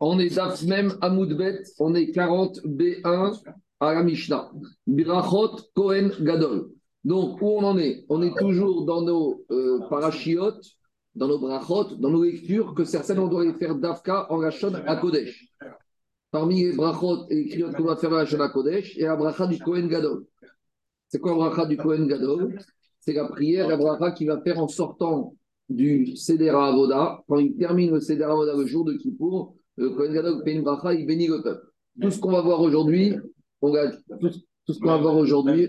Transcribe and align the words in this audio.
On 0.00 0.18
est 0.18 0.34
d'Af 0.34 0.62
même 0.64 0.96
à 1.00 1.08
Moudbet, 1.08 1.62
on 1.78 1.94
est 1.94 2.10
40 2.10 2.58
B1 2.66 3.40
à 3.80 3.94
la 3.94 4.02
Mishnah. 4.02 4.50
Birachot 4.86 5.56
Kohen 5.74 6.12
Gadol. 6.20 6.70
Donc, 7.04 7.40
où 7.40 7.46
on 7.46 7.62
en 7.62 7.78
est? 7.78 8.04
On 8.08 8.20
est 8.22 8.36
toujours 8.36 8.84
dans 8.84 9.00
nos 9.00 9.44
euh, 9.50 9.80
parachiotes, 9.88 10.66
dans 11.14 11.28
nos 11.28 11.38
brachot, 11.38 11.94
dans 11.96 12.10
nos 12.10 12.24
lectures, 12.24 12.74
que 12.74 12.84
certaines, 12.84 13.20
on 13.20 13.28
doit 13.28 13.44
les 13.44 13.54
faire 13.54 13.74
d'Afka 13.74 14.26
en 14.30 14.38
Rachon 14.38 14.74
à 14.74 14.96
Kodesh. 14.96 15.48
Parmi 16.30 16.64
les 16.64 16.72
brachot 16.72 17.26
et 17.30 17.36
les 17.36 17.48
kriyot 17.48 17.72
qu'on 17.72 17.84
va 17.84 17.96
faire 17.96 18.10
en 18.10 18.16
Rachon 18.16 18.40
à 18.40 18.48
Kodesh, 18.48 18.96
il 18.96 19.02
y 19.02 19.04
a 19.04 19.10
la 19.10 19.16
bracha 19.16 19.46
du 19.46 19.58
Kohen 19.58 19.88
Gadol. 19.88 20.26
C'est 21.08 21.20
quoi 21.20 21.32
la 21.32 21.38
bracha 21.38 21.66
du 21.66 21.76
Kohen 21.76 22.06
Gadol? 22.06 22.58
C'est 23.00 23.14
la 23.14 23.28
prière, 23.28 23.68
la 23.68 24.10
qu'il 24.10 24.26
va 24.26 24.40
faire 24.42 24.58
en 24.58 24.68
sortant 24.68 25.36
du 25.68 26.16
Seder 26.16 26.50
Avoda. 26.50 27.22
Quand 27.28 27.38
il 27.38 27.56
termine 27.56 27.92
le 27.92 28.00
Seder 28.00 28.24
Avoda 28.24 28.54
le 28.56 28.66
jour 28.66 28.84
de 28.84 28.94
Kippour, 28.94 29.54
le 29.76 29.90
Kohen 29.90 30.12
Gadol 30.12 30.42
fait 30.44 30.54
une 30.54 30.62
bracha, 30.62 30.94
il 30.94 31.06
bénit 31.06 31.26
le 31.26 31.42
peuple. 31.42 31.66
Tout 32.00 32.10
ce 32.10 32.18
qu'on 32.18 32.32
va 32.32 32.40
voir 32.40 32.60
aujourd'hui, 32.60 33.14
on 33.62 33.72
va, 33.72 33.90
tout, 33.90 34.30
tout 34.66 34.72
ce 34.72 34.78
qu'on 34.78 34.88
va 34.88 34.98
voir 34.98 35.16
aujourd'hui, 35.16 35.68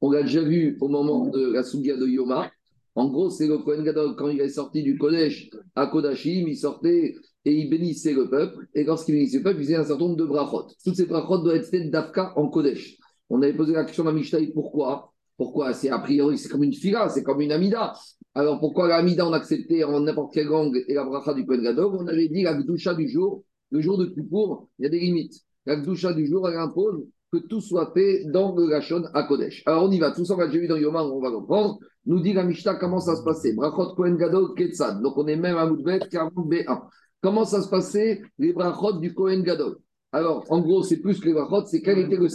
on 0.00 0.10
l'a 0.10 0.22
déjà 0.22 0.42
vu 0.42 0.76
au 0.80 0.88
moment 0.88 1.26
de 1.26 1.52
la 1.52 1.62
Sugia 1.62 1.96
de 1.96 2.06
Yoma. 2.06 2.50
En 2.94 3.08
gros, 3.08 3.30
c'est 3.30 3.46
le 3.46 3.58
Kohen 3.58 3.84
Gadol, 3.84 4.16
quand 4.16 4.28
il 4.28 4.40
est 4.40 4.48
sorti 4.48 4.82
du 4.82 4.98
Kodesh 4.98 5.50
à 5.74 5.86
Kodashim, 5.86 6.48
il 6.48 6.56
sortait 6.56 7.14
et 7.44 7.54
il 7.54 7.70
bénissait 7.70 8.12
le 8.12 8.28
peuple. 8.28 8.66
Et 8.74 8.84
lorsqu'il 8.84 9.14
bénissait 9.14 9.38
le 9.38 9.44
peuple, 9.44 9.60
il 9.60 9.64
faisait 9.64 9.76
un 9.76 9.84
certain 9.84 10.04
nombre 10.04 10.16
de 10.16 10.24
brachot. 10.24 10.66
Toutes 10.84 10.96
ces 10.96 11.06
brachot 11.06 11.38
doivent 11.38 11.56
être 11.56 11.68
faites 11.68 11.90
d'Afka 11.90 12.32
en 12.36 12.48
Kodesh. 12.48 12.96
On 13.30 13.40
avait 13.42 13.54
posé 13.54 13.72
la 13.72 13.84
question 13.84 14.06
à 14.06 14.12
Mishnah, 14.12 14.40
pourquoi? 14.52 15.12
Pourquoi? 15.36 15.72
C'est 15.74 15.90
a 15.90 15.98
priori, 15.98 16.38
c'est 16.38 16.48
comme 16.48 16.64
une 16.64 16.72
fila, 16.72 17.08
c'est 17.08 17.22
comme 17.22 17.40
une 17.40 17.52
amida. 17.52 17.94
Alors 18.38 18.60
pourquoi 18.60 18.86
l'amida 18.86 19.26
on 19.26 19.32
acceptait 19.32 19.82
en 19.82 19.98
n'importe 19.98 20.32
quelle 20.32 20.46
langue 20.46 20.84
et 20.86 20.94
la 20.94 21.02
bracha 21.02 21.34
du 21.34 21.44
Kohen 21.44 21.60
Gadol? 21.60 21.96
On 21.96 22.06
avait 22.06 22.28
dit 22.28 22.44
la 22.44 22.54
gdusha 22.54 22.94
du 22.94 23.08
jour, 23.08 23.42
le 23.72 23.80
jour 23.80 23.98
de 23.98 24.06
Kippour, 24.06 24.68
il 24.78 24.84
y 24.84 24.86
a 24.86 24.90
des 24.90 25.00
limites. 25.00 25.40
La 25.66 25.74
gdusha 25.74 26.12
du 26.12 26.24
jour, 26.24 26.48
elle 26.48 26.56
impose 26.56 27.04
que 27.32 27.38
tout 27.38 27.60
soit 27.60 27.90
fait 27.92 28.26
dans 28.26 28.54
le 28.54 28.68
Gachon 28.68 29.02
à 29.12 29.24
Kodesh. 29.24 29.64
Alors 29.66 29.86
on 29.86 29.90
y 29.90 29.98
va, 29.98 30.12
tout 30.12 30.24
ça 30.24 30.34
on 30.34 30.36
va 30.36 30.46
déjà 30.46 30.60
vu 30.60 30.68
dans 30.68 30.76
Yoma, 30.76 31.02
on 31.02 31.20
va 31.20 31.32
comprendre. 31.32 31.80
Nous 32.06 32.20
dit 32.20 32.32
la 32.32 32.44
Mishnah 32.44 32.76
comment 32.76 33.00
ça 33.00 33.16
se 33.16 33.24
passait? 33.24 33.54
Brachot 33.54 33.96
Kohen 33.96 34.16
Gadol 34.16 34.54
Ketzad. 34.54 35.02
Donc 35.02 35.18
on 35.18 35.26
est 35.26 35.34
même 35.34 35.56
à 35.56 35.66
Moudbet 35.66 35.98
40B1. 35.98 36.82
Comment 37.20 37.44
ça 37.44 37.60
se 37.60 37.68
passait 37.68 38.22
les 38.38 38.52
brachot 38.52 39.00
du 39.00 39.14
Kohen 39.14 39.42
Gadol? 39.42 39.78
Alors 40.12 40.44
en 40.48 40.60
gros, 40.60 40.82
c'est 40.82 40.98
plus 40.98 41.20
que 41.20 41.26
les 41.26 41.34
brachot, 41.34 41.66
c'est 41.66 41.82
quel 41.82 41.98
était 41.98 42.16
le, 42.16 42.28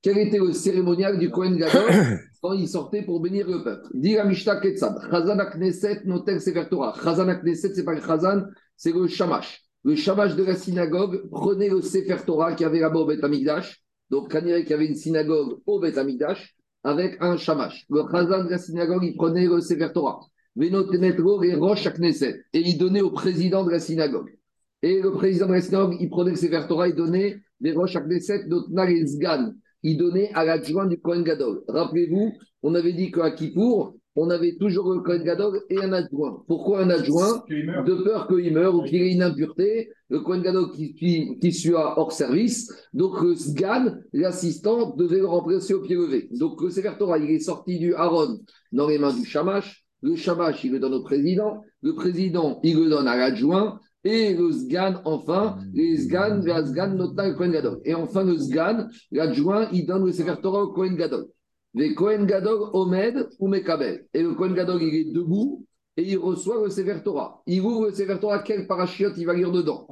quel 0.00 0.18
était 0.18 0.38
le 0.38 0.52
cérémonial 0.52 1.18
du 1.18 1.30
Kohen 1.30 1.56
Gadol 1.56 1.90
quand 2.42 2.52
il 2.52 2.68
sortait 2.68 3.02
pour 3.02 3.20
bénir 3.20 3.48
le 3.48 3.62
peuple? 3.64 3.88
Dit 3.94 4.14
la 4.14 4.24
Mishnah 4.24 4.60
Ketzad. 4.60 4.96
Chazan 5.10 5.38
Knesset 5.54 6.02
notel 6.04 6.40
Sefer 6.40 6.64
Torah. 6.70 6.94
Chazan 7.02 7.34
Knesset, 7.42 7.74
c'est 7.74 7.84
pas 7.84 7.94
le 7.94 8.00
Chazan, 8.00 8.44
c'est 8.76 8.92
le 8.92 9.06
Shamash. 9.08 9.62
Le 9.82 9.96
Shamash 9.96 10.36
de 10.36 10.44
la 10.44 10.54
synagogue 10.54 11.28
prenait 11.30 11.68
le 11.68 11.82
Sefer 11.82 12.18
Torah 12.24 12.54
qui 12.54 12.64
avait 12.64 12.80
là-bas 12.80 13.00
au 13.00 13.06
Beth 13.06 13.24
Amikdash 13.24 13.82
donc, 14.10 14.32
quand 14.32 14.40
il 14.44 14.68
y 14.68 14.72
avait 14.72 14.86
une 14.86 14.96
synagogue 14.96 15.60
au 15.66 15.78
Beth 15.78 15.96
Amidash 15.96 16.56
avec 16.82 17.16
un 17.20 17.36
shamash. 17.36 17.86
Le 17.88 18.02
chazan 18.10 18.44
de 18.44 18.50
la 18.50 18.58
synagogue, 18.58 19.04
il 19.04 19.14
prenait 19.14 19.46
le 19.46 19.60
Sefer 19.60 19.90
Torah. 19.94 20.20
et 20.60 21.54
Rosh 21.54 21.88
Knesset. 21.94 22.44
Et 22.52 22.60
il 22.60 22.76
donnait 22.76 23.02
au 23.02 23.10
président 23.10 23.64
de 23.64 23.70
la 23.70 23.78
synagogue. 23.78 24.36
Et 24.82 25.00
le 25.00 25.12
président 25.12 25.46
de 25.46 25.58
synagogue, 25.60 25.96
il 26.00 26.08
prenait 26.08 26.30
le 26.30 26.36
Sefer 26.36 26.62
Torah, 26.66 26.88
il 26.88 26.94
donnait 26.94 27.40
les 27.60 27.72
Rosh 27.72 27.96
Knesset, 27.96 28.46
les 28.48 29.06
Zgan. 29.06 29.52
Il 29.82 29.98
donnait 29.98 30.30
à 30.34 30.44
l'adjoint 30.44 30.86
du 30.86 30.98
Kohen 30.98 31.22
Gadol. 31.22 31.62
Rappelez-vous, 31.68 32.32
on 32.62 32.74
avait 32.74 32.92
dit 32.92 33.10
qu'à 33.10 33.30
Kippour, 33.30 33.94
on 34.16 34.28
avait 34.28 34.56
toujours 34.56 34.92
le 34.92 35.00
Kohen 35.00 35.22
Gadol 35.22 35.60
et 35.70 35.78
un 35.78 35.92
adjoint. 35.92 36.42
Pourquoi 36.46 36.82
un 36.82 36.90
adjoint 36.90 37.44
De 37.48 38.02
peur 38.02 38.26
qu'il 38.26 38.52
meure 38.52 38.74
ou 38.74 38.82
qu'il 38.82 39.02
ait 39.02 39.12
une 39.12 39.22
impureté. 39.22 39.90
Le 40.08 40.20
Kohen 40.20 40.42
Gadol 40.42 40.72
qui, 40.72 40.94
qui, 41.40 41.52
soit 41.52 41.98
hors 41.98 42.12
service. 42.12 42.72
Donc 42.92 43.20
le 43.22 43.34
Sgan, 43.36 43.98
l'assistant, 44.12 44.94
devait 44.96 45.18
le 45.18 45.26
remplacer 45.26 45.74
au 45.74 45.80
pied 45.80 45.96
levé. 45.96 46.28
Donc 46.32 46.60
le 46.60 46.70
Sefer 46.70 46.92
Torah, 46.98 47.18
il 47.18 47.30
est 47.30 47.40
sorti 47.40 47.78
du 47.78 47.94
Aaron 47.94 48.40
dans 48.72 48.88
les 48.88 48.98
mains 48.98 49.14
du 49.14 49.24
Shamash. 49.24 49.84
Le 50.02 50.16
Shamash, 50.16 50.64
il 50.64 50.72
le 50.72 50.80
donne 50.80 50.94
au 50.94 51.02
président. 51.02 51.62
Le 51.82 51.94
président, 51.94 52.60
il 52.64 52.76
le 52.78 52.90
donne 52.90 53.06
à 53.06 53.16
l'adjoint. 53.16 53.78
Et 54.04 54.34
le 54.34 54.50
Sgan, 54.50 55.02
enfin, 55.04 55.58
les 55.74 55.96
Sgan, 55.98 56.42
le 56.42 56.66
Sgan, 56.66 56.96
le 56.96 57.34
Kohen 57.34 57.52
Gadol. 57.52 57.80
Et 57.84 57.94
enfin, 57.94 58.24
le 58.24 58.38
Sgan, 58.38 58.88
l'adjoint, 59.12 59.68
il 59.72 59.86
donne 59.86 60.06
le 60.06 60.12
Sefer 60.12 60.36
Torah 60.42 60.62
au 60.62 60.72
Kohen 60.72 60.96
Gadol. 60.96 61.26
Les 61.74 61.94
Kohen 61.94 62.26
Gadol 62.26 62.70
Omed 62.72 63.28
ou 63.38 63.48
Mekabel. 63.48 64.06
Et 64.14 64.22
le 64.22 64.34
Kohen 64.34 64.54
Gadol, 64.54 64.82
il 64.82 64.94
est 64.94 65.12
debout 65.12 65.66
et 65.96 66.02
il 66.02 66.16
reçoit 66.16 66.62
le 66.62 66.70
Sefer 66.70 67.02
Torah. 67.04 67.42
Il 67.46 67.60
ouvre 67.60 67.86
le 67.86 67.92
Sefer 67.92 68.18
Torah, 68.18 68.38
quel 68.38 68.66
parachute 68.66 69.12
il 69.18 69.26
va 69.26 69.34
lire 69.34 69.52
dedans? 69.52 69.86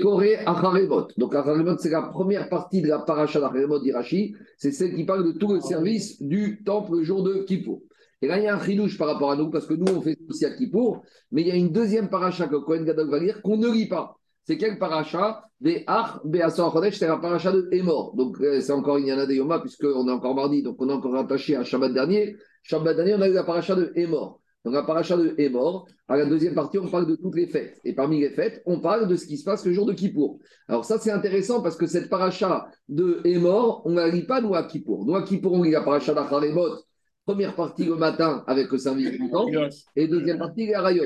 Koré 0.00 0.36
Acharemot. 0.36 1.08
Donc 1.18 1.34
Acharemot, 1.34 1.76
c'est 1.78 1.90
la 1.90 2.02
première 2.02 2.48
partie 2.48 2.80
de 2.80 2.88
la 2.88 3.00
paracha 3.00 3.40
d'Acharemot 3.40 3.80
d'Irachi. 3.80 4.34
C'est 4.56 4.70
celle 4.70 4.94
qui 4.94 5.04
parle 5.04 5.26
de 5.26 5.32
tout 5.38 5.52
le 5.52 5.60
service 5.60 6.22
du 6.22 6.62
temple 6.64 6.98
le 6.98 7.02
jour 7.02 7.24
de 7.24 7.42
Kippour. 7.42 7.80
Et 8.22 8.28
là, 8.28 8.38
il 8.38 8.44
y 8.44 8.46
a 8.46 8.54
un 8.54 8.64
chilouche 8.64 8.96
par 8.96 9.08
rapport 9.08 9.32
à 9.32 9.36
nous, 9.36 9.50
parce 9.50 9.66
que 9.66 9.74
nous, 9.74 9.92
on 9.92 10.00
fait 10.00 10.16
aussi 10.30 10.46
à 10.46 10.50
Kippour, 10.50 11.02
mais 11.32 11.42
il 11.42 11.48
y 11.48 11.50
a 11.50 11.56
une 11.56 11.72
deuxième 11.72 12.08
paracha 12.08 12.46
que 12.46 12.56
Kohen 12.56 12.84
Gadol 12.84 13.10
va 13.10 13.18
lire 13.18 13.42
qu'on 13.42 13.56
ne 13.56 13.68
lit 13.68 13.88
pas. 13.88 14.16
C'est 14.44 14.56
quel 14.56 14.78
paracha? 14.78 15.44
Des 15.60 15.84
Chodesh, 15.86 16.98
c'est 16.98 17.06
la 17.06 17.16
paracha 17.16 17.52
de 17.52 17.68
Emor. 17.72 18.14
Donc, 18.16 18.40
euh, 18.40 18.60
c'est 18.60 18.72
encore 18.72 18.98
il 18.98 19.06
y 19.06 19.12
en 19.12 19.18
a 19.18 19.26
des 19.26 19.36
Yoma, 19.36 19.60
puisqu'on 19.60 20.08
est 20.08 20.12
encore 20.12 20.34
mardi, 20.34 20.62
donc 20.62 20.76
on 20.80 20.88
est 20.88 20.92
encore 20.92 21.16
attaché 21.16 21.56
à 21.56 21.64
Shabbat 21.64 21.92
dernier. 21.92 22.36
Shabbat 22.62 22.96
dernier, 22.96 23.14
on 23.14 23.20
a 23.22 23.28
eu 23.28 23.32
la 23.32 23.44
paracha 23.44 23.74
de 23.74 23.92
Emor. 23.96 24.40
Donc, 24.64 24.74
la 24.74 24.84
paracha 24.84 25.16
de 25.16 25.34
Emor, 25.38 25.86
à 26.06 26.16
la 26.16 26.26
deuxième 26.26 26.54
partie, 26.54 26.78
on 26.78 26.88
parle 26.88 27.08
de 27.08 27.16
toutes 27.16 27.34
les 27.34 27.48
fêtes. 27.48 27.80
Et 27.84 27.92
parmi 27.92 28.20
les 28.20 28.30
fêtes, 28.30 28.62
on 28.66 28.78
parle 28.78 29.08
de 29.08 29.16
ce 29.16 29.26
qui 29.26 29.36
se 29.36 29.44
passe 29.44 29.66
le 29.66 29.72
jour 29.72 29.86
de 29.86 29.92
Kippour. 29.92 30.38
Alors, 30.68 30.84
ça, 30.84 30.98
c'est 30.98 31.10
intéressant 31.10 31.60
parce 31.60 31.76
que 31.76 31.86
cette 31.86 32.08
paracha 32.08 32.68
de 32.88 33.20
Emor, 33.24 33.82
on 33.84 33.90
ne 33.90 33.96
la 33.96 34.08
lit 34.08 34.26
pas 34.26 34.40
nous 34.40 34.54
à 34.54 34.62
Kippour. 34.64 35.04
Nous 35.04 35.16
à 35.16 35.22
Kippour, 35.22 35.52
on 35.54 35.62
lit 35.62 35.72
la 35.72 35.82
paracha 35.82 36.14
d'Acharemot 36.14 36.78
Première 37.24 37.54
partie 37.54 37.84
le 37.84 37.94
matin 37.94 38.42
avec 38.48 38.70
le 38.72 38.78
service 38.78 39.10
du 39.12 39.30
temps, 39.30 39.46
et 39.94 40.08
deuxième 40.08 40.38
partie 40.38 40.66
les 40.66 40.74
Arayot. 40.74 41.04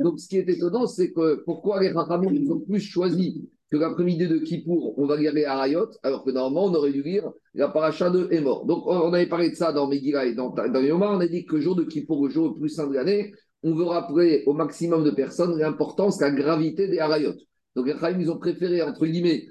Donc 0.00 0.18
ce 0.18 0.28
qui 0.28 0.38
est 0.38 0.48
étonnant, 0.48 0.88
c'est 0.88 1.12
que 1.12 1.42
pourquoi 1.44 1.80
les 1.80 1.90
Rachamim 1.90 2.50
ont 2.50 2.58
plus 2.58 2.80
choisi 2.80 3.48
que 3.70 3.76
l'après-midi 3.76 4.26
de 4.26 4.38
Kippour, 4.38 4.98
on 4.98 5.06
va 5.06 5.16
lire 5.16 5.32
les 5.32 5.44
alors 5.44 6.24
que 6.24 6.30
normalement 6.30 6.64
on 6.64 6.74
aurait 6.74 6.92
dû 6.92 7.02
lire 7.02 7.30
la 7.54 7.68
paracha 7.68 8.10
de 8.10 8.28
Emor. 8.32 8.66
Donc 8.66 8.86
on 8.86 9.12
avait 9.12 9.28
parlé 9.28 9.50
de 9.50 9.54
ça 9.54 9.72
dans 9.72 9.86
Megillah 9.86 10.26
et 10.26 10.34
dans, 10.34 10.50
dans 10.50 10.80
Yoma, 10.80 11.12
on 11.12 11.20
a 11.20 11.26
dit 11.26 11.46
que 11.46 11.54
le 11.54 11.62
jour 11.62 11.76
de 11.76 11.84
Kippour, 11.84 12.26
le 12.26 12.30
jour 12.30 12.48
le 12.48 12.58
plus 12.58 12.68
saint 12.68 12.88
de 12.88 12.94
l'année, 12.94 13.32
on 13.62 13.72
veut 13.74 13.84
rappeler 13.84 14.42
au 14.46 14.52
maximum 14.52 15.04
de 15.04 15.10
personnes 15.10 15.56
l'importance, 15.58 16.20
la 16.20 16.32
gravité 16.32 16.88
des 16.88 16.98
Arayot. 16.98 17.34
Donc 17.74 17.86
les 17.86 17.92
Rachamim, 17.92 18.20
ils 18.20 18.30
ont 18.30 18.38
préféré, 18.38 18.82
entre 18.82 19.06
guillemets, 19.06 19.46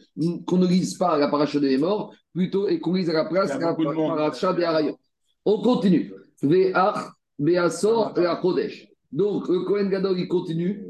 qu'on 0.46 0.58
ne 0.58 0.68
lise 0.68 0.98
pas 0.98 1.18
la 1.18 1.28
paracha 1.30 1.60
de 1.60 1.68
Emor, 1.68 2.14
plutôt 2.34 2.68
et 2.68 2.80
qu'on 2.80 2.94
lise 2.94 3.10
à 3.10 3.14
la 3.14 3.26
place 3.26 3.58
la 3.58 3.74
paracha 3.74 4.54
des 4.54 4.64
Arayot. 4.64 4.98
On 5.46 5.62
continue. 5.62 6.14
Ve'ach, 6.42 7.12
Be'asor, 7.40 8.14
Kodesh. 8.42 8.88
Donc, 9.12 9.48
le 9.50 9.62
Kohen 9.62 9.90
Gadol, 9.90 10.20
il 10.20 10.28
continue. 10.28 10.86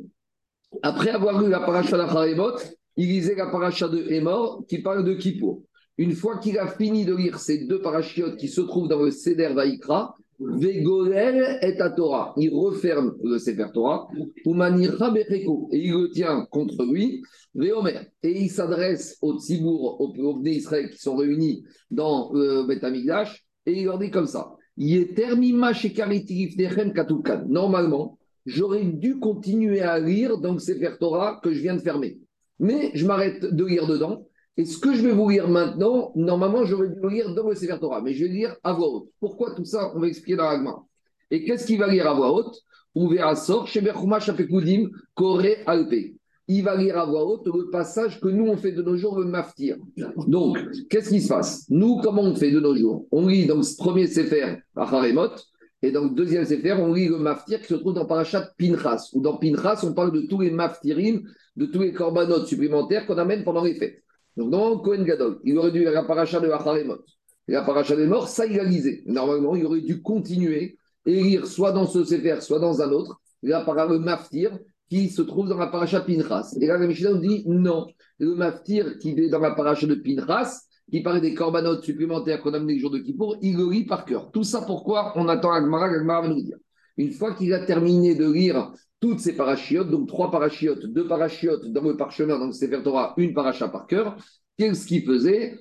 Après 0.82 1.10
avoir 1.10 1.42
lu 1.42 1.50
la 1.50 1.60
paracha 1.62 1.98
d'Acharemot, 1.98 2.58
il 2.98 3.08
lisait 3.08 3.36
la 3.36 3.48
paracha 3.48 3.88
de 3.88 4.12
Hémor 4.12 4.64
qui 4.68 4.82
parle 4.82 5.04
de 5.04 5.14
Kippour. 5.14 5.64
Une 5.98 6.14
fois 6.14 6.38
qu'il 6.38 6.58
a 6.58 6.68
fini 6.68 7.06
de 7.06 7.16
lire 7.16 7.40
ces 7.40 7.66
deux 7.66 7.82
parachiotes 7.82 8.38
qui 8.38 8.48
se 8.48 8.62
trouvent 8.62 8.88
dans 8.88 9.02
le 9.02 9.12
Seder 9.12 9.54
Vaikra, 9.54 10.16
Vegolel 10.40 11.60
et 11.62 11.80
à 11.80 11.90
Torah. 11.92 12.34
Il 12.38 12.54
referme 12.54 13.16
le 13.24 13.38
Sefer 13.38 13.68
Torah, 13.74 14.08
et 14.16 14.42
il 14.46 15.92
le 15.92 16.10
tient 16.12 16.46
contre 16.50 16.84
lui, 16.86 17.22
Veomer. 17.54 18.00
Et 18.24 18.42
il 18.44 18.50
s'adresse 18.50 19.18
aux 19.22 19.40
Tzibour, 19.40 20.02
aux 20.02 20.12
peuples 20.14 20.42
d'Israël 20.42 20.90
qui 20.90 20.98
sont 20.98 21.16
réunis 21.16 21.64
dans 21.92 22.32
le 22.34 22.66
Beth 22.66 22.84
Amikdash, 22.84 23.46
et 23.66 23.74
il 23.74 23.86
leur 23.86 23.98
dit 24.00 24.12
comme 24.12 24.28
ça 24.28 24.56
Normalement, 27.48 28.18
j'aurais 28.46 28.84
dû 28.84 29.20
continuer 29.20 29.82
à 29.82 30.00
lire 30.00 30.38
dans 30.38 30.54
le 30.54 30.60
Sefer 30.60 30.92
Torah 31.00 31.40
que 31.44 31.54
je 31.54 31.62
viens 31.62 31.76
de 31.76 31.82
fermer. 31.82 32.20
Mais 32.60 32.92
je 32.94 33.06
m'arrête 33.06 33.44
de 33.44 33.66
lire 33.66 33.86
dedans. 33.88 34.26
Et 34.58 34.66
ce 34.66 34.78
que 34.78 34.94
je 34.94 35.02
vais 35.02 35.12
vous 35.12 35.30
lire 35.30 35.48
maintenant, 35.48 36.12
normalement, 36.16 36.66
j'aurais 36.66 36.90
dû 36.90 37.10
lire 37.10 37.34
dans 37.36 37.50
le 37.50 37.56
Sefer 37.56 37.78
Torah, 37.80 38.02
mais 38.02 38.14
je 38.14 38.26
vais 38.26 38.32
lire 38.32 38.56
à 38.64 38.74
voix 38.74 38.90
haute. 38.90 39.10
Pourquoi 39.20 39.54
tout 39.56 39.66
ça 39.66 39.92
On 39.96 40.00
va 40.00 40.08
expliquer 40.08 40.38
dans 40.38 40.50
l'agma. 40.50 40.84
Et 41.30 41.44
qu'est-ce 41.44 41.66
qu'il 41.66 41.80
va 41.80 41.88
lire 41.88 42.10
à 42.10 42.14
voix 42.14 42.32
haute? 42.34 42.56
Ouvert 42.96 43.38
sort, 43.38 43.68
chez 43.68 43.88
Apekudim, 43.88 44.90
Koré 45.14 45.64
Alpe 45.66 46.16
il 46.58 46.64
va 46.64 46.76
lire 46.76 46.98
à 46.98 47.06
voix 47.06 47.24
haute 47.26 47.48
le 47.48 47.70
passage 47.70 48.20
que 48.20 48.28
nous, 48.28 48.48
on 48.48 48.58
fait 48.58 48.72
de 48.72 48.82
nos 48.82 48.98
jours, 48.98 49.18
le 49.18 49.26
maftir. 49.26 49.78
Donc, 50.28 50.58
qu'est-ce 50.90 51.10
qui 51.10 51.22
se 51.22 51.30
passe? 51.30 51.66
Nous, 51.70 52.00
comment 52.04 52.24
on 52.24 52.36
fait 52.36 52.52
de 52.52 52.60
nos 52.60 52.76
jours? 52.76 53.06
On 53.12 53.28
lit 53.28 53.46
dans 53.46 53.62
ce 53.64 53.78
premier 53.78 54.08
Sefer, 54.08 54.58
Haremot, 54.76 55.30
et 55.82 55.92
dans 55.92 56.04
le 56.04 56.10
deuxième 56.10 56.46
Sefer, 56.46 56.74
on 56.74 56.94
lit 56.94 57.08
le 57.08 57.18
maftir 57.18 57.62
qui 57.62 57.68
se 57.68 57.76
trouve 57.76 57.94
dans 57.94 58.06
Parachat 58.06 58.52
Pinchas, 58.58 59.10
où 59.14 59.22
dans 59.22 59.38
Pinchas, 59.38 59.82
on 59.84 59.94
parle 59.94 60.12
de 60.12 60.22
tous 60.28 60.42
les 60.42 60.52
maftirim, 60.52 61.22
de 61.56 61.66
tous 61.66 61.80
les 61.80 61.94
corbanotes 61.94 62.48
supplémentaires 62.48 63.06
qu'on 63.08 63.18
amène 63.18 63.44
pendant 63.44 63.64
les 63.64 63.76
fêtes. 63.76 64.04
Donc, 64.36 64.52
dans 64.52 64.78
Kohen 64.80 65.06
Gadol, 65.06 65.40
il 65.44 65.58
aurait 65.58 65.72
dû 65.72 65.80
lire 65.80 65.92
la 65.92 66.04
Parachat 66.04 66.40
de 66.40 66.50
Haremot. 66.50 66.98
Et 67.48 67.54
la 67.54 67.62
Parachat 67.62 67.96
des 67.96 68.08
morts, 68.08 68.28
ça, 68.28 68.46
il 68.46 68.60
a 68.60 68.64
lisé. 68.64 69.04
Normalement, 69.06 69.56
il 69.56 69.66
aurait 69.66 69.82
dû 69.82 70.02
continuer 70.02 70.78
et 71.06 71.24
lire 71.24 71.48
soit 71.48 71.72
dans 71.72 71.88
ce 71.88 72.04
Sefer, 72.04 72.42
soit 72.42 72.60
dans 72.60 72.82
un 72.82 72.92
autre, 72.92 73.22
la 73.42 73.64
le 73.90 74.00
maftir, 74.00 74.52
qui 74.92 75.10
se 75.10 75.22
trouve 75.22 75.48
dans 75.48 75.58
la 75.58 75.68
paracha 75.68 76.02
Pinchas. 76.02 76.54
Et 76.60 76.68
là, 76.68 76.78
la 76.78 76.86
Mishnah 76.86 77.12
nous 77.12 77.20
dit 77.20 77.44
non. 77.48 77.88
Le 78.20 78.36
maftir 78.36 78.98
qui 79.00 79.12
est 79.12 79.30
dans 79.30 79.40
la 79.40 79.52
paracha 79.52 79.88
de 79.88 79.96
Pinchas, 79.96 80.64
qui 80.92 81.02
parlait 81.02 81.22
des 81.22 81.34
corbanotes 81.34 81.86
supplémentaires 81.86 82.42
qu'on 82.42 82.54
a 82.54 82.58
amené 82.58 82.74
le 82.74 82.80
jour 82.80 82.92
de 82.92 83.00
Kippour, 83.00 83.38
il 83.42 83.56
le 83.56 83.72
lit 83.72 83.86
par 83.86 84.04
cœur. 84.04 84.32
Tout 84.32 84.44
ça 84.44 84.64
pourquoi 84.64 85.14
on 85.16 85.30
attend 85.30 85.54
Agmara, 85.54 85.86
Agmara 85.86 86.24
va 86.24 86.28
nous 86.28 86.42
dire. 86.42 86.58
Une 86.98 87.12
fois 87.12 87.34
qu'il 87.34 87.54
a 87.54 87.66
terminé 87.66 88.16
de 88.16 88.30
lire 88.30 88.74
toutes 89.00 89.22
ces 89.22 89.34
parachiotes, 89.34 89.90
donc 89.90 90.10
trois 90.10 90.30
parachiotes, 90.30 90.86
deux 90.88 91.08
parachiotes 91.08 91.72
dans 91.72 91.84
le 91.84 91.96
parchemin, 91.96 92.38
donc 92.38 92.54
c'est 92.54 92.70
Torah, 92.84 93.14
une 93.16 93.34
paracha 93.34 93.70
par 93.70 93.88
cœur, 93.88 94.18
qu'est-ce 94.58 94.86
qu'il 94.86 95.06
faisait? 95.06 95.58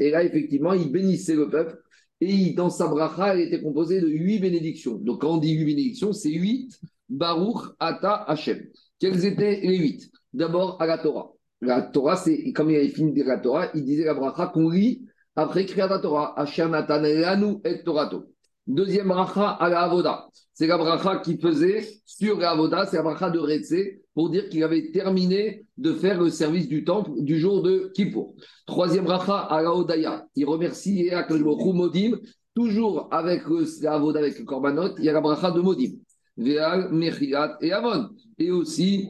Et 0.00 0.10
là, 0.10 0.24
effectivement, 0.24 0.72
il 0.72 0.90
bénissait 0.90 1.34
le 1.34 1.50
peuple 1.50 1.76
et 2.22 2.54
dans 2.54 2.70
sa 2.70 2.88
bracha, 2.88 3.34
elle 3.34 3.40
était 3.40 3.60
composée 3.60 4.00
de 4.00 4.08
huit 4.08 4.38
bénédictions. 4.38 4.94
Donc, 4.96 5.20
quand 5.20 5.34
on 5.34 5.36
dit 5.36 5.52
huit 5.52 5.66
bénédictions, 5.66 6.14
c'est 6.14 6.30
huit 6.30 6.80
Baruch 7.08 7.74
Ata 7.78 8.24
Hashem. 8.26 8.66
Quelles 8.98 9.24
étaient 9.24 9.60
les 9.62 9.78
huit? 9.78 10.10
D'abord, 10.32 10.80
à 10.80 10.86
la 10.86 10.98
Torah. 10.98 11.32
La 11.60 11.82
Torah, 11.82 12.16
c'est 12.16 12.52
comme 12.52 12.70
il 12.70 12.76
avait 12.76 12.88
fini 12.88 13.12
de 13.12 13.22
la 13.22 13.38
Torah, 13.38 13.68
il 13.74 13.84
disait 13.84 14.04
la 14.04 14.14
bracha 14.14 14.48
qu'on 14.48 14.68
lit 14.68 15.06
après 15.34 15.62
écrire 15.62 15.88
la 15.88 15.98
Torah. 15.98 16.34
Hashem 16.38 16.70
Natan 16.70 17.00
Lanu 17.00 17.56
et 17.64 17.82
Torato. 17.82 18.26
Deuxième 18.66 19.08
bracha 19.08 19.50
à 19.50 19.68
la 19.68 19.82
Avoda. 19.82 20.26
C'est 20.52 20.66
la 20.66 20.76
bracha 20.76 21.20
qu'il 21.20 21.38
faisait 21.38 21.86
sur 22.04 22.38
la 22.38 22.50
Avoda, 22.50 22.86
c'est 22.86 22.96
la 22.96 23.02
bracha 23.02 23.30
de 23.30 23.38
Retse, 23.38 23.74
pour 24.14 24.30
dire 24.30 24.48
qu'il 24.48 24.64
avait 24.64 24.90
terminé 24.90 25.64
de 25.76 25.92
faire 25.92 26.20
le 26.20 26.30
service 26.30 26.66
du 26.66 26.84
temple 26.84 27.10
du 27.18 27.38
jour 27.38 27.62
de 27.62 27.92
Kippour. 27.94 28.34
Troisième 28.66 29.04
bracha 29.04 29.38
à 29.38 29.62
la 29.62 29.72
Odaya. 29.72 30.26
Il 30.34 30.46
remercie 30.46 31.10
à 31.10 31.26
Modim, 31.28 32.18
toujours 32.54 33.08
avec 33.12 33.42
la 33.82 33.92
Avoda, 33.92 34.18
avec 34.18 34.38
le 34.38 34.44
Korbanot, 34.44 34.96
il 34.98 35.04
y 35.04 35.08
a 35.08 35.12
la 35.12 35.20
bracha 35.20 35.50
de 35.50 35.60
Modim. 35.60 35.92
Veal, 36.36 36.90
Mechilat 36.92 37.58
et 37.60 37.72
Avon. 37.72 38.10
Et 38.38 38.50
aussi, 38.50 39.08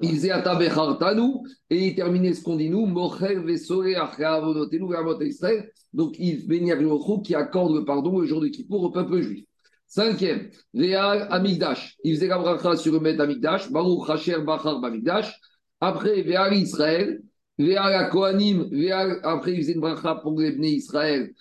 il 0.00 0.10
faisait 0.10 0.30
et 1.70 1.86
il 1.88 1.94
terminait 1.94 2.34
ce 2.34 2.42
qu'on 2.42 2.56
dit 2.56 2.68
nous, 2.68 2.86
Mocher, 2.86 3.36
Vesore, 3.36 3.84
Avonotenu, 4.18 4.88
Vermot 4.88 5.20
Israël. 5.20 5.70
Donc, 5.92 6.16
il 6.18 6.46
le 6.48 7.22
qui 7.22 7.34
accorde 7.34 7.74
le 7.74 7.84
pardon 7.84 8.18
le 8.18 8.26
jour 8.26 8.40
de 8.40 8.48
Kippour 8.48 8.82
au 8.82 8.90
peuple 8.90 9.20
juif. 9.20 9.44
Cinquième, 9.86 10.50
Veal, 10.72 11.28
Amigdash. 11.30 11.96
Il 12.02 12.16
faisait 12.16 12.26
la 12.26 12.38
bracha 12.38 12.76
sur 12.76 12.92
le 12.92 13.00
Met 13.00 13.20
Amigdash, 13.20 13.70
Baruch 13.70 14.10
Hacher, 14.10 14.38
Bachar, 14.40 14.80
Bamigdash. 14.80 15.38
Après, 15.80 16.22
Veal 16.22 16.54
Israël, 16.54 17.22
Veal 17.58 18.10
Kohanim, 18.10 18.68
Veal, 18.72 19.20
après, 19.22 19.52
il 19.52 19.58
faisait 19.58 19.74
une 19.74 19.80
bracha 19.80 20.16
pour 20.16 20.40
les 20.40 20.50
Israël, 20.50 21.32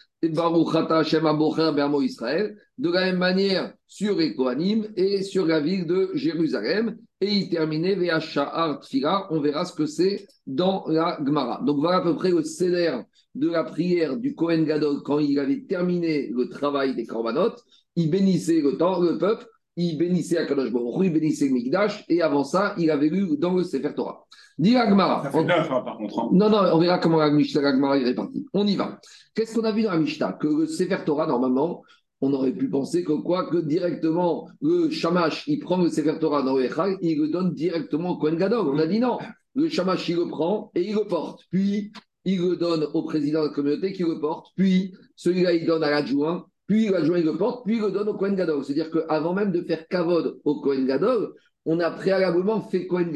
Israël. 2.01 2.57
De 2.77 2.89
la 2.89 3.05
même 3.05 3.17
manière, 3.17 3.73
sur 3.87 4.17
les 4.17 4.35
Kohanim 4.35 4.87
et 4.95 5.21
sur 5.21 5.45
la 5.45 5.59
ville 5.59 5.85
de 5.85 6.09
Jérusalem. 6.13 6.97
Et 7.21 7.31
il 7.31 7.49
terminait 7.49 7.95
Veachar 7.95 8.79
Tfila. 8.81 9.27
On 9.31 9.39
verra 9.39 9.65
ce 9.65 9.73
que 9.73 9.85
c'est 9.85 10.27
dans 10.45 10.85
la 10.87 11.19
Gemara. 11.25 11.61
Donc 11.63 11.79
voilà 11.79 11.97
à 11.97 12.01
peu 12.01 12.15
près 12.15 12.31
le 12.31 12.43
célèbre 12.43 13.05
de 13.35 13.49
la 13.49 13.63
prière 13.63 14.17
du 14.17 14.35
Kohen 14.35 14.65
Gadol 14.65 15.01
quand 15.03 15.19
il 15.19 15.39
avait 15.39 15.61
terminé 15.61 16.29
le 16.33 16.49
travail 16.49 16.95
des 16.95 17.05
Korbanot. 17.05 17.55
Il 17.95 18.09
bénissait 18.09 18.61
le 18.61 18.77
temps, 18.77 18.99
le 18.99 19.17
peuple, 19.17 19.45
il 19.75 19.97
bénissait 19.97 20.37
Akadosh 20.37 20.71
Baruch 20.71 21.05
il 21.05 21.13
bénissait 21.13 21.47
le 21.47 21.53
Mikdash, 21.53 22.05
et 22.09 22.21
avant 22.21 22.43
ça, 22.43 22.75
il 22.77 22.91
avait 22.91 23.09
lu 23.09 23.37
dans 23.37 23.53
le 23.53 23.63
Sefer 23.63 23.93
Torah. 23.95 24.25
Dis 24.57 24.75
Agmara. 24.75 25.31
Ça 25.31 25.41
neuf, 25.41 25.71
hein, 25.71 25.81
par 25.83 25.97
contre. 25.97 26.19
Hein. 26.19 26.29
Non, 26.31 26.49
non, 26.49 26.59
on 26.73 26.79
verra 26.79 26.99
comment 26.99 27.19
Agmara 27.19 27.97
est 27.97 28.03
répartie. 28.03 28.45
On 28.53 28.67
y 28.67 28.75
va. 28.75 28.99
Qu'est-ce 29.33 29.55
qu'on 29.55 29.63
a 29.63 29.71
vu 29.71 29.81
dans 29.81 29.91
la 29.91 29.97
Mishnah? 29.97 30.33
Que 30.33 30.47
le 30.47 30.67
Sefer 30.67 30.99
Torah, 31.05 31.25
normalement, 31.25 31.81
on 32.21 32.31
aurait 32.33 32.51
pu 32.51 32.69
penser 32.69 33.03
que 33.03 33.13
quoi? 33.13 33.49
Que 33.49 33.57
directement, 33.57 34.47
le 34.61 34.89
Shamash, 34.91 35.45
il 35.47 35.59
prend 35.59 35.77
le 35.77 35.89
Sefer 35.89 36.19
Torah 36.19 36.43
dans 36.43 36.55
le 36.55 36.65
Echal, 36.65 36.97
il 37.01 37.19
le 37.19 37.29
donne 37.29 37.53
directement 37.53 38.11
au 38.11 38.17
Kohen 38.17 38.37
Gadol. 38.37 38.67
On 38.67 38.77
a 38.77 38.85
dit 38.85 38.99
non. 38.99 39.17
Le 39.55 39.69
Shamash, 39.69 40.07
il 40.09 40.17
le 40.17 40.27
prend 40.27 40.71
et 40.75 40.87
il 40.87 40.95
le 40.95 41.05
porte. 41.07 41.41
Puis, 41.51 41.91
il 42.25 42.39
le 42.39 42.55
donne 42.55 42.87
au 42.93 43.03
président 43.03 43.41
de 43.41 43.47
la 43.47 43.53
communauté 43.53 43.91
qui 43.91 44.03
le 44.03 44.19
porte, 44.19 44.47
puis 44.55 44.93
celui-là, 45.15 45.53
il 45.53 45.65
donne 45.65 45.83
à 45.83 45.91
l'adjoint, 45.91 46.45
puis 46.67 46.85
il 46.85 46.91
le 46.91 47.37
porte, 47.37 47.65
puis 47.65 47.75
il 47.75 47.81
le 47.81 47.91
donne 47.91 48.09
au 48.09 48.13
Kohen 48.15 48.35
Gadol. 48.35 48.63
C'est-à-dire 48.63 48.89
qu'avant 48.91 49.33
même 49.33 49.51
de 49.51 49.61
faire 49.61 49.87
Kavod 49.87 50.39
au 50.43 50.61
Kohen 50.61 50.85
Gadol, 50.85 51.33
on 51.65 51.79
a 51.79 51.91
préalablement 51.91 52.61
fait 52.61 52.87
Kohen 52.87 53.11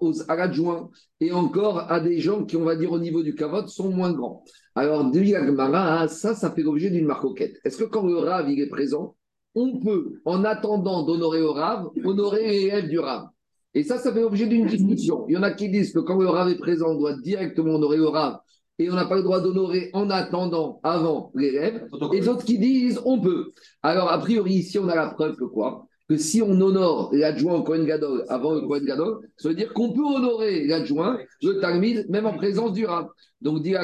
aux, 0.00 0.22
à 0.30 0.36
l'adjoint 0.36 0.90
et 1.20 1.32
encore 1.32 1.90
à 1.90 2.00
des 2.00 2.18
gens 2.18 2.44
qui, 2.44 2.56
on 2.56 2.64
va 2.64 2.76
dire, 2.76 2.92
au 2.92 2.98
niveau 2.98 3.22
du 3.22 3.34
Kavod, 3.34 3.68
sont 3.68 3.90
moins 3.90 4.12
grands. 4.12 4.44
Alors, 4.74 5.10
dit 5.10 5.34
hein, 5.34 6.08
ça, 6.08 6.34
ça 6.34 6.50
fait 6.50 6.62
l'objet 6.62 6.90
d'une 6.90 7.06
marcoquette. 7.06 7.56
Est-ce 7.64 7.78
que 7.78 7.84
quand 7.84 8.06
le 8.06 8.16
Rav, 8.16 8.48
est 8.48 8.68
présent, 8.68 9.16
on 9.54 9.80
peut, 9.80 10.20
en 10.24 10.44
attendant 10.44 11.02
d'honorer 11.04 11.42
au 11.42 11.52
Rav, 11.52 11.88
honorer 12.04 12.46
les 12.46 12.60
élèves 12.66 12.88
du 12.88 12.98
Rav 12.98 13.28
et 13.72 13.84
ça, 13.84 13.98
ça 13.98 14.12
fait 14.12 14.20
l'objet 14.20 14.46
d'une 14.46 14.66
discussion. 14.66 15.26
Il 15.28 15.34
y 15.34 15.36
en 15.36 15.44
a 15.44 15.52
qui 15.52 15.68
disent 15.68 15.92
que 15.92 16.00
quand 16.00 16.18
le 16.18 16.28
Rav 16.28 16.48
est 16.48 16.58
présent, 16.58 16.88
on 16.90 16.98
doit 16.98 17.16
directement 17.18 17.74
honorer 17.74 17.98
le 17.98 18.08
Rav 18.08 18.40
et 18.80 18.90
on 18.90 18.94
n'a 18.94 19.04
pas 19.04 19.16
le 19.16 19.22
droit 19.22 19.40
d'honorer 19.40 19.90
en 19.92 20.08
attendant 20.08 20.80
avant 20.82 21.30
l'élève. 21.34 21.86
Et 22.14 22.20
d'autres 22.20 22.44
qui 22.44 22.58
disent 22.58 22.98
on 23.04 23.20
peut. 23.20 23.50
Alors, 23.82 24.10
a 24.10 24.18
priori, 24.18 24.54
ici, 24.54 24.78
on 24.78 24.88
a 24.88 24.96
la 24.96 25.10
preuve 25.10 25.36
que 25.36 25.44
quoi? 25.44 25.86
Que 26.08 26.16
si 26.16 26.40
on 26.40 26.58
honore 26.60 27.10
l'adjoint 27.12 27.56
au 27.56 27.62
Kohen 27.62 27.84
Gadol 27.84 28.24
avant 28.28 28.54
le 28.54 28.62
Kohen 28.62 28.84
Gadol, 28.84 29.18
ça 29.36 29.50
veut 29.50 29.54
dire 29.54 29.72
qu'on 29.74 29.92
peut 29.92 30.02
honorer 30.02 30.66
l'adjoint, 30.66 31.18
le 31.42 31.60
Talmud, 31.60 32.06
même 32.08 32.24
en 32.24 32.32
présence 32.32 32.72
du 32.72 32.86
Rav. 32.86 33.08
Donc, 33.42 33.62
dit 33.62 33.74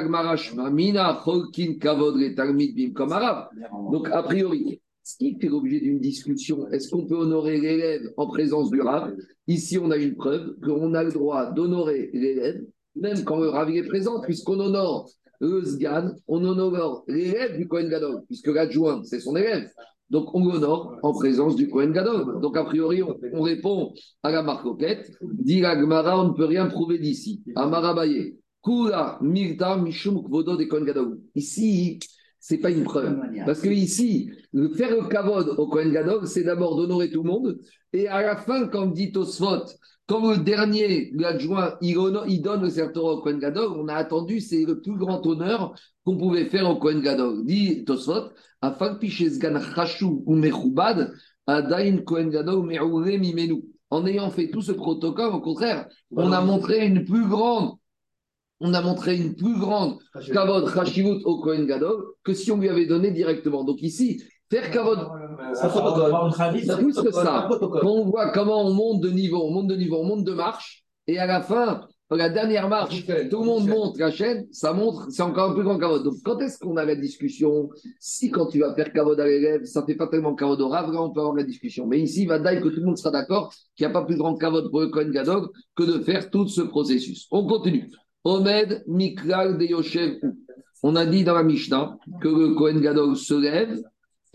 Mina, 0.72 1.20
Cholkin, 1.24 1.74
Kavod, 1.78 2.16
le 2.16 2.34
Talmud, 2.34 2.74
Bim, 2.74 2.92
comme 2.94 3.12
Arabe. 3.12 3.48
Donc, 3.92 4.08
a 4.10 4.22
priori, 4.22 4.80
ce 5.02 5.16
qui 5.18 5.38
fait 5.38 5.48
l'objet 5.48 5.78
d'une 5.78 6.00
discussion, 6.00 6.68
est-ce 6.70 6.90
qu'on 6.90 7.06
peut 7.06 7.16
honorer 7.16 7.60
l'élève 7.60 8.12
en 8.16 8.26
présence 8.26 8.70
du 8.70 8.80
Rav? 8.80 9.14
Ici, 9.46 9.78
on 9.78 9.90
a 9.90 9.96
une 9.96 10.16
preuve 10.16 10.56
qu'on 10.64 10.94
a 10.94 11.04
le 11.04 11.12
droit 11.12 11.52
d'honorer 11.52 12.10
l'élève, 12.12 12.64
même 13.00 13.24
quand 13.24 13.38
le 13.38 13.48
Rav 13.48 13.70
est 13.70 13.82
présent, 13.84 14.20
puisqu'on 14.20 14.60
honore 14.60 15.08
le 15.40 15.64
Sgan, 15.64 16.14
on 16.28 16.44
honore 16.44 17.04
l'élève 17.08 17.56
du 17.56 17.68
Kohen 17.68 17.88
Gadol, 17.88 18.22
puisque 18.26 18.48
l'adjoint, 18.48 19.02
c'est 19.04 19.20
son 19.20 19.36
élève. 19.36 19.68
Donc, 20.08 20.32
on 20.34 20.44
l'honore 20.44 20.98
en 21.02 21.12
présence 21.12 21.56
du 21.56 21.68
Kohen 21.68 21.92
Gadol. 21.92 22.40
Donc, 22.40 22.56
a 22.56 22.64
priori, 22.64 23.02
on, 23.02 23.42
répond 23.42 23.92
à 24.22 24.30
la 24.30 24.42
marcoquette. 24.42 25.10
Dit 25.20 25.60
la 25.60 25.78
Gemara, 25.78 26.22
on 26.22 26.28
ne 26.28 26.34
peut 26.34 26.44
rien 26.44 26.66
prouver 26.66 26.98
d'ici. 26.98 27.42
Amarabaye. 27.56 28.36
Kula, 28.64 29.18
Mirta, 29.20 29.76
Mishum, 29.76 30.22
Kvodo, 30.22 30.56
de 30.56 30.64
Kohen 30.64 30.84
Gadol. 30.84 31.18
Ici, 31.34 31.98
c'est 32.38 32.58
pas 32.58 32.70
une 32.70 32.84
preuve. 32.84 33.18
Parce 33.44 33.60
que 33.60 33.68
ici, 33.68 34.30
faire 34.76 34.90
le 34.90 35.08
kavod 35.08 35.48
au 35.58 35.66
Kohen 35.66 35.92
Gadol, 35.92 36.26
c'est 36.28 36.44
d'abord 36.44 36.76
d'honorer 36.76 37.10
tout 37.10 37.24
le 37.24 37.28
monde. 37.28 37.58
Et 37.92 38.06
à 38.06 38.22
la 38.22 38.36
fin, 38.36 38.68
comme 38.68 38.92
dit 38.92 39.10
Tosfot, 39.10 39.64
comme 40.06 40.30
le 40.30 40.38
dernier, 40.38 41.10
l'adjoint, 41.14 41.76
il, 41.80 41.96
il, 42.28 42.40
donne 42.40 42.62
le 42.62 42.98
au 42.98 43.20
Kohen 43.22 43.38
Gadol, 43.40 43.72
on 43.76 43.88
a 43.88 43.94
attendu, 43.94 44.40
c'est 44.40 44.64
le 44.64 44.80
plus 44.80 44.96
grand 44.96 45.24
honneur 45.26 45.74
qu'on 46.04 46.16
pouvait 46.16 46.44
faire 46.44 46.70
au 46.70 46.76
Kohen 46.76 47.00
Gadol. 47.00 47.44
Dit 47.44 47.84
Tosfot, 47.84 48.30
afin 48.60 48.98
ou 50.00 50.36
mechubad, 50.36 51.12
adain 51.46 51.98
Kohen 51.98 52.30
Gadol 52.30 52.66
mimenu. 52.66 53.64
En 53.90 54.06
ayant 54.06 54.30
fait 54.30 54.50
tout 54.50 54.62
ce 54.62 54.72
protocole, 54.72 55.32
au 55.32 55.40
contraire, 55.40 55.88
on 56.10 56.32
a 56.32 56.40
montré 56.40 56.86
une 56.86 57.04
plus 57.04 57.28
grande 57.28 57.76
on 58.60 58.72
a 58.72 58.80
montré 58.80 59.16
une 59.16 59.34
plus 59.34 59.58
grande 59.58 59.98
kavod 60.32 60.72
au 61.24 61.40
Kohen 61.40 61.66
Gadol 61.66 62.04
que 62.24 62.32
si 62.32 62.50
on 62.50 62.58
lui 62.58 62.68
avait 62.68 62.86
donné 62.86 63.10
directement. 63.10 63.64
Donc 63.64 63.82
ici, 63.82 64.22
faire 64.50 64.70
kavod, 64.70 64.98
ça 65.54 65.68
plus 66.78 67.00
que 67.00 67.10
ça. 67.10 67.48
Quand 67.50 67.84
on 67.84 68.04
voit 68.04 68.30
comment 68.30 68.66
on 68.66 68.72
monte 68.72 69.00
de 69.02 69.10
niveau, 69.10 69.42
on 69.44 69.50
monte 69.50 69.68
de 69.68 69.76
niveau, 69.76 69.98
on 69.98 70.04
monte 70.04 70.24
de 70.24 70.32
marche, 70.32 70.84
et 71.06 71.18
à 71.18 71.26
la 71.26 71.40
fin, 71.40 71.86
la 72.10 72.28
dernière 72.28 72.68
marche, 72.68 73.04
tout 73.30 73.40
le 73.40 73.46
monde 73.46 73.66
monte 73.66 73.98
la 73.98 74.12
chaîne, 74.12 74.46
ça 74.52 74.72
montre, 74.72 75.06
c'est 75.10 75.22
encore 75.22 75.50
un 75.50 75.54
plus 75.54 75.64
grand 75.64 75.76
kavod. 75.76 76.04
Donc 76.04 76.14
quand 76.24 76.38
est-ce 76.38 76.58
qu'on 76.58 76.76
a 76.76 76.84
la 76.84 76.94
discussion? 76.94 77.68
Si 77.98 78.30
quand 78.30 78.46
tu 78.46 78.60
vas 78.60 78.74
faire 78.74 78.92
kavod 78.92 79.18
à 79.18 79.26
l'élève, 79.26 79.64
ça 79.64 79.84
fait 79.84 79.96
pas 79.96 80.06
tellement 80.06 80.36
kavod 80.36 80.60
au 80.60 80.68
Rav, 80.68 80.88
on 80.94 81.10
peut 81.10 81.20
avoir 81.20 81.34
la 81.34 81.42
discussion. 81.42 81.86
Mais 81.86 82.00
ici, 82.00 82.22
il 82.22 82.28
va 82.28 82.38
dire 82.38 82.62
que 82.62 82.68
tout 82.68 82.80
le 82.80 82.86
monde 82.86 82.98
sera 82.98 83.10
d'accord 83.10 83.52
qu'il 83.74 83.86
n'y 83.86 83.90
a 83.90 83.92
pas 83.92 84.04
plus 84.04 84.16
grand 84.16 84.36
kavod 84.36 84.70
pour 84.70 84.82
le 84.82 84.88
Kohen 84.88 85.10
Gadol 85.10 85.48
que 85.74 85.82
de 85.82 85.98
faire 86.04 86.30
tout 86.30 86.46
ce 86.46 86.60
processus. 86.60 87.26
On 87.32 87.44
continue. 87.44 87.90
Omed 88.22 88.84
Mikral 88.86 89.58
de 89.58 89.64
Yoshev. 89.64 90.20
On 90.84 90.94
a 90.94 91.06
dit 91.06 91.24
dans 91.24 91.34
la 91.34 91.42
Mishnah 91.42 91.96
que 92.20 92.28
le 92.28 92.54
Kohen 92.54 92.80
Gadol 92.80 93.16
se 93.16 93.34
lève 93.34 93.82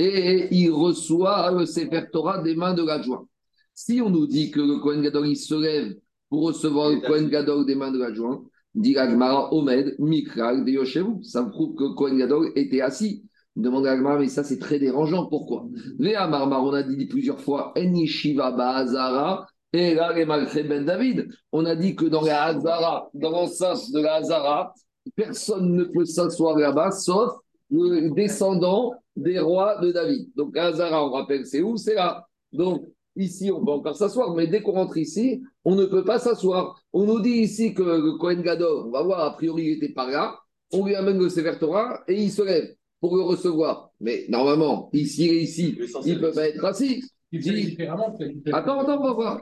et 0.01 0.47
il 0.51 0.71
reçoit 0.71 1.51
le 1.51 1.65
Sefer 1.65 2.03
Torah 2.11 2.41
des 2.41 2.55
mains 2.55 2.73
de 2.73 2.83
l'adjoint. 2.83 3.25
Si 3.73 4.01
on 4.01 4.09
nous 4.09 4.27
dit 4.27 4.51
que 4.51 4.59
le 4.59 4.79
Kohen 4.79 5.01
Gadol 5.01 5.27
il 5.27 5.37
se 5.37 5.55
lève 5.55 5.95
pour 6.29 6.43
recevoir 6.43 6.89
le 6.89 7.01
Kohen 7.01 7.29
Gadol 7.29 7.65
des 7.65 7.75
mains 7.75 7.91
de 7.91 7.99
l'adjoint, 7.99 8.43
dit 8.73 8.97
Agmara 8.97 9.53
Omed 9.53 9.95
Mikral 9.99 10.65
de 10.65 10.71
Yoshev. 10.71 11.07
Ça 11.23 11.43
prouve 11.43 11.75
que 11.75 11.93
Kohen 11.95 12.17
Gadol 12.17 12.51
était 12.55 12.81
assis. 12.81 13.23
Demande 13.55 13.85
Agmara, 13.85 14.19
mais 14.19 14.29
ça 14.29 14.43
c'est 14.43 14.59
très 14.59 14.79
dérangeant. 14.79 15.27
Pourquoi? 15.27 15.67
Léa 15.99 16.27
Marmar, 16.27 16.63
on 16.63 16.73
a 16.73 16.83
dit 16.83 17.05
plusieurs 17.05 17.39
fois 17.39 17.73
En 17.77 17.93
Yeshiva 17.93 18.51
Ba'azara 18.51 19.45
et 19.73 19.93
là, 19.95 20.13
les 20.13 20.25
Ben 20.63 20.83
David, 20.83 21.29
on 21.53 21.65
a 21.65 21.75
dit 21.75 21.95
que 21.95 22.05
dans 22.05 22.21
la 22.21 22.43
Hazara, 22.43 23.09
dans 23.13 23.29
l'enceinte 23.29 23.89
de 23.93 24.01
la 24.01 24.15
Hazara, 24.15 24.73
personne 25.15 25.75
ne 25.75 25.85
peut 25.85 26.03
s'asseoir 26.03 26.57
là-bas 26.57 26.91
sauf 26.91 27.31
le 27.69 28.13
descendant 28.13 28.91
des 29.15 29.39
rois 29.39 29.79
de 29.81 29.91
David. 29.91 30.31
Donc, 30.35 30.55
Hazara, 30.57 31.05
on 31.05 31.11
rappelle, 31.11 31.45
c'est 31.45 31.61
où 31.61 31.77
C'est 31.77 31.95
là. 31.95 32.25
Donc, 32.51 32.85
Ici, 33.17 33.51
on 33.51 33.63
peut 33.63 33.71
encore 33.71 33.95
s'asseoir, 33.95 34.33
mais 34.35 34.47
dès 34.47 34.61
qu'on 34.61 34.71
rentre 34.71 34.97
ici, 34.97 35.43
on 35.65 35.75
ne 35.75 35.85
peut 35.85 36.05
pas 36.05 36.17
s'asseoir. 36.17 36.81
On 36.93 37.05
nous 37.05 37.19
dit 37.19 37.41
ici 37.41 37.73
que 37.73 37.83
le 37.83 38.17
Kohen 38.17 38.41
Gadol, 38.41 38.87
on 38.87 38.91
va 38.91 39.03
voir, 39.03 39.19
a 39.19 39.35
priori, 39.35 39.63
il 39.63 39.71
était 39.73 39.93
par 39.93 40.09
là, 40.09 40.39
on 40.71 40.85
lui 40.85 40.95
amène 40.95 41.19
le 41.19 41.27
Sefer 41.27 41.57
Torah 41.59 42.01
et 42.07 42.13
il 42.13 42.31
se 42.31 42.41
lève 42.41 42.73
pour 43.01 43.17
le 43.17 43.23
recevoir. 43.23 43.91
Mais 43.99 44.25
normalement, 44.29 44.89
ici 44.93 45.27
et 45.27 45.41
ici, 45.41 45.77
il 46.05 46.13
ne 46.15 46.19
peut 46.19 46.31
pas 46.31 46.47
être 46.47 46.63
assis. 46.63 47.03
Attends, 48.53 48.79
attends, 48.79 49.01
on 49.01 49.03
va 49.03 49.13
voir. 49.13 49.41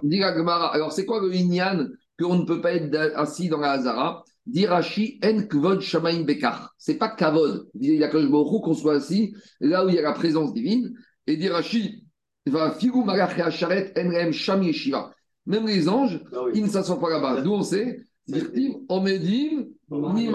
Alors, 0.73 0.91
c'est 0.91 1.05
quoi 1.05 1.21
le 1.21 1.33
Inyan 1.33 1.89
qu'on 2.19 2.37
ne 2.37 2.45
peut 2.45 2.61
pas 2.61 2.73
être 2.73 2.95
assis 3.15 3.49
dans 3.49 3.59
la 3.59 3.71
Hazara? 3.73 4.23
Dirachi 4.49 5.19
en 5.23 5.43
kvod 5.43 5.81
shamaim 5.81 6.23
bekar. 6.23 6.73
C'est 6.77 6.97
pas 6.97 7.09
kavod. 7.09 7.69
Il 7.79 7.95
y 7.95 8.03
a 8.03 8.07
qu'on 8.09 8.73
soit 8.73 8.95
assis 8.95 9.35
là 9.59 9.85
où 9.85 9.89
il 9.89 9.95
y 9.95 9.99
a 9.99 10.01
la 10.01 10.13
présence 10.13 10.53
divine. 10.53 10.93
Et 11.27 11.37
Dirachi 11.37 12.03
va 12.47 12.71
figu 12.71 12.99
sharet 13.51 13.93
enrem 13.95 14.31
sham 14.31 14.63
yeshiva. 14.63 15.11
Même 15.45 15.67
les 15.67 15.87
anges, 15.87 16.21
ah 16.33 16.45
ils 16.53 16.63
ne 16.63 16.69
s'assoient 16.69 16.99
pas 16.99 17.09
là-bas. 17.09 17.41
D'où 17.41 17.53
on 17.53 17.63
sait 17.63 17.99
Omedim, 18.89 19.65
ni 19.89 20.29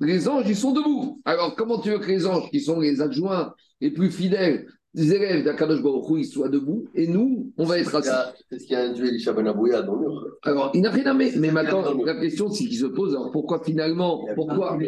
Les 0.00 0.28
anges, 0.28 0.44
ils 0.46 0.56
sont 0.56 0.72
debout. 0.72 1.22
Alors, 1.24 1.56
comment 1.56 1.80
tu 1.80 1.90
veux 1.90 1.98
que 1.98 2.08
les 2.08 2.26
anges, 2.26 2.50
qui 2.50 2.60
sont 2.60 2.80
les 2.80 3.00
adjoints 3.00 3.54
les 3.80 3.90
plus 3.90 4.10
fidèles 4.10 4.66
des 4.94 5.12
élèves 5.12 5.44
d'Akadosh 5.44 5.82
Baruch 5.82 6.06
ils 6.18 6.24
soient 6.24 6.48
debout 6.48 6.86
et 6.94 7.08
nous, 7.08 7.52
on 7.58 7.64
va 7.64 7.78
être 7.78 7.94
assis. 7.96 8.10
C'est 8.48 8.60
ce 8.60 8.66
qui 8.66 8.74
a 8.74 8.84
induit 8.84 9.08
Elisha 9.08 9.32
Ben 9.32 9.46
Abouya 9.46 9.82
dans 9.82 9.96
le 9.96 10.00
mur. 10.02 10.38
Alors, 10.42 10.70
il 10.72 10.82
n'a 10.82 10.90
rien 10.90 11.06
à 11.06 11.14
mettre. 11.14 11.38
Mais 11.38 11.50
maintenant, 11.50 11.82
la 12.04 12.14
question, 12.20 12.48
c'est 12.50 12.64
qu'il 12.64 12.78
se 12.78 12.86
pose 12.86 13.10
alors 13.14 13.32
pourquoi 13.32 13.62
finalement, 13.64 14.24
pourquoi, 14.36 14.78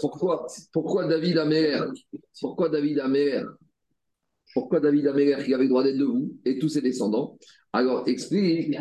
pourquoi, 0.00 0.46
pourquoi 0.72 1.06
David 1.06 1.38
Améler 1.38 1.78
Pourquoi 2.40 2.70
David 2.70 3.00
Améler 3.00 3.42
Pourquoi 4.54 4.80
David 4.80 5.06
Améler, 5.08 5.36
il 5.46 5.54
avait 5.54 5.64
le 5.64 5.68
droit 5.68 5.84
d'être 5.84 5.98
debout 5.98 6.32
et 6.46 6.58
tous 6.58 6.70
ses 6.70 6.80
descendants? 6.80 7.38
Alors, 7.74 8.08
explique 8.08 8.74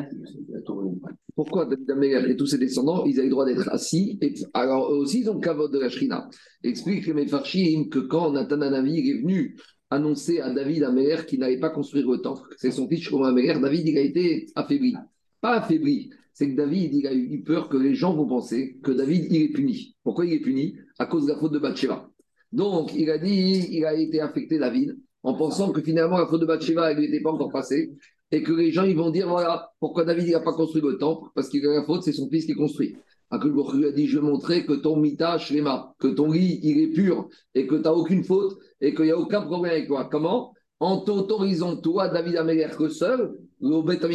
pourquoi 1.35 1.65
David 1.65 1.91
Améler 1.91 2.31
et 2.31 2.35
tous 2.37 2.47
ses 2.47 2.57
descendants, 2.57 3.05
ils 3.05 3.19
avaient 3.19 3.27
le 3.27 3.31
droit 3.31 3.45
d'être 3.45 3.69
assis 3.69 4.17
et, 4.21 4.33
Alors, 4.53 4.93
eux 4.93 4.97
aussi, 4.97 5.21
ils 5.21 5.29
ont 5.29 5.39
le 5.39 5.71
de 5.71 5.77
la 5.77 5.89
Shrina. 5.89 6.29
Explique 6.63 7.05
les 7.05 7.13
Mefarchim 7.13 7.89
que 7.91 7.99
quand 7.99 8.31
Nathan 8.31 8.61
Anavi 8.61 9.11
est 9.11 9.21
venu 9.21 9.55
annoncé 9.89 10.39
à 10.39 10.51
David 10.51 10.83
Améler 10.83 11.17
qu'il 11.27 11.39
n'allait 11.39 11.59
pas 11.59 11.69
construire 11.69 12.09
le 12.09 12.17
temple. 12.17 12.53
C'est 12.57 12.71
son 12.71 12.87
fils 12.87 13.03
Shlomo 13.03 13.25
Améler. 13.25 13.59
David, 13.59 13.87
il 13.87 13.97
a 13.97 14.01
été 14.01 14.47
affaibli. 14.55 14.95
Pas 15.41 15.57
affaibli, 15.57 16.09
c'est 16.33 16.49
que 16.51 16.55
David, 16.55 16.93
il 16.93 17.07
a 17.07 17.13
eu 17.13 17.41
peur 17.43 17.69
que 17.69 17.77
les 17.77 17.95
gens 17.95 18.13
vont 18.13 18.27
penser 18.27 18.77
que 18.83 18.91
David, 18.91 19.27
il 19.31 19.41
est 19.43 19.49
puni. 19.49 19.95
Pourquoi 20.03 20.25
il 20.25 20.33
est 20.33 20.39
puni? 20.39 20.75
À 20.99 21.05
cause 21.05 21.25
de 21.25 21.31
la 21.31 21.39
faute 21.39 21.53
de 21.53 21.59
Bathsheba. 21.59 22.09
Donc, 22.51 22.93
il 22.95 23.09
a 23.09 23.17
dit, 23.17 23.67
il 23.71 23.85
a 23.85 23.93
été 23.93 24.19
affecté, 24.19 24.57
David, 24.57 24.97
en 25.23 25.33
pensant 25.35 25.71
que 25.71 25.81
finalement, 25.81 26.17
la 26.17 26.27
faute 26.27 26.41
de 26.41 26.45
Bathsheba, 26.45 26.91
elle 26.91 26.99
n'était 26.99 27.21
pas 27.21 27.31
encore 27.31 27.51
passée. 27.51 27.91
Et 28.31 28.43
que 28.43 28.51
les 28.51 28.71
gens, 28.71 28.83
ils 28.83 28.95
vont 28.95 29.09
dire, 29.09 29.29
voilà, 29.29 29.71
pourquoi 29.79 30.03
David, 30.03 30.27
il 30.27 30.31
n'a 30.31 30.41
pas 30.41 30.53
construit 30.53 30.81
le 30.81 30.97
temple? 30.97 31.29
Parce 31.33 31.49
qu'il 31.49 31.65
a 31.65 31.73
la 31.73 31.83
faute, 31.83 32.03
c'est 32.03 32.11
son 32.11 32.29
fils 32.29 32.45
qui 32.45 32.53
construit. 32.53 32.97
Akul 33.29 33.53
lui 33.73 33.85
a 33.85 33.91
dit 33.91 34.07
Je 34.07 34.19
vais 34.19 34.25
montrer 34.25 34.65
que 34.65 34.73
ton 34.73 34.95
mitash 34.95 35.51
lema, 35.51 35.93
que 35.99 36.07
ton 36.07 36.31
lit, 36.31 36.59
il 36.63 36.79
est 36.79 36.87
pur 36.87 37.27
et 37.55 37.67
que 37.67 37.75
tu 37.75 37.81
n'as 37.81 37.91
aucune 37.91 38.23
faute 38.23 38.57
et 38.81 38.93
qu'il 38.93 39.05
n'y 39.05 39.11
a 39.11 39.17
aucun 39.17 39.41
problème 39.41 39.73
avec 39.73 39.87
toi. 39.87 40.07
Comment? 40.11 40.53
En 40.79 40.97
t'autorisant, 41.01 41.77
toi, 41.77 42.07
David 42.09 42.37
Améler, 42.37 42.67
que 42.77 42.89
seul, 42.89 43.33
le 43.61 43.81
Beth 43.81 44.05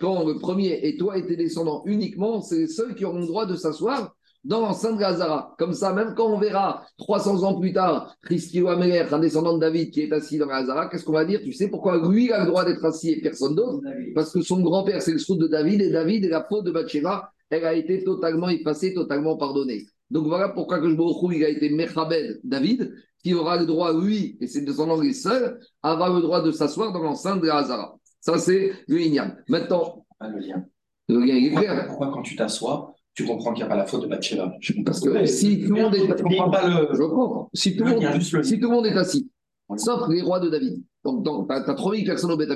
quand 0.00 0.24
le 0.24 0.38
premier 0.38 0.78
et 0.86 0.96
toi 0.96 1.18
et 1.18 1.26
tes 1.26 1.36
descendants 1.36 1.82
uniquement, 1.86 2.40
c'est 2.40 2.58
les 2.58 2.66
seuls 2.68 2.94
qui 2.94 3.04
auront 3.04 3.20
le 3.20 3.26
droit 3.26 3.46
de 3.46 3.56
s'asseoir 3.56 4.14
dans 4.44 4.60
l'enceinte 4.60 4.94
de 4.94 5.00
Gazara. 5.00 5.54
Comme 5.58 5.72
ça, 5.72 5.92
même 5.92 6.14
quand 6.16 6.26
on 6.26 6.38
verra 6.38 6.84
300 6.98 7.42
ans 7.42 7.58
plus 7.58 7.72
tard 7.72 8.16
Christy 8.22 8.60
Améler, 8.66 9.04
un 9.10 9.18
descendant 9.18 9.54
de 9.54 9.60
David 9.60 9.90
qui 9.90 10.02
est 10.02 10.12
assis 10.12 10.38
dans 10.38 10.46
Gazara, 10.46 10.88
qu'est-ce 10.88 11.04
qu'on 11.04 11.12
va 11.12 11.24
dire? 11.24 11.40
Tu 11.42 11.52
sais 11.52 11.68
pourquoi 11.68 12.08
lui 12.08 12.30
a 12.30 12.40
le 12.40 12.46
droit 12.46 12.64
d'être 12.64 12.84
assis 12.84 13.10
et 13.10 13.20
personne 13.20 13.56
d'autre? 13.56 13.80
Parce 14.14 14.32
que 14.32 14.42
son 14.42 14.60
grand-père, 14.60 15.02
c'est 15.02 15.12
le 15.12 15.18
sou 15.18 15.36
de 15.36 15.48
David 15.48 15.80
et 15.80 15.90
David 15.90 16.24
est 16.24 16.28
la 16.28 16.44
faute 16.48 16.64
de 16.64 16.70
Bathsheba 16.70 17.32
elle 17.52 17.64
a 17.66 17.74
été 17.74 18.02
totalement 18.02 18.48
effacée, 18.48 18.94
totalement 18.94 19.36
pardonnée. 19.36 19.86
Donc 20.10 20.26
voilà 20.26 20.48
pourquoi 20.48 20.78
que 20.78 20.88
je 20.88 21.34
il 21.34 21.44
a 21.44 21.48
été 21.48 21.70
Mechabed 21.70 22.40
David, 22.44 22.94
qui 23.22 23.34
aura 23.34 23.56
le 23.56 23.66
droit, 23.66 23.92
lui, 23.92 24.36
et 24.40 24.46
ses 24.46 24.62
descendants 24.62 25.00
les 25.00 25.12
seuls, 25.12 25.60
à 25.82 25.92
avoir 25.92 26.12
le 26.12 26.20
droit 26.20 26.42
de 26.42 26.50
s'asseoir 26.50 26.92
dans 26.92 27.00
l'enceinte 27.00 27.40
de 27.40 27.46
la 27.46 27.58
Hazara. 27.58 27.96
Ça, 28.20 28.38
c'est 28.38 28.72
le 28.88 29.00
Inyam. 29.00 29.36
Maintenant. 29.48 30.04
Ah, 30.20 30.28
le 30.28 30.38
lien. 30.38 30.64
Le 31.08 31.20
lien 31.20 31.36
est 31.36 31.50
clair. 31.50 31.86
Pourquoi, 31.88 32.10
quand 32.12 32.22
tu 32.22 32.36
t'assois, 32.36 32.94
tu 33.14 33.24
comprends 33.24 33.52
qu'il 33.52 33.64
n'y 33.64 33.66
a 33.66 33.68
pas 33.68 33.76
la 33.76 33.86
faute 33.86 34.02
de 34.02 34.06
Bathsheba? 34.06 34.52
Parce 34.84 35.00
que 35.00 35.26
si 35.26 35.64
tout 35.64 35.74
le 35.74 35.82
monde 35.82 35.94
est. 35.94 36.06
Je 36.06 37.02
comprends. 37.02 37.50
Si 37.54 37.76
tout, 37.76 37.84
le 37.84 37.90
monde, 37.90 38.22
si 38.44 38.58
tout 38.58 38.68
le 38.68 38.74
monde 38.74 38.86
est 38.86 38.96
assis, 38.96 39.30
sauf 39.76 40.08
les 40.08 40.22
rois 40.22 40.40
de 40.40 40.48
David. 40.48 40.82
Donc, 41.04 41.48
tu 41.48 41.54
as, 41.54 41.74
3000 41.74 42.04
personnes 42.04 42.30
au 42.32 42.36
Beth 42.36 42.50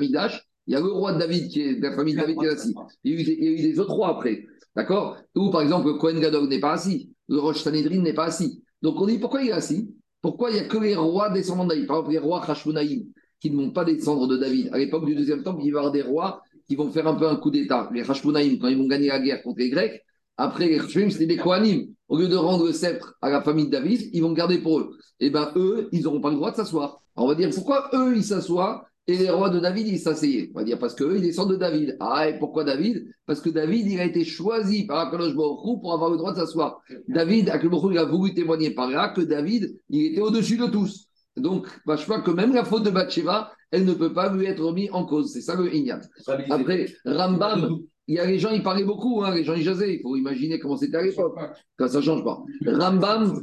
il 0.68 0.72
y 0.72 0.76
a 0.76 0.80
le 0.80 0.86
roi 0.86 1.12
de 1.12 1.18
David 1.18 1.48
qui 1.48 1.60
est 1.60 1.76
de 1.76 1.82
la 1.82 1.92
famille 1.92 2.14
de 2.14 2.20
David 2.20 2.38
qui 2.38 2.44
est 2.44 2.50
assis. 2.50 2.74
Il 3.04 3.20
y 3.20 3.48
a 3.48 3.50
eu 3.52 3.62
des 3.62 3.78
autres 3.78 3.92
rois 3.92 4.08
après. 4.08 4.46
D'accord? 4.74 5.16
Ou 5.36 5.50
par 5.50 5.62
exemple, 5.62 5.86
le 5.86 5.94
Kohen 5.94 6.20
Gadol 6.20 6.48
n'est 6.48 6.60
pas 6.60 6.72
assis, 6.72 7.10
le 7.28 7.38
Rosh 7.38 7.62
Sanhedrin 7.62 8.02
n'est 8.02 8.14
pas 8.14 8.26
assis. 8.26 8.62
Donc 8.82 9.00
on 9.00 9.06
dit 9.06 9.18
pourquoi 9.18 9.42
il 9.42 9.48
est 9.48 9.52
assis? 9.52 9.94
Pourquoi 10.20 10.50
il 10.50 10.54
n'y 10.54 10.60
a 10.60 10.64
que 10.64 10.78
les 10.78 10.96
rois 10.96 11.30
descendants 11.30 11.64
de 11.64 11.70
David 11.70 11.86
Par 11.86 11.98
exemple, 11.98 12.12
les 12.12 12.18
rois 12.18 12.44
Hashmonaïm, 12.44 13.04
qui 13.40 13.50
ne 13.50 13.56
vont 13.56 13.70
pas 13.70 13.84
descendre 13.84 14.26
de 14.26 14.36
David? 14.36 14.70
À 14.72 14.78
l'époque 14.78 15.06
du 15.06 15.14
deuxième 15.14 15.42
temple, 15.42 15.60
il 15.62 15.72
va 15.72 15.78
y 15.78 15.80
avoir 15.80 15.92
des 15.92 16.02
rois 16.02 16.42
qui 16.66 16.74
vont 16.76 16.90
faire 16.90 17.06
un 17.06 17.14
peu 17.14 17.28
un 17.28 17.36
coup 17.36 17.50
d'État. 17.50 17.88
Les 17.92 18.08
Hashmonaïm, 18.08 18.58
quand 18.58 18.68
ils 18.68 18.78
vont 18.78 18.86
gagner 18.86 19.08
la 19.08 19.20
guerre 19.20 19.42
contre 19.42 19.58
les 19.58 19.70
Grecs, 19.70 20.02
après 20.36 20.68
les 20.68 20.78
Hashmonaïm, 20.78 21.10
c'était 21.10 21.26
des 21.26 21.36
Kohanim. 21.36 21.86
Au 22.08 22.18
lieu 22.18 22.28
de 22.28 22.36
rendre 22.36 22.66
le 22.66 22.72
sceptre 22.72 23.14
à 23.20 23.30
la 23.30 23.42
famille 23.42 23.66
de 23.66 23.70
David, 23.70 24.10
ils 24.12 24.22
vont 24.22 24.32
garder 24.32 24.58
pour 24.58 24.78
eux. 24.78 24.96
Et 25.18 25.26
eh 25.26 25.30
bien 25.30 25.50
eux, 25.56 25.88
ils 25.92 26.02
n'auront 26.02 26.20
pas 26.20 26.30
le 26.30 26.36
droit 26.36 26.50
de 26.50 26.56
s'asseoir. 26.56 27.00
On 27.16 27.26
va 27.26 27.34
dire 27.34 27.50
pourquoi 27.54 27.90
eux, 27.94 28.14
ils 28.16 28.24
s'assoient 28.24 28.86
et 29.08 29.16
les 29.16 29.30
rois 29.30 29.50
de 29.50 29.60
David, 29.60 29.86
ils 29.86 30.00
s'asseyaient. 30.00 30.50
On 30.54 30.58
va 30.58 30.64
dire 30.64 30.78
parce 30.78 30.94
qu'eux, 30.94 31.16
ils 31.16 31.22
descendent 31.22 31.52
de 31.52 31.56
David. 31.56 31.96
Ah, 32.00 32.28
et 32.28 32.38
pourquoi 32.38 32.64
David? 32.64 33.06
Parce 33.24 33.40
que 33.40 33.50
David, 33.50 33.86
il 33.86 34.00
a 34.00 34.04
été 34.04 34.24
choisi 34.24 34.84
par 34.86 35.06
Akadosh 35.06 35.34
Baruch 35.34 35.80
pour 35.80 35.92
avoir 35.92 36.10
le 36.10 36.16
droit 36.16 36.32
de 36.32 36.38
s'asseoir. 36.38 36.80
David, 37.08 37.50
Akadosh 37.50 37.92
il 37.92 37.98
a 37.98 38.04
voulu 38.04 38.34
témoigner 38.34 38.70
par 38.70 38.90
là 38.90 39.10
que 39.10 39.20
David, 39.20 39.78
il 39.90 40.12
était 40.12 40.20
au-dessus 40.20 40.56
de 40.56 40.66
tous. 40.66 41.06
Donc, 41.36 41.68
bah, 41.86 41.96
je 41.96 42.04
crois 42.04 42.22
que 42.22 42.30
même 42.30 42.52
la 42.52 42.64
faute 42.64 42.82
de 42.82 42.90
Bathsheba, 42.90 43.52
elle 43.70 43.84
ne 43.84 43.92
peut 43.92 44.12
pas 44.12 44.32
lui 44.32 44.46
être 44.46 44.64
remise 44.64 44.88
en 44.92 45.04
cause. 45.04 45.32
C'est 45.32 45.40
ça 45.40 45.54
le 45.54 45.72
Ignat. 45.72 46.00
Après, 46.50 46.86
Rambam, 47.04 47.78
il 48.08 48.16
y 48.16 48.18
a 48.18 48.26
les 48.26 48.38
gens, 48.38 48.50
ils 48.50 48.62
parlaient 48.62 48.84
beaucoup, 48.84 49.22
hein, 49.22 49.34
les 49.34 49.44
gens, 49.44 49.54
ils 49.54 49.62
jasaient. 49.62 49.96
Il 49.96 50.02
faut 50.02 50.16
imaginer 50.16 50.58
comment 50.58 50.76
c'était 50.76 50.96
à 50.96 51.02
l'époque. 51.02 51.36
Quand 51.76 51.88
ça 51.88 51.98
ne 51.98 52.02
change 52.02 52.24
pas. 52.24 52.42
Rambam, 52.66 53.40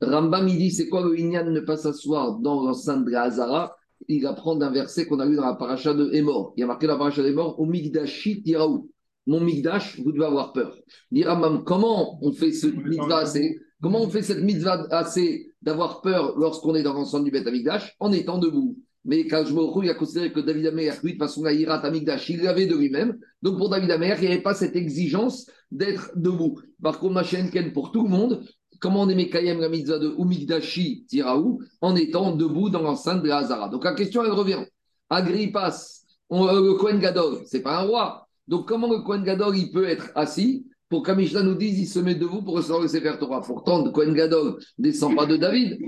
Rambam, 0.00 0.48
il 0.48 0.58
dit 0.58 0.70
c'est 0.70 0.88
quoi 0.88 1.02
le 1.02 1.18
Inyan 1.18 1.50
ne 1.50 1.60
pas 1.60 1.76
s'asseoir 1.76 2.38
dans 2.38 2.62
l'enceinte 2.64 3.04
de 3.04 3.10
la 3.10 3.22
Hazara? 3.22 3.76
Il 4.08 4.26
apprend 4.26 4.56
d'un 4.56 4.70
verset 4.70 5.06
qu'on 5.06 5.20
a 5.20 5.26
lu 5.26 5.36
dans 5.36 5.46
la 5.46 5.54
paracha 5.54 5.94
de 5.94 6.10
Emor. 6.12 6.52
Il 6.56 6.60
y 6.60 6.64
a 6.64 6.66
marqué 6.66 6.86
dans 6.86 6.94
la 6.94 6.98
paracha 6.98 7.22
d'Emor, 7.22 7.58
au 7.60 7.66
Migdashit 7.66 8.42
Tiraou. 8.42 8.90
Mon 9.26 9.40
Migdash, 9.40 10.00
vous 10.00 10.12
devez 10.12 10.24
avoir 10.24 10.52
peur. 10.52 10.76
Diramam, 11.12 11.62
comment 11.64 12.18
on 12.22 12.32
fait 12.32 12.52
ce 12.52 12.66
mitzvah 12.66 13.18
assez 13.18 13.60
Comment 13.82 14.02
on 14.02 14.10
fait 14.10 14.22
cette 14.22 14.42
mitzvah 14.42 14.86
assez 14.90 15.52
d'avoir 15.62 16.00
peur 16.00 16.36
lorsqu'on 16.36 16.74
est 16.74 16.82
dans 16.82 16.92
l'ensemble 16.92 17.24
du 17.26 17.30
Beth 17.30 17.46
Amigdash 17.46 17.96
en 18.00 18.12
étant 18.12 18.38
debout? 18.38 18.76
Mais 19.04 19.24
me 19.24 19.84
il 19.84 19.90
a 19.90 19.94
considéré 19.94 20.32
que 20.32 20.40
David 20.40 20.66
Amer, 20.66 20.92
lui, 21.02 21.14
de 21.14 21.18
façon, 21.18 21.42
la 21.42 21.52
Hirat 21.52 21.80
Amigdash, 21.86 22.28
il 22.28 22.42
l'avait 22.42 22.66
de 22.66 22.76
lui-même. 22.76 23.18
Donc 23.40 23.56
pour 23.56 23.70
David 23.70 23.90
Amer, 23.90 24.16
il 24.18 24.26
n'y 24.26 24.32
avait 24.34 24.42
pas 24.42 24.54
cette 24.54 24.76
exigence 24.76 25.46
d'être 25.70 26.10
debout. 26.16 26.60
Par 26.82 26.98
contre, 26.98 27.14
Machenken, 27.14 27.72
pour 27.72 27.92
tout 27.92 28.02
le 28.02 28.10
monde, 28.10 28.44
comment 28.80 29.02
on 29.02 29.08
est 29.08 29.14
Mekayem 29.14 29.60
la 29.60 29.68
mitzvah 29.68 29.98
de 29.98 30.14
Umigdashi 30.18 31.04
Tiraou 31.06 31.60
en 31.80 31.94
étant 31.94 32.34
debout 32.34 32.70
dans 32.70 32.82
l'enceinte 32.82 33.22
de 33.22 33.28
la 33.28 33.38
Hazara. 33.38 33.68
Donc 33.68 33.84
la 33.84 33.94
question, 33.94 34.24
elle 34.24 34.32
revient. 34.32 34.64
Agrippas, 35.10 36.02
euh, 36.32 36.60
le 36.60 36.74
Kohen 36.74 36.98
Gadol, 36.98 37.42
c'est 37.44 37.62
pas 37.62 37.80
un 37.80 37.82
roi. 37.82 38.26
Donc 38.48 38.66
comment 38.66 38.90
le 38.90 39.00
Kohen 39.00 39.22
Gadol, 39.22 39.56
il 39.56 39.70
peut 39.70 39.88
être 39.88 40.10
assis 40.14 40.66
pour 40.88 41.04
qu'Amishna 41.04 41.42
nous 41.42 41.54
dise, 41.54 41.78
il 41.78 41.86
se 41.86 42.00
met 42.00 42.16
debout 42.16 42.42
pour 42.42 42.54
recevoir 42.54 42.80
le 42.80 42.88
Sefer 42.88 43.14
Torah. 43.18 43.42
Pourtant, 43.42 43.84
le 43.84 43.90
Kohen 43.92 44.12
Gadol 44.12 44.58
descend 44.76 45.14
pas 45.14 45.26
de 45.26 45.36
David. 45.36 45.78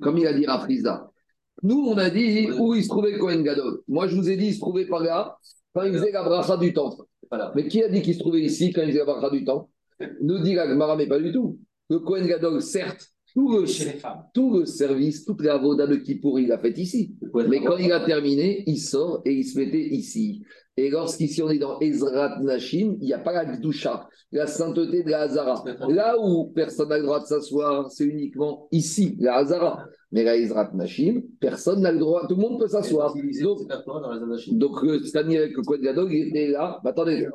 Comme 0.00 0.18
il 0.18 0.26
a 0.26 0.32
dit 0.34 0.46
Rafrizda. 0.46 1.10
Nous, 1.62 1.86
on 1.86 1.96
a 1.96 2.10
dit 2.10 2.50
où 2.58 2.74
il 2.74 2.82
se 2.82 2.88
trouvait 2.88 3.16
Kohen 3.16 3.42
Gadol. 3.42 3.80
Moi, 3.88 4.08
je 4.08 4.16
vous 4.16 4.28
ai 4.28 4.36
dit, 4.36 4.48
il 4.48 4.54
se 4.54 4.60
trouvait 4.60 4.84
par 4.84 5.00
là, 5.00 5.38
quand 5.74 5.84
il 5.84 5.94
faisait 5.94 6.12
la 6.12 6.22
bracha 6.24 6.58
du 6.58 6.74
temple. 6.74 7.04
Mais 7.54 7.68
qui 7.68 7.82
a 7.82 7.88
dit 7.88 8.02
qu'il 8.02 8.14
se 8.14 8.18
trouvait 8.18 8.42
ici 8.42 8.72
quand 8.72 8.82
il 8.82 8.92
faisait 8.92 9.04
la 9.04 9.30
du 9.30 9.44
temps? 9.44 9.70
Nous 10.20 10.38
dit 10.40 10.54
la 10.54 10.66
mais 10.96 11.06
pas 11.06 11.18
du 11.18 11.32
tout. 11.32 11.58
Le 11.88 11.98
Kohen 12.00 12.26
Gadol, 12.26 12.60
certes, 12.62 13.06
tout 13.34 13.50
le, 13.50 13.64
tout 14.34 14.58
le 14.58 14.66
service, 14.66 15.24
toute 15.24 15.42
la 15.42 15.56
voda 15.56 15.86
de 15.86 15.96
Kippour, 15.96 16.38
il 16.38 16.48
l'a 16.48 16.58
fait 16.58 16.76
ici. 16.78 17.14
Mais 17.48 17.62
quand 17.62 17.76
il 17.76 17.92
a 17.92 18.00
terminé, 18.04 18.62
il 18.66 18.78
sort 18.78 19.22
et 19.24 19.32
il 19.32 19.44
se 19.44 19.58
mettait 19.58 19.88
ici. 19.88 20.42
Et 20.76 20.88
lorsqu'ici 20.88 21.42
on 21.42 21.50
est 21.50 21.58
dans 21.58 21.78
Ezrat 21.80 22.38
Nashim, 22.40 22.96
il 23.00 23.06
n'y 23.06 23.12
a 23.12 23.18
pas 23.18 23.32
la 23.32 23.44
Gdusha, 23.44 24.08
la 24.32 24.46
sainteté 24.46 25.02
de 25.02 25.10
la 25.10 25.22
Hazara. 25.22 25.64
Là 25.88 26.16
où 26.18 26.50
personne 26.54 26.88
n'a 26.88 26.96
le 26.96 27.04
droit 27.04 27.20
de 27.20 27.26
s'asseoir, 27.26 27.90
c'est 27.90 28.04
uniquement 28.04 28.68
ici, 28.72 29.16
la 29.20 29.36
Hazara. 29.36 29.84
Mais 30.12 30.24
la 30.24 30.36
Ezrat 30.36 30.70
Nashim, 30.74 31.22
personne 31.40 31.80
n'a 31.80 31.90
le 31.90 31.98
droit, 31.98 32.26
tout 32.28 32.36
le 32.36 32.42
monde 32.42 32.60
peut 32.60 32.68
s'asseoir. 32.68 33.14
Donc, 34.52 34.84
avec 34.84 35.56
le 35.56 35.62
Kohen 35.62 35.80
Gadol, 35.80 36.12
il 36.12 36.28
était 36.28 36.48
là. 36.48 36.80
Bah, 36.84 36.90
attendez, 36.90 37.26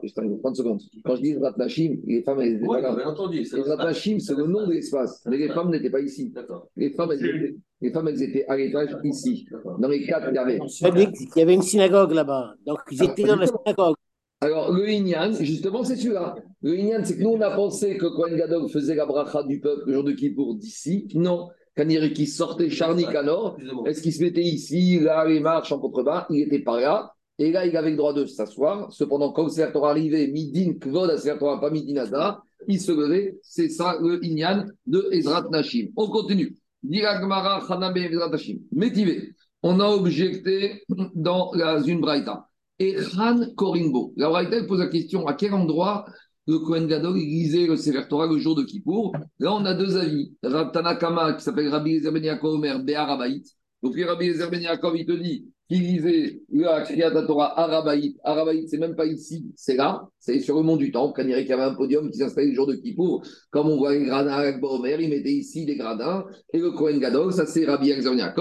30 0.42 0.56
secondes. 0.56 0.82
Quand 1.04 1.16
je 1.16 1.22
dis 1.22 1.32
Ezrat 1.32 1.56
Nashim, 1.58 1.98
les 2.06 2.22
femmes, 2.22 2.40
elles 2.42 2.58
étaient 2.58 2.68
pas 2.68 2.82
là. 2.82 2.96
Ezrat 3.32 3.78
Nashim, 3.78 4.20
c'est 4.20 4.36
le 4.36 4.46
nom 4.46 4.68
de 4.68 4.74
l'espace. 4.74 5.24
Mais 5.26 5.38
les 5.38 5.50
femmes 5.50 5.72
n'étaient 5.72 5.90
pas 5.90 6.02
ici. 6.02 6.32
Les 6.76 6.92
femmes, 6.92 7.10
elles 7.14 7.26
étaient. 7.26 7.56
Les 7.82 7.92
femmes, 7.92 8.08
elles 8.08 8.24
étaient 8.24 8.46
à 8.48 8.58
l'étage 8.58 8.96
ici. 9.04 9.48
Dans 9.80 9.88
les 9.88 10.06
quatre, 10.06 10.30
il 10.30 10.36
y 10.36 10.38
avait. 10.38 10.60
Il 10.82 11.30
y 11.36 11.42
avait 11.42 11.56
une 11.56 11.64
synagogue 11.64 12.12
là-bas. 12.12 12.54
Donc, 12.66 12.80
ils 12.92 13.04
étaient 13.04 13.24
dans 13.24 13.36
la 13.38 13.48
synagogue. 13.48 13.96
Alors, 14.40 14.72
le 14.72 14.88
Inyan, 14.88 15.32
justement, 15.34 15.84
c'est 15.84 15.96
celui-là. 15.96 16.36
Le 16.62 16.78
Inyan, 16.78 17.04
c'est 17.04 17.18
que 17.18 17.24
nous, 17.24 17.32
on 17.32 17.42
a 17.42 17.56
pensé 17.56 17.98
que 17.98 18.06
Kohen 18.06 18.36
Gadol 18.38 18.70
faisait 18.70 18.94
la 18.94 19.08
bracha 19.08 19.42
du 19.42 19.60
peuple 19.60 19.88
le 19.88 19.94
jour 19.94 20.04
de 20.04 20.12
Kippour 20.12 20.54
d'ici. 20.56 21.08
Non. 21.16 21.50
Il 21.80 22.14
qui 22.14 22.28
sortait 22.28 22.70
Charni 22.70 23.06
Kanor, 23.06 23.58
est-ce 23.86 24.02
qu'il 24.02 24.14
se 24.14 24.24
mettait 24.24 24.42
ici, 24.42 25.00
là, 25.00 25.26
il 25.30 25.42
marche 25.42 25.72
en 25.72 25.80
contrebas 25.80 26.26
Il 26.30 26.38
n'était 26.38 26.60
pas 26.60 26.80
là. 26.80 27.14
Et 27.40 27.52
là, 27.52 27.66
il 27.66 27.78
avait 27.78 27.92
le 27.92 27.98
droit 27.98 28.14
de 28.14 28.26
s'asseoir. 28.26 28.92
Cependant, 28.92 29.32
quand 29.32 29.46
le 29.46 29.72
Torah 29.72 29.92
arrivait, 29.92 30.28
Midin 30.28 30.74
Kvod 30.74 31.12
à 31.12 31.38
Torah, 31.38 31.62
pas 31.62 31.70
Midin 31.70 32.02
Adar, 32.02 32.44
il 32.68 32.82
se 32.82 32.92
levait. 32.92 33.38
C'est 33.44 33.70
ça 33.70 33.98
le 34.02 34.24
Inyan 34.26 34.66
de 34.88 35.08
Ezrat 35.12 35.46
Nashim. 35.52 35.90
On 35.96 36.08
continue. 36.08 36.58
Diragmara 36.82 37.64
Hanabe 37.70 37.98
Ezrat 37.98 38.30
Nashim. 38.30 38.60
Métivé. 38.72 39.34
On 39.62 39.80
a 39.80 39.88
objecté 39.88 40.84
dans 41.14 41.52
la 41.54 41.80
Zunbraïta. 41.82 42.48
Et 42.80 42.96
Khan 42.96 43.42
Koringo. 43.56 44.14
La 44.18 44.30
Braïta 44.30 44.64
pose 44.64 44.80
la 44.80 44.88
question 44.88 45.28
à 45.28 45.34
quel 45.34 45.54
endroit 45.54 46.06
le 46.48 46.60
Kohen 46.60 46.88
Gadol 46.88 47.16
lisait 47.16 47.68
le 47.68 47.76
Sefer 47.76 48.08
Torah 48.08 48.28
le 48.28 48.38
jour 48.38 48.56
de 48.56 48.64
Kippour 48.64 49.14
Là, 49.40 49.54
on 49.54 49.66
a 49.66 49.74
deux 49.74 49.98
avis. 49.98 50.34
Rav 50.42 50.72
Tanakama, 50.72 51.34
qui 51.34 51.44
s'appelle 51.44 51.68
Rabbi 51.68 51.96
Ezer 51.96 52.12
Ben 52.12 52.24
Yaakov 52.24 52.56
Omer, 52.56 52.80
Be'arabaït. 52.84 53.46
Donc, 53.84 53.96
Rabbi 53.98 54.28
Ezer 54.28 54.50
Ben 54.50 54.62
il 54.62 55.06
te 55.06 55.12
dit 55.12 55.46
qu'il 55.70 55.82
lisait 55.82 56.42
la 56.50 56.82
Kriyat 56.82 57.12
Torah 57.24 57.60
Arabaït. 57.60 58.18
Arabaït, 58.24 58.70
c'est 58.70 58.78
même 58.78 58.96
pas 58.96 59.06
ici, 59.06 59.52
c'est 59.56 59.76
là, 59.76 60.08
c'est 60.20 60.40
sur 60.40 60.56
le 60.56 60.64
mont 60.64 60.78
du 60.78 60.92
Temple. 60.92 61.14
Quand 61.16 61.28
il 61.28 61.30
y 61.30 61.52
avait 61.52 61.64
un 61.64 61.76
podium 61.76 62.10
qui 62.10 62.18
s'installait 62.18 62.48
le 62.48 62.56
jour 62.56 62.68
de 62.68 62.76
Kippour, 62.76 63.24
comme 63.52 63.70
on 63.70 63.78
voit 63.78 63.94
les 63.94 64.06
gradins 64.06 64.32
avec 64.32 64.64
Omer, 64.64 65.02
il 65.02 65.10
mettait 65.10 65.34
ici 65.34 65.66
des 65.66 65.76
gradins. 65.76 66.26
Et 66.54 66.60
le 66.60 66.72
Kohen 66.72 67.00
Gadol, 67.00 67.34
ça 67.34 67.46
c'est 67.46 67.66
Rabbi 67.66 67.92
Ezer 67.92 68.16
Ben. 68.16 68.34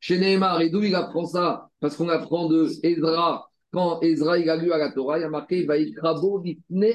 Chez 0.00 0.18
Nehemar, 0.18 0.60
et 0.60 0.70
d'où 0.70 0.84
il 0.84 0.94
apprend 0.94 1.26
ça? 1.26 1.68
Parce 1.80 1.96
qu'on 1.96 2.08
apprend 2.08 2.48
de 2.48 2.68
Ezra 2.84 3.47
quand 3.72 4.00
Ezra 4.02 4.32
a 4.32 4.56
lu 4.56 4.72
à 4.72 4.78
la 4.78 4.92
Torah, 4.92 5.18
il 5.18 5.24
a 5.24 5.28
marqué 5.28 5.64
Vaikrabo 5.64 6.42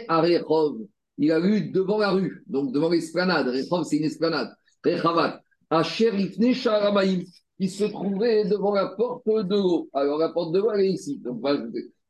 Arechov. 0.07 0.77
Il 1.19 1.31
a 1.31 1.39
lu 1.39 1.69
devant 1.69 1.99
la 1.99 2.09
rue, 2.09 2.43
donc 2.47 2.71
devant 2.73 2.89
l'esplanade. 2.89 3.47
Rechov, 3.47 3.83
c'est 3.83 3.97
une 3.97 4.05
esplanade. 4.05 4.49
Rechavat. 4.83 5.39
Asher 5.69 6.11
Ifne 6.15 6.53
Sharamaim, 6.53 7.21
qui 7.59 7.69
se 7.69 7.83
trouvait 7.85 8.45
devant 8.45 8.73
la 8.73 8.87
porte 8.87 9.25
de 9.27 9.55
l'eau. 9.55 9.89
Alors 9.93 10.17
la 10.17 10.29
porte 10.29 10.53
de 10.53 10.59
l'eau, 10.59 10.71
elle 10.71 10.81
est 10.81 10.91
ici. 10.91 11.21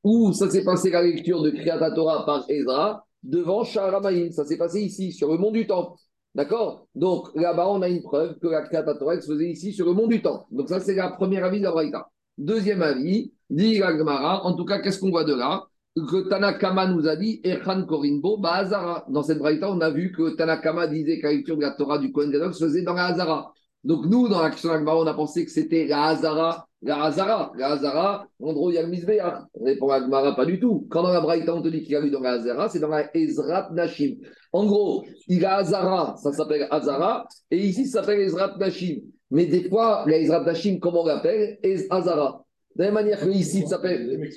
Où 0.04 0.34
ça 0.34 0.50
s'est 0.50 0.64
passé 0.64 0.90
la 0.90 1.04
lecture 1.04 1.42
de 1.42 1.50
Kriyat 1.50 1.92
Torah 1.92 2.26
par 2.26 2.46
Ezra? 2.50 3.06
Devant 3.22 3.64
Sharamaim. 3.64 4.32
Ça 4.32 4.46
s'est 4.46 4.58
passé 4.58 4.82
ici, 4.82 5.12
sur 5.12 5.32
le 5.32 5.38
mont 5.38 5.52
du 5.52 5.68
Temple. 5.68 5.98
D'accord? 6.36 6.88
Donc 6.96 7.28
là-bas, 7.36 7.70
on 7.70 7.82
a 7.82 7.90
une 7.90 8.02
preuve 8.02 8.40
que 8.40 8.48
la 8.48 8.62
Kriyat 8.62 8.84
Torah 8.96 9.20
se 9.20 9.32
faisait 9.32 9.50
ici, 9.50 9.74
sur 9.74 9.86
le 9.86 9.94
mont 9.94 10.08
du 10.08 10.22
Temple. 10.22 10.46
Donc 10.52 10.70
ça, 10.70 10.80
c'est 10.80 10.96
la 10.96 11.10
première 11.10 11.44
avis 11.44 11.60
d'Abraïta. 11.60 12.10
Deuxième 12.38 12.82
avis, 12.82 13.32
dit 13.54 13.82
en 13.84 14.54
tout 14.56 14.66
cas, 14.66 14.80
qu'est-ce 14.80 15.00
qu'on 15.00 15.12
voit 15.12 15.24
de 15.24 15.36
là? 15.36 15.64
Que 15.96 16.28
Tanakama 16.28 16.88
nous 16.88 17.08
a 17.08 17.16
dit 17.16 17.40
Echan 17.44 17.86
Korinbo 17.86 18.38
Bahazara. 18.38 19.06
Dans 19.10 19.22
cette 19.22 19.38
braïta, 19.38 19.70
on 19.70 19.80
a 19.80 19.92
vu 19.92 20.12
que 20.12 20.36
Tanakama 20.36 20.88
disait 20.88 21.20
que 21.20 21.28
la 21.28 21.56
de 21.56 21.62
la 21.62 21.72
Torah 21.72 22.00
du 22.00 22.12
Kohen 22.12 22.32
Gadol 22.32 22.54
se 22.54 22.66
faisait 22.66 22.82
dans 22.82 22.94
la 22.94 23.06
Hazara. 23.06 23.54
Donc 23.84 24.06
nous, 24.06 24.28
dans 24.28 24.42
l'action 24.42 24.70
d'Agmara, 24.70 25.00
on 25.00 25.06
a 25.06 25.14
pensé 25.14 25.46
que 25.46 25.52
c'était 25.52 25.86
la 25.86 26.06
Hazara. 26.06 26.68
La 26.82 27.04
Hazara, 27.04 27.52
la 27.58 27.74
Hazara, 27.74 28.28
Andro 28.42 28.72
Yagmisbeach. 28.72 29.44
On 29.54 29.64
répond 29.64 29.90
Agmara, 29.90 30.36
pas 30.36 30.46
du 30.46 30.60
tout. 30.60 30.88
Quand 30.90 31.04
dans 31.04 31.14
la 31.14 31.22
Braïta, 31.22 31.54
on 31.54 31.62
te 31.62 31.70
dit 31.70 31.82
qu'il 31.84 31.92
y 31.92 31.96
a 31.96 32.02
eu 32.02 32.10
dans 32.10 32.20
la 32.20 32.32
Hazara, 32.32 32.68
c'est 32.70 32.80
dans 32.80 32.90
la 32.90 33.16
Ezrat 33.16 33.70
Nashim. 33.72 34.16
En 34.52 34.66
gros, 34.66 35.06
il 35.28 35.46
a 35.46 35.58
Hazara, 35.58 36.16
ça 36.18 36.34
s'appelle 36.34 36.68
Hazara, 36.72 37.26
et 37.52 37.58
ici, 37.58 37.86
ça 37.86 38.02
s'appelle 38.02 38.20
Ezrat 38.20 38.58
Nashim. 38.58 39.02
Mais 39.32 39.46
des 39.46 39.70
fois, 39.70 40.04
la 40.08 40.18
Ezrat 40.18 40.44
Nashim, 40.44 40.80
comment 40.80 41.04
on 41.04 41.06
l'appelle? 41.06 41.58
Azara. 41.90 42.43
De 42.76 42.82
la 42.82 42.86
même 42.86 42.94
manière 42.96 43.20
que 43.20 43.30
ici, 43.30 43.62
ça 43.62 43.68
s'appelle. 43.70 44.30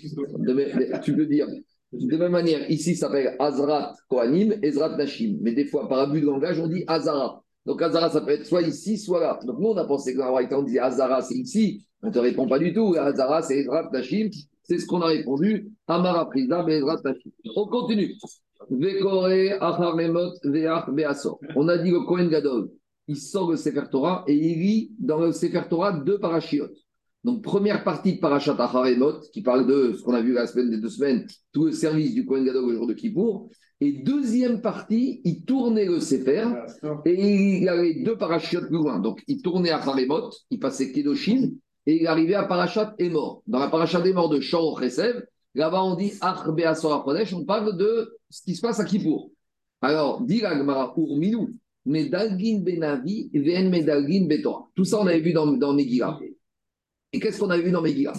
Tu 1.03 1.15
peux 1.15 1.27
dire. 1.27 1.47
De 1.93 2.11
la 2.13 2.19
même 2.19 2.33
manière, 2.33 2.71
ici, 2.71 2.95
ça 2.95 3.07
s'appelle 3.07 3.37
Azrat 3.39 3.95
Kohanim, 4.09 4.55
Ezrat 4.63 4.97
Nashim. 4.97 5.39
Mais 5.41 5.53
des 5.53 5.65
fois, 5.65 5.89
par 5.89 6.01
abus 6.01 6.21
de 6.21 6.27
langage, 6.27 6.59
on 6.61 6.67
dit 6.67 6.85
Azara. 6.87 7.43
Donc 7.65 7.81
Azara, 7.81 8.11
ça 8.11 8.21
peut 8.21 8.33
être 8.33 8.45
soit 8.45 8.63
ici, 8.63 8.99
soit 8.99 9.21
là. 9.21 9.39
Donc 9.45 9.59
nous, 9.59 9.69
on 9.69 9.77
a 9.77 9.85
pensé 9.85 10.13
que 10.13 10.19
dans 10.19 10.39
la 10.39 10.59
on 10.59 10.63
disait 10.63 10.81
Azara, 10.81 11.23
c'est 11.23 11.37
ici. 11.37 11.87
On 12.03 12.09
ne 12.09 12.13
te 12.13 12.19
répond 12.19 12.47
pas 12.47 12.59
du 12.59 12.75
tout. 12.75 12.95
Azara, 12.99 13.43
c'est 13.43 13.59
Ezrat 13.59 13.89
Nashim. 13.93 14.29
C'est 14.63 14.79
ce 14.79 14.87
qu'on 14.87 15.01
a 15.01 15.07
répondu. 15.07 15.71
Amara 15.87 16.29
Prida, 16.29 16.65
Ezrat 16.69 17.01
Nashim. 17.05 17.31
On 17.55 17.67
continue. 17.67 18.15
On 18.69 18.83
a 21.69 21.79
dit 21.79 21.91
le 21.91 22.07
Kohen 22.07 22.29
Gadol 22.29 22.69
il 23.09 23.17
sort 23.17 23.51
le 23.51 23.57
Sefer 23.57 23.85
Torah 23.91 24.25
et 24.27 24.35
il 24.35 24.59
lit 24.59 24.93
dans 24.99 25.19
le 25.19 25.33
Sefer 25.33 25.63
Torah 25.69 25.93
deux 25.93 26.19
parachiotes. 26.19 26.77
Donc, 27.27 27.43
première 27.43 27.83
partie 27.83 28.15
de 28.15 28.21
Parashat 28.21 28.53
Acharemot, 28.53 29.19
qui 29.33 29.43
parle 29.43 29.67
de 29.67 29.95
ce 29.95 30.03
qu'on 30.05 30.15
a 30.15 30.21
vu 30.21 30.33
la 30.33 30.47
semaine 30.47 30.71
des 30.71 30.79
deux 30.79 30.89
semaines, 30.89 31.27
tout 31.53 31.65
le 31.65 31.73
service 31.73 32.15
du 32.15 32.25
Kohen 32.25 32.45
Gadol 32.45 32.71
le 32.71 32.77
jour 32.77 32.87
de 32.87 32.95
Kippour. 32.95 33.51
Et 33.81 33.91
deuxième 34.05 34.61
partie, 34.61 35.23
il 35.25 35.45
tournait 35.45 35.87
le 35.87 35.99
Sefer 35.99 36.47
et 37.05 37.59
il 37.59 37.69
avait 37.69 37.95
deux 37.95 38.17
parachiotes 38.17 38.69
plus 38.69 38.77
loin. 38.77 39.01
Donc, 39.01 39.25
il 39.27 39.43
tournait 39.43 39.73
à 39.73 39.83
il 40.53 40.61
passait 40.61 40.93
Kedoshim 40.93 41.51
et 41.85 42.01
il 42.01 42.07
arrivait 42.07 42.37
à 42.37 42.45
Parashat 42.45 42.95
Emor. 43.01 43.43
Dans 43.49 43.59
la 43.59 43.67
Parashat 43.67 44.07
Emor 44.07 44.29
de 44.29 44.39
Shor 44.39 44.81
Chesev, 44.81 45.25
là-bas 45.57 45.83
on 45.83 45.97
dit 45.97 46.13
Achbe 46.21 46.61
on 47.33 47.45
parle 47.45 47.77
de 47.77 48.17
ce 48.31 48.43
qui 48.43 48.55
se 48.55 48.61
passe 48.61 48.79
à 48.79 48.85
Kippour. 48.85 49.33
Alors, 49.83 50.23
dit 50.23 50.43
Gmara 50.43 50.95
Urminou, 50.97 51.51
Medalgin 51.87 52.61
Benavi, 52.61 53.31
Ven 53.35 53.69
Medalgin 53.69 54.29
Betora. 54.29 54.69
Tout 54.77 54.85
ça, 54.85 55.01
on 55.01 55.09
avait 55.09 55.19
vu 55.19 55.33
dans, 55.33 55.49
dans 55.49 55.75
Megillah. 55.75 56.21
Et 57.17 57.19
qu'est-ce 57.19 57.41
qu'on 57.41 57.49
avait 57.49 57.63
vu 57.63 57.71
dans 57.71 57.81
Megillah? 57.81 58.13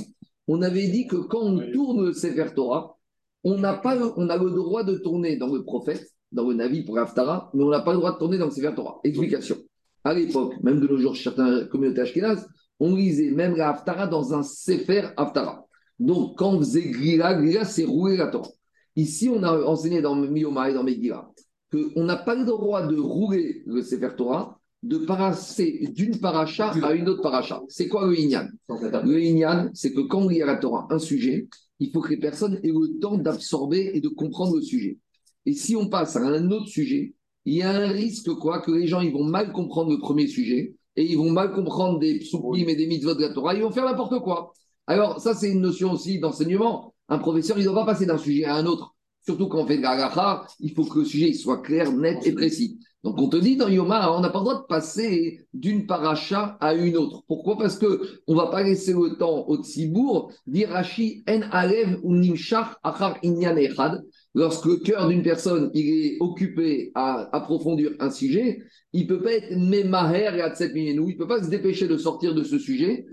On 0.48 0.60
avait 0.64 0.88
dit 0.88 1.06
que 1.06 1.18
quand 1.18 1.42
on 1.42 1.72
tourne 1.72 2.04
le 2.04 2.14
Sefer 2.14 2.48
Torah, 2.56 2.98
on, 3.44 3.60
n'a 3.60 3.76
pas, 3.76 3.96
on 4.18 4.28
a 4.28 4.38
le 4.38 4.50
droit 4.50 4.84
de 4.84 4.98
tourner 4.98 5.38
dans 5.38 5.54
le 5.54 5.64
prophète, 5.64 6.04
dans 6.32 6.50
le 6.50 6.56
Navi 6.56 6.82
pour 6.82 6.98
Haftara, 6.98 7.52
mais 7.54 7.64
on 7.64 7.70
n'a 7.70 7.82
pas 7.82 7.92
le 7.92 8.00
droit 8.00 8.14
de 8.14 8.18
tourner 8.18 8.40
dans 8.40 8.46
le 8.46 8.52
Sefer 8.52 8.74
Torah. 8.76 9.00
Explication. 9.04 9.58
À 10.04 10.16
l'époque, 10.16 10.56
même 10.64 10.80
de 10.80 10.88
nos 10.88 10.98
jours, 10.98 11.16
certaines 11.16 11.68
communautés 11.68 12.02
ashkénazes, 12.02 12.48
on 12.80 12.96
lisait 12.96 13.30
même 13.30 13.56
la 13.56 13.70
Haftara 13.70 14.08
dans 14.08 14.34
un 14.34 14.42
Sefer 14.42 15.10
Haftara. 15.16 15.68
Donc, 16.00 16.36
quand 16.40 16.56
on 16.56 16.58
faisait 16.58 16.90
Grila, 16.90 17.36
Grila, 17.36 17.66
c'est 17.66 17.86
rouler 17.86 18.18
la 18.18 18.30
Torah. 18.30 18.50
Ici, 18.96 19.30
on 19.30 19.44
a 19.44 19.62
enseigné 19.62 20.02
dans 20.02 20.16
Miyoma 20.16 20.72
et 20.72 20.74
dans 20.74 20.84
Megillah 20.84 21.30
qu'on 21.72 22.04
n'a 22.04 22.16
pas 22.16 22.34
le 22.34 22.46
droit 22.46 22.88
de 22.88 22.98
rouler 22.98 23.62
le 23.68 23.84
Sefer 23.84 24.16
Torah, 24.18 24.60
de 24.88 25.00
passer 25.00 25.90
d'une 25.94 26.18
paracha 26.18 26.72
à 26.72 26.94
une 26.94 27.10
autre 27.10 27.22
paracha. 27.22 27.62
C'est 27.68 27.90
quoi 27.90 28.08
le 28.08 28.18
Inyan? 28.18 28.48
Le 28.70 29.20
Inyan, 29.20 29.70
c'est 29.74 29.92
que 29.94 30.00
quand 30.02 30.22
on 30.22 30.30
lit 30.30 30.42
à 30.42 30.46
la 30.46 30.56
Torah 30.56 30.88
un 30.90 31.00
sujet, 31.00 31.50
il 31.80 31.92
faut 31.92 32.00
que 32.00 32.10
les 32.10 32.18
personnes 32.18 32.60
aient 32.64 32.72
le 32.72 32.98
temps 33.00 33.18
d'absorber 33.18 33.92
et 33.94 34.00
de 34.00 34.08
comprendre 34.08 34.56
le 34.56 34.62
sujet. 34.62 34.98
Et 35.46 35.54
si 35.54 35.76
on 35.76 35.90
passe 35.90 36.16
à 36.16 36.22
un 36.22 36.52
autre 36.52 36.68
sujet, 36.68 37.14
il 37.44 37.56
y 37.56 37.64
a 37.64 37.70
un 37.70 37.88
risque 37.88 38.34
quoi 38.36 38.62
que 38.62 38.72
les 38.72 38.88
gens 38.88 39.02
ils 39.02 39.12
vont 39.12 39.26
mal 39.26 39.52
comprendre 39.52 39.92
le 39.92 40.00
premier 40.00 40.28
sujet 40.28 40.76
et 40.96 41.06
ils 41.06 41.18
vont 41.18 41.32
mal 41.32 41.54
comprendre 41.54 42.00
des 42.00 42.20
psukim 42.20 42.70
et 42.70 42.76
des 42.76 42.88
mitzvot 42.88 43.16
de 43.16 43.22
la 43.22 43.34
Torah, 43.34 43.54
ils 43.56 43.62
vont 43.62 43.72
faire 43.72 43.86
n'importe 43.86 44.20
quoi. 44.22 44.54
Alors 44.88 45.20
ça 45.20 45.34
c'est 45.34 45.52
une 45.52 45.62
notion 45.62 45.92
aussi 45.92 46.20
d'enseignement. 46.20 46.94
Un 47.10 47.20
professeur, 47.20 47.58
il 47.58 47.62
ne 47.62 47.72
doit 47.72 47.86
pas 47.86 47.92
passer 47.92 48.06
d'un 48.06 48.18
sujet 48.18 48.46
à 48.46 48.56
un 48.56 48.66
autre. 48.66 48.96
Surtout 49.26 49.48
quand 49.48 49.60
on 49.60 49.68
fait 49.68 49.78
de 49.78 49.82
la 49.82 50.46
il 50.62 50.74
faut 50.74 50.86
que 50.86 51.00
le 51.00 51.06
sujet 51.06 51.34
soit 51.34 51.62
clair, 51.62 51.92
net 51.92 52.26
et 52.26 52.32
précis. 52.32 52.80
Donc 53.04 53.22
on 53.22 53.30
te 53.30 53.38
dit 53.38 53.56
dans 53.56 53.70
Yoma, 53.70 54.12
on 54.12 54.22
n'a 54.22 54.30
pas 54.30 54.40
le 54.40 54.46
droit 54.46 54.62
de 54.62 54.66
passer 54.68 55.46
d'une 55.54 55.86
paracha 55.86 56.58
à 56.60 56.74
une 56.74 56.98
autre. 56.98 57.24
Pourquoi? 57.28 57.58
Parce 57.58 57.78
que 57.78 58.02
on 58.26 58.36
va 58.36 58.48
pas 58.48 58.64
laisser 58.64 58.92
le 58.94 59.18
temps 59.18 59.48
au 59.48 59.64
tzibour 59.64 60.32
d'irachi 60.48 61.24
en 61.30 61.42
alev 61.52 62.00
ou 62.04 62.16
nimshach 62.16 62.76
achar 62.84 63.18
inyan 63.24 63.56
echad. 63.56 64.04
Lorsque 64.34 64.66
le 64.66 64.78
cœur 64.78 65.08
d'une 65.08 65.24
personne 65.24 65.72
est 65.74 66.18
occupé 66.20 66.92
à 66.96 67.30
approfondir 67.36 67.92
un 68.00 68.10
sujet, 68.10 68.60
il 68.94 69.08
peut 69.08 69.22
pas 69.22 69.34
être 69.34 69.56
memaher 69.56 70.36
et 70.36 70.42
atzet 70.42 70.74
minenou, 70.74 71.10
il 71.10 71.18
peut 71.18 71.28
pas 71.28 71.42
se 71.42 71.50
dépêcher 71.50 71.88
de 71.88 71.98
sortir 71.98 72.36
de 72.36 72.44
ce 72.44 72.60
sujet. 72.60 73.06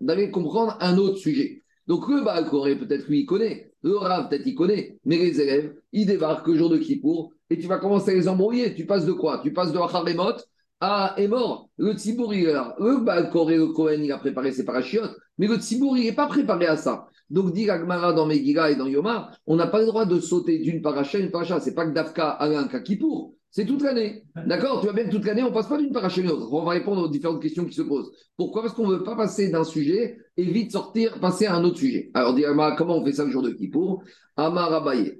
D'aller 0.00 0.30
comprendre 0.30 0.76
un 0.80 0.98
autre 0.98 1.16
sujet. 1.16 1.62
Donc 1.86 2.08
le 2.08 2.22
Baal 2.22 2.48
peut-être 2.50 3.08
lui, 3.08 3.20
il 3.20 3.26
connaît. 3.26 3.71
Le 3.82 3.96
Rav, 3.96 4.28
peut-être, 4.28 4.46
il 4.46 4.54
connaît. 4.54 4.98
Mais 5.04 5.18
les 5.18 5.40
élèves, 5.40 5.74
ils 5.92 6.06
débarquent 6.06 6.46
le 6.46 6.56
jour 6.56 6.70
de 6.70 6.78
Kippour 6.78 7.32
et 7.50 7.58
tu 7.58 7.66
vas 7.66 7.78
commencer 7.78 8.12
à 8.12 8.14
les 8.14 8.28
embrouiller. 8.28 8.74
Tu 8.74 8.86
passes 8.86 9.04
de 9.04 9.12
quoi? 9.12 9.40
Tu 9.42 9.52
passes 9.52 9.72
de 9.72 9.78
Acharemot 9.78 10.38
à 10.80 11.14
mort. 11.28 11.68
Le 11.76 11.92
Tzibour, 11.92 12.34
il 12.34 12.46
est 12.48 12.52
là. 12.52 12.74
Le 12.78 13.04
Baal 13.04 13.30
le 13.32 13.72
Kohen, 13.72 14.04
il 14.04 14.12
a 14.12 14.18
préparé 14.18 14.52
ses 14.52 14.64
parachiotes. 14.64 15.16
Mais 15.38 15.46
le 15.46 15.56
Tzibour, 15.56 15.94
n'est 15.94 16.12
pas 16.12 16.26
préparé 16.26 16.66
à 16.66 16.76
ça. 16.76 17.08
Donc, 17.30 17.52
dit 17.52 17.70
Agmara 17.70 18.12
dans 18.12 18.26
Megillah 18.26 18.72
et 18.72 18.76
dans 18.76 18.86
Yoma, 18.86 19.30
on 19.46 19.56
n'a 19.56 19.66
pas 19.66 19.80
le 19.80 19.86
droit 19.86 20.04
de 20.04 20.20
sauter 20.20 20.58
d'une 20.58 20.82
paracha 20.82 21.18
à 21.18 21.20
une 21.20 21.30
paracha. 21.30 21.60
C'est 21.60 21.74
pas 21.74 21.86
que 21.86 21.92
Dafka 21.92 22.30
a 22.30 22.46
un 22.46 22.68
Kippour. 22.80 23.34
C'est 23.54 23.66
toute 23.66 23.82
l'année. 23.82 24.24
D'accord? 24.46 24.80
Tu 24.80 24.86
vois 24.86 24.94
bien 24.94 25.04
que 25.04 25.10
toute 25.10 25.26
l'année, 25.26 25.42
on 25.42 25.50
ne 25.50 25.54
passe 25.54 25.68
pas 25.68 25.76
d'une 25.76 25.92
paracha 25.92 26.22
à 26.22 26.24
une 26.24 26.30
autre. 26.30 26.50
On 26.50 26.64
va 26.64 26.70
répondre 26.70 27.02
aux 27.02 27.08
différentes 27.08 27.42
questions 27.42 27.66
qui 27.66 27.74
se 27.74 27.82
posent. 27.82 28.10
Pourquoi? 28.38 28.62
Parce 28.62 28.72
qu'on 28.72 28.88
ne 28.88 28.96
veut 28.96 29.04
pas 29.04 29.14
passer 29.14 29.50
d'un 29.50 29.62
sujet 29.62 30.16
et 30.38 30.44
vite 30.44 30.72
sortir, 30.72 31.20
passer 31.20 31.44
à 31.44 31.54
un 31.54 31.62
autre 31.62 31.76
sujet. 31.76 32.10
Alors, 32.14 32.34
comment 32.78 32.96
on 32.96 33.04
fait 33.04 33.12
ça 33.12 33.26
le 33.26 33.30
jour 33.30 33.42
de 33.42 33.50
Kippour? 33.50 34.02
Amar 34.36 34.72
Abaye. 34.72 35.18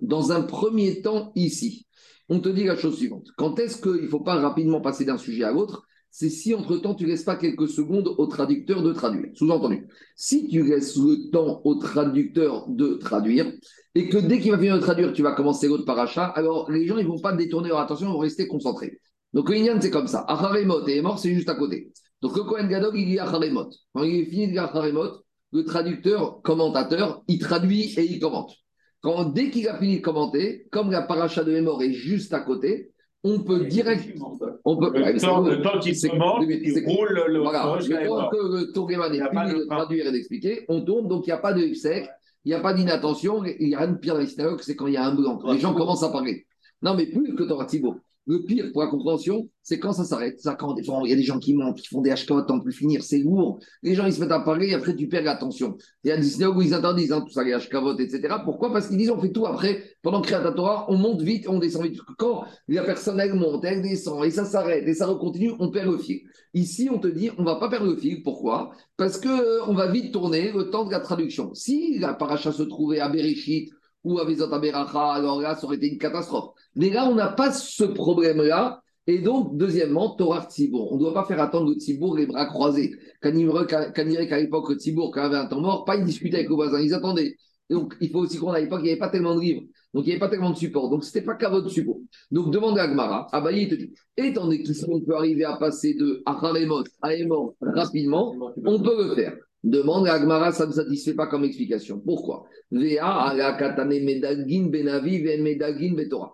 Dans 0.00 0.32
un 0.32 0.42
premier 0.42 1.02
temps, 1.02 1.32
ici, 1.34 1.86
on 2.28 2.38
te 2.38 2.48
dit 2.48 2.62
la 2.62 2.76
chose 2.76 2.96
suivante. 2.96 3.26
Quand 3.36 3.58
est-ce 3.58 3.82
qu'il 3.82 4.04
ne 4.04 4.08
faut 4.08 4.20
pas 4.20 4.36
rapidement 4.36 4.80
passer 4.80 5.04
d'un 5.04 5.18
sujet 5.18 5.42
à 5.42 5.50
l'autre? 5.50 5.84
C'est 6.12 6.28
si 6.28 6.54
entre-temps 6.54 6.94
tu 6.94 7.04
ne 7.04 7.08
laisses 7.08 7.24
pas 7.24 7.36
quelques 7.36 7.68
secondes 7.68 8.14
au 8.18 8.26
traducteur 8.26 8.82
de 8.82 8.92
traduire. 8.92 9.30
Sous-entendu, 9.34 9.88
si 10.14 10.46
tu 10.46 10.62
laisses 10.62 10.96
le 10.96 11.30
temps 11.30 11.62
au 11.64 11.76
traducteur 11.76 12.68
de 12.68 12.94
traduire, 12.94 13.50
et 13.94 14.10
que 14.10 14.18
dès 14.18 14.38
qu'il 14.38 14.50
va 14.52 14.58
finir 14.58 14.76
de 14.76 14.82
traduire, 14.82 15.14
tu 15.14 15.22
vas 15.22 15.32
commencer 15.32 15.68
l'autre 15.68 15.86
paracha, 15.86 16.26
alors 16.26 16.70
les 16.70 16.86
gens 16.86 16.96
ne 16.96 17.02
vont 17.02 17.18
pas 17.18 17.32
détourner 17.32 17.70
leur 17.70 17.78
attention, 17.78 18.08
ils 18.08 18.12
vont 18.12 18.18
rester 18.18 18.46
concentrés. 18.46 19.00
Donc 19.32 19.48
le 19.48 19.56
Inyan, 19.56 19.80
c'est 19.80 19.90
comme 19.90 20.06
ça. 20.06 20.26
Acharemot 20.28 20.86
et 20.86 21.00
mort, 21.00 21.18
c'est 21.18 21.34
juste 21.34 21.48
à 21.48 21.54
côté. 21.54 21.90
Donc 22.20 22.36
le 22.36 22.44
Kohen 22.44 22.68
Gadol, 22.68 22.94
il 22.94 23.06
dit 23.06 23.18
Acharemot. 23.18 23.70
Quand 23.94 24.02
il 24.02 24.20
est 24.20 24.26
fini 24.26 24.48
de 24.48 24.52
dire 24.52 24.64
Acharemot, 24.64 25.22
le 25.52 25.64
traducteur, 25.64 26.42
commentateur, 26.42 27.22
il 27.26 27.38
traduit 27.38 27.98
et 27.98 28.04
il 28.04 28.20
commente. 28.20 28.52
Quand, 29.00 29.24
dès 29.24 29.50
qu'il 29.50 29.66
a 29.68 29.78
fini 29.78 29.96
de 29.96 30.02
commenter, 30.02 30.66
comme 30.70 30.90
la 30.90 31.02
paracha 31.02 31.42
de 31.42 31.52
mémoire 31.52 31.82
est 31.82 31.92
juste 31.92 32.34
à 32.34 32.40
côté, 32.40 32.91
on 33.24 33.40
peut 33.40 33.66
directement. 33.66 34.38
On 34.64 34.76
peut, 34.76 34.92
le, 34.94 35.20
temps, 35.20 35.40
le 35.42 35.62
temps 35.62 35.78
qu'il 35.78 35.98
commente, 36.10 36.44
il 36.48 36.84
roule 36.84 37.24
le 37.28 37.38
Voilà, 37.38 37.76
le 37.78 38.06
temps 38.06 38.28
que 38.28 38.36
le 38.36 38.72
Tourgueman 38.72 39.12
Il 39.12 39.18
y 39.18 39.20
a 39.20 39.26
est 39.26 39.34
pas 39.34 39.48
fini 39.48 39.60
de 39.60 39.64
traduire 39.66 40.06
et 40.06 40.12
d'expliquer, 40.12 40.64
on 40.68 40.82
tourne, 40.82 41.08
donc 41.08 41.26
il 41.26 41.30
n'y 41.30 41.34
a 41.34 41.38
pas 41.38 41.52
de 41.52 41.72
sec, 41.74 42.08
il 42.44 42.48
n'y 42.48 42.54
a 42.54 42.60
pas 42.60 42.74
d'inattention, 42.74 43.44
il 43.44 43.68
n'y 43.68 43.74
a 43.74 43.78
rien 43.78 43.88
de 43.88 43.98
pire 43.98 44.14
dans 44.14 44.20
les 44.20 44.26
synagogues, 44.26 44.60
c'est 44.62 44.74
quand 44.74 44.88
il 44.88 44.94
y 44.94 44.96
a 44.96 45.04
un 45.04 45.14
blanc. 45.14 45.40
Les 45.52 45.58
gens 45.58 45.74
commencent 45.74 46.02
à 46.02 46.10
parler. 46.10 46.46
Non, 46.82 46.94
mais 46.94 47.06
plus 47.06 47.34
que 47.34 47.44
Torah 47.44 47.66
Thibault. 47.66 47.96
Le 48.26 48.44
pire 48.44 48.70
pour 48.72 48.82
la 48.82 48.88
compréhension, 48.88 49.48
c'est 49.64 49.80
quand 49.80 49.92
ça 49.92 50.04
s'arrête. 50.04 50.38
Ça, 50.40 50.54
quand 50.54 50.76
il 50.76 51.10
y 51.10 51.12
a 51.12 51.16
des 51.16 51.24
gens 51.24 51.40
qui 51.40 51.54
montent, 51.54 51.80
qui 51.80 51.88
font 51.88 52.00
des 52.02 52.10
HKOT, 52.10 52.44
on 52.50 52.60
peut 52.60 52.70
finir, 52.70 53.02
c'est 53.02 53.18
lourd. 53.18 53.58
Les 53.82 53.96
gens, 53.96 54.06
ils 54.06 54.12
se 54.12 54.20
mettent 54.20 54.30
à 54.30 54.38
parler, 54.38 54.68
et 54.68 54.74
après, 54.74 54.94
tu 54.94 55.08
perds 55.08 55.24
l'attention. 55.24 55.76
Il 56.04 56.08
y 56.08 56.12
a 56.12 56.16
des 56.16 56.22
synagogues 56.22 56.58
où 56.58 56.62
ils 56.62 56.72
interdisent 56.72 57.12
hein, 57.12 57.22
tout 57.26 57.32
ça, 57.32 57.42
les 57.42 57.52
HKOT, 57.52 57.98
etc. 57.98 58.36
Pourquoi? 58.44 58.72
Parce 58.72 58.86
qu'ils 58.86 58.96
disent, 58.96 59.10
on 59.10 59.18
fait 59.18 59.32
tout 59.32 59.46
après, 59.46 59.82
pendant 60.02 60.20
Créat 60.20 60.52
Torah, 60.52 60.86
on 60.88 60.96
monte 60.98 61.22
vite, 61.22 61.48
on 61.48 61.58
descend 61.58 61.82
vite. 61.82 61.98
Quand 62.16 62.44
la 62.68 62.84
personne, 62.84 63.18
elle 63.18 63.34
monte, 63.34 63.64
elle 63.64 63.82
descend, 63.82 64.24
et 64.24 64.30
ça 64.30 64.44
s'arrête, 64.44 64.86
et 64.86 64.94
ça 64.94 65.06
recontinue, 65.06 65.52
on 65.58 65.70
perd 65.70 65.90
le 65.90 65.98
fil. 65.98 66.20
Ici, 66.54 66.88
on 66.92 66.98
te 66.98 67.08
dit, 67.08 67.30
on 67.38 67.44
va 67.44 67.56
pas 67.56 67.68
perdre 67.68 67.86
le 67.86 67.96
fil. 67.96 68.22
Pourquoi? 68.22 68.70
Parce 68.96 69.18
que 69.18 69.28
euh, 69.28 69.64
on 69.66 69.74
va 69.74 69.90
vite 69.90 70.12
tourner 70.12 70.52
le 70.52 70.70
temps 70.70 70.84
de 70.84 70.92
la 70.92 71.00
traduction. 71.00 71.54
Si 71.54 71.98
la 71.98 72.14
paracha 72.14 72.52
se 72.52 72.62
trouvait 72.62 73.00
à 73.00 73.08
Bereshit 73.08 73.72
ou 74.04 74.18
à 74.18 74.24
Vezot 74.24 74.52
Aberacha, 74.52 75.12
alors 75.12 75.40
là, 75.40 75.54
ça 75.54 75.66
aurait 75.66 75.76
été 75.76 75.88
une 75.88 75.98
catastrophe. 75.98 76.54
Mais 76.74 76.90
là, 76.90 77.08
on 77.08 77.14
n'a 77.14 77.28
pas 77.28 77.52
ce 77.52 77.84
problème-là. 77.84 78.82
Et 79.06 79.18
donc, 79.18 79.56
deuxièmement, 79.56 80.14
Torah 80.14 80.46
Tzibour. 80.48 80.92
On 80.92 80.96
ne 80.96 81.00
doit 81.00 81.14
pas 81.14 81.24
faire 81.24 81.40
attendre 81.40 81.70
le 81.70 82.16
les 82.16 82.26
bras 82.26 82.46
croisés. 82.46 82.94
Il 83.24 83.32
dirait 83.32 84.28
qu'à 84.28 84.38
l'époque, 84.38 84.70
le 84.70 84.76
quand 85.10 85.20
il 85.20 85.24
avait 85.24 85.36
un 85.36 85.46
temps 85.46 85.60
mort, 85.60 85.84
pas 85.84 85.96
ils 85.96 86.04
discutaient 86.04 86.36
avec 86.36 86.48
le 86.48 86.54
voisin, 86.54 86.80
ils 86.80 86.94
attendaient. 86.94 87.36
Donc, 87.68 87.96
il 88.00 88.10
faut 88.10 88.20
aussi 88.20 88.38
qu'on 88.38 88.50
à 88.50 88.60
l'époque, 88.60 88.80
il 88.82 88.84
n'y 88.84 88.90
avait 88.90 88.98
pas 88.98 89.08
tellement 89.08 89.34
de 89.34 89.40
livres. 89.40 89.62
Donc, 89.94 90.04
il 90.04 90.08
n'y 90.08 90.12
avait 90.12 90.20
pas 90.20 90.28
tellement 90.28 90.50
de 90.50 90.56
support. 90.56 90.88
Donc, 90.88 91.04
ce 91.04 91.08
n'était 91.08 91.26
pas 91.26 91.34
qu'à 91.34 91.48
votre 91.48 91.68
support. 91.68 91.98
Donc, 92.30 92.52
demande 92.52 92.78
à 92.78 92.82
Agmara. 92.82 93.26
Abaye, 93.32 93.62
il 93.62 93.68
te 93.68 93.74
dit, 93.74 93.92
étant 94.16 94.44
donné 94.44 94.62
qu'on 94.62 95.00
peut 95.00 95.16
arriver 95.16 95.44
à 95.44 95.56
passer 95.56 95.94
de 95.94 96.22
Acharemot 96.24 96.84
à 97.02 97.14
Emor 97.14 97.54
rapidement, 97.60 98.34
on 98.64 98.80
peut 98.80 99.08
le 99.08 99.14
faire. 99.14 99.36
Demande 99.64 100.08
à 100.08 100.14
Agmara, 100.14 100.50
ça 100.52 100.66
ne 100.66 100.72
satisfait 100.72 101.14
pas 101.14 101.28
comme 101.28 101.44
explication. 101.44 102.00
Pourquoi? 102.00 102.44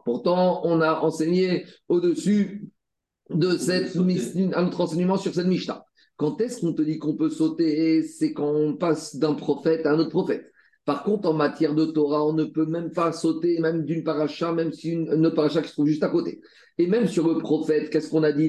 Pourtant, 0.05 0.61
on 0.64 0.81
a 0.81 1.01
enseigné 1.01 1.64
au-dessus 1.88 2.69
de 3.31 3.51
cette, 3.59 3.95
un 3.97 4.67
autre 4.67 4.81
enseignement 4.81 5.19
sur 5.19 5.35
cette 5.35 5.47
Mishnah. 5.47 5.85
Quand 6.17 6.41
est-ce 6.41 6.61
qu'on 6.61 6.73
te 6.73 6.83
dit 6.83 6.99
qu'on 6.99 7.17
peut 7.17 7.31
sauter 7.31 8.03
C'est 8.03 8.33
quand 8.33 8.51
on 8.51 8.77
passe 8.77 9.17
d'un 9.17 9.35
prophète 9.35 9.85
à 9.87 9.93
un 9.93 9.99
autre 9.99 10.11
prophète? 10.11 10.51
Par 10.88 11.03
contre, 11.03 11.29
en 11.29 11.35
matière 11.35 11.74
de 11.74 11.85
Torah, 11.85 12.24
on 12.24 12.33
ne 12.33 12.44
peut 12.44 12.64
même 12.64 12.92
pas 12.92 13.12
sauter, 13.12 13.59
même 13.61 13.85
d'une 13.85 14.03
paracha, 14.03 14.55
même 14.55 14.72
si 14.72 14.88
une, 14.92 15.12
une 15.12 15.31
paracha 15.35 15.61
qui 15.61 15.68
se 15.68 15.74
trouve 15.74 15.87
juste 15.87 16.03
à 16.03 16.09
côté. 16.09 16.40
Et 16.79 16.87
même 16.87 17.07
sur 17.07 17.29
le 17.29 17.37
prophète, 17.37 17.90
qu'est-ce 17.90 18.09
qu'on 18.09 18.22
a 18.22 18.33
dit? 18.33 18.46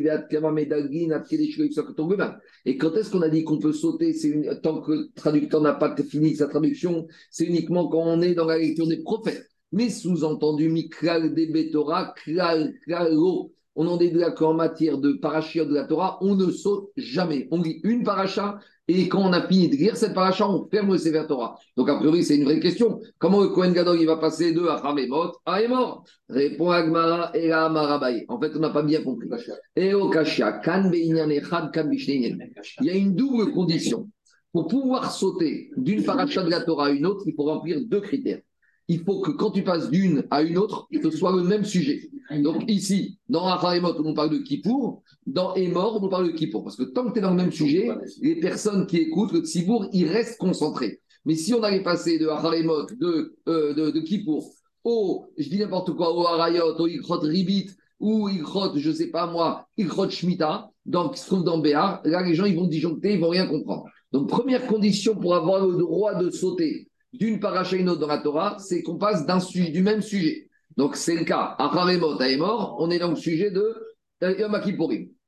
Et 2.66 2.78
quand 2.78 2.96
est-ce 2.96 3.12
qu'on 3.12 3.22
a 3.24 3.28
dit 3.28 3.44
qu'on 3.44 3.60
peut 3.60 3.74
sauter? 3.74 4.16
Tant 4.64 4.80
que 4.80 4.92
le 4.94 5.10
traducteur 5.14 5.60
n'a 5.60 5.74
pas 5.74 5.94
fini 5.98 6.34
sa 6.34 6.48
traduction, 6.48 7.08
c'est 7.30 7.44
uniquement 7.44 7.90
quand 7.90 8.04
on 8.06 8.22
est 8.22 8.36
dans 8.36 8.46
la 8.46 8.58
lecture 8.58 8.88
des 8.88 9.04
prophètes. 9.04 9.50
Mais 9.74 9.90
sous-entendu, 9.90 10.70
Mikral 10.70 11.36
de 11.36 11.52
Betora, 11.52 12.14
Klal, 12.24 12.74
Klalo. 12.86 13.52
On 13.76 13.86
en 13.88 14.00
est 14.00 14.12
là 14.12 14.32
qu'en 14.32 14.54
matière 14.54 14.98
de 14.98 15.12
parachia 15.12 15.66
de 15.66 15.74
la 15.74 15.84
Torah, 15.84 16.18
on 16.22 16.36
ne 16.36 16.52
saute 16.52 16.90
jamais. 16.96 17.50
On 17.52 17.62
lit 17.62 17.82
une 17.84 18.04
paracha 18.04 18.60
et 18.92 19.08
quand 19.08 19.22
on 19.22 19.34
a 19.34 19.48
fini 19.48 19.70
de 19.70 19.76
lire 19.76 19.96
cette 19.96 20.16
paracha, 20.16 20.50
on 20.50 20.68
ferme 20.68 20.94
le 20.94 20.98
Sefer 20.98 21.26
Torah. 21.28 21.60
Donc, 21.78 21.90
a 21.90 21.96
priori, 21.98 22.24
c'est 22.24 22.38
une 22.38 22.46
vraie 22.46 22.60
question. 22.60 23.00
Comment 23.20 23.42
le 23.42 23.50
Kohen 23.50 23.72
Gadol 23.72 24.02
il 24.02 24.08
va 24.08 24.18
passer 24.18 24.52
de 24.52 24.66
Achamemot 24.66 25.32
à 25.46 25.62
Emor? 25.62 26.04
Répond 26.28 26.72
Agmara 26.72 27.30
et 27.36 27.52
à 27.52 27.66
Amarabaye. 27.66 28.26
En 28.30 28.40
fait, 28.40 28.52
on 28.56 28.60
n'a 28.60 28.72
pas 28.72 28.82
bien 28.82 29.04
compris. 29.04 29.28
Et 29.76 29.94
au 29.94 30.10
Kashia, 30.10 30.54
Kan 30.54 30.90
Kan. 30.90 30.92
Il 30.92 32.86
y 32.86 32.90
a 32.90 32.96
une 32.96 33.14
double 33.14 33.52
condition. 33.52 34.10
Pour 34.52 34.68
pouvoir 34.68 35.12
sauter 35.12 35.70
d'une 35.78 36.04
paracha 36.04 36.42
de 36.42 36.50
la 36.50 36.62
Torah 36.62 36.88
à 36.88 36.90
une 36.90 37.06
autre, 37.06 37.22
il 37.28 37.36
faut 37.36 37.44
remplir 37.44 37.80
deux 37.86 38.02
critères. 38.02 38.42
Il 38.90 39.04
faut 39.04 39.22
que 39.22 39.32
quand 39.32 39.52
tu 39.52 39.64
passes 39.64 39.90
d'une 39.92 40.26
à 40.32 40.42
une 40.42 40.58
autre, 40.58 40.88
ce 40.92 41.12
soit 41.12 41.32
le 41.32 41.44
même 41.44 41.64
sujet. 41.64 42.10
Donc 42.42 42.64
ici, 42.68 43.20
dans 43.30 43.48
Acharemot, 43.48 43.94
on 44.04 44.14
parle 44.16 44.32
de 44.32 44.40
Kippour. 44.40 45.04
Dans 45.28 45.54
Emor, 45.54 46.04
on 46.04 46.10
parle 46.10 46.28
de 46.28 46.32
Kippour. 46.32 46.64
Parce 46.64 46.76
que 46.76 46.84
tant 46.84 47.06
que 47.06 47.14
tu 47.14 47.20
es 47.20 47.22
dans 47.22 47.30
le 47.30 47.36
même 47.36 47.52
sujet, 47.52 47.90
les 48.22 48.40
personnes 48.40 48.88
qui 48.88 48.98
écoutent 48.98 49.32
le 49.32 49.42
Tzibour, 49.42 49.88
ils 49.94 50.08
restent 50.08 50.40
concentrés. 50.40 51.02
Mais 51.26 51.36
si 51.36 51.54
on 51.54 51.62
allait 51.62 51.84
passer 51.84 52.18
de 52.18 52.28
Acharemot, 52.28 52.88
de, 53.00 53.38
euh, 53.48 53.74
de, 53.76 53.92
de 53.92 54.00
Kippour, 54.00 54.52
au, 54.84 55.28
je 55.38 55.50
dis 55.50 55.60
n'importe 55.60 55.96
quoi, 55.96 56.12
au 56.12 56.26
Harayot, 56.26 56.76
au 56.80 56.88
Ikrot 56.88 57.20
Ribit, 57.20 57.70
ou 58.00 58.28
Ikrot, 58.28 58.76
je 58.76 58.92
sais 58.92 59.12
pas 59.12 59.28
moi, 59.28 59.68
Ikrot 59.78 60.10
Shemitah, 60.10 60.72
donc, 60.86 61.14
qui 61.14 61.20
se 61.20 61.28
trouve 61.28 61.44
dans 61.44 61.60
Béar, 61.60 62.02
là, 62.06 62.24
les 62.24 62.34
gens, 62.34 62.46
ils 62.46 62.56
vont 62.56 62.66
disjoncter, 62.66 63.14
ils 63.14 63.20
vont 63.20 63.30
rien 63.30 63.46
comprendre. 63.46 63.86
Donc, 64.12 64.28
première 64.30 64.66
condition 64.66 65.16
pour 65.16 65.36
avoir 65.36 65.68
le 65.68 65.78
droit 65.78 66.16
de 66.16 66.32
sauter 66.32 66.89
d'une 67.14 67.40
paracha 67.40 67.76
à 67.76 67.80
une 67.80 67.90
autre 67.90 68.02
dans 68.02 68.08
la 68.08 68.20
Torah, 68.20 68.58
c'est 68.60 68.84
qu'on 68.84 68.98
passe 68.98 69.26
d'un 69.26 69.40
du 69.40 69.82
même 69.82 70.02
sujet. 70.02 70.50
Donc, 70.78 70.96
c'est 70.96 71.16
le 71.16 71.26
cas. 71.26 71.56
À 71.58 71.66
Haremot, 71.66 72.22
à 72.22 72.30
Emor, 72.30 72.78
on 72.80 72.90
est 72.90 73.00
dans 73.00 73.10
le 73.10 73.16
sujet 73.16 73.52
de 73.52 73.76
euh, 74.24 74.38
Yom. 74.38 74.58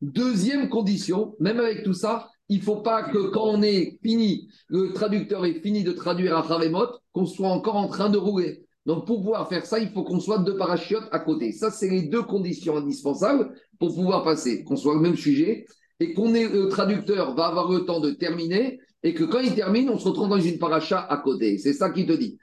Deuxième 0.02 0.70
condition, 0.70 1.36
même 1.40 1.60
avec 1.60 1.84
tout 1.84 1.94
ça, 1.94 2.30
il 2.50 2.60
ne 2.60 2.64
faut 2.64 2.82
pas 2.82 3.04
que 3.04 3.30
quand 3.30 3.46
on 3.46 3.62
est 3.62 4.00
fini, 4.04 4.48
le 4.68 4.94
traducteur 4.94 5.46
est 5.46 5.62
fini 5.62 5.84
de 5.84 5.92
traduire 5.92 6.36
à 6.36 6.40
Haremot, 6.40 6.88
qu'on 7.14 7.26
soit 7.26 7.50
encore 7.50 7.76
en 7.76 7.88
train 7.88 8.10
de 8.10 8.18
rouler. 8.18 8.66
Donc, 8.86 9.06
pour 9.06 9.18
pouvoir 9.18 9.48
faire 9.48 9.66
ça, 9.66 9.80
il 9.80 9.90
faut 9.90 10.04
qu'on 10.04 10.20
soit 10.20 10.40
deux 10.40 10.58
parachiotes 10.58 11.08
à 11.12 11.20
côté. 11.20 11.52
Ça, 11.52 11.70
c'est 11.70 11.90
les 11.90 12.04
deux 12.04 12.24
conditions 12.24 12.78
indispensables 12.78 13.54
pour 13.80 13.94
pouvoir 13.94 14.24
passer, 14.24 14.64
qu'on 14.64 14.76
soit 14.76 14.96
le 14.96 15.02
même 15.02 15.16
sujet 15.16 15.66
et 16.00 16.14
qu'on 16.14 16.32
le 16.32 16.68
traducteur 16.68 17.36
va 17.36 17.48
avoir 17.48 17.72
le 17.72 17.86
temps 17.86 18.00
de 18.00 18.12
terminer 18.12 18.80
et 19.04 19.14
que 19.14 19.24
quand 19.24 19.40
il 19.40 19.56
termine, 19.56 19.90
on 19.90 19.98
se 19.98 20.08
retrouve 20.08 20.30
dans 20.30 20.40
une 20.40 20.60
paracha 20.60 21.00
à 21.00 21.18
côté. 21.18 21.58
C'est 21.58 21.74
ça 21.74 21.90
qu'il 21.90 22.06
te 22.06 22.14
dit. 22.14 22.38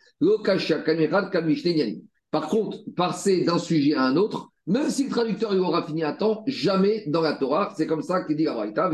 Par 2.31 2.49
contre, 2.49 2.79
passer 2.97 3.45
d'un 3.45 3.59
sujet 3.59 3.95
à 3.95 4.05
un 4.05 4.17
autre, 4.17 4.51
même 4.67 4.91
si 4.91 5.05
le 5.05 5.11
traducteur 5.11 5.55
il 5.55 5.61
aura 5.61 5.85
fini 5.85 6.03
à 6.03 6.13
temps, 6.13 6.43
jamais 6.47 7.05
dans 7.07 7.23
la 7.23 7.35
Torah. 7.35 7.73
C'est 7.77 7.87
comme 7.87 8.03
ça 8.03 8.25
qu'il 8.25 8.37
dit 8.37 8.45
la 8.45 8.55
Braïta. 8.55 8.91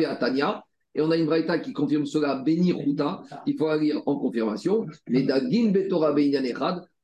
Et 0.95 1.01
on 1.01 1.11
a 1.11 1.17
une 1.17 1.27
Braïta 1.27 1.59
qui 1.59 1.73
confirme 1.73 2.07
cela, 2.07 2.37
Béni 2.37 2.73
Ruta. 2.73 3.23
Il 3.47 3.57
faut 3.57 3.67
la 3.67 3.77
lire 3.77 4.01
en 4.07 4.17
confirmation. 4.17 4.87
Mais 5.09 5.23
Dagin 5.23 5.71
Betora 5.71 6.15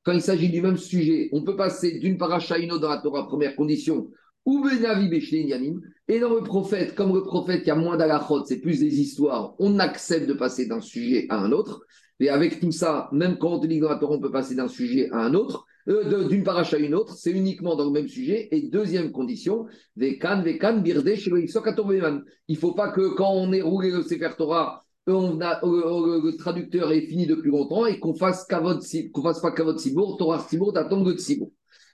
quand 0.03 0.12
il 0.12 0.23
s'agit 0.23 0.49
du 0.49 0.62
même 0.62 0.79
sujet, 0.79 1.29
on 1.33 1.42
peut 1.42 1.57
passer 1.57 1.99
d'une 1.99 2.16
paracha 2.16 2.55
à 2.55 2.59
une 2.59 2.73
autre 2.73 2.83
dans 2.83 2.88
la 2.88 2.99
Torah, 2.99 3.27
première 3.27 3.55
condition, 3.55 4.09
ou. 4.44 4.64
Et 6.09 6.18
dans 6.18 6.35
le 6.35 6.42
prophète, 6.42 6.94
comme 6.94 7.14
le 7.14 7.22
prophète, 7.22 7.62
il 7.64 7.68
y 7.68 7.70
a 7.70 7.76
moins 7.76 7.96
d'alachot, 7.96 8.44
c'est 8.44 8.61
plus 8.61 8.81
des 8.81 9.00
histoires, 9.00 9.55
on 9.59 9.79
accepte 9.79 10.26
de 10.29 10.35
passer 10.35 10.66
d'un 10.66 10.81
sujet 10.81 11.26
à 11.29 11.38
un 11.38 11.53
autre. 11.53 11.83
Et 12.18 12.29
avec 12.29 12.61
tout 12.61 12.72
ça, 12.72 13.09
même 13.12 13.38
quand 13.38 13.53
on 13.55 13.61
te 13.61 13.66
dit 13.66 13.81
dans 13.81 13.88
la 13.88 13.96
Torah, 13.96 14.16
on 14.16 14.20
peut 14.20 14.31
passer 14.31 14.55
d'un 14.55 14.68
sujet 14.68 15.09
à 15.11 15.24
un 15.24 15.35
autre, 15.35 15.64
euh, 15.88 16.05
de- 16.05 16.29
d'une 16.29 16.42
paracha 16.42 16.76
à 16.76 16.81
une 16.81 16.94
autre, 16.94 17.14
c'est 17.14 17.31
uniquement 17.31 17.76
dans 17.76 17.87
le 17.87 17.92
même 17.92 18.09
sujet. 18.09 18.48
Et 18.50 18.68
deuxième 18.68 19.11
condition, 19.11 19.66
Vekan, 19.96 20.42
Vekan, 20.42 20.79
Birde. 20.83 21.11
Il 22.48 22.57
faut 22.59 22.72
pas 22.72 22.90
que 22.90 23.14
quand 23.14 23.33
on 23.33 23.53
ait 23.53 23.62
roulé 23.62 23.90
le 23.90 24.03
Sefer 24.03 24.31
Torah, 24.37 24.83
euh, 25.09 25.12
euh, 25.12 26.20
le 26.22 26.37
traducteur 26.37 26.92
est 26.92 27.07
fini 27.07 27.26
depuis 27.26 27.50
longtemps 27.50 27.87
et 27.87 27.98
qu'on 27.98 28.14
fasse 28.14 28.46
qu'on 28.46 29.22
fasse 29.22 29.40
pas 29.40 29.53
Kavod 29.53 29.79
Sibour, 29.79 30.18
Torah 30.18 30.40
Sibour, 30.40 30.72
d'attendre 30.74 31.11
le 31.11 31.16
Sibour. 31.16 31.50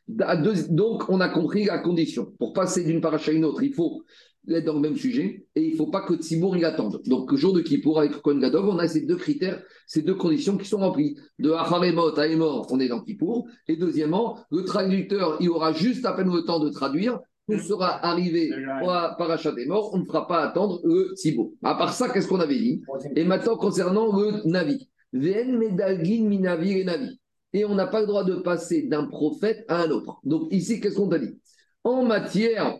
Donc, 0.08 1.08
on 1.08 1.20
a 1.20 1.28
compris 1.28 1.64
la 1.64 1.78
condition. 1.78 2.32
Pour 2.38 2.52
passer 2.52 2.84
d'une 2.84 3.00
paracha 3.00 3.30
à 3.30 3.34
une 3.34 3.44
autre, 3.44 3.62
il 3.62 3.72
faut 3.72 4.02
être 4.48 4.64
dans 4.64 4.74
le 4.74 4.80
même 4.80 4.96
sujet 4.96 5.46
et 5.56 5.62
il 5.62 5.72
ne 5.72 5.76
faut 5.76 5.88
pas 5.88 6.02
que 6.02 6.14
Tzibour 6.14 6.56
il 6.56 6.64
attende. 6.64 7.02
Donc, 7.06 7.32
le 7.32 7.36
jour 7.36 7.52
de 7.52 7.60
Kippour 7.60 7.98
avec 7.98 8.12
Kohen 8.22 8.44
on 8.54 8.78
a 8.78 8.86
ces 8.86 9.04
deux 9.04 9.16
critères, 9.16 9.60
ces 9.86 10.02
deux 10.02 10.14
conditions 10.14 10.56
qui 10.56 10.68
sont 10.68 10.78
remplies. 10.78 11.16
De 11.38 11.50
Acharemot 11.50 12.16
à 12.18 12.28
Emor, 12.28 12.66
on 12.70 12.78
est 12.78 12.88
dans 12.88 13.00
Kippour. 13.00 13.48
Et 13.66 13.76
deuxièmement, 13.76 14.38
le 14.50 14.64
traducteur, 14.64 15.38
il 15.40 15.50
aura 15.50 15.72
juste 15.72 16.06
à 16.06 16.12
peine 16.12 16.32
le 16.32 16.42
temps 16.42 16.60
de 16.60 16.70
traduire. 16.70 17.18
On 17.48 17.58
sera 17.58 18.04
arrivé 18.04 18.50
à 18.88 19.14
Parachat 19.16 19.52
des 19.52 19.66
morts, 19.66 19.90
on 19.92 19.98
ne 19.98 20.04
fera 20.04 20.26
pas 20.26 20.42
attendre 20.42 20.80
le 20.84 21.12
Tzibour. 21.14 21.52
À 21.62 21.76
part 21.76 21.92
ça, 21.92 22.08
qu'est-ce 22.08 22.26
qu'on 22.26 22.40
avait 22.40 22.58
dit? 22.58 22.82
Et 23.14 23.24
maintenant, 23.24 23.56
concernant 23.56 24.16
le 24.16 24.48
Navi. 24.48 24.88
Ven 25.12 25.56
medalgin 25.56 26.24
minavi 26.24 26.80
et 26.80 26.84
Navi. 26.84 27.20
Et 27.56 27.64
on 27.64 27.74
n'a 27.74 27.86
pas 27.86 28.00
le 28.00 28.06
droit 28.06 28.22
de 28.22 28.34
passer 28.34 28.82
d'un 28.82 29.06
prophète 29.06 29.64
à 29.68 29.82
un 29.82 29.90
autre. 29.90 30.20
Donc 30.24 30.52
ici, 30.52 30.78
qu'est-ce 30.78 30.96
qu'on 30.96 31.08
t'a 31.08 31.18
dit? 31.18 31.38
En 31.84 32.04
matière 32.04 32.78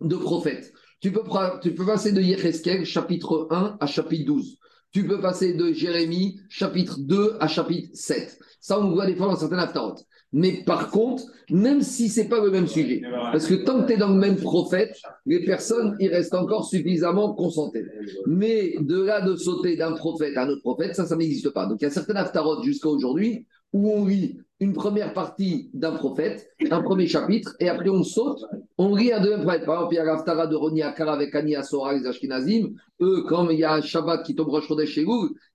de 0.00 0.14
prophète, 0.14 0.72
tu 1.00 1.10
peux, 1.10 1.22
tu 1.60 1.74
peux 1.74 1.84
passer 1.84 2.12
de 2.12 2.20
Yecheskel, 2.20 2.84
chapitre 2.84 3.48
1 3.50 3.78
à 3.80 3.86
chapitre 3.86 4.26
12. 4.26 4.58
Tu 4.92 5.06
peux 5.08 5.20
passer 5.20 5.54
de 5.54 5.72
Jérémie, 5.72 6.38
chapitre 6.48 7.00
2 7.00 7.36
à 7.40 7.48
chapitre 7.48 7.88
7. 7.94 8.38
Ça, 8.60 8.78
on 8.78 8.92
voit 8.92 9.06
des 9.06 9.16
fois 9.16 9.26
dans 9.26 9.36
certaines 9.36 9.58
aftarotes. 9.58 10.04
Mais 10.32 10.62
par 10.64 10.90
contre, 10.90 11.24
même 11.50 11.82
si 11.82 12.08
ce 12.08 12.20
n'est 12.20 12.28
pas 12.28 12.40
le 12.40 12.50
même 12.50 12.68
sujet, 12.68 13.02
parce 13.32 13.46
que 13.46 13.54
tant 13.54 13.82
que 13.82 13.88
tu 13.88 13.94
es 13.94 13.96
dans 13.96 14.08
le 14.08 14.18
même 14.20 14.36
prophète, 14.36 14.96
les 15.24 15.44
personnes, 15.44 15.96
ils 15.98 16.08
restent 16.08 16.34
encore 16.34 16.68
suffisamment 16.68 17.34
concentrées. 17.34 17.84
Mais 18.26 18.76
de 18.80 19.02
là 19.02 19.20
de 19.20 19.34
sauter 19.34 19.76
d'un 19.76 19.92
prophète 19.92 20.36
à 20.36 20.44
un 20.44 20.48
autre 20.48 20.62
prophète, 20.62 20.94
ça, 20.94 21.06
ça 21.06 21.16
n'existe 21.16 21.50
pas. 21.50 21.66
Donc 21.66 21.78
il 21.80 21.84
y 21.84 21.88
a 21.88 21.90
certaines 21.90 22.16
aftarotes 22.16 22.62
jusqu'à 22.62 22.88
aujourd'hui 22.88 23.46
où 23.76 23.90
on 23.90 24.06
lit 24.06 24.38
une 24.58 24.72
première 24.72 25.12
partie 25.12 25.68
d'un 25.74 25.92
prophète, 25.92 26.48
un 26.70 26.80
premier 26.80 27.06
chapitre, 27.06 27.54
et 27.60 27.68
après 27.68 27.90
on 27.90 28.02
saute, 28.02 28.42
on 28.78 28.96
lit 28.96 29.12
un 29.12 29.20
deuxième 29.20 29.42
prophète. 29.42 29.66
Par 29.66 29.74
exemple, 29.76 29.94
il 29.94 29.96
y 29.96 30.00
a 30.00 30.04
l'Aftara 30.04 30.46
de 30.46 30.56
Roni 30.56 30.82
Akara 30.82 31.12
avec 31.12 31.34
Ani 31.34 31.54
Asora, 31.54 31.92
les 31.92 32.06
Ashkenazim. 32.06 32.70
Eux, 33.02 33.24
comme 33.28 33.50
il 33.50 33.58
y 33.58 33.64
a 33.64 33.74
un 33.74 33.82
Shabbat 33.82 34.24
qui 34.24 34.34
tombe 34.34 34.48
Rosh 34.48 34.68
chez 34.86 35.04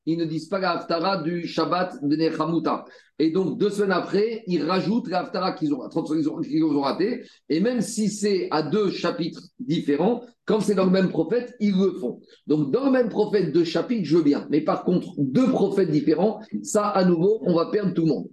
ils 0.05 0.17
ne 0.17 0.25
disent 0.25 0.47
pas 0.47 0.59
l'Aftara 0.59 1.17
du 1.23 1.47
Shabbat 1.47 2.03
de 2.03 2.15
Nechamuta. 2.15 2.85
Et 3.17 3.31
donc, 3.31 3.57
deux 3.57 3.71
semaines 3.71 3.91
après, 3.91 4.43
ils 4.45 4.63
rajoutent 4.63 5.07
l'Aftara 5.07 5.53
qu'ils 5.53 5.73
qu'ils 6.03 6.63
ont 6.63 6.81
raté. 6.81 7.23
Et 7.49 7.59
même 7.59 7.81
si 7.81 8.09
c'est 8.09 8.47
à 8.51 8.61
deux 8.61 8.91
chapitres 8.91 9.41
différents, 9.59 10.23
quand 10.51 10.59
c'est 10.59 10.75
dans 10.75 10.83
le 10.83 10.91
même 10.91 11.07
prophète, 11.07 11.55
ils 11.61 11.73
le 11.73 11.93
font. 11.93 12.19
Donc, 12.45 12.71
dans 12.71 12.83
le 12.83 12.91
même 12.91 13.07
prophète, 13.07 13.53
deux 13.53 13.63
chapitres, 13.63 14.03
je 14.03 14.17
veux 14.17 14.23
bien. 14.23 14.47
Mais 14.49 14.59
par 14.59 14.83
contre, 14.83 15.07
deux 15.17 15.47
prophètes 15.47 15.89
différents, 15.89 16.41
ça, 16.61 16.87
à 16.87 17.05
nouveau, 17.05 17.39
on 17.43 17.55
va 17.55 17.67
perdre 17.67 17.93
tout 17.93 18.01
le 18.01 18.09
monde. 18.09 18.27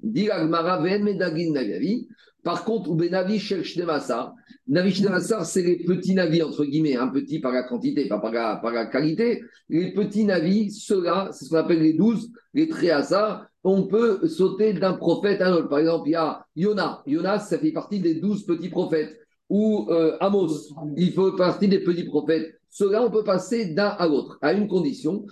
Par 2.42 2.64
contre, 2.64 2.92
Benavi 2.94 3.38
Shnemasar, 3.38 4.34
Navi 4.66 4.94
Shnemasar, 4.94 5.46
c'est 5.46 5.62
les 5.62 5.76
petits 5.76 6.14
navis, 6.14 6.42
entre 6.42 6.64
guillemets, 6.64 6.96
un 6.96 7.06
petit 7.06 7.38
par 7.38 7.52
la 7.52 7.62
quantité, 7.62 8.08
pas 8.08 8.18
par 8.18 8.32
la, 8.32 8.56
par 8.56 8.72
la 8.72 8.86
qualité. 8.86 9.40
Les 9.68 9.92
petits 9.92 10.24
navis, 10.24 10.72
ceux-là, 10.72 11.28
c'est 11.30 11.44
ce 11.44 11.50
qu'on 11.50 11.56
appelle 11.58 11.82
les 11.82 11.92
douze, 11.92 12.32
les 12.52 12.66
tréhasar, 12.66 13.46
on 13.62 13.84
peut 13.84 14.26
sauter 14.26 14.72
d'un 14.72 14.94
prophète 14.94 15.40
à 15.40 15.50
un 15.50 15.52
autre. 15.52 15.68
Par 15.68 15.78
exemple, 15.78 16.08
il 16.08 16.12
y 16.12 16.16
a 16.16 16.44
Yona. 16.56 17.00
Yona, 17.06 17.38
ça 17.38 17.58
fait 17.58 17.70
partie 17.70 18.00
des 18.00 18.14
douze 18.16 18.44
petits 18.44 18.70
prophètes 18.70 19.16
ou 19.48 19.86
euh, 19.90 20.16
Amos, 20.20 20.74
il 20.96 21.12
fait 21.12 21.36
partie 21.36 21.68
des 21.68 21.80
petits 21.80 22.04
prophètes. 22.04 22.54
Cela, 22.70 23.02
on 23.02 23.10
peut 23.10 23.24
passer 23.24 23.72
d'un 23.72 23.88
à 23.88 24.06
l'autre, 24.06 24.38
à 24.42 24.52
une 24.52 24.68
condition, 24.68 25.24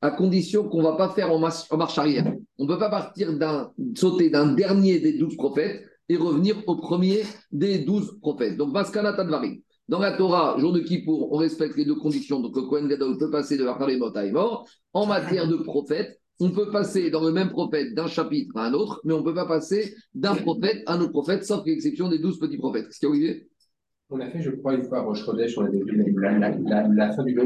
à 0.00 0.10
condition 0.10 0.68
qu'on 0.68 0.78
ne 0.78 0.82
va 0.82 0.96
pas 0.96 1.10
faire 1.10 1.30
en, 1.30 1.38
marche 1.38 1.98
arrière. 1.98 2.34
On 2.58 2.64
ne 2.64 2.68
peut 2.68 2.78
pas 2.78 2.88
partir 2.88 3.36
d'un, 3.36 3.70
sauter 3.94 4.30
d'un 4.30 4.54
dernier 4.54 5.00
des 5.00 5.18
douze 5.18 5.36
prophètes 5.36 5.82
et 6.08 6.16
revenir 6.16 6.56
au 6.66 6.76
premier 6.76 7.22
des 7.52 7.78
douze 7.80 8.18
prophètes. 8.20 8.56
Donc, 8.56 8.72
Vaskana 8.72 9.12
Tadvari. 9.12 9.62
Dans 9.86 9.98
la 9.98 10.12
Torah, 10.16 10.56
jour 10.58 10.72
de 10.72 10.80
Kippour, 10.80 11.30
on 11.30 11.36
respecte 11.36 11.76
les 11.76 11.84
deux 11.84 11.96
conditions. 11.96 12.40
Donc, 12.40 12.56
le 12.56 12.62
Kohen 12.62 12.88
Gadol 12.88 13.18
peut 13.18 13.30
passer 13.30 13.58
de 13.58 13.64
la 13.64 13.74
à 13.74 14.30
mort. 14.30 14.66
En 14.94 15.04
matière 15.04 15.46
de 15.46 15.56
prophète, 15.56 16.18
on 16.40 16.50
peut 16.50 16.70
passer 16.70 17.10
dans 17.10 17.22
le 17.22 17.32
même 17.32 17.50
prophète 17.50 17.94
d'un 17.94 18.06
chapitre 18.06 18.56
à 18.56 18.66
un 18.66 18.72
autre, 18.72 19.00
mais 19.04 19.14
on 19.14 19.20
ne 19.20 19.24
peut 19.24 19.34
pas 19.34 19.46
passer 19.46 19.94
d'un 20.14 20.34
prophète 20.34 20.82
à 20.86 20.94
un 20.94 21.00
autre 21.00 21.12
prophète, 21.12 21.44
sauf 21.44 21.64
l'exception 21.64 22.08
des 22.08 22.18
douze 22.18 22.38
petits 22.38 22.58
prophètes. 22.58 22.86
Qu'est-ce 22.86 22.98
qu'il 22.98 23.08
y 23.08 23.12
a, 23.12 23.14
Olivier? 23.14 23.48
On 24.10 24.20
a 24.20 24.30
fait, 24.30 24.42
je 24.42 24.50
crois, 24.50 24.74
une 24.74 24.84
fois 24.84 24.98
à 24.98 25.02
Roche 25.02 25.26
on 25.26 25.32
a 25.32 25.38
la, 25.38 26.38
la, 26.38 26.88
la, 26.88 27.12
fin 27.12 27.24
du. 27.24 27.36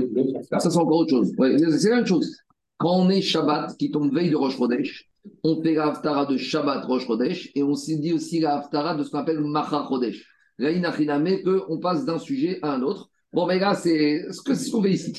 Ça, 0.51 0.59
c'est 0.59 0.77
encore 0.77 0.98
autre 0.98 1.11
chose. 1.11 1.33
c'est 1.79 1.90
la 1.90 1.96
même 1.96 2.07
chose. 2.07 2.37
Quand 2.79 2.96
on 2.96 3.11
est 3.11 3.20
Shabbat, 3.20 3.77
qui 3.77 3.90
tombe 3.90 4.12
veille 4.12 4.31
de 4.31 4.37
Chodesh, 4.51 5.09
on 5.44 5.62
fait 5.62 5.74
la 5.74 5.88
Haftara 5.88 6.27
de 6.27 6.37
Shabbat 6.37 6.87
Chodesh, 7.01 7.51
et 7.55 7.62
on 7.62 7.74
s'est 7.74 7.96
dit 7.96 8.12
aussi 8.12 8.40
la 8.40 8.59
Haftara 8.59 8.96
de 8.96 9.03
ce 9.03 9.11
qu'on 9.11 9.18
appelle 9.18 9.40
Macha 9.40 9.87
Chodesh. 9.88 10.24
Là, 10.59 10.77
n'a 10.77 10.90
qu'on 10.90 11.79
passe 11.79 12.05
d'un 12.05 12.18
sujet 12.18 12.59
à 12.62 12.74
un 12.74 12.83
autre. 12.83 13.11
Bon, 13.33 13.46
mais 13.46 13.59
là, 13.59 13.74
c'est 13.74 14.24
ce 14.33 14.70
qu'on 14.70 14.83
fait 14.83 14.92
ici. 14.92 15.12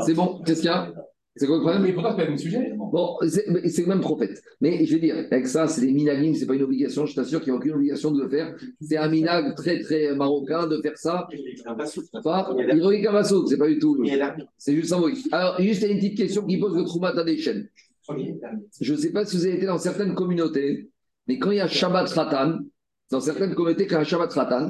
C'est 0.00 0.14
bon, 0.14 0.42
qu'est-ce 0.44 0.60
qu'il 0.60 0.70
y 0.70 0.72
a? 0.72 0.92
C'est 1.36 1.46
quoi 1.46 1.56
le 1.56 1.62
problème? 1.62 1.82
Mais 1.82 1.92
pourtant, 1.92 2.10
c'est 2.10 2.16
pas 2.16 2.24
le 2.24 2.28
même 2.30 2.38
sujet. 2.38 2.72
Bon, 2.76 3.16
c'est 3.26 3.46
le 3.48 3.86
même 3.86 4.00
prophète. 4.00 4.40
Mais 4.60 4.86
je 4.86 4.94
veux 4.94 5.00
dire, 5.00 5.16
avec 5.30 5.46
ça, 5.48 5.66
c'est 5.66 5.80
des 5.80 5.92
minagim, 5.92 6.32
c'est 6.34 6.46
pas 6.46 6.54
une 6.54 6.62
obligation. 6.62 7.06
Je 7.06 7.14
t'assure 7.14 7.40
qu'il 7.40 7.52
n'y 7.52 7.56
a 7.56 7.58
aucune 7.58 7.72
obligation 7.72 8.12
de 8.12 8.22
le 8.22 8.28
faire. 8.28 8.54
C'est 8.80 8.96
un 8.96 9.08
minag 9.08 9.56
très, 9.56 9.80
très 9.80 10.14
marocain 10.14 10.68
de 10.68 10.80
faire 10.80 10.96
ça. 10.96 11.26
Pas 11.72 11.86
c'est 11.86 13.58
pas 13.58 13.68
du 13.68 13.78
tout. 13.80 14.04
C'est 14.58 14.76
juste 14.76 14.92
un 14.92 14.98
mot. 14.98 15.08
Alors, 15.32 15.60
juste 15.60 15.82
une 15.82 15.96
petite 15.96 16.16
question 16.16 16.46
qui 16.46 16.58
pose 16.58 16.76
le 16.76 16.84
Troumata 16.84 17.24
des 17.24 17.36
chaînes. 17.36 17.68
Je 18.80 18.92
ne 18.92 18.98
sais 18.98 19.10
pas 19.10 19.24
si 19.24 19.36
vous 19.36 19.46
avez 19.46 19.56
été 19.56 19.66
dans 19.66 19.78
certaines 19.78 20.14
communautés, 20.14 20.88
mais 21.26 21.38
quand 21.38 21.50
il 21.50 21.56
y 21.56 21.60
a 21.60 21.66
Shabbat 21.66 22.08
Ratan, 22.10 22.58
dans 23.10 23.20
certaines 23.20 23.54
communautés, 23.54 23.86
quand 23.86 23.96
il 23.96 24.00
y 24.00 24.02
a 24.02 24.04
Shabbat 24.04 24.32
Ratan, 24.32 24.68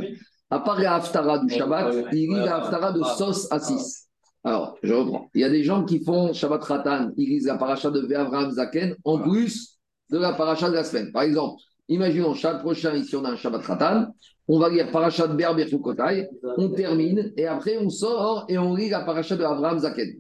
à 0.50 0.61
part 0.61 0.81
la 0.81 0.94
Haftara 0.94 1.40
du 1.40 1.53
Shabbat, 1.53 1.94
il 2.12 2.31
y 2.31 2.35
a 2.35 2.44
la 2.44 2.57
Haftara 2.57 2.92
de 2.92 3.03
Sos 3.03 3.48
à 3.50 3.59
6. 3.59 4.09
Alors, 4.45 4.77
je 4.83 4.93
reprends. 4.93 5.31
Il 5.35 5.41
y 5.41 5.45
a 5.45 5.49
des 5.49 5.65
gens 5.65 5.85
qui 5.85 6.05
font 6.05 6.35
Shabbat 6.35 6.63
Ratan, 6.63 7.11
ils 7.17 7.31
lisent 7.31 7.47
la 7.47 7.57
paracha 7.57 7.91
de 7.91 8.15
Avraham 8.15 8.51
Zaken 8.51 8.95
en 9.03 9.19
plus 9.19 9.79
de 10.11 10.19
la 10.19 10.35
paracha 10.35 10.69
de 10.69 10.75
la 10.75 10.85
semaine. 10.85 11.11
Par 11.13 11.23
exemple, 11.23 11.63
imaginons 11.89 12.35
chaque 12.35 12.61
prochain, 12.61 12.95
ici 12.95 13.17
on 13.17 13.25
a 13.25 13.31
un 13.31 13.37
Shabbat 13.37 13.63
Ratan, 13.63 14.15
on 14.47 14.59
va 14.59 14.69
lire 14.69 14.91
paracha 14.91 15.27
de 15.27 15.35
Ber 15.35 15.57
on 16.59 16.69
termine 16.69 17.33
et 17.39 17.47
après 17.47 17.79
on 17.79 17.89
sort 17.89 18.45
et 18.51 18.59
on 18.59 18.75
lit 18.75 18.91
la 18.91 19.01
paracha 19.01 19.35
de 19.35 19.45
Avraham 19.45 19.79
Zaken. 19.79 20.13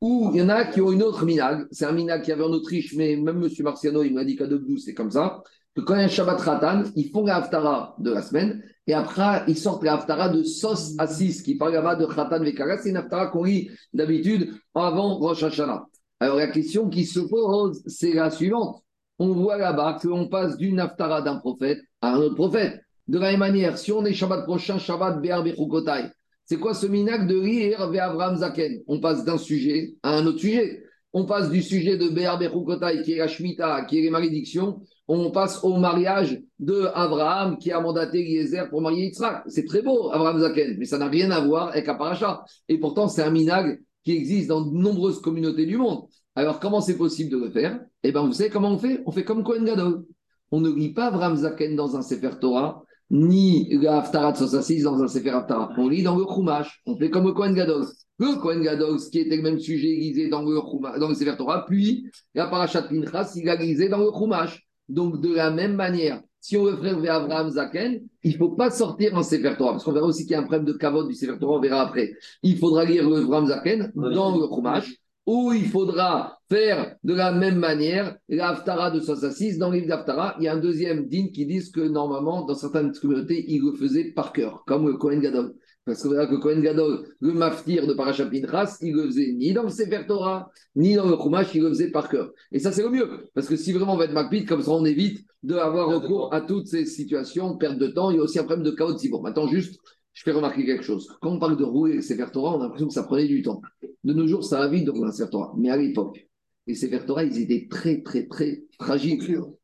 Ou 0.00 0.30
il 0.32 0.40
y 0.40 0.42
en 0.42 0.48
a 0.48 0.64
qui 0.64 0.80
ont 0.80 0.90
une 0.90 1.02
autre 1.02 1.26
minag, 1.26 1.66
c'est 1.70 1.84
un 1.84 1.92
minag 1.92 2.22
qui 2.22 2.32
avait 2.32 2.42
en 2.42 2.52
Autriche, 2.52 2.94
mais 2.96 3.16
même 3.16 3.44
M. 3.44 3.50
Marciano, 3.62 4.02
il 4.02 4.14
m'a 4.14 4.24
dit 4.24 4.36
qu'à 4.36 4.46
Dobdou, 4.46 4.78
c'est 4.78 4.94
comme 4.94 5.10
ça, 5.10 5.42
que 5.76 5.82
quand 5.82 5.94
il 5.94 5.98
y 5.98 6.00
a 6.00 6.06
un 6.06 6.08
Shabbat 6.08 6.40
Ratan, 6.40 6.84
ils 6.96 7.10
font 7.10 7.26
la 7.26 7.36
Haftara 7.36 7.94
de 7.98 8.10
la 8.10 8.22
semaine 8.22 8.62
et 8.90 8.92
après, 8.92 9.44
ils 9.46 9.56
sortent 9.56 9.84
la 9.84 9.94
Haftara 9.94 10.30
de 10.30 10.42
Sos 10.42 10.96
à 10.98 11.06
6, 11.06 11.42
qui 11.42 11.54
parle 11.54 11.74
là-bas 11.74 11.94
de 11.94 12.06
Khatan 12.06 12.42
Vekara. 12.42 12.76
C'est 12.76 12.88
une 12.88 12.96
Haftara 12.96 13.28
qu'on 13.28 13.44
lit 13.44 13.70
d'habitude 13.92 14.50
avant 14.74 15.14
Rosh 15.14 15.44
Hashanah. 15.44 15.84
Alors 16.18 16.38
la 16.38 16.48
question 16.48 16.88
qui 16.88 17.04
se 17.04 17.20
pose, 17.20 17.84
c'est 17.86 18.12
la 18.12 18.32
suivante. 18.32 18.82
On 19.20 19.28
voit 19.28 19.58
là-bas 19.58 20.00
qu'on 20.02 20.26
passe 20.26 20.56
d'une 20.56 20.80
Haftara 20.80 21.22
d'un 21.22 21.36
prophète 21.36 21.78
à 22.00 22.14
un 22.14 22.18
autre 22.18 22.34
prophète. 22.34 22.80
De 23.06 23.20
la 23.20 23.30
même 23.30 23.38
manière, 23.38 23.78
si 23.78 23.92
on 23.92 24.04
est 24.04 24.12
Shabbat 24.12 24.44
prochain, 24.44 24.80
Shabbat 24.80 25.22
Be'ar 25.22 25.44
Bechukotai, 25.44 26.10
c'est 26.44 26.56
quoi 26.56 26.74
ce 26.74 26.88
minac 26.88 27.28
de 27.28 27.40
lire 27.40 27.80
Abraham 27.82 28.38
Zaken? 28.38 28.80
On 28.88 28.98
passe 28.98 29.24
d'un 29.24 29.38
sujet 29.38 29.94
à 30.02 30.16
un 30.16 30.26
autre 30.26 30.40
sujet. 30.40 30.82
On 31.12 31.26
passe 31.26 31.48
du 31.48 31.62
sujet 31.62 31.96
de 31.96 32.08
Be'ar 32.08 32.40
Bechukotai, 32.40 33.02
qui 33.04 33.12
est 33.12 33.18
la 33.18 33.28
Shemitah, 33.28 33.84
qui 33.84 34.00
est 34.00 34.02
les 34.02 34.10
malédictions, 34.10 34.80
on 35.18 35.30
passe 35.30 35.64
au 35.64 35.76
mariage 35.76 36.40
de 36.58 36.88
Abraham 36.94 37.58
qui 37.58 37.72
a 37.72 37.80
mandaté 37.80 38.20
Eliezer 38.20 38.68
pour 38.70 38.80
marier 38.80 39.06
Yitzhak. 39.06 39.42
C'est 39.48 39.64
très 39.64 39.82
beau, 39.82 40.10
Abraham 40.12 40.40
Zaken, 40.40 40.76
mais 40.78 40.84
ça 40.84 40.98
n'a 40.98 41.08
rien 41.08 41.30
à 41.30 41.40
voir 41.40 41.68
avec 41.68 41.88
Aparacha. 41.88 42.44
Et 42.68 42.78
pourtant, 42.78 43.08
c'est 43.08 43.22
un 43.22 43.30
minag 43.30 43.80
qui 44.04 44.12
existe 44.12 44.48
dans 44.48 44.60
de 44.60 44.70
nombreuses 44.70 45.20
communautés 45.20 45.66
du 45.66 45.76
monde. 45.76 46.04
Alors, 46.36 46.60
comment 46.60 46.80
c'est 46.80 46.96
possible 46.96 47.30
de 47.30 47.38
le 47.38 47.50
faire? 47.50 47.80
Eh 48.02 48.12
bien, 48.12 48.24
vous 48.24 48.32
savez 48.32 48.50
comment 48.50 48.70
on 48.70 48.78
fait? 48.78 49.02
On 49.04 49.10
fait 49.10 49.24
comme 49.24 49.42
Kohen 49.42 49.64
Gadol. 49.64 50.04
On 50.52 50.60
ne 50.60 50.70
lit 50.70 50.92
pas 50.92 51.06
Abraham 51.06 51.36
Zaken 51.36 51.74
dans 51.74 51.96
un 51.96 52.02
Sefer 52.02 52.38
Torah, 52.40 52.82
ni 53.10 53.68
la 53.78 53.98
Haftarah 53.98 54.32
de 54.32 54.84
dans 54.84 55.02
un 55.02 55.08
Sefer 55.08 55.30
Haftarah. 55.30 55.70
On 55.76 55.88
lit 55.88 56.04
dans 56.04 56.16
le 56.16 56.24
Chumash. 56.24 56.82
On 56.86 56.96
fait 56.96 57.10
comme 57.10 57.26
le 57.26 57.32
Kohen 57.32 57.54
Gadol. 57.54 57.84
Le 58.18 58.40
Kohen 58.40 58.62
Gadol, 58.62 58.98
qui 59.10 59.18
était 59.18 59.36
le 59.36 59.42
même 59.42 59.58
sujet, 59.58 59.88
lisé 59.88 60.28
dans 60.28 60.42
le, 60.42 60.98
dans 61.00 61.08
le 61.08 61.14
Sefer 61.14 61.36
Torah, 61.36 61.64
puis 61.66 62.06
la 62.34 62.46
Pinchas, 62.46 62.86
il 63.34 63.48
a 63.48 63.56
lisé 63.56 63.88
dans 63.88 63.98
le 63.98 64.10
Chumash. 64.12 64.66
Donc, 64.90 65.20
de 65.20 65.34
la 65.34 65.50
même 65.50 65.74
manière, 65.74 66.20
si 66.40 66.56
on 66.56 66.64
veut 66.64 66.76
faire 66.76 66.98
vers 66.98 67.14
Abraham 67.16 67.50
Zaken, 67.50 68.00
il 68.22 68.32
ne 68.32 68.36
faut 68.36 68.50
pas 68.50 68.70
sortir 68.70 69.14
en 69.14 69.22
Sefer 69.22 69.54
Torah, 69.56 69.72
parce 69.72 69.84
qu'on 69.84 69.92
verra 69.92 70.06
aussi 70.06 70.24
qu'il 70.24 70.32
y 70.32 70.34
a 70.34 70.40
un 70.40 70.44
problème 70.44 70.64
de 70.64 70.72
kavod 70.72 71.06
du 71.06 71.14
Sefer 71.14 71.38
Torah, 71.38 71.58
on 71.58 71.60
verra 71.60 71.82
après. 71.82 72.14
Il 72.42 72.58
faudra 72.58 72.84
lire 72.84 73.08
le 73.08 73.18
Abraham 73.18 73.46
Zaken 73.46 73.92
dans 73.94 74.36
le 74.36 74.46
Chumash, 74.46 74.96
ou 75.26 75.52
il 75.52 75.66
faudra 75.66 76.38
faire 76.48 76.96
de 77.04 77.14
la 77.14 77.30
même 77.30 77.58
manière 77.58 78.16
l'Aftara 78.28 78.90
de 78.90 79.00
66. 79.00 79.58
Dans 79.58 79.70
le 79.70 79.76
livre 79.76 79.88
d'Aftara, 79.88 80.34
il 80.38 80.44
y 80.44 80.48
a 80.48 80.54
un 80.54 80.58
deuxième 80.58 81.06
din 81.06 81.28
qui 81.32 81.46
dit 81.46 81.62
que 81.70 81.80
normalement, 81.80 82.44
dans 82.44 82.54
certaines 82.54 82.92
communautés, 82.92 83.44
il 83.48 83.62
le 83.62 83.72
faisait 83.72 84.12
par 84.12 84.32
cœur, 84.32 84.64
comme 84.66 84.86
le 84.86 84.94
Kohen 84.94 85.20
Gadol. 85.20 85.54
Parce 85.90 86.04
que 86.04 86.06
voilà 86.06 86.28
que 86.28 86.36
Kohen 86.36 86.62
Gadol, 86.62 87.04
le 87.18 87.32
maftir 87.32 87.84
de 87.84 87.94
Parashat 87.94 88.26
Pinchas, 88.26 88.78
il 88.80 88.94
le 88.94 89.06
faisait 89.06 89.32
ni 89.32 89.52
dans 89.52 89.64
le 89.64 89.70
Sefer 89.70 90.06
Torah, 90.06 90.52
ni 90.76 90.94
dans 90.94 91.08
le 91.08 91.16
Chumash, 91.16 91.52
il 91.52 91.62
le 91.62 91.70
faisait 91.70 91.90
par 91.90 92.08
cœur. 92.08 92.30
Et 92.52 92.60
ça, 92.60 92.70
c'est 92.70 92.84
le 92.84 92.90
mieux. 92.90 93.08
Parce 93.34 93.48
que 93.48 93.56
si 93.56 93.72
vraiment 93.72 93.94
on 93.94 93.96
va 93.96 94.04
être 94.04 94.12
makpid, 94.12 94.46
comme 94.46 94.62
ça, 94.62 94.70
on 94.70 94.84
évite 94.84 95.26
d'avoir 95.42 95.88
recours 95.88 96.32
à 96.32 96.42
toutes 96.42 96.68
ces 96.68 96.84
situations, 96.84 97.56
perte 97.56 97.76
de 97.76 97.88
temps. 97.88 98.12
Il 98.12 98.18
y 98.18 98.20
a 98.20 98.22
aussi 98.22 98.38
un 98.38 98.44
problème 98.44 98.64
de 98.64 98.70
chaos. 98.70 98.94
Bon, 99.10 99.20
maintenant, 99.20 99.48
juste, 99.48 99.80
je 100.12 100.22
fais 100.22 100.30
remarquer 100.30 100.64
quelque 100.64 100.84
chose. 100.84 101.08
Quand 101.20 101.32
on 101.32 101.40
parle 101.40 101.56
de 101.56 101.64
rouler 101.64 101.94
les 101.94 102.02
Sefer 102.02 102.26
Torah, 102.32 102.56
on 102.56 102.60
a 102.60 102.64
l'impression 102.64 102.86
que 102.86 102.94
ça 102.94 103.02
prenait 103.02 103.26
du 103.26 103.42
temps. 103.42 103.60
De 104.04 104.14
nos 104.14 104.28
jours, 104.28 104.44
ça 104.44 104.60
va 104.60 104.68
vite 104.68 104.84
de 104.84 104.92
rouler 104.92 105.08
un 105.08 105.12
Sefer 105.12 105.30
Torah. 105.30 105.52
Mais 105.58 105.70
à 105.70 105.76
l'époque, 105.76 106.24
les 106.68 106.76
Sefer 106.76 107.00
Torah, 107.04 107.24
ils 107.24 107.36
étaient 107.40 107.66
très, 107.68 108.00
très, 108.02 108.28
très 108.28 108.62
fragiles. 108.80 109.18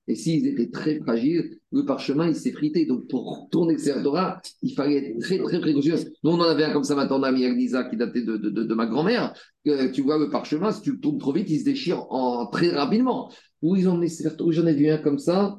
Et 0.08 0.14
s'ils 0.14 0.46
étaient 0.46 0.70
très 0.70 0.98
fragiles, 1.00 1.58
le 1.72 1.84
parchemin, 1.84 2.28
il 2.28 2.36
s'est 2.36 2.52
frité. 2.52 2.86
Donc, 2.86 3.08
pour 3.08 3.48
tourner 3.50 3.74
le 3.74 4.02
Torah, 4.02 4.40
il 4.62 4.72
fallait 4.74 4.96
être 4.96 5.18
très, 5.18 5.38
très 5.38 5.60
précautieux. 5.60 5.96
Nous, 6.22 6.30
on 6.30 6.38
en 6.38 6.42
avait 6.48 6.64
un 6.64 6.72
comme 6.72 6.84
ça 6.84 6.94
maintenant, 6.94 7.22
ami 7.22 7.42
Lisa, 7.54 7.84
qui 7.84 7.96
datait 7.96 8.22
de, 8.22 8.36
de, 8.36 8.50
de, 8.50 8.74
ma 8.74 8.86
grand-mère. 8.86 9.34
tu 9.64 10.02
vois, 10.02 10.18
le 10.18 10.30
parchemin, 10.30 10.70
si 10.70 10.82
tu 10.82 10.92
le 10.92 11.00
tournes 11.00 11.18
trop 11.18 11.32
vite, 11.32 11.50
il 11.50 11.58
se 11.58 11.64
déchire 11.64 12.06
en, 12.10 12.46
très 12.46 12.70
rapidement. 12.70 13.32
Où 13.62 13.74
ils 13.74 13.88
ont 13.88 13.96
mis 13.96 14.12
j'en 14.50 14.66
ai 14.66 14.74
vu 14.74 14.88
un 14.88 14.98
comme 14.98 15.18
ça. 15.18 15.58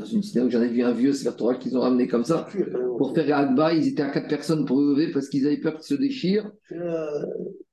Dans 0.00 0.06
une 0.06 0.22
synagogue, 0.22 0.50
j'en 0.50 0.62
ai 0.62 0.68
vu 0.68 0.82
un 0.82 0.92
vieux 0.92 1.12
Torah 1.36 1.56
qu'ils 1.56 1.76
ont 1.76 1.80
ramené 1.80 2.08
comme 2.08 2.24
ça. 2.24 2.46
Pour 2.96 3.14
faire 3.14 3.36
Agba, 3.36 3.74
ils 3.74 3.86
étaient 3.88 4.02
à 4.02 4.08
quatre 4.08 4.28
personnes 4.28 4.64
pour 4.64 4.80
lever 4.80 5.12
parce 5.12 5.28
qu'ils 5.28 5.46
avaient 5.46 5.58
peur 5.58 5.74
qu'il 5.74 5.84
se 5.84 5.94
déchire. 5.94 6.50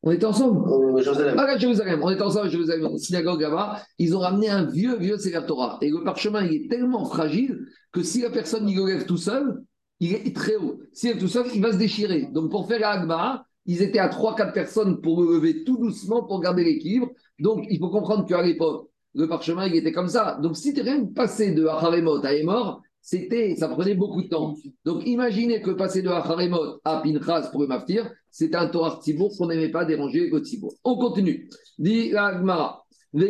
On 0.04 0.12
était 0.12 0.26
ensemble 0.26 0.70
euh, 0.70 1.02
Jérusalem. 1.02 1.36
Ah, 1.38 1.58
Jérusalem. 1.58 2.00
On 2.04 2.10
était 2.10 2.22
ensemble 2.22 2.48
à 2.48 2.50
Jérusalem, 2.50 2.82
dans 2.82 2.92
une 2.92 2.98
synagogue 2.98 3.42
là-bas. 3.42 3.82
Ils 3.98 4.14
ont 4.16 4.20
ramené 4.20 4.50
un 4.50 4.66
vieux, 4.66 4.98
vieux 4.98 5.18
Torah. 5.48 5.78
Et 5.82 5.90
le 5.90 6.04
parchemin, 6.04 6.44
il 6.44 6.54
est 6.54 6.70
tellement 6.70 7.06
fragile 7.06 7.60
que 7.94 8.04
si 8.04 8.22
la 8.22 8.30
personne 8.30 8.68
il 8.68 8.76
le 8.76 8.86
lève 8.86 9.06
tout 9.06 9.18
seul, 9.18 9.62
il 10.02 10.14
est 10.14 10.36
très 10.36 10.58
haut. 10.58 10.80
S'il 10.92 11.12
est 11.12 11.18
tout 11.18 11.30
seul, 11.30 11.46
il 11.56 11.62
va 11.62 11.72
se 11.72 11.78
déchirer. 11.78 12.30
Donc 12.34 12.52
pour 12.52 12.68
faire 12.68 12.86
Agba, 12.86 13.46
ils 13.66 13.82
étaient 13.82 14.00
à 14.00 14.10
3-4 14.10 14.54
personnes 14.54 15.02
pour 15.02 15.22
le 15.22 15.36
lever 15.36 15.64
tout 15.64 15.78
doucement 15.78 16.24
pour 16.24 16.42
garder 16.42 16.66
l'équilibre. 16.66 17.10
Donc 17.40 17.66
il 17.70 17.80
faut 17.80 17.90
comprendre 17.90 18.26
qu'à 18.26 18.42
l'époque, 18.42 18.87
le 19.14 19.28
parchemin, 19.28 19.68
il 19.68 19.76
était 19.76 19.92
comme 19.92 20.08
ça. 20.08 20.38
Donc 20.42 20.58
si 20.58 20.74
tu 20.74 20.82
rien 20.82 21.06
passé 21.06 21.52
de 21.52 21.66
Haremot 21.66 22.24
à 22.24 22.34
Emor, 22.34 22.82
c'était, 23.02 23.56
ça 23.56 23.70
prenait 23.70 23.96
beaucoup 23.96 24.22
de 24.22 24.28
temps. 24.28 24.56
Donc 24.86 25.06
imaginez 25.06 25.62
que 25.62 25.72
passer 25.72 26.02
de 26.02 26.10
Haremot 26.10 26.80
à 26.84 27.02
Pinchas 27.02 27.50
pour 27.52 27.62
le 27.62 27.68
maftir, 27.68 28.12
c'était 28.30 28.58
un 28.58 28.68
Torah 28.68 29.00
Tzibour 29.02 29.32
qu'on 29.38 29.48
n'aimait 29.48 29.72
pas 29.72 29.86
déranger 29.86 30.30
le 30.30 30.40
Tzibour. 30.40 30.74
On 30.84 30.98
continue. 30.98 31.50
Dit 31.80 32.16
Agmara. 32.16 32.84
On 33.14 33.22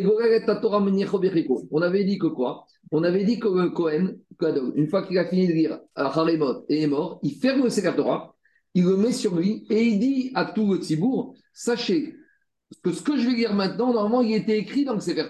avait 1.82 2.04
dit 2.04 2.18
que 2.18 2.28
quoi? 2.28 2.66
On 2.92 3.04
avait 3.04 3.24
dit 3.24 3.40
que 3.40 3.48
le 3.48 3.70
Kohen, 3.70 4.18
une 4.76 4.88
fois 4.88 5.04
qu'il 5.04 5.18
a 5.20 5.26
fini 5.26 5.48
de 5.48 5.54
lire 5.54 5.80
Haremot 5.96 6.66
et 6.68 6.82
est 6.82 6.88
mort, 6.88 7.20
il 7.22 7.36
ferme 7.36 7.64
le 7.64 7.70
Sefer 7.70 7.94
Torah, 7.96 8.34
il 8.74 8.84
le 8.84 8.98
met 8.98 9.12
sur 9.12 9.36
lui 9.36 9.66
et 9.70 9.84
il 9.84 10.00
dit 10.00 10.32
à 10.34 10.46
tout 10.46 10.74
le 10.74 10.80
Tzibour 10.80 11.36
sachez 11.54 12.16
que 12.84 12.92
ce 12.92 13.02
que 13.02 13.18
je 13.18 13.28
vais 13.28 13.36
lire 13.36 13.54
maintenant, 13.54 13.94
normalement, 13.94 14.22
il 14.22 14.34
était 14.36 14.58
écrit 14.58 14.84
dans 14.84 14.94
le 14.94 15.00
Sefer. 15.00 15.28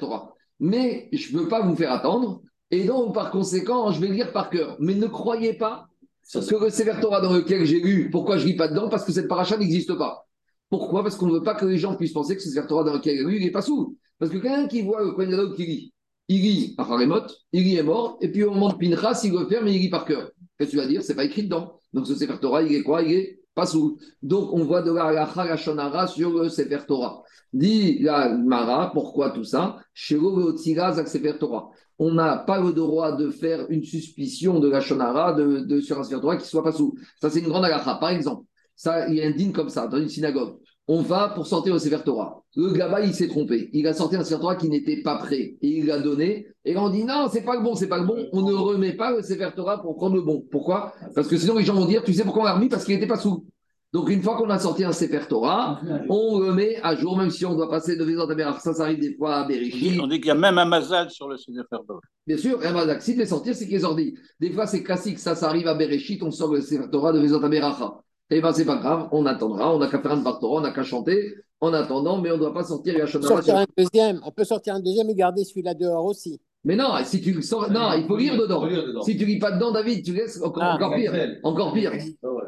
Mais 0.59 1.09
je 1.11 1.35
ne 1.35 1.41
veux 1.41 1.47
pas 1.47 1.61
vous 1.61 1.75
faire 1.75 1.91
attendre. 1.91 2.41
Et 2.71 2.83
donc, 2.83 3.13
par 3.13 3.31
conséquent, 3.31 3.91
je 3.91 4.01
vais 4.01 4.07
lire 4.07 4.31
par 4.33 4.49
cœur. 4.49 4.75
Mais 4.79 4.95
ne 4.95 5.07
croyez 5.07 5.53
pas 5.53 5.87
que 6.33 6.63
le 6.63 6.69
Sefer 6.69 6.99
Torah 6.99 7.21
dans 7.21 7.33
lequel 7.33 7.65
j'ai 7.65 7.79
lu, 7.79 8.09
pourquoi 8.09 8.37
je 8.37 8.43
ne 8.45 8.49
lis 8.49 8.55
pas 8.57 8.67
dedans 8.67 8.89
Parce 8.89 9.05
que 9.05 9.11
cette 9.11 9.27
paracha 9.27 9.57
n'existe 9.57 9.93
pas. 9.97 10.25
Pourquoi? 10.69 11.01
Parce 11.03 11.15
qu'on 11.15 11.27
ne 11.27 11.33
veut 11.33 11.43
pas 11.43 11.55
que 11.55 11.65
les 11.65 11.77
gens 11.77 11.95
puissent 11.95 12.13
penser 12.13 12.35
que 12.35 12.41
ce 12.41 12.49
Sefer 12.49 12.67
Torah 12.67 12.83
dans 12.83 12.93
lequel 12.93 13.17
j'ai 13.17 13.23
lu, 13.23 13.37
il 13.37 13.45
n'est 13.45 13.51
pas 13.51 13.61
sous. 13.61 13.97
Parce 14.19 14.31
que 14.31 14.37
quelqu'un 14.37 14.67
qui 14.67 14.81
voit 14.81 15.03
le 15.03 15.11
Kohen 15.11 15.53
qui 15.55 15.65
lit, 15.65 15.93
il 16.27 16.41
lit 16.41 16.75
à 16.77 16.81
Haremot, 16.81 17.21
il 17.53 17.63
lit 17.63 17.77
est 17.77 17.83
mort, 17.83 18.17
et 18.19 18.29
puis 18.29 18.43
au 18.43 18.51
moment 18.51 18.69
de 18.69 18.75
Pinchas, 18.75 19.21
il 19.23 19.31
le 19.31 19.45
ferme 19.47 19.67
et 19.67 19.73
il 19.73 19.79
lit 19.79 19.89
par 19.89 20.03
cœur. 20.03 20.31
Qu'est-ce 20.57 20.71
que 20.71 20.75
tu 20.75 20.77
vas 20.77 20.87
dire? 20.87 21.01
C'est 21.03 21.15
pas 21.15 21.23
écrit 21.23 21.43
dedans. 21.43 21.79
Donc 21.93 22.07
ce 22.07 22.15
Sefer 22.15 22.37
Torah, 22.41 22.63
il 22.63 22.73
est 22.73 22.83
quoi? 22.83 23.01
Il 23.03 23.13
est 23.13 23.36
Donc 24.21 24.53
on 24.53 24.63
voit 24.63 24.81
de 24.81 24.91
la 24.91 25.11
la 25.11 26.07
sur 26.07 26.31
le 26.31 26.49
Sefer 26.49 26.79
Torah. 26.87 27.23
Dit 27.53 27.99
la 27.99 28.29
Mara, 28.37 28.91
pourquoi 28.93 29.31
tout 29.31 29.43
ça? 29.43 29.77
Torah 31.39 31.69
on 31.99 32.13
n'a 32.13 32.37
pas 32.37 32.61
le 32.61 32.73
droit 32.73 33.15
de 33.15 33.29
faire 33.29 33.65
une 33.69 33.83
suspicion 33.83 34.59
de 34.59 34.69
la 34.69 34.81
Shonara 34.81 35.33
de, 35.33 35.79
sur 35.81 35.99
un 35.99 36.03
Sefer 36.03 36.37
qui 36.39 36.47
soit 36.47 36.63
pas 36.63 36.71
sous. 36.71 36.95
Ça, 37.19 37.29
c'est 37.29 37.39
une 37.39 37.47
grande 37.47 37.65
agacha. 37.65 37.95
Par 37.95 38.09
exemple, 38.09 38.45
ça, 38.75 39.07
il 39.09 39.15
y 39.15 39.21
a 39.21 39.27
un 39.27 39.51
comme 39.51 39.69
ça, 39.69 39.87
dans 39.87 39.97
une 39.97 40.09
synagogue. 40.09 40.57
On 40.89 41.01
va 41.01 41.29
pour 41.29 41.47
sortir 41.47 41.73
au 41.73 41.79
Sefer 41.79 41.99
Torah. 42.05 42.41
Le 42.55 42.71
gaba, 42.71 43.01
il 43.01 43.13
s'est 43.13 43.27
trompé. 43.27 43.69
Il 43.73 43.85
a 43.87 43.93
sorti 43.93 44.15
un 44.15 44.23
Sefer 44.23 44.39
Torah 44.39 44.55
qui 44.55 44.69
n'était 44.69 45.01
pas 45.01 45.17
prêt. 45.17 45.57
Et 45.61 45.67
il 45.79 45.85
l'a 45.85 45.99
donné. 45.99 46.47
Et 46.63 46.77
on 46.77 46.89
dit 46.89 47.03
non, 47.03 47.27
c'est 47.29 47.43
pas 47.43 47.55
le 47.55 47.61
bon, 47.61 47.75
c'est 47.75 47.87
pas 47.89 47.99
le 47.99 48.05
bon. 48.05 48.27
On 48.31 48.41
ne 48.41 48.53
remet 48.53 48.93
pas 48.93 49.11
le 49.11 49.21
Sefer 49.21 49.49
Torah 49.53 49.81
pour 49.81 49.97
prendre 49.97 50.15
le 50.15 50.21
bon. 50.21 50.45
Pourquoi? 50.49 50.93
Parce 51.13 51.27
que 51.27 51.35
sinon, 51.35 51.57
les 51.57 51.65
gens 51.65 51.73
vont 51.73 51.85
dire, 51.85 52.03
tu 52.03 52.13
sais 52.13 52.23
pourquoi 52.23 52.43
on 52.43 52.45
l'a 52.45 52.53
remis? 52.53 52.69
Parce 52.69 52.85
qu'il 52.85 52.95
n'était 52.95 53.07
pas 53.07 53.17
sous. 53.17 53.45
Donc, 53.93 54.09
une 54.09 54.21
fois 54.21 54.37
qu'on 54.37 54.49
a 54.49 54.59
sorti 54.59 54.85
un 54.85 54.93
Sefer 54.93 55.27
Torah, 55.27 55.81
on 56.09 56.39
le 56.39 56.53
met 56.53 56.77
à 56.83 56.95
jour, 56.95 57.17
même 57.17 57.31
si 57.31 57.45
on 57.45 57.55
doit 57.55 57.69
passer 57.69 57.97
de 57.97 58.03
Vezant 58.05 58.29
à 58.29 58.59
Ça, 58.59 58.73
ça 58.73 58.83
arrive 58.83 58.99
des 58.99 59.15
fois 59.15 59.35
à 59.35 59.47
Bereshit. 59.47 59.99
On 59.99 60.07
dit 60.07 60.19
qu'il 60.19 60.27
y 60.27 60.31
a 60.31 60.35
même 60.35 60.57
un 60.57 60.65
mazal 60.65 61.09
sur 61.09 61.27
le 61.27 61.35
Sefer 61.35 61.63
Torah. 61.69 61.99
Bien 62.25 62.37
sûr, 62.37 62.59
un 62.63 62.71
mazal. 62.71 63.01
Si 63.01 63.13
tu 63.13 63.21
es 63.21 63.25
sortir, 63.25 63.55
c'est 63.55 63.65
qu'il 63.65 63.75
est 63.75 63.81
sorti. 63.81 64.17
Des 64.39 64.51
fois, 64.51 64.67
c'est 64.67 64.83
classique. 64.83 65.19
Ça, 65.19 65.35
ça 65.35 65.47
arrive 65.47 65.67
à 65.67 65.73
Bereshit, 65.73 66.23
on 66.23 66.31
sort 66.31 66.53
le 66.53 66.61
Sefer 66.61 66.89
Torah 66.89 67.11
de 67.11 67.19
Vezant 67.19 67.43
à 67.43 68.03
Eh 68.29 68.41
bien, 68.41 68.51
c'est 68.51 68.65
pas 68.65 68.75
grave, 68.75 69.07
on 69.11 69.25
attendra. 69.25 69.73
On 69.73 69.79
n'a 69.79 69.87
qu'à 69.87 69.99
faire 69.99 70.11
un 70.11 70.21
Torah, 70.21 70.57
on 70.57 70.61
n'a 70.61 70.71
qu'à 70.71 70.83
chanter 70.83 71.35
en 71.61 71.73
attendant, 71.73 72.21
mais 72.21 72.29
on 72.31 72.35
ne 72.35 72.39
doit 72.39 72.53
pas 72.53 72.63
sortir 72.63 72.97
la 72.97 73.07
sortir 73.07 73.55
un 73.57 73.65
deuxième. 73.77 74.19
On 74.25 74.31
peut 74.31 74.43
sortir 74.43 74.75
un 74.75 74.79
deuxième 74.79 75.09
et 75.09 75.15
garder 75.15 75.43
celui-là 75.43 75.73
dehors 75.73 76.05
aussi. 76.05 76.39
Mais 76.63 76.75
non, 76.75 76.89
si 77.05 77.21
tu 77.21 77.41
sors, 77.41 77.71
non, 77.71 77.93
il 77.97 78.05
faut 78.05 78.17
lire 78.17 78.35
dedans. 78.35 78.67
Si 79.03 79.15
tu 79.15 79.25
lis 79.25 79.39
pas 79.39 79.53
dedans, 79.53 79.71
David, 79.71 80.03
tu 80.03 80.13
laisses 80.13 80.41
encore, 80.41 80.63
ah, 80.63 80.75
encore 80.75 80.95
pire. 80.95 81.13
Encore 81.43 81.71
pire. 81.73 81.93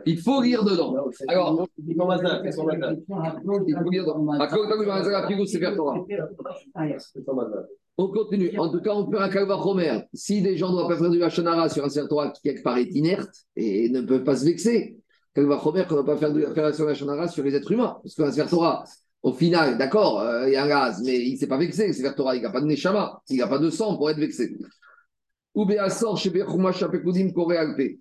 Il 0.05 0.17
faut 0.17 0.41
lire 0.41 0.65
dedans. 0.65 0.93
Alors, 1.29 1.67
il 1.77 2.51
faut 2.51 2.69
lire 2.69 2.83
dedans. 2.83 3.05
On 7.97 8.07
continue. 8.09 8.59
En 8.59 8.69
tout 8.69 8.81
cas, 8.81 8.93
on 8.93 9.05
peut 9.05 9.21
un 9.21 9.29
calva 9.29 9.55
romer. 9.55 10.01
Si 10.13 10.41
des 10.41 10.57
gens 10.57 10.69
ne 10.69 10.73
doivent 10.73 10.89
pas 10.89 10.97
faire 10.97 11.09
du 11.09 11.23
Hachonara 11.23 11.69
sur 11.69 11.85
un 11.85 11.89
sertoire 11.89 12.33
qui 12.33 12.41
quelque 12.41 12.63
part 12.63 12.77
est 12.77 12.91
inerte 12.95 13.45
et 13.55 13.89
ne 13.89 14.01
peuvent 14.01 14.23
pas 14.23 14.35
se 14.35 14.43
vexer, 14.43 14.98
qu'on 15.35 15.41
ne 15.41 16.01
doit 16.01 16.05
pas 16.05 16.17
faire 16.17 16.33
du 16.33 16.45
Hachonara 16.45 17.27
sur 17.27 17.43
les 17.43 17.55
êtres 17.55 17.71
humains. 17.71 17.97
Parce 18.03 18.15
qu'un 18.15 18.31
sertoire, 18.31 18.85
au 19.21 19.33
final, 19.33 19.77
d'accord, 19.77 20.21
euh, 20.21 20.47
il 20.47 20.53
y 20.53 20.55
a 20.55 20.63
un 20.63 20.67
gaz, 20.67 21.01
mais 21.03 21.19
il 21.19 21.33
ne 21.33 21.37
s'est 21.37 21.47
pas 21.47 21.57
vexé, 21.57 21.91
c'est 21.93 22.15
Torah, 22.15 22.35
il 22.35 22.41
n'a 22.41 22.49
pas 22.49 22.61
de 22.61 22.65
neshama, 22.65 23.21
il 23.29 23.37
n'a 23.37 23.47
pas 23.47 23.59
de 23.59 23.69
sang 23.69 23.97
pour 23.97 24.09
être 24.09 24.17
vexé. 24.19 24.55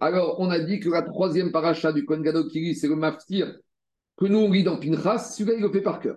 Alors, 0.00 0.36
on 0.38 0.50
a 0.50 0.58
dit 0.60 0.80
que 0.80 0.90
la 0.90 1.02
troisième 1.02 1.50
paracha 1.50 1.92
du 1.92 2.04
Kohen 2.04 2.22
Gadol 2.22 2.48
lit, 2.52 2.74
c'est 2.74 2.88
le 2.88 2.96
maftir 2.96 3.52
que 4.16 4.26
nous 4.26 4.38
on 4.38 4.50
lit 4.50 4.64
dans 4.64 4.78
Pinchas, 4.78 5.32
celui-là 5.36 5.56
il 5.56 5.62
le 5.62 5.70
fait 5.70 5.80
par 5.80 6.00
cœur. 6.00 6.16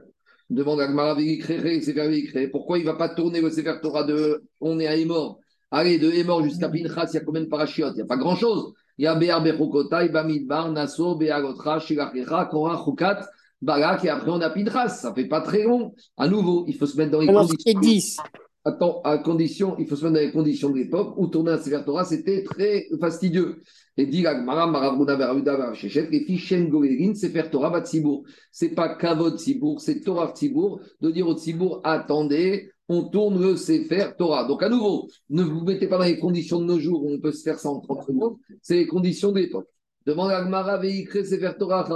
Demande 0.49 0.81
à 0.81 0.87
Gmara 0.87 1.15
Sefer 1.15 2.49
pourquoi 2.51 2.77
il 2.77 2.81
ne 2.81 2.91
va 2.91 2.95
pas 2.95 3.09
tourner 3.09 3.41
le 3.41 3.49
Sefer 3.49 3.75
Torah 3.81 4.03
de 4.03 4.43
on 4.59 4.79
est 4.79 4.87
à 4.87 4.97
Emor 4.97 5.39
Allez, 5.71 5.97
de 5.97 6.11
Emor 6.11 6.43
jusqu'à 6.43 6.67
Pinchas, 6.67 7.11
il 7.13 7.15
y 7.15 7.17
a 7.17 7.21
combien 7.21 7.41
de 7.41 7.47
parachiotes 7.47 7.93
Il 7.93 7.97
n'y 7.97 8.01
a 8.01 8.05
pas 8.05 8.17
grand-chose. 8.17 8.73
Bechokotai, 9.01 10.09
Bamidbar, 10.09 10.71
Be'agotra, 10.71 11.79
Shilachecha, 11.79 12.45
Korah, 12.45 12.83
Chukat, 12.83 13.27
et 13.67 14.09
après 14.09 14.31
on 14.31 14.41
a 14.41 14.49
Pinchas. 14.49 14.89
Ça 14.89 15.13
fait 15.13 15.27
pas 15.27 15.41
très 15.41 15.63
long. 15.63 15.93
À 16.17 16.27
nouveau, 16.27 16.65
il 16.67 16.75
faut 16.75 16.85
se 16.85 16.97
mettre 16.97 17.11
dans 17.11 17.19
les 17.19 17.29
Alors, 17.29 17.47
conditions. 17.47 17.79
10. 17.79 18.17
Attends, 18.63 19.01
à 19.03 19.17
condition, 19.17 19.75
il 19.79 19.87
faut 19.87 19.95
se 19.95 20.03
mettre 20.03 20.13
dans 20.13 20.21
les 20.21 20.31
conditions 20.31 20.69
de 20.69 20.75
l'époque 20.75 21.15
où 21.17 21.27
tourner 21.27 21.53
un 21.53 21.57
Sefer 21.57 21.81
Torah, 21.83 22.05
c'était 22.05 22.43
très 22.43 22.85
fastidieux. 22.99 23.61
Et 23.97 24.05
dit 24.05 24.21
Maram, 24.21 24.71
Maravruda, 24.71 25.15
Veruda, 25.15 25.73
Shechet, 25.73 26.09
les 26.11 26.25
fichen 26.25 26.69
Goverin, 26.69 27.15
Sefer 27.15 27.49
Torah, 27.51 27.71
Batsibour. 27.71 28.23
C'est 28.51 28.69
pas 28.69 28.95
Kavod 28.95 29.37
Tzibour, 29.37 29.81
c'est 29.81 30.01
Torah 30.01 30.31
Tzibour, 30.31 30.79
de 31.01 31.09
dire 31.09 31.27
au 31.27 31.35
Tzibour, 31.35 31.81
attendez, 31.83 32.69
on 32.91 33.03
tourne 33.03 33.41
le 33.41 33.55
Sefer 33.55 34.11
Torah. 34.17 34.45
Donc 34.45 34.61
à 34.63 34.69
nouveau, 34.69 35.07
ne 35.29 35.43
vous 35.43 35.63
mettez 35.63 35.87
pas 35.87 35.97
dans 35.97 36.03
les 36.03 36.19
conditions 36.19 36.59
de 36.59 36.65
nos 36.65 36.79
jours 36.79 37.03
où 37.03 37.09
on 37.09 37.19
peut 37.19 37.31
se 37.31 37.41
faire 37.41 37.57
ça 37.57 37.69
en 37.69 37.79
30 37.79 38.03
secondes, 38.05 38.37
c'est 38.61 38.75
les 38.75 38.87
conditions 38.87 39.31
de 39.31 39.39
l'époque. 39.39 39.67
Demande 40.05 40.31
à 40.31 40.43
Gmara 40.43 40.77
Veikre 40.77 41.23
Sefer 41.23 41.51
Torah, 41.57 41.87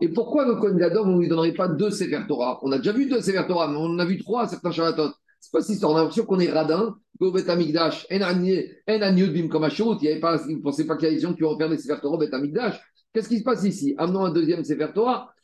Et 0.00 0.08
pourquoi 0.08 0.46
le 0.46 0.54
Kohen 0.54 0.78
Gadol, 0.78 1.08
on 1.08 1.16
ne 1.16 1.20
lui 1.20 1.28
donnerait 1.28 1.52
pas 1.52 1.68
deux 1.68 1.90
Sefer 1.90 2.20
Torah? 2.26 2.60
On 2.62 2.72
a 2.72 2.78
déjà 2.78 2.92
vu 2.92 3.06
deux 3.06 3.20
Sefer 3.20 3.42
Torah, 3.46 3.68
mais 3.68 3.76
on 3.76 3.86
en 3.86 3.98
a 3.98 4.04
vu 4.04 4.18
trois 4.18 4.44
à 4.44 4.48
certains 4.48 4.70
Shabbatot. 4.70 5.10
C'est 5.40 5.50
pas 5.50 5.60
si 5.60 5.84
on 5.84 5.96
a 5.96 5.98
l'impression 5.98 6.24
qu'on 6.24 6.38
est 6.38 6.50
radin, 6.50 6.96
qu'au 7.18 7.32
Bet 7.32 7.50
Amigdash, 7.50 8.06
en 8.10 8.18
Bim 8.18 9.48
comme 9.48 9.68
il 9.68 9.96
n'y 10.00 10.08
avait 10.08 10.20
pas, 10.20 10.40
il 10.48 10.56
ne 10.58 10.62
pensait 10.62 10.86
pas 10.86 10.96
qu'il 10.96 11.04
y 11.04 11.06
avait 11.08 11.16
des 11.16 11.22
gens 11.22 11.34
qui 11.34 11.42
vont 11.42 11.58
faire 11.58 11.68
des 11.68 11.76
Sefer 11.76 12.00
Torah 12.00 12.16
Bet 12.16 12.32
Amigdash. 12.32 12.80
Qu'est-ce 13.12 13.28
qui 13.28 13.40
se 13.40 13.44
passe 13.44 13.64
ici? 13.64 13.94
Amenons 13.98 14.24
un 14.24 14.32
deuxième 14.32 14.64
Sefer 14.64 14.88
Torah. 14.94 15.34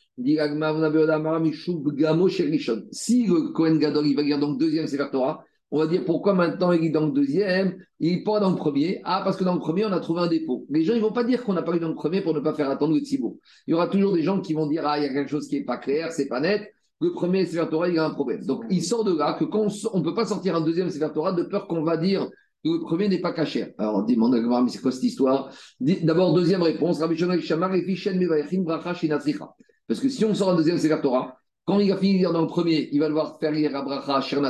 Si 2.92 3.26
le 3.26 3.52
Kohen 3.52 3.78
Gadol, 3.78 4.06
il 4.06 4.16
va 4.16 4.22
dire 4.22 4.38
donc 4.38 4.58
deuxième 4.58 4.86
Sefer 4.86 5.06
Torah, 5.12 5.44
on 5.70 5.78
va 5.78 5.86
dire 5.86 6.04
pourquoi 6.04 6.34
maintenant 6.34 6.72
il 6.72 6.84
est 6.84 6.90
dans 6.90 7.06
deuxième, 7.06 7.76
il 8.00 8.16
n'est 8.16 8.22
pas 8.24 8.40
dans 8.40 8.50
le 8.50 8.56
premier? 8.56 9.00
Ah, 9.04 9.20
parce 9.24 9.36
que 9.36 9.44
dans 9.44 9.54
le 9.54 9.60
premier, 9.60 9.84
on 9.84 9.92
a 9.92 10.00
trouvé 10.00 10.22
un 10.22 10.26
défaut. 10.26 10.66
Les 10.70 10.82
gens, 10.82 10.94
ils 10.94 11.02
vont 11.02 11.12
pas 11.12 11.24
dire 11.24 11.44
qu'on 11.44 11.52
n'a 11.52 11.62
pas 11.62 11.76
eu 11.76 11.80
dans 11.80 11.88
le 11.88 11.94
premier 11.94 12.20
pour 12.20 12.34
ne 12.34 12.40
pas 12.40 12.54
faire 12.54 12.70
attendre 12.70 12.94
le 12.94 13.00
Tzibo. 13.00 13.38
Il 13.66 13.72
y 13.72 13.74
aura 13.74 13.86
toujours 13.86 14.12
des 14.12 14.22
gens 14.22 14.40
qui 14.40 14.54
vont 14.54 14.66
dire 14.66 14.86
Ah, 14.86 14.98
il 14.98 15.04
y 15.04 15.06
a 15.06 15.12
quelque 15.12 15.30
chose 15.30 15.46
qui 15.46 15.56
n'est 15.58 15.64
pas 15.64 15.76
clair, 15.76 16.10
c'est 16.12 16.26
pas 16.26 16.40
net. 16.40 16.72
Le 17.00 17.12
premier 17.12 17.46
Sefer 17.46 17.68
Torah, 17.70 17.88
il 17.88 17.94
y 17.94 17.98
a 17.98 18.04
un 18.04 18.10
problème. 18.10 18.44
Donc, 18.44 18.64
il 18.70 18.82
sort 18.82 19.04
de 19.04 19.16
là 19.16 19.34
que 19.34 19.44
quand 19.44 19.68
on 19.92 19.98
ne 20.00 20.04
peut 20.04 20.14
pas 20.14 20.26
sortir 20.26 20.56
un 20.56 20.62
deuxième 20.62 20.90
Sefer 20.90 21.10
Torah 21.14 21.32
de 21.32 21.44
peur 21.44 21.68
qu'on 21.68 21.84
va 21.84 21.96
dire 21.96 22.28
que 22.64 22.70
le 22.70 22.80
premier 22.80 23.08
n'est 23.08 23.20
pas 23.20 23.32
caché. 23.32 23.74
Alors, 23.78 23.96
on 23.96 24.02
demande 24.02 24.34
à 24.34 24.62
mais 24.62 24.68
c'est 24.68 24.80
quoi 24.80 24.90
cette 24.90 25.04
histoire? 25.04 25.52
D'abord, 25.80 26.34
deuxième 26.34 26.62
réponse 26.62 27.00
Parce 29.88 30.00
que 30.00 30.08
si 30.08 30.24
on 30.24 30.34
sort 30.34 30.50
un 30.50 30.56
deuxième 30.56 30.78
Sefer 30.78 31.00
Torah, 31.02 31.38
quand 31.64 31.80
il 31.80 31.90
va 31.90 31.96
finir 31.98 32.32
dans 32.32 32.42
le 32.42 32.46
premier, 32.46 32.88
il 32.92 33.00
va 33.00 33.08
devoir 33.08 33.38
faire 33.38 33.52
lire 33.52 33.74
Abracha 33.74 34.16
Asher. 34.16 34.40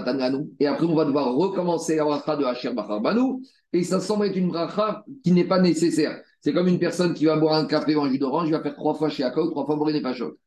Et 0.60 0.66
après, 0.66 0.86
on 0.86 0.94
va 0.94 1.04
devoir 1.04 1.34
recommencer 1.34 1.96
la 1.96 2.04
bracha 2.04 2.36
de 2.36 2.44
Asher 2.44 2.72
Banu. 2.72 3.42
Et 3.72 3.82
ça 3.82 3.98
semble 4.00 4.26
être 4.26 4.36
une 4.36 4.48
bracha 4.48 5.04
qui 5.24 5.32
n'est 5.32 5.48
pas 5.48 5.60
nécessaire. 5.60 6.20
C'est 6.40 6.52
comme 6.52 6.68
une 6.68 6.78
personne 6.78 7.14
qui 7.14 7.24
va 7.24 7.36
boire 7.36 7.54
un 7.54 7.64
café 7.66 7.96
ou 7.96 8.02
un 8.02 8.10
jus 8.10 8.18
d'orange, 8.18 8.48
il 8.48 8.52
va 8.52 8.62
faire 8.62 8.76
trois 8.76 8.94
fois 8.94 9.08
chez 9.08 9.24
Akot, 9.24 9.50
trois 9.50 9.66
fois 9.66 9.76
boire 9.76 9.90
pas 10.02 10.14
chaud. 10.14 10.38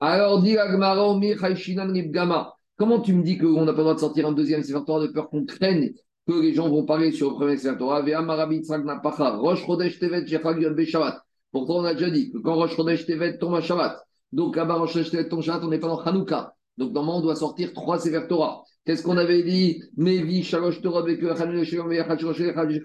Alors, 0.00 0.42
dit 0.42 0.58
Agmara, 0.58 1.18
Comment 2.76 3.00
tu 3.00 3.12
me 3.14 3.22
dis 3.22 3.38
qu'on 3.38 3.64
n'a 3.64 3.72
pas 3.72 3.78
le 3.78 3.84
droit 3.84 3.94
de 3.94 4.00
sortir 4.00 4.28
un 4.28 4.32
deuxième 4.32 4.62
Sefer 4.62 4.84
Torah 4.86 5.00
de 5.00 5.10
peur 5.10 5.30
qu'on 5.30 5.44
craigne 5.44 5.94
que 6.26 6.40
les 6.40 6.52
gens 6.52 6.68
vont 6.68 6.84
parler 6.84 7.10
sur 7.10 7.30
le 7.30 7.34
premier 7.36 7.56
Sefer 7.56 7.78
Torah? 7.78 8.02
Rosh 9.36 9.64
Chodesh 9.64 9.98
Tevet. 9.98 10.26
Pourtant, 11.50 11.78
on 11.78 11.84
a 11.84 11.94
déjà 11.94 12.10
dit 12.10 12.30
que 12.30 12.38
quand 12.38 12.54
Rosh 12.54 12.76
Chodesh 12.76 13.06
Tevet 13.06 13.38
tombe 13.38 13.54
à 13.54 13.62
Shabbat, 13.62 13.98
donc 14.32 14.56
Shabbat, 15.42 15.64
on 15.64 15.68
n'est 15.68 15.78
pas 15.78 15.88
dans 15.88 16.00
Hanouka. 16.00 16.54
Donc 16.76 16.92
normalement, 16.92 17.18
on 17.18 17.22
doit 17.22 17.36
sortir 17.36 17.72
trois 17.72 17.98
Sefer 17.98 18.26
Torah. 18.28 18.62
Qu'est-ce 18.84 19.02
qu'on 19.02 19.16
avait 19.16 19.42
dit? 19.42 19.82
Mevi, 19.96 20.42
Shalosh 20.42 20.80
Torah, 20.80 21.02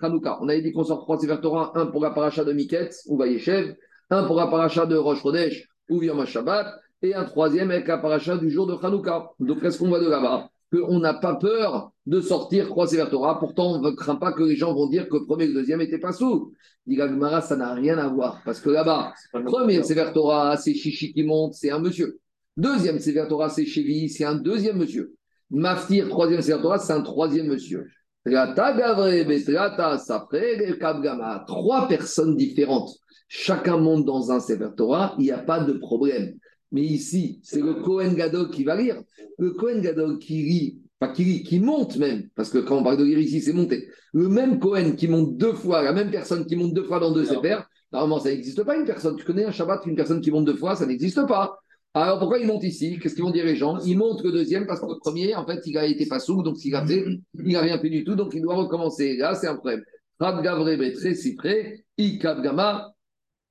Hanouka. 0.02 0.39
On 0.41 0.50
avait 0.50 0.62
dit 0.62 0.72
qu'on 0.72 0.84
sort 0.84 1.02
trois 1.02 1.18
Sefer 1.18 1.39
Torah, 1.41 1.72
un 1.76 1.88
pour 1.88 2.02
la 2.02 2.12
de 2.12 2.54
Miketz, 2.54 3.04
ou 3.08 3.18
Vayeshev, 3.18 3.76
un 4.10 4.24
pour 4.24 4.38
la 4.38 4.48
de 4.86 4.96
Rosh 4.96 5.22
Chodesh, 5.22 5.68
ou 5.89 6.02
Yom 6.02 6.26
Shabbat, 6.26 6.68
et 7.02 7.14
un 7.14 7.26
troisième 7.26 7.72
avec 7.72 7.88
la 7.88 7.98
du 8.38 8.50
jour 8.50 8.66
de 8.66 8.76
Hanouka. 8.82 9.30
Donc 9.39 9.62
qu'est-ce 9.62 9.80
qu'on 9.80 9.89
voit 9.89 10.00
de 10.00 10.10
là-bas? 10.10 10.50
Qu'on 10.74 10.99
n'a 10.99 11.13
pas 11.13 11.36
peur 11.36 11.91
de 12.07 12.19
sortir 12.19 12.67
trois 12.67 12.88
Sefer 12.88 13.05
Torah. 13.11 13.38
Pourtant, 13.39 13.76
on 13.76 13.82
ne 13.82 13.91
craint 13.91 14.15
pas 14.15 14.34
que 14.34 14.41
les 14.41 14.55
gens 14.55 14.74
vont 14.74 14.88
dire 14.88 15.07
que 15.07 15.17
le 15.17 15.26
premier 15.26 15.43
et 15.43 15.47
le 15.49 15.53
deuxième 15.53 15.78
n'étaient 15.80 15.99
pas 15.99 16.13
sous. 16.13 16.51
Dit 16.88 16.95
Gagmara, 16.95 17.41
ça 17.41 17.55
n'a 17.55 17.76
rien 17.76 17.99
à 17.99 18.07
voir. 18.07 18.41
Parce 18.43 18.59
que 18.59 18.71
là-bas, 18.71 19.13
premier 19.45 19.84
Sefer 19.84 20.09
Torah, 20.13 20.57
c'est 20.57 20.74
Chichi 20.74 21.13
qui 21.13 21.24
monte, 21.24 21.53
c'est 21.53 21.69
un 21.69 21.78
monsieur. 21.78 22.19
Deuxième 22.57 22.99
Sefer 22.99 23.26
Torah, 23.30 23.49
c'est 23.49 23.67
Chevi, 23.67 24.09
c'est 24.09 24.26
un 24.26 24.34
deuxième 24.34 24.78
monsieur. 24.78 25.13
Maftir, 25.51 26.09
troisième 26.09 26.41
Torah, 26.59 26.80
c'est 26.80 26.93
un 26.93 27.01
troisième 27.01 27.47
monsieur. 27.47 27.88
Trois 31.47 31.88
personnes 31.88 32.36
différentes. 32.36 32.89
Chacun 33.28 33.78
monte 33.78 34.05
dans 34.05 34.32
un 34.32 34.39
Sefer 34.39 34.69
Torah, 34.76 35.13
il 35.19 35.26
n'y 35.26 35.32
a 35.32 35.38
pas 35.38 35.59
de 35.59 35.74
problème. 35.74 36.34
Mais 36.74 36.82
ici, 36.82 37.39
c'est 37.43 37.61
le 37.61 37.76
Kohen 37.76 38.15
Gadol 38.15 38.49
qui 38.49 38.63
va 38.63 38.76
lire. 38.76 39.01
Le 39.38 39.51
Kohen 39.51 39.80
Gadol 39.80 40.17
qui 40.17 40.41
lit, 40.41 40.82
pas 40.99 41.09
qui 41.09 41.24
lit, 41.24 41.43
qui 41.43 41.59
monte 41.59 41.97
même, 41.97 42.30
parce 42.36 42.49
que 42.49 42.57
quand 42.57 42.80
on 42.80 42.84
parle 42.84 42.97
de 42.97 43.03
lire 43.03 43.19
ici, 43.19 43.41
c'est 43.41 43.53
monter. 43.53 43.88
Le 44.11 44.28
même 44.28 44.59
Kohen 44.59 44.95
qui 44.95 45.07
monte 45.07 45.38
deux 45.38 45.53
fois, 45.53 45.84
la 45.84 45.93
même 45.93 46.09
personne 46.09 46.45
qui 46.45 46.55
monte 46.55 46.74
deux 46.74 46.84
fois 46.84 46.99
dans 46.99 47.11
deux 47.11 47.26
Sefer, 47.26 47.59
normalement, 47.91 48.19
ça 48.19 48.30
n'existe 48.30 48.63
pas 48.63 48.76
une 48.76 48.86
personne. 48.86 49.15
Tu 49.15 49.24
connais 49.24 49.45
un 49.45 49.51
Shabbat, 49.51 49.86
une 49.86 49.95
personne 49.95 50.19
qui 50.19 50.32
monte 50.32 50.45
deux 50.45 50.55
fois, 50.55 50.76
ça 50.76 50.88
n'existe 50.88 51.26
pas. 51.28 51.59
Alors 51.93 52.17
pourquoi 52.17 52.39
il 52.39 52.47
monte 52.47 52.63
ici? 52.63 52.97
Qu'est-ce 52.99 53.13
qu'ils 53.13 53.24
vont 53.24 53.30
dire 53.30 53.45
les 53.45 53.55
gens? 53.55 53.78
Il 53.86 53.99
monte 53.99 54.24
le 54.24 54.32
deuxième 54.32 54.65
parce 54.65 54.80
que 54.80 54.88
le 54.88 54.97
premier, 54.97 55.36
en 55.36 55.45
fait, 55.45 55.61
il 55.67 55.78
a 55.78 55.86
été 55.86 56.07
pas 56.07 56.17
donc 56.28 56.57
s'il 56.57 56.74
a 56.74 56.84
fait, 56.84 57.05
il 57.36 57.53
n'a 57.53 57.61
rien 57.61 57.78
fait 57.78 57.91
du 57.91 58.03
tout, 58.03 58.15
donc 58.15 58.34
il 58.34 58.41
doit 58.41 58.55
recommencer. 58.55 59.15
Là, 59.15 59.36
c'est 59.36 59.47
un 59.47 59.55
problème. 59.55 59.84
très 60.19 61.13
si 61.13 61.36
près, 61.36 61.86
Gama. 61.99 62.89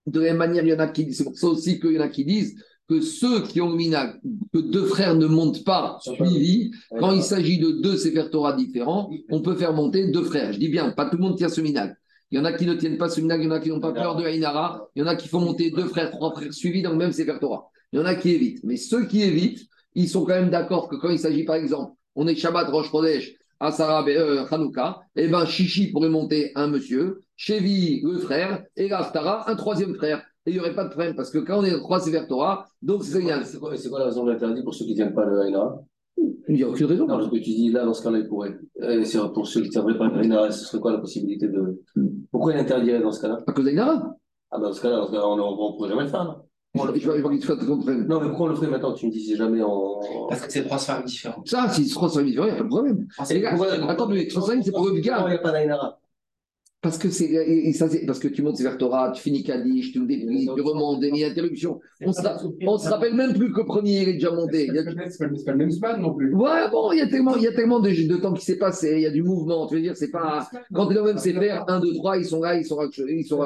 De 0.04 0.18
la 0.18 0.30
même 0.30 0.38
manière, 0.38 0.64
il 0.64 0.70
y 0.70 0.74
en 0.74 0.80
a 0.80 0.88
qui 0.88 1.04
disent, 1.04 1.18
c'est 1.18 1.24
pour 1.24 1.38
ça 1.38 1.46
aussi 1.46 1.78
qu'il 1.78 1.92
y 1.92 1.98
en 1.98 2.02
a 2.02 2.08
qui 2.08 2.24
disent 2.24 2.56
que 2.88 3.00
ceux 3.00 3.42
qui 3.42 3.60
ont 3.60 3.70
le 3.70 3.76
minag, 3.76 4.20
que 4.52 4.58
deux 4.58 4.84
frères 4.84 5.14
ne 5.14 5.26
montent 5.26 5.64
pas 5.64 5.98
suivis, 6.00 6.72
quand 6.98 7.12
il 7.12 7.22
s'agit 7.22 7.58
de 7.58 7.70
deux 7.70 7.96
Sefer 7.96 8.30
Torah 8.30 8.52
différents, 8.52 9.10
on 9.30 9.40
peut 9.40 9.54
faire 9.54 9.72
monter 9.72 10.10
deux 10.10 10.24
frères. 10.24 10.52
Je 10.52 10.58
dis 10.58 10.68
bien, 10.68 10.90
pas 10.90 11.08
tout 11.08 11.16
le 11.16 11.22
monde 11.22 11.36
tient 11.36 11.48
ce 11.48 11.60
minag. 11.60 11.94
Il 12.30 12.38
y 12.38 12.40
en 12.40 12.44
a 12.44 12.52
qui 12.52 12.66
ne 12.66 12.74
tiennent 12.74 12.98
pas 12.98 13.08
ce 13.08 13.20
minag, 13.20 13.40
il 13.40 13.44
y 13.44 13.48
en 13.48 13.52
a 13.52 13.60
qui 13.60 13.68
n'ont 13.68 13.80
pas 13.80 13.92
peur 13.92 14.16
de 14.16 14.24
Haïnara, 14.24 14.88
il 14.94 15.00
y 15.00 15.02
en 15.02 15.06
a 15.06 15.16
qui 15.16 15.28
font 15.28 15.40
monter 15.40 15.70
deux 15.70 15.84
frères, 15.84 16.10
trois 16.10 16.32
frères 16.32 16.52
suivis 16.52 16.82
dans 16.82 16.92
le 16.92 16.96
même 16.96 17.12
Sefer 17.12 17.38
Torah. 17.40 17.68
Il 17.92 17.98
y 17.98 18.02
en 18.02 18.06
a 18.06 18.14
qui 18.14 18.30
évitent. 18.30 18.64
Mais 18.64 18.76
ceux 18.76 19.06
qui 19.06 19.22
évitent, 19.22 19.66
ils 19.94 20.08
sont 20.08 20.24
quand 20.24 20.34
même 20.34 20.50
d'accord 20.50 20.88
que 20.88 20.96
quand 20.96 21.10
il 21.10 21.18
s'agit, 21.18 21.44
par 21.44 21.56
exemple, 21.56 21.92
on 22.14 22.26
est 22.26 22.34
Shabbat 22.34 22.68
Rosh 22.68 22.90
Chodesh, 22.90 23.34
Asara 23.60 24.04
euh, 24.08 24.44
Hanouka, 24.50 25.00
et 25.14 25.24
eh 25.24 25.28
ben 25.28 25.46
Chichi 25.46 25.92
pourrait 25.92 26.08
monter 26.08 26.50
un 26.56 26.66
monsieur, 26.66 27.20
Chevi 27.36 28.00
le 28.02 28.18
frère, 28.18 28.64
et 28.76 28.92
Raftara 28.92 29.48
un 29.50 29.54
troisième 29.54 29.94
frère. 29.94 30.24
Et 30.44 30.50
il 30.50 30.54
n'y 30.54 30.60
aurait 30.60 30.74
pas 30.74 30.84
de 30.84 30.88
problème, 30.88 31.14
parce 31.14 31.30
que 31.30 31.38
quand 31.38 31.60
on 31.60 31.64
est 31.64 31.78
trois 31.78 32.00
Sefer 32.00 32.26
Torah, 32.28 32.66
donc 32.82 33.04
c'est 33.04 33.20
ça. 33.20 33.44
C'est 33.44 33.58
quoi, 33.58 33.70
quoi, 33.70 33.98
la 34.00 34.04
raison 34.06 34.24
de 34.24 34.32
l'interdit 34.32 34.62
pour 34.62 34.74
ceux 34.74 34.84
qui 34.84 34.90
ne 34.92 34.96
tiennent 34.96 35.14
pas 35.14 35.24
le 35.24 35.40
Haïna 35.40 35.78
Il 36.48 36.56
n'y 36.56 36.64
a 36.64 36.68
aucune 36.68 36.86
raison. 36.86 37.06
Non, 37.06 37.22
ce 37.22 37.28
que 37.28 37.36
tu 37.36 37.50
dis 37.50 37.70
là, 37.70 37.84
dans 37.84 37.94
ce 37.94 38.02
cas-là, 38.02 38.18
il 38.18 38.28
pourrait. 38.28 38.58
Euh, 38.80 39.04
pour 39.32 39.46
ceux 39.46 39.60
qui 39.60 39.68
ne 39.68 39.72
tiendraient 39.72 39.96
pas 39.96 40.08
le 40.08 40.18
Haïna, 40.18 40.50
ce 40.50 40.64
serait 40.64 40.80
quoi 40.80 40.92
la 40.92 40.98
possibilité 40.98 41.46
de. 41.46 41.80
Pourquoi 42.30 42.54
il 42.54 42.58
interdirait 42.58 43.00
dans 43.00 43.12
ce 43.12 43.20
cas-là? 43.20 43.38
À 43.46 43.52
cause 43.52 43.64
d'Aïnara 43.64 44.16
Ah, 44.50 44.58
ben 44.58 44.64
dans 44.64 44.72
ce 44.72 44.82
cas-là, 44.82 45.06
on 45.12 45.36
ne 45.36 45.76
pourrait 45.76 45.90
jamais 45.90 46.02
le 46.02 46.08
faire. 46.08 46.24
Là. 46.24 46.42
Non, 46.74 46.86
mais 48.20 48.28
pourquoi 48.28 48.46
on 48.46 48.48
le 48.48 48.54
ferait 48.54 48.68
maintenant? 48.68 48.94
Tu 48.94 49.06
me 49.06 49.12
dis, 49.12 49.24
c'est 49.24 49.36
jamais 49.36 49.62
en. 49.62 50.00
Parce 50.28 50.40
que 50.40 50.52
c'est 50.52 50.64
trois 50.64 50.78
sphères 50.78 51.04
différentes. 51.04 51.46
Ça, 51.46 51.68
si 51.68 51.84
c'est 51.84 51.94
trois 51.94 52.08
sphères 52.08 52.24
différentes, 52.24 52.48
il 52.48 52.54
n'y 52.54 52.58
a 52.58 52.62
pas 52.62 52.64
de 52.64 52.68
problème. 52.68 53.06
Ah, 53.18 53.90
attends, 53.90 54.08
mais 54.08 54.26
trois 54.26 54.48
c'est 54.62 54.72
pour 54.72 54.88
le 54.88 55.00
gars. 55.00 55.24
Il 55.26 55.30
n'y 55.30 55.34
a 55.36 55.38
pas 55.38 55.52
d'Aïnara. 55.52 55.98
Parce 56.82 56.98
que 56.98 57.10
c'est 57.10 57.72
ça, 57.74 57.88
c'est 57.88 58.04
parce 58.06 58.18
que 58.18 58.26
tu 58.26 58.42
montes 58.42 58.60
vers 58.60 58.76
Torah, 58.76 59.12
tu 59.12 59.22
finis 59.22 59.44
Kaddish, 59.44 59.92
tu 59.92 60.04
déplies, 60.04 60.48
tu 60.52 60.60
remontes, 60.60 60.98
des 60.98 61.24
interruptions. 61.24 61.78
On 62.04 62.12
se, 62.12 62.20
on 62.66 62.76
se 62.76 62.88
rappelle 62.88 63.14
même 63.14 63.34
plus 63.34 63.52
que 63.52 63.60
le 63.60 63.66
premier 63.66 64.02
il 64.02 64.08
est 64.08 64.12
déjà 64.14 64.32
monté. 64.32 64.68
C'est 65.08 65.44
pas, 65.44 65.52
le 65.52 65.58
même 65.58 65.70
span 65.70 65.98
non 65.98 66.12
plus. 66.12 66.34
Ouais, 66.34 66.68
bon, 66.72 66.90
il 66.90 66.98
y 66.98 67.00
a 67.00 67.06
tellement, 67.06 67.36
il 67.36 67.44
y 67.44 67.46
a 67.46 67.52
tellement 67.52 67.78
de, 67.78 67.88
de 67.88 68.16
temps 68.16 68.32
qui 68.32 68.44
s'est 68.44 68.58
passé, 68.58 68.94
il 68.96 69.02
y 69.02 69.06
a 69.06 69.12
du 69.12 69.22
mouvement. 69.22 69.68
Tu 69.68 69.76
veux 69.76 69.80
dire, 69.80 69.96
c'est 69.96 70.10
pas 70.10 70.48
quand 70.74 70.86
tu 70.86 70.92
es 70.92 70.96
dans 70.96 71.04
le 71.04 71.14
même 71.14 71.22
CFR, 71.22 71.64
1, 71.68 71.80
2, 71.80 71.94
3, 71.94 72.18
ils 72.18 72.24
sont 72.24 72.40
là, 72.40 72.56
ils 72.56 72.64
sont 72.64 72.80
ils 72.98 73.24
sont 73.24 73.38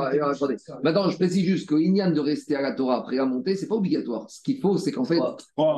Maintenant, 0.82 1.11
je 1.11 1.16
précise 1.16 1.45
juste 1.45 1.68
que 1.68 1.74
l'ignan 1.74 2.11
de 2.11 2.20
rester 2.20 2.57
à 2.57 2.62
la 2.62 2.72
Torah 2.72 3.01
après 3.01 3.18
à 3.18 3.26
monter, 3.26 3.55
c'est 3.55 3.68
pas 3.68 3.74
obligatoire. 3.74 4.30
Ce 4.30 4.43
qu'il 4.43 4.61
faut, 4.61 4.78
c'est 4.78 4.93
qu'en 4.93 5.05
fait, 5.05 5.20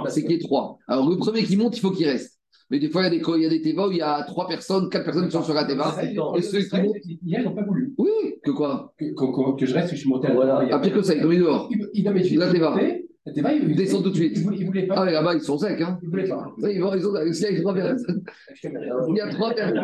c'est 0.08 0.22
qu'il 0.22 0.30
y 0.30 0.34
ait 0.34 0.38
trois. 0.38 0.78
Alors 0.86 1.10
le 1.10 1.16
premier 1.16 1.42
qui 1.42 1.56
monte, 1.56 1.76
il 1.76 1.80
faut 1.80 1.90
qu'il 1.90 2.06
reste. 2.06 2.37
Mais 2.70 2.78
des 2.78 2.90
fois, 2.90 3.02
il 3.02 3.04
y 3.04 3.06
a 3.06 3.10
des, 3.10 3.22
il 3.26 3.42
y 3.42 3.46
a 3.46 3.48
des 3.48 3.62
Teva 3.62 3.88
où 3.88 3.92
il 3.92 3.98
y 3.98 4.02
a 4.02 4.22
trois 4.24 4.46
personnes, 4.46 4.90
quatre 4.90 5.04
personnes 5.04 5.26
qui 5.26 5.32
sont 5.32 5.42
sur 5.42 5.54
la 5.54 5.64
Teva. 5.64 5.96
Et 6.36 6.42
ceux 6.42 6.60
qui 6.60 6.80
montent. 6.80 6.96
Hier, 7.04 7.40
ils 7.40 7.44
n'ont 7.44 7.54
pas 7.54 7.62
voulu. 7.62 7.94
Oui, 7.96 8.10
que 8.44 8.50
quoi? 8.50 8.92
Que, 8.98 9.06
que, 9.06 9.56
que, 9.56 9.66
je 9.66 9.74
reste, 9.74 9.90
que 9.90 9.96
je 9.96 10.00
suis 10.00 10.08
monté 10.08 10.28
à 10.28 10.34
voilà. 10.34 10.68
Ah, 10.70 10.78
pire 10.78 10.92
que 10.92 11.02
ça, 11.02 11.14
ils 11.14 11.24
ont 11.24 11.28
mis 11.28 11.38
dehors. 11.38 11.70
Il, 11.94 12.06
a 12.06 12.12
mis 12.12 12.28
la 12.36 12.52
Teva. 12.52 12.78
La 13.24 13.32
Teva, 13.32 13.52
ils 13.54 13.74
descendent 13.74 14.04
tout 14.04 14.10
de 14.10 14.16
suite. 14.16 14.36
Ils 14.36 14.60
ne 14.60 14.66
voulaient 14.66 14.86
pas. 14.86 14.96
Ah, 14.98 15.04
mais 15.06 15.12
là-bas, 15.12 15.34
ils 15.34 15.40
sont 15.40 15.56
secs. 15.56 15.80
Hein. 15.80 15.98
Ils 16.02 16.06
ne 16.06 16.10
voulaient 16.10 16.28
pas. 16.28 16.54
Ils 16.58 16.80
vont, 16.80 16.94
ils 16.94 17.06
ont, 17.06 17.14
il 17.24 17.34
y 17.34 17.46
a 17.46 17.60
trois 17.60 17.74
personnes. 17.74 18.24
Il 18.62 19.16
y 19.16 19.20
a 19.20 19.28
trois 19.28 19.54
personnes. 19.54 19.80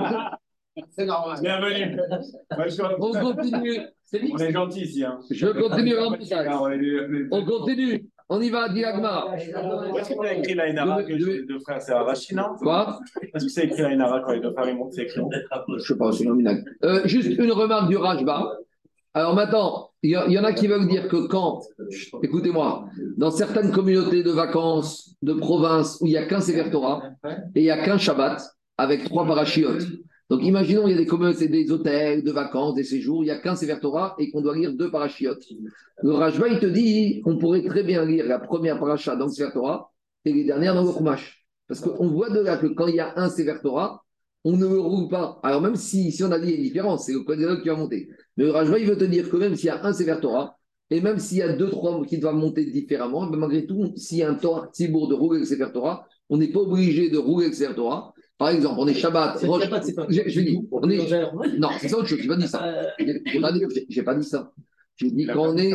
C'est 0.90 1.06
normal. 1.06 1.38
Bienvenue. 1.40 1.96
On 2.98 3.12
continue. 3.12 3.80
On 4.32 4.38
est 4.38 4.52
gentil 4.52 4.82
ici. 4.82 5.04
Hein. 5.04 5.20
Je 5.30 5.46
continue 5.46 5.94
On 7.30 7.44
continue. 7.44 8.08
On 8.28 8.40
y 8.40 8.48
va, 8.48 8.68
Diagma. 8.70 9.26
Est-ce 9.36 10.08
que 10.08 10.20
tu 10.20 10.26
as 10.26 10.34
écrit 10.34 10.54
la 10.54 10.68
Inara 10.68 11.02
que 11.02 11.12
les 11.12 11.42
deux 11.42 11.58
frères, 11.58 11.82
c'est 11.82 11.92
Arashi, 11.92 12.34
non 12.34 12.56
Quoi? 12.58 12.98
Est-ce 13.20 13.44
que 13.44 13.50
c'est 13.50 13.64
écrit 13.64 13.82
la 13.82 13.92
Inara 13.92 14.20
quand 14.20 14.32
les 14.32 14.40
deux 14.40 14.52
frères 14.52 14.68
ils 14.68 14.76
montent, 14.76 14.94
c'est 14.94 15.02
écrit 15.02 15.20
Je 15.20 15.72
ne 15.72 15.78
sais 15.78 15.96
pas, 15.96 16.12
c'est 16.12 16.24
nominal. 16.24 16.64
Euh, 16.84 17.02
juste 17.06 17.38
une 17.38 17.52
remarque 17.52 17.88
du 17.88 17.96
Rajba. 17.96 18.56
Alors 19.12 19.34
maintenant, 19.34 19.90
il 20.02 20.10
y, 20.10 20.38
en 20.38 20.44
a 20.44 20.52
qui 20.52 20.66
veulent 20.66 20.88
dire 20.88 21.08
que 21.08 21.28
quand, 21.28 21.62
écoutez-moi, 22.22 22.86
dans 23.16 23.30
certaines 23.30 23.70
communautés 23.70 24.22
de 24.22 24.30
vacances, 24.30 25.14
de 25.22 25.34
province, 25.34 25.98
où 26.00 26.06
il 26.06 26.10
n'y 26.10 26.16
a 26.16 26.26
qu'un 26.26 26.40
Sefer 26.40 26.70
Torah 26.70 27.02
et 27.54 27.60
il 27.60 27.62
n'y 27.62 27.70
a 27.70 27.84
qu'un 27.84 27.96
Shabbat, 27.96 28.42
avec 28.76 29.04
trois 29.04 29.24
parachiotes, 29.24 29.86
donc 30.30 30.42
imaginons, 30.42 30.88
il 30.88 30.92
y 30.92 30.94
a 30.94 30.96
des 30.96 31.06
communautés, 31.06 31.48
des 31.48 31.70
hôtels, 31.70 32.24
de 32.24 32.30
vacances, 32.30 32.74
des 32.74 32.84
séjours, 32.84 33.22
il 33.22 33.26
n'y 33.26 33.30
a 33.30 33.38
qu'un 33.38 33.56
Sefer 33.56 33.78
Torah 33.80 34.14
et 34.18 34.30
qu'on 34.30 34.40
doit 34.40 34.56
lire 34.56 34.72
deux 34.72 34.90
parachiotes. 34.90 35.44
Le 36.02 36.12
Rajba, 36.12 36.48
il 36.48 36.58
te 36.60 36.66
dit, 36.66 37.22
on 37.26 37.36
pourrait 37.36 37.62
très 37.62 37.82
bien 37.82 38.04
lire 38.04 38.26
la 38.26 38.38
première 38.38 38.78
paracha 38.78 39.16
dans 39.16 39.26
le 39.26 40.24
et 40.24 40.32
les 40.32 40.44
dernières 40.44 40.74
dans 40.74 40.84
le 40.84 40.92
Chumash. 40.92 41.46
Parce 41.68 41.80
qu'on 41.80 42.08
voit 42.08 42.30
de 42.30 42.40
là 42.40 42.56
que 42.56 42.66
quand 42.68 42.86
il 42.86 42.96
y 42.96 43.00
a 43.00 43.18
un 43.18 43.28
Sefer 43.28 43.56
Torah, 43.62 44.02
on 44.44 44.56
ne 44.56 44.66
le 44.66 44.78
roule 44.78 45.08
pas. 45.08 45.40
Alors 45.42 45.60
même 45.60 45.76
si, 45.76 46.14
on 46.22 46.32
a 46.32 46.38
dit 46.38 46.52
une 46.52 46.62
différence, 46.62 47.06
c'est 47.06 47.12
le 47.12 47.20
Kohen 47.20 47.60
qui 47.62 47.68
va 47.68 47.76
monter. 47.76 48.08
Mais 48.36 48.44
le 48.44 48.50
Rajba, 48.50 48.78
il 48.78 48.86
veut 48.86 48.96
te 48.96 49.04
dire 49.04 49.28
que 49.28 49.36
même 49.36 49.56
s'il 49.56 49.66
y 49.66 49.70
a 49.70 49.84
un 49.84 49.92
Sefer 49.92 50.16
Torah, 50.22 50.56
et 50.90 51.00
même 51.00 51.18
s'il 51.18 51.38
y 51.38 51.42
a 51.42 51.52
deux, 51.52 51.68
trois 51.68 52.02
qui 52.06 52.18
doivent 52.18 52.36
monter 52.36 52.64
différemment, 52.64 53.28
mais 53.28 53.36
malgré 53.36 53.66
tout, 53.66 53.92
s'il 53.96 54.18
y 54.18 54.22
a 54.22 54.30
un 54.30 54.34
Torah 54.34 54.68
Tibour 54.72 55.08
de 55.08 55.14
rouler 55.14 55.40
le 55.40 55.44
Sefer 55.44 55.68
Torah, 55.72 56.06
on 56.30 56.38
n'est 56.38 56.52
pas 56.52 56.60
obligé 56.60 57.10
de 57.10 57.18
rouler 57.18 57.48
le 57.48 57.52
Sefer 57.52 57.74
Torah. 57.74 58.13
Par 58.36 58.48
exemple, 58.48 58.76
on 58.78 58.86
est 58.88 58.94
Shabbat. 58.94 59.38
Je, 59.40 60.22
je 60.26 60.40
dis, 60.40 60.60
on 60.72 60.90
est... 60.90 61.58
Non, 61.58 61.68
c'est 61.78 61.88
ça 61.88 61.98
autre 61.98 62.08
chose. 62.08 62.18
Je 62.18 62.24
n'ai 62.24 62.28
pas 62.28 62.36
dit 62.36 62.48
ça. 62.48 62.64
Euh. 62.64 62.82
Je 62.98 63.96
n'ai 63.98 64.02
pas 64.02 64.14
dit 64.14 64.24
ça. 64.24 64.52
J'ai 64.96 65.10
dit 65.10 65.26
qu'on 65.26 65.56
est. 65.56 65.72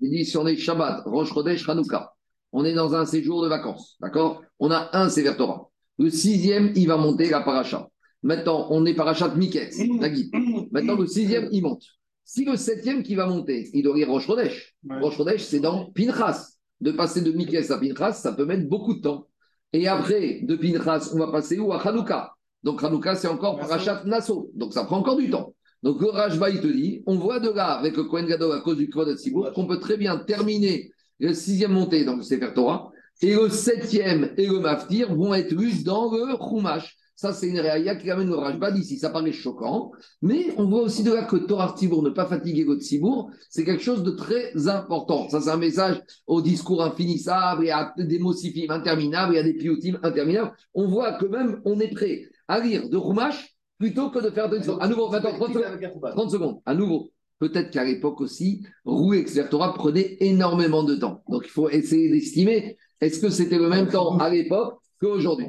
J'ai 0.00 0.08
dit 0.08 0.24
si 0.24 0.36
on 0.36 0.46
est 0.46 0.56
Shabbat, 0.56 1.04
Rosh 1.06 1.32
Chodesh, 1.32 1.68
Hanouka, 1.68 2.12
on 2.52 2.64
est 2.64 2.74
dans 2.74 2.94
un 2.94 3.06
séjour 3.06 3.42
de 3.42 3.48
vacances. 3.48 3.96
D'accord? 4.00 4.42
On 4.58 4.70
a 4.70 4.90
un 4.92 5.08
Sefer 5.08 5.36
Torah. 5.36 5.70
Le 5.98 6.10
sixième, 6.10 6.72
il 6.74 6.88
va 6.88 6.96
monter 6.96 7.30
la 7.30 7.40
paracha. 7.40 7.88
Maintenant, 8.22 8.66
on 8.70 8.84
est 8.84 8.94
parachat 8.94 9.34
Miketz, 9.34 9.78
Nagui. 9.78 10.30
Maintenant, 10.70 10.96
le 10.96 11.06
sixième, 11.06 11.48
il 11.52 11.62
monte. 11.62 11.84
Si 12.24 12.44
le 12.44 12.56
septième 12.56 13.02
qui 13.02 13.14
va 13.14 13.26
monter, 13.26 13.70
il 13.72 13.82
doit 13.82 13.96
lire 13.96 14.08
Rosh 14.08 14.26
Chodesh. 14.26 14.74
Rosh 15.00 15.16
Chodesh, 15.16 15.42
c'est 15.42 15.60
dans 15.60 15.90
Pinchas. 15.92 16.48
De 16.80 16.90
passer 16.90 17.20
de 17.20 17.30
Miketz 17.30 17.70
à 17.70 17.78
Pinchas, 17.78 18.14
ça 18.14 18.32
peut 18.32 18.44
mettre 18.44 18.68
beaucoup 18.68 18.94
de 18.94 19.00
temps. 19.00 19.28
Et 19.72 19.88
après, 19.88 20.40
de 20.42 20.54
Pinchas, 20.56 21.10
on 21.14 21.18
va 21.18 21.32
passer 21.32 21.58
où? 21.58 21.72
À 21.72 21.80
Hanouka. 21.80 22.32
Donc 22.62 22.82
Hanouka, 22.84 23.16
c'est 23.16 23.28
encore 23.28 23.58
Parashat 23.58 24.04
Nassau. 24.04 24.50
Donc 24.54 24.72
ça 24.72 24.84
prend 24.84 24.98
encore 24.98 25.16
du 25.16 25.30
temps. 25.30 25.54
Donc 25.82 26.00
le 26.00 26.10
Rajba, 26.10 26.50
il 26.50 26.60
te 26.60 26.66
dit, 26.66 27.02
on 27.06 27.16
voit 27.16 27.40
de 27.40 27.50
là, 27.50 27.72
avec 27.72 27.96
le 27.96 28.04
Kohen 28.04 28.26
Gadol 28.26 28.56
à 28.56 28.60
cause 28.60 28.76
du 28.76 28.88
Kvod 28.88 29.16
Sibour, 29.18 29.52
qu'on 29.52 29.66
peut 29.66 29.80
très 29.80 29.96
bien 29.96 30.16
terminer 30.16 30.92
le 31.18 31.34
sixième 31.34 31.72
montée 31.72 32.04
dans 32.04 32.16
le 32.16 32.22
Sefer 32.22 32.52
Torah, 32.54 32.90
et 33.20 33.34
le 33.34 33.48
septième 33.48 34.32
et 34.36 34.46
le 34.46 34.60
Maftir 34.60 35.14
vont 35.14 35.34
être 35.34 35.52
lus 35.52 35.82
dans 35.84 36.10
le 36.12 36.36
Chumash. 36.36 36.96
Ça, 37.22 37.32
c'est 37.32 37.46
une 37.46 37.60
réaïa 37.60 37.94
qui 37.94 38.10
amène 38.10 38.26
le 38.26 38.34
Rajba 38.34 38.72
d'ici. 38.72 38.98
Ça 38.98 39.08
paraît 39.08 39.30
choquant, 39.30 39.92
mais 40.22 40.52
on 40.56 40.68
voit 40.68 40.80
aussi 40.80 41.04
de 41.04 41.12
là 41.12 41.22
que 41.22 41.36
Torah 41.36 41.72
Tibour, 41.78 42.02
ne 42.02 42.10
pas 42.10 42.26
fatiguer 42.26 42.64
votre 42.64 42.80
Tibour, 42.80 43.30
c'est 43.48 43.64
quelque 43.64 43.84
chose 43.84 44.02
de 44.02 44.10
très 44.10 44.66
important. 44.66 45.28
Ça, 45.28 45.40
c'est 45.40 45.50
un 45.50 45.56
message 45.56 46.02
au 46.26 46.42
discours 46.42 46.82
infinissable, 46.82 47.66
et 47.66 47.70
à 47.70 47.94
des 47.96 48.18
mocifim 48.18 48.66
interminables, 48.70 49.36
et 49.36 49.38
à 49.38 49.44
des 49.44 49.54
piotim 49.54 50.00
interminables. 50.02 50.52
On 50.74 50.88
voit 50.88 51.12
que 51.12 51.26
même 51.26 51.60
on 51.64 51.78
est 51.78 51.94
prêt 51.94 52.24
à 52.48 52.58
lire 52.58 52.88
de 52.88 52.96
Rumash 52.96 53.54
plutôt 53.78 54.10
que 54.10 54.18
de 54.18 54.30
faire 54.30 54.50
deux 54.50 54.58
À 54.80 54.88
nouveau, 54.88 55.08
maintenant, 55.08 55.32
30 55.32 55.52
secondes. 55.52 56.12
30 56.16 56.30
secondes. 56.32 56.60
À 56.66 56.74
nouveau. 56.74 57.12
Peut-être 57.38 57.70
qu'à 57.70 57.84
l'époque 57.84 58.20
aussi, 58.20 58.66
avec 58.84 59.28
Sefer 59.28 59.48
Torah 59.48 59.74
prenait 59.74 60.16
énormément 60.18 60.82
de 60.82 60.96
temps. 60.96 61.22
Donc 61.28 61.42
il 61.44 61.50
faut 61.50 61.70
essayer 61.70 62.10
d'estimer 62.10 62.76
est-ce 63.00 63.20
que 63.20 63.30
c'était 63.30 63.58
le 63.58 63.68
même 63.68 63.88
temps 63.88 64.16
à 64.18 64.28
l'époque 64.28 64.81
qu'aujourd'hui 65.02 65.46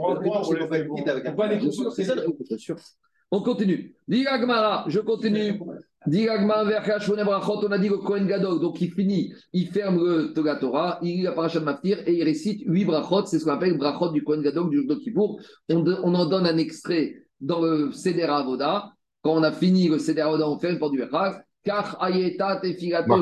C'est 1.95 2.03
ça 2.03 2.15
bien 2.15 2.57
sûr. 2.57 2.75
On 3.31 3.41
continue. 3.41 3.95
Diragmara, 4.07 4.85
je 4.87 4.99
continue. 4.99 5.59
Diragmara 6.05 6.63
on 6.63 7.71
a 7.71 7.77
dit 7.79 7.89
le 7.89 7.97
Kohen 7.97 8.27
Gadol, 8.27 8.59
donc 8.59 8.79
il 8.81 8.91
finit, 8.91 9.33
il 9.53 9.67
ferme 9.69 9.97
le 9.97 10.33
Torah 10.33 10.57
Torah, 10.57 10.99
il 11.01 11.17
lit 11.17 11.21
la 11.23 11.31
paracha 11.31 11.59
de 11.59 11.65
Maftir 11.65 11.97
et 12.05 12.13
il 12.13 12.23
récite 12.23 12.61
huit 12.65 12.85
brachot, 12.85 13.25
c'est 13.25 13.39
ce 13.39 13.45
qu'on 13.45 13.51
appelle 13.51 13.77
brachot 13.77 14.09
du 14.09 14.23
Kohen 14.23 14.41
Gadol 14.41 14.69
du 14.69 14.85
jour 14.87 14.99
Kippour. 14.99 15.39
On, 15.69 15.83
on 16.03 16.13
en 16.13 16.25
donne 16.25 16.45
un 16.45 16.57
extrait 16.57 17.15
dans 17.39 17.61
le 17.61 17.91
Seder 17.91 18.23
Avoda. 18.23 18.93
Quand 19.23 19.33
on 19.33 19.43
a 19.43 19.51
fini 19.51 19.87
le 19.87 19.97
Seder 19.97 20.21
Avoda, 20.21 20.47
on 20.47 20.59
fait 20.59 20.71
le 20.71 20.79
port 20.79 20.91
du 20.91 20.99
Bechag. 20.99 21.43
Car 21.63 21.97
ayeta 22.03 22.57
tefilato 22.57 23.21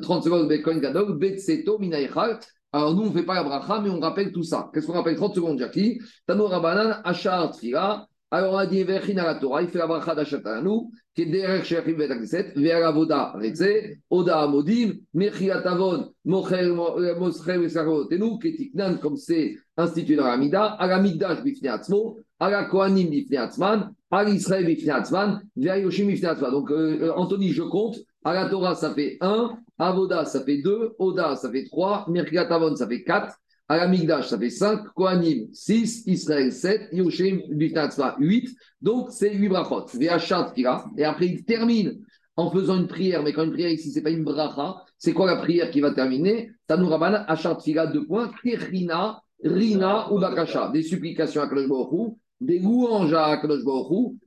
30 0.00 0.24
secondes 0.24 0.62
Kohen 0.62 0.80
Gadol, 0.80 1.16
betseto 1.16 1.78
minaychal. 1.78 2.40
Alors 2.74 2.92
nous, 2.92 3.02
on 3.02 3.06
ne 3.06 3.12
fait 3.12 3.22
pas 3.22 3.34
la 3.34 3.44
bracha, 3.44 3.80
mais 3.80 3.88
on 3.88 4.00
rappelle 4.00 4.32
tout 4.32 4.42
ça. 4.42 4.68
Qu'est-ce 4.74 4.88
qu'on 4.88 4.94
rappelle? 4.94 5.14
30 5.14 5.36
secondes, 5.36 5.60
Jackie 5.60 6.00
Tano 6.26 6.48
Rabanan, 6.48 7.02
Achar 7.04 7.52
Tfila. 7.52 8.08
Alors 8.32 8.54
on 8.54 8.56
a 8.56 8.66
dit 8.66 8.82
la 8.82 9.34
Torah, 9.36 9.62
il 9.62 9.68
fait 9.68 9.78
la 9.78 9.86
bracha 9.86 10.12
d'Achatanu, 10.12 10.90
qui 11.14 11.22
est 11.22 11.26
derrière 11.26 11.64
Shechim 11.64 11.96
Betakriset, 11.96 12.52
Vers 12.56 12.84
Avoda, 12.84 13.30
Retse, 13.36 13.94
Oda 14.10 14.40
Amodim, 14.40 14.94
Mechiatavon, 15.12 16.10
Mochel, 16.24 16.72
Moschel, 16.72 17.62
Esarotenu, 17.62 18.40
Ketiknan, 18.40 18.96
comme 18.96 19.16
c'est 19.16 19.54
institué 19.76 20.16
dans 20.16 20.26
la 20.26 20.36
Mida, 20.36 20.64
à 20.64 20.88
la 20.88 21.00
Migdash 21.00 21.44
Bifne 21.44 21.68
Atzmo, 21.68 22.18
à 22.40 22.50
la 22.50 22.64
Kohanim 22.64 23.08
Bifne 23.08 23.36
Atzman, 23.36 23.94
à 24.10 24.24
l'Israël 24.24 24.66
Bifne 24.66 24.90
Atzman, 24.90 25.42
Vers 25.54 25.76
Yoshim 25.76 26.08
Bifne 26.08 26.26
Atzman. 26.26 26.50
Donc 26.50 26.72
euh, 26.72 27.12
Anthony, 27.14 27.50
je 27.50 27.62
compte, 27.62 27.98
à 28.24 28.34
la 28.34 28.48
Torah 28.48 28.74
ça 28.74 28.92
fait 28.94 29.18
1, 29.20 29.58
Avoda 29.78 30.24
ça 30.24 30.42
fait 30.42 30.62
2, 30.62 30.94
Oda 30.98 31.36
ça 31.36 31.50
fait 31.50 31.64
3, 31.64 32.06
Mechiatavon 32.08 32.74
ça 32.74 32.88
fait 32.88 33.04
4, 33.04 33.34
Alamigdash, 33.66 34.28
ça 34.28 34.38
fait 34.38 34.50
5, 34.50 34.88
Kohanim 34.94 35.48
6, 35.52 36.04
Israël 36.06 36.52
7, 36.52 36.88
Yoshim 36.92 37.40
Bitatzva 37.48 38.14
8. 38.18 38.50
Donc, 38.82 39.08
c'est 39.10 39.32
8 39.32 39.48
brachot. 39.48 39.86
Et 39.98 41.04
après, 41.04 41.26
il 41.26 41.44
termine 41.44 41.98
en 42.36 42.50
faisant 42.50 42.76
une 42.76 42.88
prière. 42.88 43.22
Mais 43.22 43.32
quand 43.32 43.44
une 43.44 43.52
prière 43.52 43.70
ici, 43.70 43.90
ce 43.90 43.96
n'est 43.96 44.02
pas 44.02 44.10
une 44.10 44.22
bracha, 44.22 44.76
c'est 44.98 45.14
quoi 45.14 45.26
la 45.26 45.36
prière 45.36 45.70
qui 45.70 45.80
va 45.80 45.92
terminer? 45.92 46.50
Tanou 46.66 46.88
Rabban, 46.88 47.24
Achat 47.26 47.58
Fila, 47.60 47.86
deux 47.86 48.06
points. 48.06 48.30
Kirina, 48.42 49.22
Rina 49.42 50.12
ou 50.12 50.18
Bakasha. 50.18 50.70
Des 50.70 50.82
supplications 50.82 51.40
à 51.40 51.48
Kadosh 51.48 52.12
des 52.44 52.58
louanges 52.58 53.14
à 53.14 53.36
Kadosh 53.38 53.62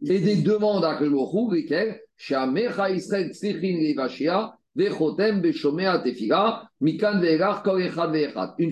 et 0.06 0.20
des 0.20 0.38
demandes 0.38 0.84
à 0.84 0.96
Kadosh 0.96 1.12
Baruch 1.12 1.54
lesquelles 1.54 2.02
Shamecha 2.16 2.90
Israël 2.92 3.32
Tzichin 3.32 3.78
Levashia. 3.80 4.54
Une 4.80 4.92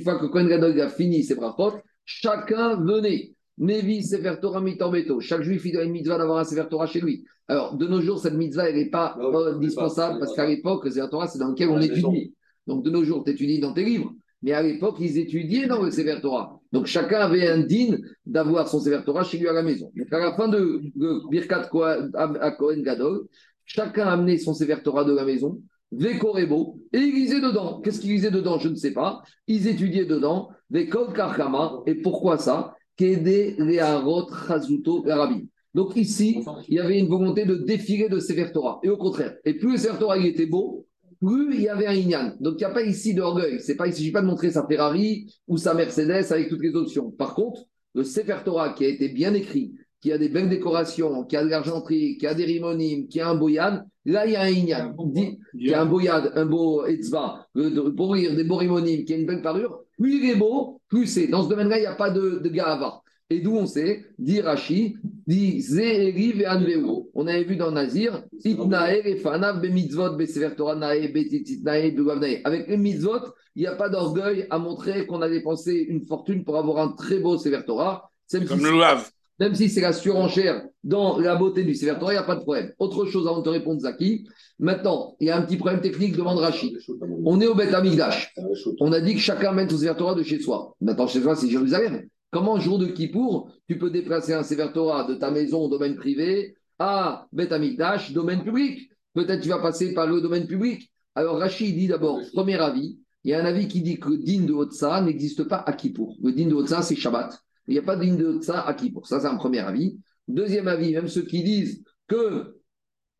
fois 0.02 0.20
que 0.20 0.28
Kohen 0.28 0.48
Gadol 0.48 0.80
a 0.80 0.90
fini 0.90 1.24
ses 1.24 1.34
brachot, 1.36 1.74
chacun 2.06 2.76
venait. 2.76 3.32
Nevi 3.58 4.04
Sefer 4.04 4.36
Torah 4.42 4.62
mitorbeto. 4.62 5.20
Chaque 5.20 5.42
juif, 5.42 5.66
il 5.66 5.78
a 5.78 5.84
une 5.84 5.92
mitzvah 5.92 6.18
d'avoir 6.18 6.40
un 6.40 6.44
Sefer 6.44 6.66
Torah 6.70 6.86
chez 6.86 7.00
lui. 7.00 7.24
Alors, 7.48 7.76
de 7.76 7.88
nos 7.88 8.02
jours, 8.02 8.20
cette 8.20 8.34
mitzvah, 8.34 8.70
elle 8.70 8.76
n'est 8.76 8.90
pas 8.90 9.16
indispensable 9.48 10.20
parce 10.20 10.36
qu'à 10.36 10.46
l'époque, 10.46 10.86
le 10.86 10.92
Sefer 10.92 11.08
Torah, 11.10 11.28
c'est 11.28 11.40
dans 11.40 11.50
lequel 11.50 11.70
on 11.70 11.80
étudie. 11.80 12.36
Donc, 12.68 12.84
de 12.84 12.90
nos 12.92 13.04
jours, 13.04 13.24
tu 13.24 13.32
étudies 13.32 13.60
dans 13.60 13.74
tes 13.74 13.86
livres. 13.86 14.12
Mais 14.46 14.52
à 14.52 14.62
l'époque, 14.62 14.98
ils 15.00 15.18
étudiaient 15.18 15.66
dans 15.66 15.82
le 15.82 15.90
Sefer 15.90 16.20
Torah. 16.22 16.60
Donc, 16.72 16.86
chacun 16.86 17.20
avait 17.20 17.48
un 17.48 17.62
digne 17.62 17.98
d'avoir 18.28 18.68
son 18.68 18.80
Sefer 18.80 19.02
Torah 19.04 19.24
chez 19.24 19.40
lui 19.40 19.48
à 19.48 19.54
la 19.54 19.64
maison. 19.64 19.92
Donc, 19.96 20.14
à 20.14 20.20
la 20.20 20.36
fin 20.36 20.48
de, 20.48 20.84
Birkat 21.32 21.68
à 22.14 22.52
Kohen 22.52 22.84
Gadol, 22.84 23.26
chacun 23.66 24.06
amenait 24.06 24.38
son 24.38 24.54
Sefer 24.54 24.84
Torah 24.84 25.04
de 25.04 25.14
la 25.14 25.26
maison. 25.26 25.60
Vekorebo, 25.92 26.80
et 26.94 27.00
ils 27.00 27.16
lisaient 27.16 27.42
dedans. 27.42 27.82
Qu'est-ce 27.82 28.00
qu'ils 28.00 28.12
lisaient 28.12 28.30
dedans? 28.30 28.60
Je 28.60 28.70
ne 28.70 28.76
sais 28.76 28.94
pas. 28.94 29.24
Ils 29.48 29.68
étudiaient 29.68 30.06
dedans, 30.06 30.50
Vekol 30.70 31.12
Karkama, 31.14 31.82
et 31.88 31.96
pourquoi 31.96 32.38
ça? 32.38 32.76
Kede 32.98 33.58
Leharot 33.58 34.28
Chazuto 34.48 35.10
Arabi. 35.10 35.50
Donc 35.74 35.96
ici, 35.96 36.44
il 36.68 36.76
y 36.76 36.80
avait 36.80 37.00
une 37.00 37.08
volonté 37.08 37.46
de 37.46 37.56
défiler 37.56 38.10
de 38.10 38.20
Sefer 38.20 38.52
Torah. 38.54 38.80
Et 38.84 38.90
au 38.90 38.98
contraire, 38.98 39.36
et 39.44 39.56
plus 39.56 39.72
le 39.72 39.78
Sefer 39.78 39.98
Torah 40.00 40.18
il 40.18 40.28
était 40.28 40.46
beau, 40.46 40.85
plus 41.20 41.56
il 41.56 41.62
y 41.62 41.70
avait 41.70 41.88
un 41.88 41.94
Inyan. 41.94 42.34
Donc 42.40 42.56
il 42.56 42.60
n'y 42.60 42.66
a 42.66 42.70
pas 42.72 42.84
ici 42.84 43.14
d'orgueil. 43.14 43.60
C'est 43.60 43.76
pas, 43.76 43.88
il 43.88 43.92
ne 43.92 43.96
s'agit 43.96 44.12
pas 44.12 44.22
de 44.22 44.28
montrer 44.28 44.52
sa 44.52 44.66
Ferrari 44.68 45.34
ou 45.48 45.58
sa 45.58 45.74
Mercedes 45.74 46.32
avec 46.32 46.50
toutes 46.50 46.62
les 46.62 46.76
options. 46.76 47.12
Par 47.12 47.36
contre, 47.36 47.66
le 47.94 48.04
Sefer 48.04 48.38
Torah 48.44 48.74
qui 48.74 48.86
a 48.86 48.90
été 48.90 49.10
bien 49.10 49.34
écrit, 49.34 49.74
qui 50.02 50.12
a 50.12 50.18
des 50.18 50.30
belles 50.30 50.50
décorations, 50.50 51.24
qui 51.24 51.36
a 51.38 51.44
de 51.44 51.50
l'argenterie, 51.50 52.18
qui 52.18 52.28
a 52.28 52.34
des 52.34 52.46
rimonimes, 52.46 53.08
qui 53.08 53.20
a 53.22 53.30
un 53.30 53.36
boyan, 53.36 53.82
là 54.06 54.26
il 54.26 54.34
y 54.34 54.36
a 54.36 54.42
un 54.42 54.50
inyan. 54.50 54.94
Qui 55.58 55.74
a 55.74 55.82
un 55.82 55.86
boyad, 55.86 56.32
un 56.36 56.46
beau 56.46 56.86
etzva, 56.86 57.48
pour 57.96 58.14
rire, 58.14 58.36
des 58.36 58.44
beaux 58.44 58.58
rimonimes, 58.58 59.06
qui 59.06 59.14
a 59.14 59.18
une 59.18 59.26
belle 59.26 59.42
parure. 59.42 59.84
Plus 59.98 60.18
il 60.18 60.30
est 60.30 60.36
beau, 60.36 60.82
plus 60.90 61.08
c'est. 61.08 61.28
Dans 61.28 61.44
ce 61.44 61.50
domaine-là, 61.50 61.78
il 61.78 61.82
n'y 61.82 61.88
a 61.88 61.96
pas 61.96 62.10
de, 62.10 62.40
de. 62.44 62.52
Et 63.32 63.40
d'où 63.40 63.56
on 63.56 63.66
sait, 63.66 64.06
dit 64.20 64.40
Rashi, 64.40 64.98
dit 65.26 65.60
Ze'eri 65.60 66.34
ve'anveu. 66.34 67.10
On 67.16 67.26
avait 67.26 67.44
vu 67.44 67.56
dans 67.56 67.72
Nazir, 67.72 68.24
Itnae 68.44 69.02
refanav 69.04 69.62
bemitzvot 69.62 70.16
besevertoranae 70.16 71.08
betititnae 71.08 71.92
Avec 72.44 72.68
les 72.68 72.78
mitzvot, 72.78 73.34
il 73.56 73.62
n'y 73.62 73.68
a 73.68 73.76
pas 73.76 73.90
d'orgueil 73.90 74.46
à 74.52 74.60
montrer 74.60 75.08
qu'on 75.08 75.24
a 75.24 75.30
dépensé 75.30 75.74
une 75.74 76.06
fortune 76.06 76.44
pour 76.44 76.58
avoir 76.58 76.78
un 76.78 76.92
très 76.92 77.18
beau 77.18 77.40
severtora. 77.40 78.12
Comme 78.32 78.64
le 78.64 78.80
lave. 78.80 79.10
Même 79.40 79.56
si 79.56 79.70
c'est 79.70 79.82
la 79.82 79.92
surenchère 79.92 80.64
dans 80.84 81.20
la 81.20 81.36
beauté 81.36 81.64
du 81.64 81.76
Sefer 81.76 81.98
il 82.02 82.12
n'y 82.12 82.16
a 82.16 82.24
pas 82.24 82.36
de 82.36 82.42
problème. 82.42 82.72
Autre 82.80 83.06
chose 83.06 83.28
avant 83.28 83.40
de 83.40 83.44
te 83.44 83.50
répondre, 83.50 83.82
Zaki. 83.82 84.28
Maintenant, 84.60 85.16
il 85.20 85.28
y 85.28 85.32
a 85.32 85.38
un 85.38 85.42
petit 85.42 85.58
problème 85.58 85.82
technique, 85.82 86.16
demande 86.16 86.38
Rachid. 86.38 86.78
On 87.26 87.42
est 87.42 87.48
au 87.48 87.56
Beth 87.56 87.74
Amigdash. 87.74 88.34
On 88.80 88.94
a 88.94 89.02
dit 89.02 89.16
que 89.16 89.20
chacun 89.20 89.52
mène 89.52 89.70
son 89.70 89.78
Sefer 89.78 90.16
de 90.16 90.24
chez 90.24 90.40
soi. 90.40 90.76
Maintenant, 90.80 91.08
chez 91.08 91.22
soi, 91.22 91.36
c'est 91.36 91.50
Jérusalem. 91.50 92.08
Comment, 92.32 92.60
jour 92.60 92.80
de 92.80 92.88
Kippour, 92.88 93.52
tu 93.68 93.78
peux 93.78 93.90
déplacer 93.90 94.34
un 94.34 94.44
Sefer 94.44 94.68
de 94.74 95.14
ta 95.16 95.32
maison, 95.32 95.70
domaine 95.70 95.96
privé, 95.96 96.56
à 96.80 97.28
Beth 97.32 97.52
Amigdash, 97.52 98.12
domaine 98.12 98.44
public 98.44 98.90
Peut-être 99.14 99.42
tu 99.42 99.50
vas 99.50 99.60
passer 99.60 99.94
par 99.94 100.08
le 100.08 100.20
domaine 100.20 100.46
public. 100.46 100.92
Alors, 101.16 101.40
Rachid 101.40 101.74
dit 101.76 101.88
d'abord, 101.88 102.20
premier 102.34 102.56
avis, 102.56 103.00
il 103.24 103.32
y 103.32 103.34
a 103.34 103.42
un 103.42 103.46
avis 103.46 103.68
qui 103.68 103.82
dit 103.82 103.98
que 103.98 104.10
le 104.10 104.18
din 104.18 104.44
de 104.44 104.52
Otsa 104.52 105.02
n'existe 105.02 105.46
pas 105.46 105.64
à 105.66 105.72
Kippour. 105.72 106.18
Le 106.22 106.34
din 106.34 106.48
de 106.48 106.54
Otsa, 106.54 106.82
c'est 106.82 106.96
Shabbat. 106.96 107.40
Il 107.68 107.72
n'y 107.72 107.80
a 107.80 107.82
pas 107.82 107.96
de 107.96 108.06
de 108.06 108.42
ça 108.42 108.62
à 108.62 108.74
qui 108.74 108.92
pour 108.92 109.08
ça, 109.08 109.20
c'est 109.20 109.28
un 109.28 109.38
premier 109.38 109.60
avis. 109.60 109.98
Deuxième 110.28 110.68
avis, 110.68 110.94
même 110.94 111.08
ceux 111.08 111.24
qui 111.24 111.44
disent 111.44 111.84
que 112.08 112.58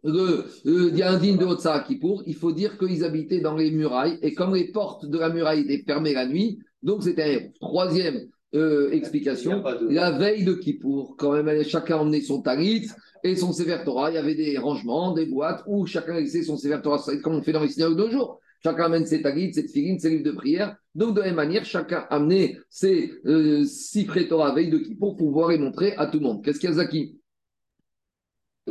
il 0.04 0.96
y 0.96 1.02
a 1.02 1.12
un 1.12 1.18
digne 1.18 1.38
de 1.38 1.46
Otsa 1.46 1.80
qui 1.80 1.96
pour, 1.96 2.22
il 2.28 2.36
faut 2.36 2.52
dire 2.52 2.78
qu'ils 2.78 3.04
habitaient 3.04 3.40
dans 3.40 3.56
les 3.56 3.72
murailles 3.72 4.20
et 4.22 4.36
comme 4.36 4.54
les 4.54 4.72
portes 4.72 5.08
de 5.08 5.18
la 5.18 5.30
muraille 5.30 5.62
étaient 5.62 5.84
fermées 5.84 6.14
la 6.14 6.28
nuit, 6.28 6.60
donc 6.84 7.02
c'était 7.02 7.24
un 7.24 7.28
héros. 7.28 7.54
Troisième 7.60 8.28
euh, 8.54 8.92
explication, 8.92 9.64
la 9.90 10.12
veille 10.12 10.46
de 10.46 10.54
Kippour, 10.54 11.16
quand 11.18 11.32
même 11.32 11.64
chacun 11.64 11.98
emmenait 11.98 12.22
son 12.22 12.42
talit 12.42 12.88
et 13.24 13.36
son 13.36 13.52
sévère 13.52 13.84
Torah, 13.84 14.12
il 14.12 14.16
y 14.16 14.18
avait 14.18 14.36
des 14.36 14.58
rangements, 14.58 15.14
des 15.14 15.26
boîtes 15.26 15.64
où 15.68 15.86
chacun 15.86 16.14
laissait 16.14 16.44
son 16.44 16.58
sévère 16.58 16.82
Torah, 16.82 17.02
comme 17.24 17.36
on 17.36 17.42
fait 17.42 17.52
dans 17.52 17.64
les 17.64 17.70
synagogues 17.70 18.06
de 18.06 18.12
jours. 18.12 18.40
Chacun 18.64 18.86
amène 18.86 19.06
ses 19.06 19.22
taguides, 19.22 19.54
ses 19.54 19.68
figurines, 19.68 20.00
ses 20.00 20.10
livres 20.10 20.24
de 20.24 20.32
prière. 20.32 20.76
Donc, 20.96 21.16
de 21.16 21.20
la 21.20 21.28
même 21.28 21.36
manière, 21.36 21.66
chacun 21.66 22.06
amenait 22.10 22.58
ses 22.70 23.12
euh, 23.26 23.64
six 23.64 24.06
prétora 24.06 24.56
veille 24.56 24.70
de 24.70 24.78
qui 24.78 24.96
pour 24.96 25.16
pouvoir 25.16 25.50
les 25.50 25.58
montrer 25.58 25.94
à 25.98 26.08
tout 26.08 26.20
le 26.20 26.26
monde. 26.26 26.44
Qu'est-ce 26.44 26.60
qu'il 26.60 26.70
y 26.70 26.74
a, 26.74 26.76
Zaki? 26.76 27.20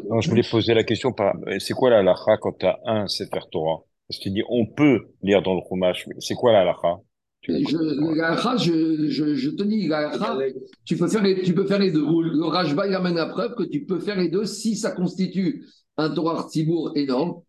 Non, 0.08 0.20
Je 0.20 0.28
voulais 0.28 0.42
poser 0.48 0.74
la 0.74 0.82
question 0.82 1.12
par 1.12 1.34
c'est 1.60 1.74
quoi 1.74 1.90
la 1.90 1.98
halakha 1.98 2.38
quand 2.38 2.58
tu 2.58 2.66
as 2.66 2.78
un 2.86 3.06
Sefer 3.06 3.40
Torah? 3.52 3.82
Parce 4.08 4.18
que 4.18 4.24
tu 4.24 4.30
dis 4.30 4.42
on 4.48 4.66
peut 4.66 5.00
lire 5.22 5.42
dans 5.42 5.54
le 5.54 5.60
Chumash, 5.68 6.06
c'est 6.18 6.34
quoi 6.34 6.52
la 6.52 6.62
halakha? 6.62 7.00
Je, 8.58 9.08
je, 9.08 9.34
je, 9.34 9.50
te 9.50 9.62
dis, 9.62 9.90
tu 10.84 10.96
peux 10.96 11.08
faire 11.08 11.22
les, 11.22 11.42
tu 11.42 11.54
peux 11.54 11.66
faire 11.66 11.78
les 11.78 11.90
deux. 11.90 12.04
Le 12.04 12.44
Rajba, 12.44 12.86
il 12.86 12.94
amène 12.94 13.16
la 13.16 13.26
preuve 13.26 13.54
que 13.54 13.64
tu 13.64 13.84
peux 13.84 13.98
faire 13.98 14.16
les 14.16 14.28
deux 14.28 14.44
si 14.44 14.76
ça 14.76 14.92
constitue 14.92 15.64
un 15.96 16.10
Torah 16.10 16.46
Tibour 16.50 16.92
énorme 16.94 17.42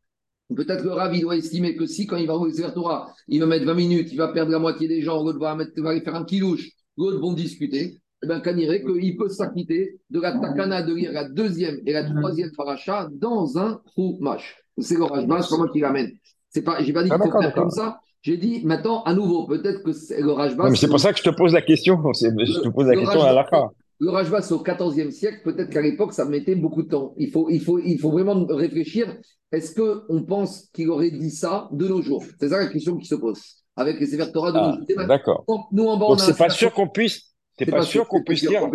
Peut-être 0.53 0.83
que 0.83 0.89
Rav, 0.89 1.15
il 1.15 1.21
doit 1.21 1.37
estimer 1.37 1.75
que 1.75 1.87
si, 1.87 2.05
quand 2.05 2.17
il 2.17 2.27
va 2.27 2.37
ouvrir 2.37 2.67
le 2.67 2.73
Torah, 2.73 3.11
il 3.27 3.39
va 3.39 3.47
mettre 3.47 3.65
20 3.65 3.73
minutes, 3.73 4.11
il 4.11 4.17
va 4.17 4.27
perdre 4.27 4.51
la 4.51 4.59
moitié 4.59 4.87
des 4.87 5.01
gens, 5.01 5.23
l'autre 5.23 5.39
va, 5.39 5.55
mettre, 5.55 5.71
va 5.81 5.89
aller 5.89 6.01
faire 6.01 6.15
un 6.15 6.23
kilouche, 6.23 6.69
l'autre 6.97 7.19
vont 7.19 7.33
discuter. 7.33 7.99
Eh 8.23 8.27
bien, 8.27 8.39
Kaniré, 8.39 8.83
qu'il 8.83 9.17
peut 9.17 9.29
s'acquitter 9.29 9.99
de 10.09 10.19
la 10.19 10.37
takana 10.37 10.83
de 10.83 10.93
lire 10.93 11.11
la 11.11 11.27
deuxième 11.27 11.79
et 11.85 11.93
la 11.93 12.03
troisième 12.03 12.51
paracha 12.51 13.09
dans 13.11 13.57
un 13.57 13.81
chumash. 13.95 14.55
C'est 14.77 14.97
le 14.97 15.03
Rajba, 15.03 15.41
c'est 15.41 15.49
comment 15.49 15.67
qu'il 15.67 15.83
amène. 15.83 16.11
C'est 16.49 16.61
pas, 16.61 16.81
j'ai 16.83 16.93
pas 16.93 17.03
dit 17.03 17.09
ah, 17.11 17.19
qu'il 17.19 17.31
faut 17.31 17.41
faire 17.41 17.53
comme 17.53 17.71
ça. 17.71 17.99
J'ai 18.25 18.37
dit 18.37 18.61
maintenant, 18.65 19.03
à 19.03 19.13
nouveau, 19.13 19.45
peut-être 19.45 19.83
que 19.83 19.91
c'est 19.91 20.19
le 20.19 20.31
Rajba. 20.31 20.67
Mais 20.69 20.75
c'est 20.75 20.87
pour 20.87 20.99
ça 20.99 21.13
que 21.13 21.19
je 21.19 21.23
te 21.23 21.29
pose 21.29 21.53
la 21.53 21.61
question. 21.61 22.01
Je 22.13 22.59
te 22.59 22.69
pose 22.69 22.87
la 22.87 22.95
question 22.95 23.21
à 23.21 23.33
la 23.33 23.45
fin 23.45 23.69
le 23.99 24.09
Rajba, 24.09 24.41
c'est 24.41 24.53
au 24.53 24.63
XIVe 24.63 25.11
siècle. 25.11 25.41
Peut-être 25.43 25.69
qu'à 25.69 25.81
l'époque, 25.81 26.13
ça 26.13 26.25
mettait 26.25 26.55
beaucoup 26.55 26.83
de 26.83 26.89
temps. 26.89 27.13
Il 27.17 27.31
faut, 27.31 27.49
il 27.49 27.61
faut, 27.61 27.79
il 27.79 27.97
faut 27.99 28.11
vraiment 28.11 28.45
réfléchir. 28.49 29.15
Est-ce 29.51 29.73
qu'on 29.73 30.23
pense 30.23 30.69
qu'il 30.73 30.89
aurait 30.89 31.11
dit 31.11 31.31
ça 31.31 31.69
de 31.71 31.87
nos 31.87 32.01
jours? 32.01 32.23
C'est 32.39 32.49
ça 32.49 32.57
la 32.57 32.67
question 32.67 32.97
qui 32.97 33.05
se 33.05 33.15
pose. 33.15 33.41
Avec 33.77 33.99
les 33.99 34.05
sévères 34.05 34.31
Torah 34.31 34.51
de 34.51 34.57
ah, 34.57 34.77
nos 34.79 34.95
jours. 34.95 35.07
D'accord. 35.07 35.45
Nous, 35.71 35.85
en 35.85 35.97
bas, 35.97 36.07
Donc, 36.07 36.19
c'est 36.19 36.37
pas 36.37 36.49
sûr 36.49 36.73
qu'on 36.73 36.89
puisse. 36.89 37.35
C'est 37.57 37.65
pas, 37.65 37.83
sûr 37.83 38.05
qu'on 38.07 38.21
puisse 38.21 38.41
dire. 38.41 38.69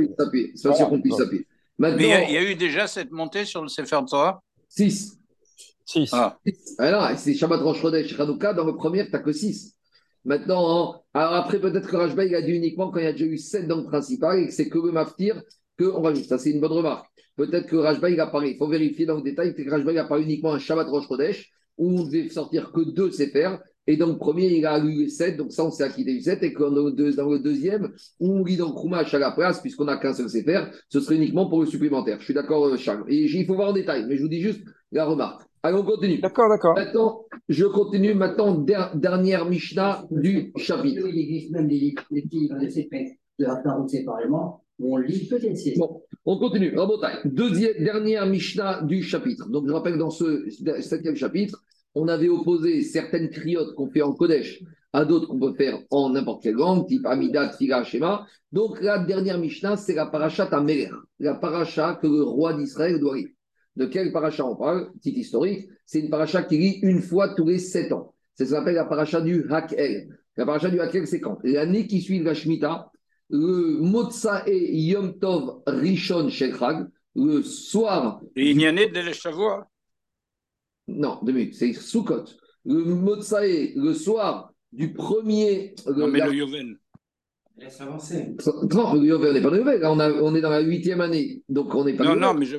C'est 0.54 0.68
pas 0.68 0.74
sûr 0.74 0.88
qu'on 0.88 1.02
puisse 1.02 1.16
s'appuyer. 1.16 1.46
Mais 1.78 1.92
il 1.96 2.06
y 2.06 2.12
a- 2.12 2.28
il 2.28 2.34
y, 2.34 2.36
a 2.36 2.42
eu 2.42 2.54
déjà 2.54 2.86
cette 2.86 3.10
montée 3.10 3.44
sur 3.44 3.62
le 3.62 3.68
Sefer 3.68 4.00
Torah 4.08 4.42
6. 4.68 5.19
6. 5.90 6.10
Ah, 6.12 6.38
Alors, 6.78 7.08
c'est 7.18 7.34
Shabbat 7.34 7.60
Rosh 7.60 7.80
Chodesh 7.80 8.18
Hanouka, 8.18 8.54
dans 8.54 8.64
le 8.64 8.74
premier, 8.74 9.04
tu 9.06 9.12
n'as 9.12 9.18
que 9.20 9.32
6. 9.32 9.74
Maintenant, 10.24 10.94
hein, 10.94 11.00
alors 11.14 11.34
après, 11.34 11.58
peut-être 11.60 11.88
que 11.88 11.96
Rajba, 11.96 12.24
il 12.26 12.34
a 12.34 12.42
dit 12.42 12.52
uniquement 12.52 12.90
quand 12.90 12.98
il 13.00 13.04
y 13.04 13.08
a 13.08 13.12
déjà 13.12 13.24
eu 13.24 13.38
7 13.38 13.66
dans 13.66 13.78
le 13.78 13.84
principal 13.84 14.38
et 14.38 14.46
que 14.48 14.52
c'est 14.52 14.68
que 14.68 14.78
le 14.78 14.92
maftir 14.92 15.42
qu'on 15.78 16.02
rajoute. 16.02 16.24
Ça, 16.24 16.36
c'est 16.38 16.50
une 16.50 16.60
bonne 16.60 16.72
remarque. 16.72 17.06
Peut-être 17.36 17.66
que 17.66 17.76
Rajba, 17.76 18.10
il 18.10 18.20
a 18.20 18.26
parlé. 18.26 18.50
Il 18.50 18.56
faut 18.58 18.68
vérifier 18.68 19.06
dans 19.06 19.16
le 19.16 19.22
détail 19.22 19.54
que 19.54 19.68
Rajba, 19.70 19.92
il 19.92 19.98
a 19.98 20.04
parlé 20.04 20.24
uniquement 20.24 20.52
un 20.52 20.58
Shabbat 20.58 20.88
Rosh 20.88 21.08
Chodesh 21.08 21.50
où 21.78 22.00
on 22.00 22.04
devait 22.04 22.28
sortir 22.28 22.70
que 22.72 22.82
deux 22.82 23.10
Sefer. 23.10 23.56
Et 23.86 23.96
dans 23.96 24.08
le 24.08 24.18
premier, 24.18 24.46
il 24.48 24.66
a 24.66 24.78
eu 24.78 24.92
les 25.04 25.08
7. 25.08 25.38
Donc 25.38 25.52
ça, 25.52 25.64
on 25.64 25.70
s'est 25.70 25.82
acquitté 25.84 26.12
du 26.12 26.20
7. 26.20 26.42
Et 26.42 26.50
dans 26.50 26.68
le, 26.68 26.92
deux- 26.92 27.14
dans 27.14 27.30
le 27.30 27.38
deuxième, 27.38 27.90
on 28.20 28.44
lit 28.44 28.58
dans 28.58 28.72
Krumash 28.72 29.14
à 29.14 29.18
la 29.18 29.30
place, 29.32 29.60
puisqu'on 29.60 29.86
n'a 29.86 29.96
qu'un 29.96 30.12
seul 30.12 30.28
Sefer, 30.28 30.64
ce 30.90 31.00
serait 31.00 31.16
uniquement 31.16 31.48
pour 31.48 31.60
le 31.60 31.66
supplémentaire. 31.66 32.18
Je 32.20 32.24
suis 32.26 32.34
d'accord, 32.34 32.66
euh, 32.66 32.76
Charles. 32.76 33.04
Il 33.08 33.46
faut 33.46 33.54
voir 33.54 33.70
en 33.70 33.72
détail. 33.72 34.04
Mais 34.06 34.16
je 34.18 34.22
vous 34.22 34.28
dis 34.28 34.42
juste 34.42 34.60
la 34.92 35.06
remarque. 35.06 35.42
Allez, 35.62 35.76
on 35.76 35.84
continue. 35.84 36.18
D'accord, 36.20 36.48
d'accord. 36.48 36.74
Maintenant, 36.74 37.24
je 37.48 37.64
continue 37.66 38.14
maintenant, 38.14 38.54
der- 38.54 38.96
dernière 38.96 39.44
Mishnah 39.46 40.04
du 40.10 40.52
chapitre. 40.56 41.06
Il 41.06 41.18
existe 41.18 41.50
même 41.52 41.68
des 41.68 41.76
livres, 41.78 42.02
des 42.10 42.22
des 42.22 42.70
CP 42.70 43.18
de 43.38 43.44
la 43.44 43.56
Tarot 43.56 43.86
séparément, 43.88 44.64
où 44.78 44.94
on 44.94 44.98
lit 44.98 45.28
peut-être 45.28 45.56
c'est. 45.56 45.74
Bon, 45.76 46.02
on 46.24 46.38
continue. 46.38 46.74
Rabotai. 46.76 47.08
Deuxième, 47.26 47.82
dernière 47.84 48.26
Mishnah 48.26 48.82
du 48.82 49.02
chapitre. 49.02 49.48
Donc, 49.50 49.66
je 49.68 49.72
rappelle, 49.72 49.98
dans 49.98 50.10
ce 50.10 50.46
septième 50.80 51.16
chapitre, 51.16 51.62
on 51.94 52.08
avait 52.08 52.28
opposé 52.28 52.82
certaines 52.82 53.28
criottes 53.30 53.74
qu'on 53.74 53.90
fait 53.90 54.02
en 54.02 54.12
Kodesh 54.14 54.62
à 54.92 55.04
d'autres 55.04 55.28
qu'on 55.28 55.38
peut 55.38 55.54
faire 55.54 55.78
en 55.90 56.10
n'importe 56.10 56.42
quelle 56.42 56.54
langue, 56.54 56.86
type 56.86 57.04
Amida, 57.06 57.48
Tfila, 57.50 57.84
Shema. 57.84 58.26
Donc, 58.50 58.80
la 58.82 58.98
dernière 58.98 59.38
Mishnah, 59.38 59.76
c'est 59.76 59.94
la 59.94 60.06
paracha 60.06 60.46
Tameler, 60.46 60.88
la 61.18 61.34
paracha 61.34 61.98
que 62.00 62.06
le 62.06 62.22
roi 62.22 62.54
d'Israël 62.54 62.98
doit 62.98 63.16
lire. 63.16 63.28
De 63.76 63.86
quelle 63.86 64.12
paracha 64.12 64.44
on 64.44 64.56
parle? 64.56 64.92
Petit 64.94 65.12
historique, 65.12 65.68
c'est 65.86 66.00
une 66.00 66.10
paracha 66.10 66.42
qui 66.42 66.58
lit 66.58 66.78
une 66.82 67.00
fois 67.00 67.34
tous 67.34 67.46
les 67.46 67.58
sept 67.58 67.92
ans. 67.92 68.14
C'est 68.34 68.46
ce 68.46 68.50
qu'on 68.54 68.60
appelle 68.60 68.74
la 68.74 68.84
paracha 68.84 69.20
du 69.20 69.46
Hakel. 69.50 70.18
La 70.36 70.44
paracha 70.46 70.70
du 70.70 70.80
Hakel, 70.80 71.06
c'est 71.06 71.20
quand? 71.20 71.38
L'année 71.44 71.86
qui 71.86 72.00
suit 72.00 72.18
la 72.20 72.34
Shemitah, 72.34 72.90
le 73.28 73.78
Motsa 73.80 74.42
et 74.46 74.76
Yom 74.76 75.18
Tov 75.18 75.62
Rishon 75.66 76.28
Shel 76.30 76.56
Chag, 76.56 76.88
le 77.14 77.42
soir, 77.42 78.20
et 78.36 78.50
il 78.50 78.60
y 78.60 78.68
en 78.68 78.76
a 78.76 78.86
de 78.86 79.00
l'Eshavua. 79.06 79.68
non, 80.88 81.18
deux 81.22 81.32
minutes, 81.32 81.54
c'est 81.54 81.72
Sukkot, 81.72 82.24
le 82.64 82.82
Motsa 82.84 83.46
et 83.46 83.72
le 83.76 83.94
soir 83.94 84.52
du 84.72 84.92
premier. 84.92 85.74
Non, 85.86 86.08
mais 86.08 86.18
la- 86.20 86.26
le 86.28 86.34
Yovel. 86.34 86.76
Laisse 87.56 87.80
avancer. 87.80 88.34
Non, 88.72 88.94
le 88.94 89.06
Yovel, 89.06 89.30
on 89.30 89.34
n'est 89.34 89.40
pas 89.42 89.48
dans 89.50 89.54
le 89.54 89.58
Yovel, 89.58 89.80
là, 89.80 89.92
on, 89.92 89.98
a- 90.00 90.12
on 90.12 90.34
est 90.34 90.40
dans 90.40 90.50
la 90.50 90.60
huitième 90.60 91.00
année, 91.00 91.42
donc 91.48 91.74
on 91.74 91.84
n'est 91.84 91.94
pas 91.94 92.04
Non, 92.04 92.16
non, 92.16 92.34
mais 92.34 92.46
je. 92.46 92.56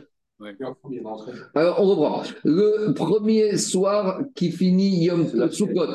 Alors, 1.56 1.80
on 1.82 1.86
reprend. 1.96 2.24
Le 2.44 2.94
premier 2.94 3.58
soir 3.58 4.22
qui 4.36 4.52
finit 4.52 5.04
Yom 5.06 5.28
Sukkot, 5.52 5.94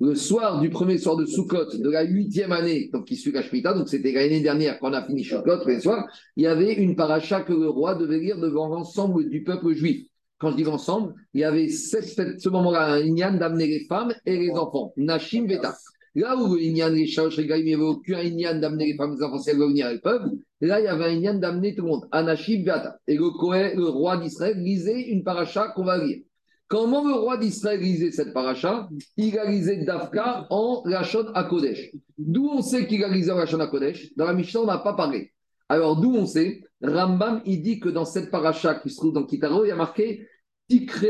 le 0.00 0.14
soir 0.14 0.60
du 0.60 0.68
premier 0.68 0.98
soir 0.98 1.16
de 1.16 1.24
Sukkot 1.24 1.78
de 1.78 1.90
la 1.90 2.02
huitième 2.04 2.52
année, 2.52 2.90
donc 2.92 3.06
qui 3.06 3.16
suit 3.16 3.32
la 3.32 3.42
Shemitah, 3.42 3.72
donc 3.72 3.88
c'était 3.88 4.12
l'année 4.12 4.40
dernière 4.40 4.78
qu'on 4.78 4.92
a 4.92 5.02
fini 5.02 5.24
Sukkot, 5.24 5.64
le 5.66 5.80
soir, 5.80 6.06
il 6.36 6.44
y 6.44 6.46
avait 6.46 6.74
une 6.74 6.94
paracha 6.96 7.40
que 7.40 7.52
le 7.54 7.68
roi 7.68 7.94
devait 7.94 8.18
lire 8.18 8.38
devant 8.38 8.68
l'ensemble 8.68 9.28
du 9.30 9.42
peuple 9.42 9.72
juif. 9.72 10.06
Quand 10.38 10.50
je 10.50 10.56
dis 10.56 10.64
l'ensemble, 10.64 11.14
il 11.32 11.40
y 11.40 11.44
avait 11.44 11.68
sept, 11.70 12.04
sept- 12.04 12.38
ce 12.40 12.50
moment-là 12.50 12.92
un 12.92 13.00
Inyan 13.00 13.38
d'amener 13.38 13.66
les 13.66 13.86
femmes 13.86 14.12
et 14.26 14.36
les 14.36 14.50
enfants. 14.50 14.92
Nashim 14.98 15.46
Veta. 15.46 15.74
Là 16.16 16.34
où 16.34 16.56
Inyan, 16.56 16.88
les 16.88 17.04
il 17.04 17.64
n'y 17.64 17.74
avait 17.74 17.82
aucun 17.82 18.20
Inyan 18.20 18.58
d'amener 18.58 18.86
les 18.86 18.96
femmes 18.96 19.16
enfants 19.22 19.38
si 19.38 19.50
elles 19.50 19.58
veulent 19.58 19.68
venir, 19.68 19.86
elles 19.88 20.00
peuvent. 20.00 20.30
Là, 20.62 20.80
il 20.80 20.84
y 20.84 20.88
avait 20.88 21.04
un 21.04 21.10
Inyan 21.10 21.34
d'amener 21.34 21.74
tout 21.74 21.82
le 21.82 21.88
monde. 21.88 22.08
Anashim 22.10 22.60
Veta. 22.60 22.96
Et 23.06 23.16
le, 23.16 23.76
le 23.76 23.88
roi 23.90 24.16
d'Israël 24.16 24.56
lisait 24.56 25.10
une 25.10 25.22
paracha 25.22 25.68
qu'on 25.76 25.84
va 25.84 26.02
lire. 26.02 26.22
Comment 26.68 27.06
le 27.06 27.12
roi 27.12 27.36
d'Israël 27.36 27.80
lisait 27.80 28.12
cette 28.12 28.32
paracha? 28.32 28.88
Il 29.18 29.38
a 29.38 29.44
lisé 29.50 29.84
Dafka 29.84 30.46
en 30.48 30.82
Lachon 30.86 31.26
Kodesh. 31.50 31.90
D'où 32.16 32.48
on 32.48 32.62
sait 32.62 32.86
qu'il 32.86 33.04
a 33.04 33.08
lisé 33.08 33.30
en 33.30 33.36
Lachon 33.36 33.58
Kodesh 33.68 34.16
Dans 34.16 34.24
la 34.24 34.32
Mishnah, 34.32 34.62
on 34.62 34.66
n'a 34.66 34.78
pas 34.78 34.94
parlé. 34.94 35.34
Alors, 35.68 36.00
d'où 36.00 36.14
on 36.14 36.24
sait? 36.24 36.62
Rambam, 36.82 37.42
il 37.44 37.60
dit 37.60 37.78
que 37.78 37.90
dans 37.90 38.06
cette 38.06 38.30
paracha 38.30 38.76
qui 38.76 38.88
se 38.88 38.96
trouve 38.96 39.12
dans 39.12 39.24
Kitaro, 39.26 39.66
il 39.66 39.68
y 39.68 39.70
a 39.70 39.76
marqué 39.76 40.26
Tikre 40.66 41.04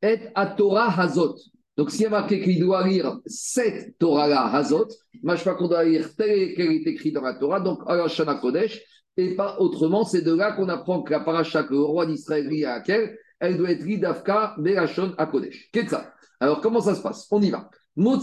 et 0.00 0.20
Atora 0.34 0.98
Hazot. 0.98 1.36
Donc, 1.78 1.92
s'il 1.92 2.02
y 2.02 2.06
a 2.06 2.10
marqué 2.10 2.40
qu'il 2.42 2.58
doit 2.58 2.86
lire 2.86 3.20
cette 3.24 3.96
Torah-là, 3.98 4.52
Hazot, 4.52 4.88
pas 5.24 5.36
qu'on 5.54 5.68
doit 5.68 5.84
lire 5.84 6.14
tel 6.16 6.54
qu'elle 6.54 6.72
est 6.72 6.86
écrit 6.88 7.12
dans 7.12 7.22
la 7.22 7.34
Torah, 7.34 7.60
donc 7.60 7.82
à 7.86 7.94
Lachon 7.94 8.26
Kodesh, 8.40 8.82
et 9.16 9.36
pas 9.36 9.58
autrement. 9.60 10.04
C'est 10.04 10.22
de 10.22 10.34
là 10.34 10.52
qu'on 10.52 10.68
apprend 10.68 11.02
que 11.02 11.12
la 11.12 11.20
paracha 11.20 11.62
que 11.62 11.72
le 11.74 11.80
roi 11.80 12.04
d'Israël 12.06 12.48
lit 12.48 12.64
à 12.64 12.78
laquelle 12.78 13.16
elle 13.38 13.56
doit 13.56 13.70
être 13.70 13.84
Ridavka 13.84 14.56
Berachon 14.58 15.14
à 15.16 15.26
Kodesh. 15.26 15.70
Qu'est-ce 15.72 15.84
que 15.84 15.90
ça? 15.92 16.12
Alors, 16.40 16.60
comment 16.60 16.80
ça 16.80 16.96
se 16.96 17.00
passe? 17.00 17.28
On 17.30 17.40
y 17.40 17.50
va. 17.50 17.70
Donc, 17.96 18.22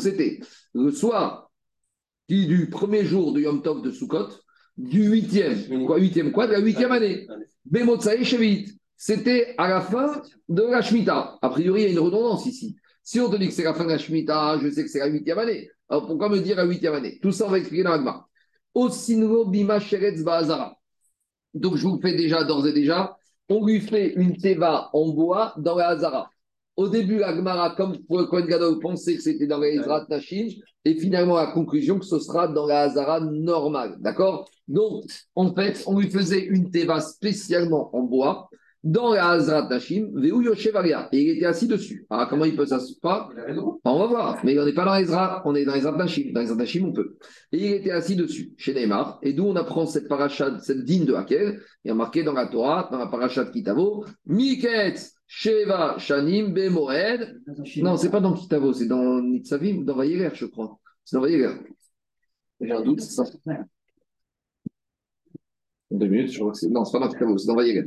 c'était 0.00 0.40
le 0.74 0.90
soir 0.90 1.50
qui- 2.28 2.46
du 2.46 2.70
premier 2.70 3.04
jour 3.04 3.32
de 3.34 3.40
Yom 3.40 3.62
Tov 3.62 3.82
de 3.82 3.90
Sukkot, 3.90 4.28
du 4.78 5.08
huitième, 5.08 5.84
quoi, 5.86 5.98
huitième 5.98 6.32
quoi, 6.32 6.46
de 6.46 6.52
la 6.52 6.60
huitième 6.60 6.92
année. 6.92 7.26
Bemotsai 7.66 8.24
Shvit. 8.24 8.78
C'était 8.96 9.54
à 9.58 9.68
la 9.68 9.80
fin 9.80 10.22
de 10.48 10.62
la 10.62 10.82
Shemitah. 10.82 11.38
A 11.42 11.48
priori, 11.50 11.82
il 11.82 11.84
y 11.84 11.88
a 11.88 11.92
une 11.92 11.98
redondance 11.98 12.46
ici. 12.46 12.76
Si 13.02 13.20
on 13.20 13.30
te 13.30 13.36
dit 13.36 13.48
que 13.48 13.54
c'est 13.54 13.64
la 13.64 13.74
fin 13.74 13.84
de 13.84 13.90
la 13.90 13.98
Shemitah, 13.98 14.58
je 14.62 14.70
sais 14.70 14.82
que 14.82 14.90
c'est 14.90 14.98
la 14.98 15.06
huitième 15.06 15.38
année. 15.38 15.70
Alors, 15.88 16.06
pourquoi 16.06 16.28
me 16.28 16.40
dire 16.40 16.56
la 16.56 16.64
huitième 16.64 16.94
année? 16.94 17.18
Tout 17.20 17.30
ça, 17.32 17.46
on 17.46 17.50
va 17.50 17.58
expliquer 17.58 17.84
dans 17.84 17.90
l'Agma. 17.90 18.26
Osinro 18.74 19.46
Bima 19.46 19.78
Sheretz 19.78 20.22
Ba'azara. 20.22 20.76
Donc, 21.54 21.76
je 21.76 21.86
vous 21.86 21.96
le 21.96 22.00
fais 22.00 22.16
déjà, 22.16 22.44
d'ores 22.44 22.66
et 22.66 22.72
déjà, 22.72 23.16
on 23.48 23.64
lui 23.64 23.80
fait 23.80 24.14
une 24.14 24.36
teva 24.36 24.90
en 24.92 25.08
bois 25.10 25.54
dans 25.56 25.76
la 25.76 25.88
Hazara. 25.88 26.30
Au 26.76 26.88
début, 26.88 27.18
la 27.18 27.34
Gemara, 27.34 27.74
comme 27.74 27.96
pour 28.04 28.18
le 28.18 28.26
Kohen 28.26 28.46
Gadol, 28.46 28.78
pensait 28.80 29.16
que 29.16 29.22
c'était 29.22 29.46
dans 29.46 29.58
la 29.58 29.68
Ezrat 29.68 30.06
Nashim, 30.10 30.48
et 30.84 30.94
finalement, 30.96 31.36
la 31.36 31.46
conclusion 31.46 31.98
que 31.98 32.04
ce 32.04 32.18
sera 32.18 32.48
dans 32.48 32.66
la 32.66 32.80
Hazara 32.80 33.20
normale. 33.20 33.96
D'accord? 34.00 34.50
Donc, 34.68 35.04
en 35.34 35.54
fait, 35.54 35.82
on 35.86 35.98
lui 35.98 36.10
faisait 36.10 36.44
une 36.44 36.70
teva 36.70 37.00
spécialement 37.00 37.94
en 37.96 38.02
bois 38.02 38.50
dans 38.86 39.14
la 39.14 39.30
Hazrat 39.30 39.68
Nashim, 39.68 40.12
Veu 40.14 40.28
Yoshevaria, 40.44 41.08
et 41.10 41.20
il 41.20 41.30
était 41.30 41.46
assis 41.46 41.66
dessus. 41.66 42.06
Alors, 42.08 42.28
comment 42.28 42.44
il 42.44 42.54
peut 42.54 42.66
s'asseoir? 42.66 43.32
On 43.84 43.98
va 43.98 44.06
voir, 44.06 44.38
mais 44.44 44.56
on 44.60 44.64
n'est 44.64 44.74
pas 44.74 44.84
dans 44.84 44.94
Ezra, 44.94 45.42
on 45.44 45.56
est 45.56 45.64
dans 45.64 45.74
Ezra 45.74 45.90
Nashim. 45.90 46.30
Dans 46.32 46.40
Ezra 46.40 46.54
Nashim, 46.54 46.84
on 46.84 46.92
peut. 46.92 47.16
Et 47.50 47.58
il 47.58 47.72
était 47.72 47.90
assis 47.90 48.14
dessus, 48.14 48.54
chez 48.56 48.74
Neymar. 48.74 49.18
Et 49.22 49.32
d'où 49.32 49.44
on 49.44 49.56
apprend 49.56 49.86
cette 49.86 50.06
paracha, 50.06 50.60
cette 50.60 50.84
digne 50.84 51.04
de 51.04 51.14
Hakel? 51.14 51.60
Il 51.84 51.88
y 51.88 51.90
a 51.90 51.94
marqué 51.94 52.22
dans 52.22 52.32
la 52.32 52.46
Torah, 52.46 52.88
dans 52.90 52.98
la 52.98 53.08
paracha 53.08 53.44
de 53.44 53.50
Kitavo, 53.50 54.04
Miketz 54.26 55.14
Sheva 55.26 55.98
Shanim 55.98 56.54
Bemoed. 56.54 57.42
Non, 57.78 57.96
c'est 57.96 58.10
pas 58.10 58.20
dans 58.20 58.34
Kitavo, 58.34 58.72
c'est 58.72 58.86
dans 58.86 59.20
Nitzavim, 59.20 59.82
dans 59.82 59.96
Vayeler, 59.96 60.30
je 60.32 60.46
crois. 60.46 60.78
C'est 61.04 61.16
dans 61.16 61.22
Vayeler. 61.22 61.54
J'ai 62.60 62.72
un 62.72 62.82
doute, 62.82 63.00
c'est 63.00 63.14
ça. 63.14 63.24
Deux 65.90 66.06
minutes, 66.06 66.30
je 66.30 66.38
crois 66.38 66.52
que 66.52 66.58
c'est. 66.58 66.68
Non, 66.68 66.84
c'est 66.84 66.96
pas 66.96 67.04
dans 67.04 67.12
Kitavo, 67.12 67.36
c'est 67.36 67.48
dans 67.48 67.56
Vayeler. 67.56 67.84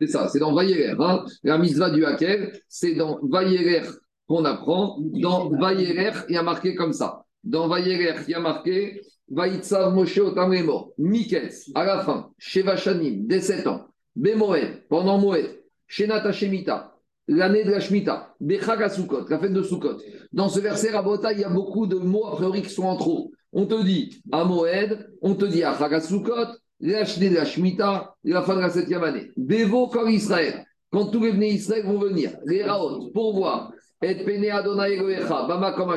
C'est 0.00 0.08
ça, 0.08 0.28
c'est 0.28 0.38
dans 0.38 0.54
Vayeler. 0.54 0.94
Hein. 0.98 1.24
La 1.42 1.58
mitzvah 1.58 1.90
du 1.90 2.04
Hakel, 2.04 2.58
c'est 2.68 2.94
dans 2.94 3.20
Vayeler 3.22 3.82
qu'on 4.26 4.44
apprend. 4.44 4.98
Dans 5.00 5.50
Vayeler, 5.50 6.12
il 6.28 6.34
y 6.34 6.38
a 6.38 6.42
marqué 6.42 6.74
comme 6.74 6.92
ça. 6.92 7.24
Dans 7.44 7.68
Vayeler, 7.68 8.14
il 8.26 8.32
y 8.32 8.34
a 8.34 8.40
marqué 8.40 9.00
Vaïtsav 9.28 9.94
Moshe 9.94 10.18
Otamremo, 10.18 10.94
Miketz, 10.98 11.70
à 11.74 11.84
la 11.84 12.00
fin, 12.00 12.30
Sheva 12.38 12.76
Shanim, 12.76 13.26
dès 13.26 13.40
7 13.40 13.66
ans, 13.66 13.86
Bemoed, 14.16 14.86
pendant 14.88 15.18
Moed, 15.18 15.62
Shenata 15.86 16.32
Shemita, 16.32 16.94
l'année 17.26 17.64
de 17.64 17.70
la 17.70 17.80
Shemitah, 17.80 18.34
Bechag 18.40 18.86
Sukkot, 18.88 19.28
la 19.28 19.38
fête 19.38 19.52
de 19.52 19.62
Sukkot. 19.62 19.96
Dans 20.32 20.48
ce 20.48 20.60
verset, 20.60 20.90
Rabota, 20.90 21.32
il 21.32 21.40
y 21.40 21.44
a 21.44 21.48
beaucoup 21.48 21.86
de 21.86 21.96
mots 21.96 22.26
a 22.26 22.36
priori 22.36 22.62
qui 22.62 22.70
sont 22.70 22.84
en 22.84 22.96
trop. 22.96 23.32
On 23.52 23.66
te 23.66 23.82
dit 23.82 24.22
à 24.30 24.44
Moed, 24.44 25.10
on 25.22 25.34
te 25.34 25.46
dit 25.46 25.62
à 25.62 25.76
Chag 25.76 26.00
Sukkot, 26.00 26.58
l'année 26.80 27.30
de 27.30 27.34
la 27.34 27.44
Shemitah, 27.44 28.14
la 28.24 28.42
fin 28.42 28.56
de 28.56 28.60
la 28.60 28.70
septième 28.70 29.04
année. 29.04 29.30
Bevo 29.36 29.88
comme 29.88 30.10
Israël, 30.10 30.64
quand 30.90 31.06
tous 31.06 31.22
les 31.22 31.32
venus 31.32 31.54
Israël 31.54 31.84
vont 31.84 31.98
venir, 31.98 32.32
les 32.46 32.62
Raot, 32.62 33.10
pour 33.12 33.34
voir, 33.34 33.72
et 34.02 34.24
Pene 34.24 34.50
Adonai 34.50 34.94
Elohecha, 34.94 35.46
Bama 35.46 35.72
comme 35.72 35.96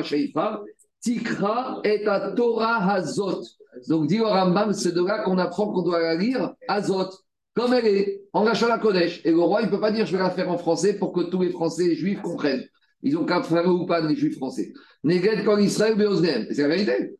Tikra 1.00 1.80
et 1.84 2.06
à 2.06 2.32
Torah 2.32 2.92
Hazot. 2.92 3.42
Donc, 3.88 4.08
dit 4.08 4.20
au 4.20 4.26
Rambam, 4.26 4.72
c'est 4.72 4.92
de 4.92 5.04
là 5.04 5.22
qu'on 5.22 5.38
apprend 5.38 5.72
qu'on 5.72 5.82
doit 5.82 6.00
la 6.00 6.14
lire 6.16 6.54
Hazot, 6.66 7.10
comme 7.54 7.74
elle 7.74 7.86
est, 7.86 8.22
en 8.32 8.44
lâchant 8.44 8.68
la 8.68 8.78
Kodesh. 8.78 9.20
Et 9.24 9.30
le 9.30 9.40
roi, 9.40 9.60
il 9.62 9.66
ne 9.66 9.70
peut 9.70 9.80
pas 9.80 9.92
dire 9.92 10.06
je 10.06 10.16
vais 10.16 10.22
la 10.22 10.30
faire 10.30 10.50
en 10.50 10.58
français 10.58 10.94
pour 10.94 11.12
que 11.12 11.22
tous 11.22 11.42
les 11.42 11.50
Français 11.50 11.86
et 11.86 11.94
juifs 11.94 12.20
comprennent. 12.22 12.64
Ils 13.02 13.16
ont 13.16 13.24
qu'à 13.24 13.42
faire 13.42 13.66
ou 13.66 13.86
pas 13.86 14.00
les 14.00 14.16
juifs 14.16 14.36
français. 14.36 14.72
Neged 15.04 15.44
comme 15.44 15.60
Israël, 15.60 15.94
Beoznem. 15.96 16.46
C'est 16.50 16.62
la 16.62 16.68
vérité. 16.68 17.16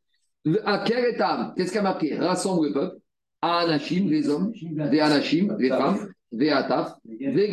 À 0.64 0.78
quel 0.84 1.14
état 1.14 1.52
Qu'est-ce 1.56 1.72
qui 1.72 1.78
a 1.78 1.82
marqué? 1.82 2.16
Rassemble 2.16 2.68
le 2.68 2.72
peuple. 2.72 2.96
Anachim, 3.42 4.08
les 4.08 4.28
hommes. 4.28 4.52
Des 4.52 5.00
Anachim, 5.00 5.56
les 5.58 5.68
femmes. 5.68 6.08
Des 6.32 6.50
Ataf. 6.50 6.94
Des 7.04 7.50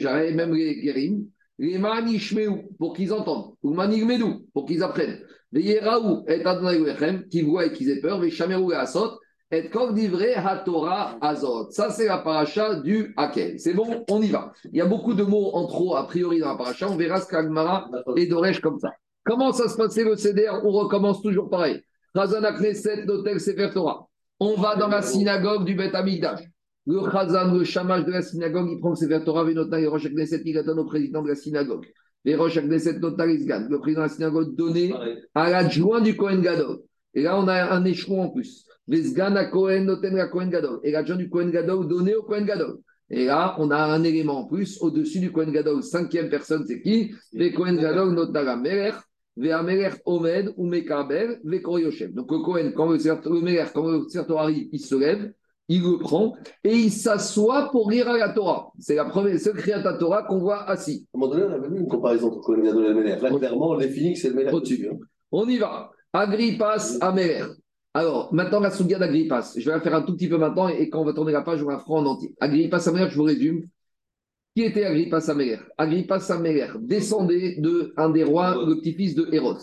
Ger, 0.00 0.34
même 0.34 0.54
les 0.54 0.82
Gerim. 0.84 1.24
Les 1.58 1.78
Manishmeu, 1.78 2.50
pour 2.78 2.94
qu'ils 2.94 3.12
entendent. 3.12 3.54
Ou 3.62 3.74
Manigmedou, 3.74 4.46
pour 4.54 4.64
qu'ils 4.64 4.82
apprennent. 4.82 5.20
Les 5.50 5.62
Yeraou 5.62 6.24
et 6.28 6.44
Adonai 6.44 6.78
Lechem, 6.78 7.26
qui 7.28 7.42
voient 7.42 7.66
et 7.66 7.72
qu'ils 7.72 7.90
aient 7.90 8.00
peur. 8.00 8.20
Les 8.20 8.30
Chamerou 8.30 8.72
et 8.72 8.76
Asot, 8.76 9.18
Et 9.50 9.68
comme 9.68 9.96
livré 9.96 10.34
Torah 10.64 11.18
Azot. 11.20 11.70
Ça, 11.70 11.90
c'est 11.90 12.06
la 12.06 12.18
paracha 12.18 12.76
du 12.80 13.12
Hakel. 13.16 13.58
C'est 13.58 13.74
bon, 13.74 14.04
on 14.08 14.22
y 14.22 14.28
va. 14.28 14.52
Il 14.70 14.76
y 14.76 14.80
a 14.80 14.86
beaucoup 14.86 15.14
de 15.14 15.24
mots 15.24 15.50
en 15.54 15.66
trop, 15.66 15.96
a 15.96 16.06
priori, 16.06 16.38
dans 16.38 16.50
la 16.50 16.56
paracha. 16.56 16.88
On 16.88 16.96
verra 16.96 17.20
ce 17.20 17.28
qu'Agmara 17.28 17.90
et 18.16 18.26
Doresh 18.26 18.60
comme 18.60 18.78
ça. 18.78 18.92
Comment 19.24 19.52
ça 19.52 19.68
se 19.68 19.76
passait 19.76 20.04
le 20.04 20.16
CDR 20.16 20.60
On 20.64 20.70
recommence 20.70 21.22
toujours 21.22 21.50
pareil. 21.50 21.82
Chazan 22.14 22.40
Knesset, 22.56 23.04
Notel 23.04 23.40
Sefer 23.40 23.70
Torah. 23.72 24.07
On 24.40 24.54
va 24.54 24.76
dans 24.76 24.88
la 24.88 25.02
synagogue 25.02 25.64
du 25.64 25.74
Beth 25.74 25.94
Amikdash. 25.94 26.40
Le 26.86 27.00
Chazan, 27.10 27.52
le 27.52 27.64
chamash 27.64 28.04
de 28.04 28.12
la 28.12 28.22
synagogue, 28.22 28.68
il 28.70 28.78
prend 28.78 28.94
Sefer 28.94 29.22
Torah, 29.24 29.44
Venotna 29.44 29.80
et 29.80 29.86
Knesset, 29.86 30.42
il 30.44 30.62
donne 30.64 30.78
au 30.78 30.84
président 30.84 31.22
de 31.22 31.28
la 31.28 31.34
synagogue. 31.34 31.86
Et 32.24 32.34
Rosh 32.34 32.58
Knesset, 32.58 32.98
Notal 33.00 33.32
Isgan. 33.32 33.66
Le 33.68 33.78
président 33.78 34.02
de 34.02 34.06
la 34.06 34.14
synagogue 34.14 34.54
donné 34.54 34.94
à 35.34 35.50
l'adjoint 35.50 36.00
du 36.00 36.16
Kohen 36.16 36.40
Gadol. 36.40 36.78
Et 37.14 37.22
là, 37.22 37.38
on 37.38 37.48
a 37.48 37.74
un 37.74 37.84
échelon 37.84 38.22
en 38.22 38.30
plus. 38.30 38.64
Vesgan 38.86 39.34
à 39.36 39.44
Kohen, 39.46 39.84
Noten 39.84 40.16
la 40.16 40.28
Kohen 40.28 40.50
Gadol. 40.50 40.78
Et 40.84 40.92
l'adjoint 40.92 41.16
du 41.16 41.28
Kohen 41.28 41.50
Gadol 41.50 41.88
donné 41.88 42.14
au 42.14 42.22
Kohen 42.22 42.44
Gadol. 42.44 42.78
Et 43.10 43.24
là, 43.24 43.56
on 43.58 43.70
a 43.70 43.76
un 43.76 44.04
élément 44.04 44.40
en 44.40 44.44
plus, 44.46 44.78
au-dessus 44.80 45.20
du 45.20 45.32
Kohen 45.32 45.50
Gadol, 45.50 45.82
cinquième 45.82 46.28
personne, 46.28 46.64
c'est 46.66 46.80
qui? 46.80 47.14
Le 47.32 47.50
Kohen 47.50 47.76
Gadol, 47.76 48.10
Melech, 48.14 48.30
Ve'amelech 48.32 48.94
Omed, 50.04 50.52
ou 50.56 50.66
Mekabel. 50.66 51.40
Donc 51.44 52.30
le 52.30 52.38
Kohen, 52.38 52.72
quand 52.74 52.86
le, 52.86 52.96
le 52.96 53.72
quand 53.72 54.28
le 54.28 54.36
arrive, 54.36 54.68
il 54.72 54.80
se 54.80 54.94
lève, 54.94 55.32
il 55.68 55.82
le 55.82 55.98
prend, 55.98 56.34
et 56.64 56.74
il 56.74 56.90
s'assoit 56.90 57.70
pour 57.70 57.90
lire 57.90 58.08
à 58.08 58.16
la 58.16 58.30
Torah. 58.30 58.72
C'est 58.78 58.94
la 58.94 59.04
première, 59.04 59.38
créature 59.38 59.88
à 59.88 59.94
Torah 59.94 60.22
qu'on 60.22 60.38
voit 60.38 60.68
assis. 60.68 61.06
À 61.12 61.16
un 61.16 61.20
moment 61.20 61.32
donné, 61.32 61.44
on 61.44 61.52
avait 61.52 61.68
vu 61.68 61.78
une 61.78 61.88
comparaison 61.88 62.28
entre 62.28 62.40
Kohen 62.40 62.64
et 62.64 62.72
le 62.72 62.94
Melech. 62.94 63.20
Là, 63.22 63.30
clairement, 63.30 63.70
on 63.70 63.76
définit 63.76 64.14
que 64.14 64.18
c'est 64.18 64.30
le 64.30 64.34
Melech 64.34 64.54
hein. 64.54 64.96
On 65.30 65.46
y 65.46 65.58
va. 65.58 65.90
Agrippas 66.12 66.96
Améler. 67.00 67.44
Alors, 67.94 68.32
maintenant, 68.32 68.60
la 68.60 68.70
Souga 68.70 68.98
d'Agrippas. 68.98 69.54
Je 69.56 69.64
vais 69.64 69.72
la 69.72 69.80
faire 69.80 69.94
un 69.94 70.02
tout 70.02 70.14
petit 70.14 70.28
peu 70.28 70.38
maintenant 70.38 70.68
et 70.68 70.88
quand 70.88 71.00
on 71.00 71.04
va 71.04 71.12
tourner 71.12 71.32
la 71.32 71.42
page, 71.42 71.62
on 71.62 71.68
la 71.68 71.78
fera 71.78 71.94
en 71.94 72.06
entier. 72.06 72.34
Agrippas 72.40 72.88
Améler, 72.88 73.08
je 73.10 73.16
vous 73.16 73.24
résume. 73.24 73.64
Qui 74.58 74.64
était 74.64 74.86
Agrippas 74.86 75.30
Améler 75.30 75.58
Agrippas 75.78 76.32
Améler 76.32 76.66
descendait 76.80 77.60
de 77.60 77.92
un 77.96 78.10
des 78.10 78.24
rois, 78.24 78.60
le 78.66 78.74
petit-fils 78.74 79.14
de 79.14 79.28
Héros. 79.30 79.54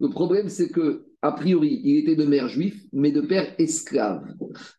Le 0.00 0.08
problème, 0.08 0.48
c'est 0.48 0.70
que, 0.70 1.04
a 1.22 1.30
priori, 1.30 1.80
il 1.84 1.98
était 1.98 2.16
de 2.16 2.24
mère 2.24 2.48
juif, 2.48 2.82
mais 2.92 3.12
de 3.12 3.20
père 3.20 3.54
esclave. 3.58 4.24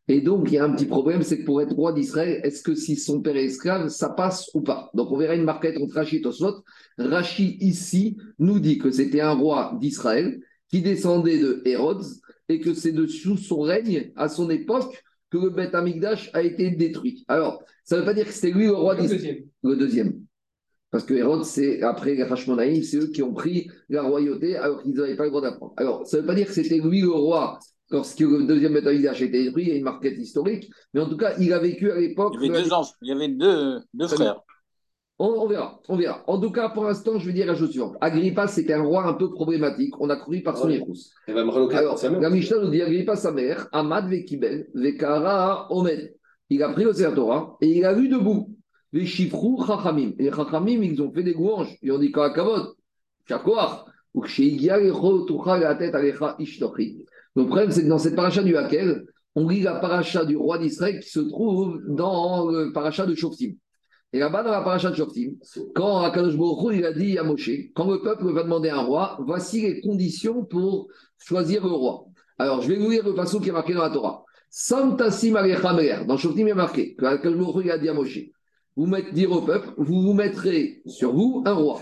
Et 0.10 0.20
donc, 0.20 0.52
il 0.52 0.56
y 0.56 0.58
a 0.58 0.66
un 0.66 0.74
petit 0.74 0.88
problème, 0.88 1.22
c'est 1.22 1.40
que 1.40 1.46
pour 1.46 1.62
être 1.62 1.74
roi 1.74 1.94
d'Israël, 1.94 2.42
est-ce 2.44 2.64
que 2.64 2.76
si 2.76 2.98
son 2.98 3.22
père 3.22 3.38
est 3.38 3.46
esclave, 3.46 3.88
ça 3.88 4.10
passe 4.10 4.50
ou 4.56 4.62
pas? 4.62 4.90
Donc, 4.94 5.10
on 5.14 5.18
verra 5.18 5.36
une 5.36 5.46
marquette 5.46 5.78
entre 5.78 5.96
Rachid 5.96 6.20
et 6.20 6.22
Tosfot. 6.24 6.66
Rachid, 6.98 7.56
ici, 7.64 8.18
nous 8.40 8.60
dit 8.60 8.78
que 8.78 8.92
c'était 8.92 9.22
un 9.22 9.36
roi 9.36 9.78
d'Israël 9.80 10.42
qui 10.70 10.82
descendait 10.82 11.40
de 11.40 11.62
Hérode 11.64 12.04
et 12.50 12.60
que 12.60 12.74
c'est 12.74 12.92
de 12.92 13.08
sous 13.08 13.38
son 13.38 13.62
règne, 13.62 14.12
à 14.18 14.28
son 14.28 14.50
époque, 14.50 15.02
que 15.36 15.46
le 15.46 15.50
Beth 15.50 15.76
Amikdash 15.76 16.30
a 16.34 16.42
été 16.42 16.72
détruit. 16.72 17.26
Alors, 17.28 17.64
ça 17.84 17.96
ne 17.96 18.02
veut 18.02 18.06
pas 18.06 18.14
dire 18.14 18.26
que 18.26 18.32
c'était 18.32 18.52
lui 18.52 18.66
le 18.66 18.74
roi 18.74 18.96
d'Israël. 18.96 19.44
Le 19.64 19.76
deuxième. 19.76 20.22
Parce 20.92 21.04
que 21.04 21.14
Hérode, 21.14 21.44
c'est 21.44 21.82
après 21.82 22.16
les 22.16 22.22
Hashmonaïm, 22.22 22.82
c'est 22.84 22.98
eux 22.98 23.08
qui 23.08 23.22
ont 23.22 23.34
pris 23.34 23.70
la 23.90 24.04
royauté 24.04 24.56
alors 24.56 24.82
qu'ils 24.82 24.94
n'avaient 24.94 25.18
pas 25.18 25.26
le 25.26 25.30
droit 25.30 25.42
d'apprendre. 25.42 25.74
Alors, 25.78 26.08
ça 26.08 26.18
ne 26.18 26.22
veut 26.22 26.28
pas 26.28 26.36
dire 26.36 26.48
que 26.48 26.54
c'était 26.54 26.78
lui 26.78 27.02
le 27.02 27.12
roi 27.12 27.60
lorsque 27.90 28.20
le 28.20 28.46
deuxième 28.46 28.74
Beth 28.74 28.88
Amikdash 28.88 29.22
a 29.22 29.26
été 29.26 29.44
détruit, 29.44 29.64
il 29.66 29.70
y 29.70 29.72
a 29.74 29.76
une 29.76 29.84
marquette 29.84 30.18
historique, 30.18 30.72
mais 30.94 31.02
en 31.02 31.10
tout 31.10 31.18
cas, 31.18 31.36
il 31.40 31.52
a 31.54 31.60
vécu 31.60 31.92
à 31.92 32.00
l'époque. 32.00 32.34
Il 32.42 32.48
y 32.48 32.50
avait 32.50 32.64
deux, 32.64 32.74
ans, 32.74 32.86
il 33.02 33.08
y 33.10 33.12
avait 33.12 33.28
deux, 33.28 33.80
deux 33.94 34.08
frères. 34.08 34.42
On, 35.18 35.28
on, 35.28 35.48
verra, 35.48 35.80
on 35.88 35.96
verra. 35.96 36.24
En 36.28 36.40
tout 36.40 36.52
cas, 36.52 36.70
pour 36.70 36.84
l'instant, 36.84 37.18
je 37.18 37.26
vais 37.28 37.34
dire 37.34 37.46
la 37.46 37.56
chose 37.56 37.70
suivante. 37.72 37.96
Agrippa, 38.02 38.48
c'était 38.48 38.74
un 38.74 38.84
roi 38.84 39.06
un 39.06 39.14
peu 39.14 39.30
problématique. 39.32 39.94
On 40.02 40.10
a 40.10 40.18
cru 40.18 40.42
par 40.42 40.58
son 40.58 40.70
épouse. 40.70 41.14
Alors, 41.28 41.98
la 42.20 42.30
Mishnah 42.30 42.58
nous 42.60 42.70
dit 42.70 42.82
Agrippa, 42.82 43.16
sa 43.16 43.32
mère, 43.32 43.70
Amad 43.72 44.10
Vekibel, 44.10 44.68
Vekara 44.74 45.72
Omed. 45.72 46.14
Il 46.50 46.62
a 46.64 46.70
pris 46.70 46.84
le 46.84 47.16
Torah 47.16 47.58
et 47.62 47.78
il 47.78 47.86
a 47.86 47.94
vu 47.94 48.10
debout. 48.10 48.56
Les 48.92 49.06
Shifrou 49.06 49.64
Chachamim. 49.66 50.12
Et 50.20 50.24
les 50.24 50.32
Chachamim, 50.32 50.82
ils 50.84 51.02
ont 51.02 51.12
fait 51.12 51.24
des 51.24 51.34
louanges. 51.34 51.78
Ils 51.82 51.92
ont 51.94 51.98
dit 51.98 52.12
Kavod, 52.12 52.76
Chakoar, 53.28 53.88
ou 54.14 54.24
la 54.24 55.76
tête. 55.76 55.96
Le 57.36 57.46
problème, 57.46 57.72
c'est 57.72 57.84
que 57.84 57.88
dans 57.88 57.98
cette 57.98 58.16
paracha 58.16 58.44
du 58.44 58.56
Hakel, 58.56 59.06
on 59.36 59.48
lit 59.48 59.62
la 59.62 59.76
paracha 59.76 60.24
du 60.24 60.38
roi 60.38 60.58
d'Israël 60.58 61.00
qui 61.00 61.10
se 61.10 61.20
trouve 61.20 61.82
dans 61.88 62.50
le 62.50 62.72
paracha 62.72 63.06
de 63.06 63.16
Shoftim. 63.16 63.56
Et 64.16 64.20
là-bas, 64.20 64.44
dans 64.44 64.52
la 64.52 64.62
paracha 64.62 64.92
de 64.92 64.96
Shoftim, 64.96 65.34
quand 65.76 66.00
Akadosh 66.00 66.38
Baruch 66.38 66.78
il 66.78 66.86
a 66.86 66.94
dit 66.94 67.18
à 67.18 67.24
Moshe, 67.24 67.50
quand 67.74 67.92
le 67.92 68.02
peuple 68.02 68.32
va 68.32 68.44
demander 68.44 68.70
un 68.70 68.80
roi, 68.80 69.18
voici 69.20 69.60
les 69.60 69.82
conditions 69.82 70.46
pour 70.46 70.88
choisir 71.18 71.66
le 71.66 71.74
roi. 71.74 72.06
Alors, 72.38 72.62
je 72.62 72.70
vais 72.70 72.78
vous 72.78 72.90
lire 72.90 73.04
le 73.06 73.14
passage 73.14 73.42
qui 73.42 73.50
est 73.50 73.52
marqué 73.52 73.74
dans 73.74 73.82
la 73.82 73.90
Torah. 73.90 74.24
Santasim 74.50 75.36
Alechamer, 75.36 76.06
dans 76.08 76.16
Shoftim, 76.16 76.48
il 76.48 76.48
est 76.48 76.54
marqué, 76.54 76.96
que 76.96 77.04
Akadosh 77.04 77.38
Baruch 77.38 77.70
a 77.70 77.78
dit 77.78 77.90
à 77.90 77.94
Moshe, 77.94 78.20
vous 78.78 78.86
mettez, 78.86 79.12
dire 79.12 79.34
au 79.34 79.42
peuple, 79.42 79.74
vous 79.76 80.02
vous 80.02 80.14
mettrez 80.14 80.82
sur 80.86 81.12
vous 81.12 81.44
un 81.46 81.52
roi. 81.52 81.82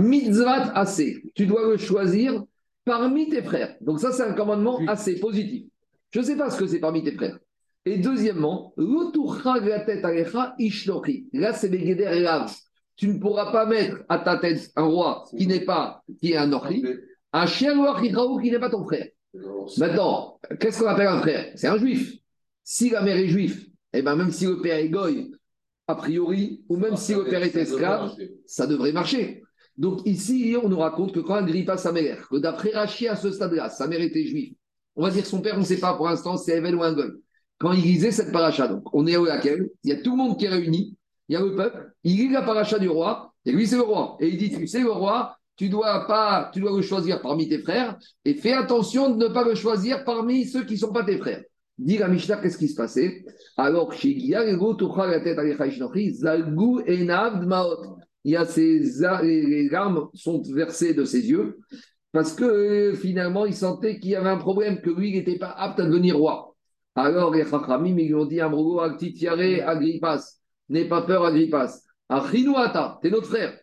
Mitzvat 0.00 0.72
Ase. 0.74 1.02
Tu 1.34 1.44
dois 1.44 1.68
le 1.68 1.76
choisir 1.76 2.42
parmi 2.86 3.28
tes 3.28 3.42
frères. 3.42 3.76
Donc 3.82 4.00
ça, 4.00 4.12
c'est 4.12 4.22
un 4.22 4.32
commandement 4.32 4.80
assez 4.86 5.20
positif. 5.20 5.66
Je 6.16 6.22
ne 6.22 6.24
sais 6.24 6.36
pas 6.36 6.48
ce 6.48 6.58
que 6.58 6.66
c'est 6.66 6.78
parmi 6.78 7.04
tes 7.04 7.12
frères. 7.12 7.38
Et 7.84 7.98
deuxièmement, 7.98 8.72
Là, 8.78 9.10
c'est 11.52 11.68
Begeder 11.68 12.20
Lav. 12.20 12.50
Tu 12.96 13.08
ne 13.08 13.18
pourras 13.18 13.52
pas 13.52 13.66
mettre 13.66 13.98
à 14.08 14.20
ta 14.20 14.38
tête 14.38 14.70
un 14.76 14.84
roi 14.84 15.26
qui 15.36 15.46
n'est 15.46 15.66
pas, 15.66 16.02
qui 16.18 16.32
est 16.32 16.38
un 16.38 16.50
Orchi, 16.54 16.82
un 17.34 17.44
chien 17.44 17.74
qui 18.00 18.50
n'est 18.50 18.58
pas 18.58 18.70
ton 18.70 18.86
frère. 18.86 19.08
Maintenant, 19.76 20.40
qu'est-ce 20.58 20.80
qu'on 20.80 20.88
appelle 20.88 21.08
un 21.08 21.20
frère? 21.20 21.52
C'est 21.54 21.66
un 21.66 21.76
juif. 21.76 22.14
Si 22.64 22.88
la 22.88 23.02
mère 23.02 23.18
est 23.18 23.28
juive, 23.28 23.66
et 23.92 24.00
ben 24.00 24.16
même 24.16 24.30
si 24.30 24.46
le 24.46 24.62
père 24.62 24.78
est 24.78 24.88
goy, 24.88 25.30
a 25.86 25.96
priori, 25.96 26.64
ou 26.70 26.78
même 26.78 26.96
si 26.96 27.12
le 27.12 27.24
père 27.24 27.42
est 27.42 27.54
esclave, 27.54 28.16
ça 28.46 28.66
devrait 28.66 28.92
marcher. 28.92 29.42
Donc 29.76 30.00
ici, 30.06 30.56
on 30.62 30.70
nous 30.70 30.78
raconte 30.78 31.12
que 31.12 31.20
quand 31.20 31.34
Agrippa 31.34 31.76
sa 31.76 31.92
mère, 31.92 32.26
que 32.30 32.36
d'après 32.36 32.70
Rachid 32.70 33.08
à 33.08 33.16
ce 33.16 33.30
stade-là, 33.30 33.68
sa 33.68 33.86
mère 33.86 34.00
était 34.00 34.24
juive, 34.24 34.54
on 34.96 35.02
va 35.02 35.10
dire 35.10 35.26
son 35.26 35.40
père, 35.40 35.54
on 35.56 35.60
ne 35.60 35.64
sait 35.64 35.78
pas 35.78 35.94
pour 35.94 36.08
l'instant, 36.08 36.36
c'est 36.36 36.56
Evel 36.56 36.74
ou 36.74 36.82
un. 36.82 36.96
Quand 37.58 37.72
il 37.72 37.82
lisait 37.82 38.10
cette 38.10 38.32
paracha, 38.32 38.68
donc 38.68 38.82
on 38.94 39.06
est 39.06 39.16
au 39.16 39.24
laquelle, 39.24 39.70
il 39.84 39.90
y 39.90 39.92
a 39.92 40.02
tout 40.02 40.10
le 40.10 40.16
monde 40.16 40.38
qui 40.38 40.46
est 40.46 40.50
réuni, 40.50 40.96
il 41.28 41.32
y 41.34 41.36
a 41.36 41.40
le 41.40 41.54
peuple, 41.54 41.92
il 42.04 42.16
lit 42.16 42.28
la 42.28 42.42
paracha 42.42 42.78
du 42.78 42.88
roi, 42.88 43.32
et 43.44 43.52
lui 43.52 43.66
c'est 43.66 43.76
le 43.76 43.82
roi. 43.82 44.16
Et 44.20 44.28
il 44.28 44.36
dit, 44.36 44.50
tu 44.50 44.66
sais 44.66 44.80
le 44.80 44.90
roi, 44.90 45.36
tu 45.56 45.68
dois 45.68 46.06
pas, 46.06 46.50
tu 46.52 46.60
dois 46.60 46.76
le 46.76 46.82
choisir 46.82 47.22
parmi 47.22 47.48
tes 47.48 47.60
frères, 47.60 47.96
et 48.24 48.34
fais 48.34 48.52
attention 48.52 49.14
de 49.14 49.26
ne 49.26 49.32
pas 49.32 49.44
le 49.44 49.54
choisir 49.54 50.04
parmi 50.04 50.44
ceux 50.46 50.64
qui 50.64 50.74
ne 50.74 50.78
sont 50.78 50.92
pas 50.92 51.04
tes 51.04 51.18
frères. 51.18 51.42
Dit 51.78 51.98
la 51.98 52.08
Mishnah, 52.08 52.38
qu'est-ce 52.38 52.56
qui 52.56 52.68
se 52.68 52.74
passait? 52.74 53.24
Alors, 53.58 53.92
chez 53.92 54.14
la 54.14 55.20
tête 55.20 55.38
Zalgu 56.14 56.84
Maot. 57.46 57.98
Il 58.24 58.32
y 58.32 58.36
a 58.36 58.44
ces 58.44 58.80
les 59.22 59.68
larmes 59.68 60.08
sont 60.14 60.42
versées 60.52 60.94
de 60.94 61.04
ses 61.04 61.28
yeux 61.28 61.58
parce 62.16 62.32
que 62.32 62.94
finalement 62.94 63.44
il 63.44 63.52
sentait 63.52 64.00
qu'il 64.00 64.12
y 64.12 64.16
avait 64.16 64.30
un 64.30 64.38
problème, 64.38 64.80
que 64.80 64.88
lui 64.88 65.10
il 65.10 65.16
n'était 65.16 65.36
pas 65.36 65.50
apte 65.50 65.80
à 65.80 65.84
devenir 65.84 66.16
roi. 66.16 66.56
Alors 66.94 67.30
les 67.30 67.44
Chachamim 67.44 67.98
ils 67.98 68.06
lui 68.06 68.14
ont 68.14 68.24
dit 68.24 68.40
Amrogo 68.40 68.80
Actitiare 68.80 69.68
Agrippas, 69.68 70.22
n'aie 70.70 70.86
pas 70.86 71.02
peur 71.02 71.26
Agrippas. 71.26 71.78
Achinuata, 72.08 72.98
t'es 73.02 73.10
notre 73.10 73.26
frère. 73.26 73.58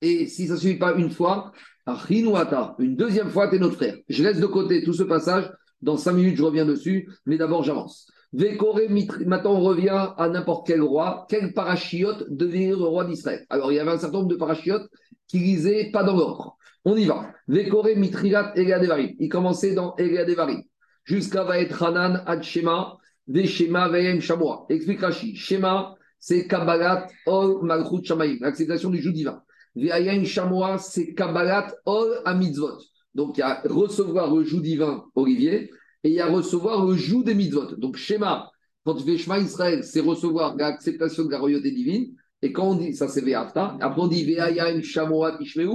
Et 0.00 0.28
si 0.28 0.46
ça 0.46 0.54
ne 0.54 0.58
suffit 0.60 0.78
pas 0.78 0.94
une 0.94 1.10
fois, 1.10 1.50
Achinuata, 1.84 2.76
une 2.78 2.94
deuxième 2.94 3.30
fois, 3.30 3.48
t'es 3.48 3.58
notre 3.58 3.74
frère. 3.74 3.96
Je 4.08 4.22
laisse 4.22 4.38
de 4.38 4.46
côté 4.46 4.84
tout 4.84 4.92
ce 4.92 5.02
passage. 5.02 5.50
Dans 5.82 5.96
cinq 5.96 6.12
minutes, 6.12 6.36
je 6.36 6.44
reviens 6.44 6.66
dessus, 6.66 7.10
mais 7.26 7.38
d'abord, 7.38 7.64
j'avance. 7.64 8.08
Maintenant, 8.32 9.54
on 9.54 9.60
revient 9.62 10.12
à 10.16 10.28
n'importe 10.28 10.68
quel 10.68 10.80
roi. 10.80 11.26
Quel 11.28 11.52
parachiote 11.52 12.26
devenir 12.30 12.78
le 12.78 12.84
roi 12.84 13.04
d'Israël? 13.04 13.44
Alors, 13.50 13.72
il 13.72 13.74
y 13.74 13.78
avait 13.80 13.90
un 13.90 13.98
certain 13.98 14.18
nombre 14.18 14.28
de 14.28 14.36
parachiotes 14.36 14.88
qui 15.26 15.40
lisaient 15.40 15.90
pas 15.92 16.04
dans 16.04 16.16
l'ordre. 16.16 16.56
On 16.84 16.96
y 16.96 17.06
va. 17.06 17.32
Vekore 17.48 17.96
Mitrilat 17.96 18.52
Eliadevarim. 18.56 19.14
Il 19.18 19.28
commençait 19.28 19.74
dans 19.74 19.94
Eliadevarim. 19.96 20.62
Jusqu'à 21.04 21.44
Vaet 21.44 21.70
Hanan 21.80 22.22
Ad 22.26 22.42
Shema, 22.42 22.96
Veshema 23.26 23.88
Veyem 23.88 24.20
Shamoa. 24.20 24.66
Explique 24.68 25.00
Rashi. 25.00 25.34
Shema, 25.34 25.94
c'est 26.18 26.46
Kabbalat 26.46 27.06
Ol 27.26 27.64
Malchut 27.64 28.04
Shamaim, 28.04 28.36
l'acceptation 28.40 28.90
du 28.90 29.00
joug 29.00 29.12
divin. 29.12 29.42
Veyem 29.74 30.24
Shamoa, 30.24 30.78
c'est 30.78 31.14
Kabbalat 31.14 31.74
Ol 31.86 32.20
Amitzvot. 32.24 32.78
Donc, 33.14 33.38
il 33.38 33.40
y 33.40 33.42
a 33.44 33.62
recevoir 33.64 34.34
le 34.34 34.44
joug 34.44 34.60
divin, 34.60 35.04
Olivier, 35.14 35.70
et 36.02 36.08
il 36.08 36.14
y 36.14 36.20
a 36.20 36.26
recevoir 36.26 36.84
le 36.84 36.96
joug 36.96 37.22
des 37.22 37.34
mitzvot. 37.34 37.76
Donc, 37.76 37.96
schéma, 37.96 38.50
quand 38.84 38.94
tu 38.94 39.04
fais 39.04 39.16
Shema 39.16 39.38
Israël, 39.38 39.84
c'est 39.84 40.00
recevoir 40.00 40.56
l'acceptation 40.56 41.24
de 41.24 41.30
la 41.30 41.38
royauté 41.38 41.70
divine. 41.70 42.14
Et 42.42 42.52
quand 42.52 42.68
on 42.70 42.74
dit, 42.74 42.94
ça 42.94 43.08
c'est 43.08 43.22
Ve'afta, 43.22 43.78
après 43.80 44.02
on 44.02 44.08
dit 44.08 44.24
Ve'ayim 44.24 44.82
Shamoa 44.82 45.38
Tishmeu, 45.38 45.70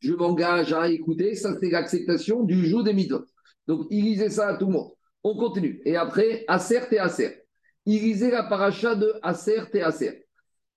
je 0.00 0.12
m'engage 0.12 0.72
à 0.72 0.88
écouter, 0.88 1.34
ça 1.34 1.56
c'est 1.60 1.70
l'acceptation 1.70 2.42
du 2.42 2.66
joug 2.66 2.82
des 2.82 2.92
mitzvot. 2.92 3.24
Donc, 3.66 3.86
il 3.90 4.04
lisait 4.04 4.30
ça 4.30 4.48
à 4.48 4.56
tout 4.56 4.66
le 4.66 4.72
monde. 4.72 4.90
On 5.22 5.36
continue. 5.36 5.80
Et 5.84 5.96
après, 5.96 6.44
Aser 6.48 6.82
et 6.92 6.98
Aser. 6.98 7.44
Il 7.86 8.02
lisait 8.02 8.30
la 8.30 8.44
paracha 8.44 8.94
de 8.94 9.14
Aser 9.22 9.62
et 9.72 9.82
Aser. 9.82 10.23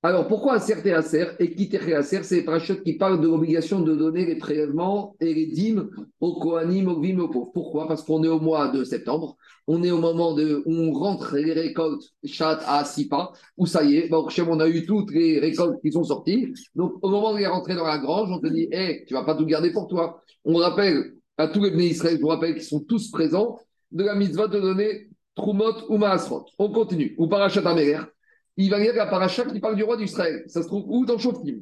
Alors, 0.07 0.25
pourquoi 0.25 0.53
Aser 0.53 0.75
et 0.85 0.93
Aser 0.93 1.25
et 1.37 1.53
quitter 1.53 1.93
Aser 1.93 2.23
C'est 2.23 2.45
les 2.47 2.81
qui 2.81 2.93
parlent 2.93 3.19
de 3.19 3.27
l'obligation 3.27 3.81
de 3.81 3.93
donner 3.93 4.25
les 4.25 4.37
prélèvements 4.37 5.17
et 5.19 5.33
les 5.33 5.47
dîmes 5.47 5.89
aux 6.21 6.39
Kohanim, 6.39 6.87
aux 6.87 7.01
Vim, 7.01 7.27
pauvres. 7.27 7.51
Pourquoi? 7.53 7.89
Parce 7.89 8.03
qu'on 8.03 8.23
est 8.23 8.29
au 8.29 8.39
mois 8.39 8.69
de 8.69 8.85
septembre, 8.85 9.35
on 9.67 9.83
est 9.83 9.91
au 9.91 9.97
moment 9.97 10.33
de, 10.33 10.63
où 10.65 10.73
on 10.73 10.93
rentre 10.93 11.35
les 11.35 11.51
récoltes 11.51 12.13
chat 12.23 12.57
à 12.67 12.85
Sipa, 12.85 13.33
où 13.57 13.65
ça 13.65 13.83
y 13.83 13.97
est, 13.97 14.07
bon, 14.07 14.25
on 14.47 14.59
a 14.61 14.69
eu 14.69 14.85
toutes 14.85 15.11
les 15.11 15.41
récoltes 15.41 15.81
qui 15.81 15.91
sont 15.91 16.05
sorties. 16.05 16.53
Donc, 16.73 16.93
au 17.01 17.09
moment 17.09 17.33
de 17.33 17.39
les 17.39 17.47
rentrer 17.47 17.75
dans 17.75 17.85
la 17.85 17.97
grange, 17.97 18.29
on 18.31 18.39
te 18.39 18.47
dit, 18.47 18.69
hé, 18.71 19.03
tu 19.09 19.13
vas 19.13 19.25
pas 19.25 19.35
tout 19.35 19.45
garder 19.45 19.73
pour 19.73 19.89
toi. 19.89 20.23
On 20.45 20.55
rappelle 20.55 21.15
à 21.37 21.49
tous 21.49 21.61
les 21.61 21.71
bénis 21.71 21.95
je 21.95 22.21
vous 22.21 22.27
rappelle 22.27 22.53
qu'ils 22.53 22.63
sont 22.63 22.79
tous 22.79 23.11
présents, 23.11 23.59
de 23.91 24.05
la 24.05 24.15
mitzvah 24.15 24.47
de 24.47 24.57
donner 24.57 25.09
Trumot 25.35 25.73
ou 25.89 25.97
Maasrot. 25.97 26.45
On 26.59 26.71
continue. 26.71 27.13
Ou 27.17 27.27
Parachat 27.27 27.67
Améler. 27.69 27.99
Il 28.57 28.71
va 28.71 28.79
lire 28.79 28.95
la 28.95 29.05
paracha 29.05 29.45
qui 29.45 29.59
parle 29.59 29.75
du 29.75 29.83
roi 29.83 29.97
d'Israël. 29.97 30.43
Ça 30.47 30.63
se 30.63 30.67
trouve 30.67 30.83
où 30.87 31.05
dans 31.05 31.17
Shoftim 31.17 31.59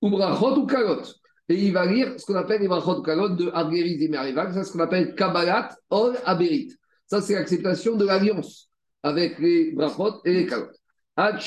Ou 0.00 0.10
Brachot 0.10 0.56
ou 0.56 0.66
Kalot. 0.66 1.02
Et 1.50 1.54
il 1.54 1.72
va 1.72 1.86
lire 1.86 2.18
ce 2.18 2.26
qu'on 2.26 2.34
appelle 2.34 2.62
les 2.62 2.68
Brachot 2.68 3.02
Kalot 3.02 3.30
de 3.30 3.50
Argeriz 3.52 4.02
et 4.02 4.08
Merivak. 4.08 4.52
C'est 4.54 4.64
ce 4.64 4.72
qu'on 4.72 4.80
appelle 4.80 5.14
Kabbalat 5.14 5.76
Ol 5.90 6.16
Aberit. 6.24 6.72
Ça, 7.06 7.20
c'est 7.20 7.34
l'acceptation 7.34 7.96
de 7.96 8.06
l'alliance 8.06 8.70
avec 9.02 9.38
les 9.38 9.72
Brachot 9.72 10.20
et 10.24 10.32
les 10.32 10.46
Kalot. 10.46 10.68
Ad 11.16 11.40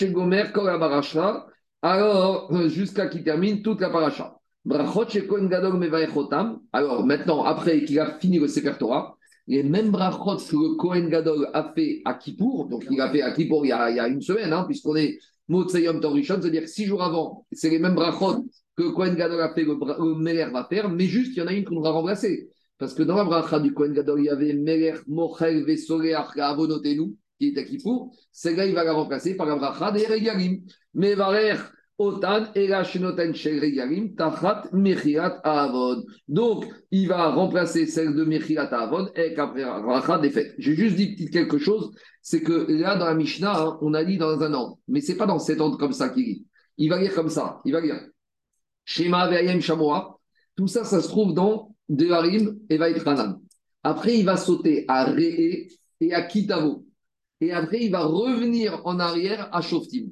Kol. 0.53 1.43
Alors, 1.81 2.67
jusqu'à 2.67 3.07
qu'il 3.07 3.23
termine 3.23 3.61
toute 3.61 3.81
la 3.81 3.89
paracha. 3.89 4.35
Brachot 4.65 5.09
Shekohen 5.09 5.47
Gadol 5.47 5.77
Mevaechotam. 5.77 6.59
Alors, 6.73 7.05
maintenant, 7.05 7.43
après 7.43 7.83
qu'il 7.85 7.99
a 7.99 8.19
fini 8.19 8.37
le 8.37 8.47
Sefer 8.47 8.73
Torah, 8.77 9.17
les 9.51 9.63
mêmes 9.63 9.91
brachot 9.91 10.37
que 10.37 10.55
le 10.55 10.75
Kohen 10.77 11.09
Gadol 11.09 11.49
a 11.53 11.73
fait 11.75 12.01
à 12.05 12.13
Kippour, 12.13 12.67
donc 12.67 12.85
il 12.89 13.01
a 13.01 13.11
fait 13.11 13.21
à 13.21 13.31
Kippour 13.31 13.65
il 13.65 13.69
y 13.69 13.71
a, 13.73 14.07
une 14.07 14.21
semaine, 14.21 14.53
hein, 14.53 14.63
puisqu'on 14.63 14.95
est 14.95 15.19
Motsayom 15.49 15.99
Torishon, 15.99 16.39
c'est-à-dire 16.41 16.69
six 16.69 16.85
jours 16.85 17.03
avant, 17.03 17.45
c'est 17.51 17.69
les 17.69 17.79
mêmes 17.79 17.95
brachot 17.95 18.45
que 18.77 18.89
Kohen 18.93 19.15
Gadol 19.15 19.41
a 19.41 19.53
fait, 19.53 19.63
le, 19.63 19.73
le 19.73 20.51
va 20.51 20.67
faire, 20.69 20.89
mais 20.89 21.05
juste 21.05 21.33
il 21.35 21.39
y 21.39 21.41
en 21.41 21.47
a 21.47 21.53
une 21.53 21.65
qu'on 21.65 21.81
va 21.81 21.91
remplacer. 21.91 22.49
Parce 22.77 22.93
que 22.93 23.03
dans 23.03 23.15
la 23.15 23.25
bracha 23.25 23.59
du 23.59 23.73
Kohen 23.73 23.93
Gadol, 23.93 24.21
il 24.21 24.25
y 24.25 24.29
avait 24.29 24.53
Meler 24.53 24.95
Mochel 25.07 25.65
Vesole 25.65 26.15
Avonotenu, 26.15 27.13
qui 27.37 27.49
est 27.49 27.57
à 27.57 27.63
Kippour. 27.63 28.15
Celle-là, 28.31 28.65
il 28.65 28.73
va 28.73 28.85
la 28.85 28.93
remplacer 28.93 29.35
par 29.35 29.45
la 29.45 29.57
bracha 29.57 29.91
des 29.91 30.07
Regalim. 30.07 30.61
Mevarer 30.93 31.57
Donc, 31.99 32.23
il 36.91 37.07
va 37.07 37.31
remplacer 37.31 37.85
celle 37.85 38.15
de 38.15 38.23
Mechirat 38.23 38.73
Avod 38.73 39.11
et 39.15 39.35
qu'après 39.35 39.61
la 39.61 39.79
bracha 39.79 40.17
des. 40.17 40.31
J'ai 40.57 40.75
juste 40.75 40.95
dit 40.95 41.29
quelque 41.29 41.59
chose, 41.59 41.91
c'est 42.21 42.41
que 42.41 42.71
là, 42.71 42.95
dans 42.95 43.05
la 43.05 43.13
Mishnah, 43.13 43.55
hein, 43.55 43.77
on 43.81 43.93
a 43.93 44.03
dit 44.03 44.17
dans 44.17 44.41
un 44.41 44.53
ordre, 44.53 44.79
mais 44.87 45.01
c'est 45.01 45.17
pas 45.17 45.27
dans 45.27 45.37
cet 45.37 45.61
ordre 45.61 45.77
comme 45.77 45.93
ça 45.93 46.09
qu'il 46.09 46.25
dit. 46.25 46.47
Il 46.77 46.89
va 46.89 46.99
lire 46.99 47.13
comme 47.13 47.29
ça, 47.29 47.61
il 47.65 47.73
va 47.73 47.81
lire 47.81 48.01
Shema 48.85 49.29
Ve'ayem 49.29 49.61
Shamoa. 49.61 50.17
Tout 50.55 50.67
ça, 50.67 50.83
ça 50.83 51.01
se 51.01 51.07
trouve 51.07 51.33
dans 51.33 51.75
Devarim 51.87 52.59
et 52.69 52.77
Vaïtranan. 52.77 53.39
Après, 53.83 54.17
il 54.17 54.25
va 54.25 54.37
sauter 54.37 54.85
à 54.87 55.05
Re'e 55.05 55.67
et 55.99 56.13
à 56.13 56.23
Kitavo. 56.23 56.85
Et 57.39 57.51
après, 57.51 57.81
il 57.81 57.91
va 57.91 58.05
revenir 58.05 58.81
en 58.85 58.99
arrière 58.99 59.49
à 59.51 59.61
Shoftim. 59.61 60.09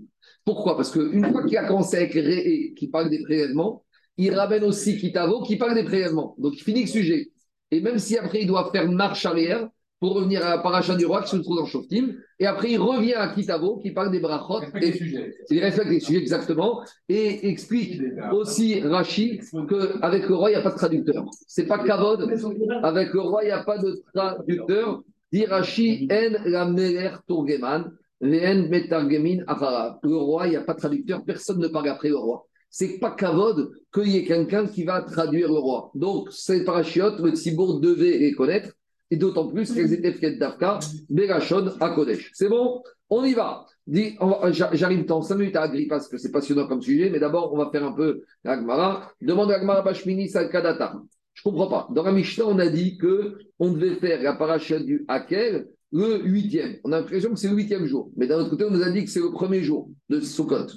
Pourquoi? 0.50 0.76
Parce 0.76 0.89
qu'une 0.89 1.32
fois 1.32 1.43
qu'il 1.43 1.58
a 1.60 1.68
commencé 1.68 1.97
avec 1.97 2.12
Re'e 2.16 2.74
qui 2.74 2.88
parle 2.88 3.12
des 3.12 3.22
prélèvements, 3.22 3.84
il 4.18 4.34
ramène 4.34 4.64
aussi 4.64 4.97
Kitavo 4.97 5.43
qui 5.43 5.58
parle 5.58 5.76
des 5.76 5.84
prélèvements. 5.84 6.34
Donc, 6.39 6.54
il 6.58 6.64
finit 6.64 6.82
le 6.82 6.88
sujet. 6.88 7.30
Et 7.70 7.82
même 7.82 8.00
si 8.00 8.18
après, 8.18 8.41
il 8.41 8.47
doit 8.47 8.72
faire 8.72 8.89
marche 8.89 9.28
arrière 9.28 9.70
pour 10.00 10.16
revenir 10.16 10.43
à 10.43 10.50
la 10.50 10.58
paracha 10.58 10.95
du 10.95 11.06
roi 11.06 11.22
qui 11.22 11.30
se 11.30 11.38
trouve 11.38 11.58
dans 11.58 11.68
Shoftim, 11.68 12.16
et 12.39 12.47
après, 12.47 12.72
il 12.72 12.80
revient 12.80 13.14
à 13.14 13.28
Kitavo 13.28 13.78
qui 13.78 13.91
parle 13.91 14.10
des 14.10 14.20
brachot. 14.20 14.64
Et, 14.82 14.91
il 15.52 15.60
respecte 15.60 15.91
les 15.91 16.00
sujets 16.00 16.20
exactement 16.20 16.82
et 17.08 17.47
explique 17.47 18.02
aussi 18.32 18.82
Rashi 18.82 19.41
qu'avec 19.70 20.28
le 20.28 20.34
roi, 20.34 20.50
il 20.50 20.54
n'y 20.54 20.60
a 20.60 20.64
pas 20.64 20.72
de 20.72 20.78
traducteur. 20.78 21.26
C'est 21.45 21.68
pas 21.68 21.78
Kavod. 21.78 22.28
Avec 22.82 23.14
le 23.14 23.22
roi, 23.22 23.43
il 23.43 23.47
n'y 23.47 23.52
a 23.52 23.64
pas 23.64 23.78
de 23.78 24.02
traducteur. 24.16 25.04
Dit 25.32 25.45
Rashi, 25.45 26.08
en 26.12 26.50
la 26.50 27.22
Tourgeman. 27.28 27.91
Le 28.22 30.16
roi, 30.16 30.48
il 30.48 30.50
n'y 30.52 30.56
a 30.56 30.62
pas 30.62 30.74
de 30.74 30.80
traducteur, 30.80 31.24
personne 31.24 31.60
ne 31.60 31.68
parle 31.68 31.88
après 31.90 32.10
le 32.10 32.18
roi. 32.18 32.46
C'est 32.70 33.00
pas 33.00 33.12
kavod 33.12 33.72
qu'il 33.94 34.10
y 34.10 34.18
ait 34.18 34.26
quelqu'un 34.26 34.68
qui 34.68 34.84
va 34.84 35.02
traduire 35.02 35.48
le 35.48 35.58
roi. 35.58 35.92
Donc, 35.96 36.32
ces 36.32 36.64
parachiotes, 36.64 37.20
le 37.20 37.32
Tzibour 37.32 37.80
devait 37.80 38.18
les 38.18 38.34
connaître, 38.34 38.74
et 39.12 39.18
d'autant 39.18 39.48
plus 39.48 39.74
qu'elles 39.74 39.94
étaient 39.94 40.14
faites 40.14 40.38
d'Afka, 40.38 40.80
Berachon 41.10 41.72
à 41.80 41.90
Kodesh. 41.90 42.30
C'est 42.34 42.50
bon? 42.50 42.84
On 43.10 43.24
y 43.24 43.34
va. 43.34 43.66
J'arrive 44.52 45.06
dans 45.06 45.22
5 45.24 45.36
minutes 45.36 45.56
à 45.56 45.64
Agri 45.64 45.88
parce 45.88 46.08
que 46.08 46.18
c'est 46.20 46.32
passionnant 46.32 46.68
comme 46.68 46.82
sujet, 46.82 47.10
mais 47.10 47.20
d'abord, 47.20 47.52
on 47.54 47.58
va 47.58 47.72
faire 47.72 47.84
un 47.84 47.94
peu 47.94 48.22
l'Agmara. 48.44 49.12
Demande 49.20 49.50
l'Agmara 49.50 49.82
Bashmini 49.82 50.30
Salkadata. 50.30 51.02
Je 51.34 51.42
comprends 51.42 51.68
pas. 51.68 51.88
Dans 51.92 52.04
la 52.04 52.12
on 52.46 52.60
a 52.60 52.68
dit 52.68 52.98
que 52.98 53.40
on 53.58 53.72
devait 53.72 53.96
faire 53.96 54.22
la 54.22 54.34
paracha 54.34 54.78
du 54.78 55.06
Hakel 55.08 55.70
le 55.92 56.22
huitième. 56.24 56.78
On 56.84 56.92
a 56.92 57.00
l'impression 57.00 57.32
que 57.32 57.40
c'est 57.40 57.50
le 57.50 57.56
huitième 57.56 57.86
jour. 57.86 58.12
Mais 58.16 58.28
d'un 58.28 58.40
autre 58.40 58.50
côté, 58.50 58.66
on 58.66 58.72
nous 58.72 58.84
a 58.84 58.90
dit 58.90 59.06
que 59.06 59.10
c'est 59.10 59.20
le 59.20 59.32
premier 59.32 59.64
jour 59.64 59.90
de 60.10 60.20
Sukkot. 60.20 60.68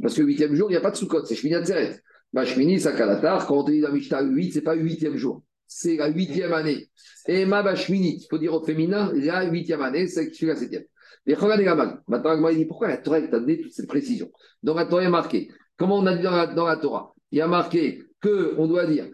Parce 0.00 0.14
que 0.14 0.20
le 0.20 0.28
huitième 0.28 0.54
jour, 0.54 0.70
il 0.70 0.74
n'y 0.74 0.78
a 0.78 0.80
pas 0.80 0.90
de 0.90 0.96
Sukkot, 0.96 1.24
c'est 1.24 1.34
Shmini 1.34 1.56
Atzeret. 1.56 2.00
Bah, 2.32 2.44
Shmini, 2.44 2.78
Sakalatar, 2.78 3.46
quand 3.46 3.58
on 3.58 3.64
dit 3.64 3.80
la 3.80 3.90
Mishnah 3.90 4.22
8, 4.22 4.52
c'est 4.52 4.62
pas 4.62 4.74
le 4.76 4.82
huitième 4.82 5.16
jour. 5.16 5.42
C'est 5.66 5.96
la 5.96 6.08
huitième 6.08 6.52
année. 6.52 6.88
Et 7.26 7.44
ma 7.46 7.62
Bashmini, 7.62 8.16
il 8.22 8.26
faut 8.28 8.38
dire 8.38 8.54
au 8.54 8.64
féminin, 8.64 9.12
la 9.14 9.44
huitième 9.44 9.82
année, 9.82 10.06
c'est 10.08 10.30
la 10.42 10.56
septième. 10.56 10.84
Et 11.26 11.34
regardez 11.34 11.64
la 11.64 11.74
main. 11.74 12.00
Maintenant, 12.08 12.48
il 12.48 12.56
dit 12.56 12.64
pourquoi 12.64 12.88
la 12.88 12.96
Torah 12.96 13.20
t'a 13.20 13.38
donné 13.38 13.60
toute 13.60 13.72
cette 13.72 13.86
précision 13.86 14.30
Dans 14.62 14.74
la 14.74 14.86
Torah, 14.86 15.02
il 15.02 15.04
y 15.04 15.08
a 15.08 15.10
marqué. 15.10 15.48
Comment 15.76 15.98
on 15.98 16.06
a 16.06 16.16
dit 16.16 16.22
dans 16.22 16.30
la, 16.30 16.46
dans 16.46 16.76
Torah? 16.76 17.14
Il 17.30 17.38
y 17.38 17.40
a 17.40 17.46
marqué 17.46 18.02
qu'on 18.22 18.66
doit 18.66 18.86
dire 18.86 19.08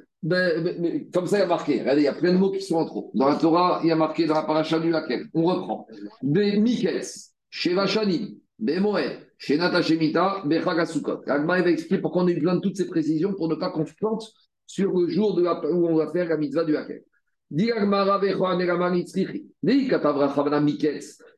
comme 1.13 1.27
ça, 1.27 1.39
il 1.39 1.41
y 1.41 1.43
a 1.43 1.47
marqué. 1.47 1.81
Regardez, 1.81 2.03
il 2.03 2.05
y 2.05 2.09
a 2.09 2.15
plein 2.15 2.33
de 2.33 2.39
mots 2.39 2.51
qui 2.51 2.63
sont 2.63 2.77
en 2.77 2.87
trop. 2.87 3.11
Dans 3.15 3.29
la 3.29 3.37
Torah, 3.37 3.81
il 3.83 3.89
y 3.89 3.93
a 3.93 3.97
marqué 3.97 4.27
dans 4.27 4.35
la 4.35 4.43
paracha 4.43 4.79
du 4.79 4.91
laquelle. 4.91 5.27
On 5.35 5.45
reprend. 5.45 5.87
Be 6.23 6.59
Miketz, 6.59 7.33
Sheva 7.51 7.87
Shani, 7.87 8.39
Be 8.59 8.79
Moed, 8.81 9.19
Shenata 9.39 9.83
Shemita, 9.83 10.43
Be 10.45 10.63
Chagasukot. 10.63 11.23
Va 11.27 11.59
expliquer 11.71 12.01
pourquoi 12.01 12.23
on 12.25 12.29
a 12.29 12.35
besoin 12.35 12.57
de 12.57 12.61
toutes 12.61 12.77
ces 12.77 12.87
précisions 12.87 13.35
pour 13.35 13.49
ne 13.49 13.55
pas 13.55 13.71
qu'on 13.71 13.87
se 13.87 13.95
plante 13.95 14.33
sur 14.67 14.93
le 14.93 15.09
jour 15.09 15.35
de 15.35 15.43
la, 15.43 15.61
où 15.71 15.87
on 15.87 15.97
va 15.97 16.11
faire 16.11 16.29
la 16.29 16.37
mitzvah 16.37 16.65
du 16.65 16.73
laquelle. 16.73 17.05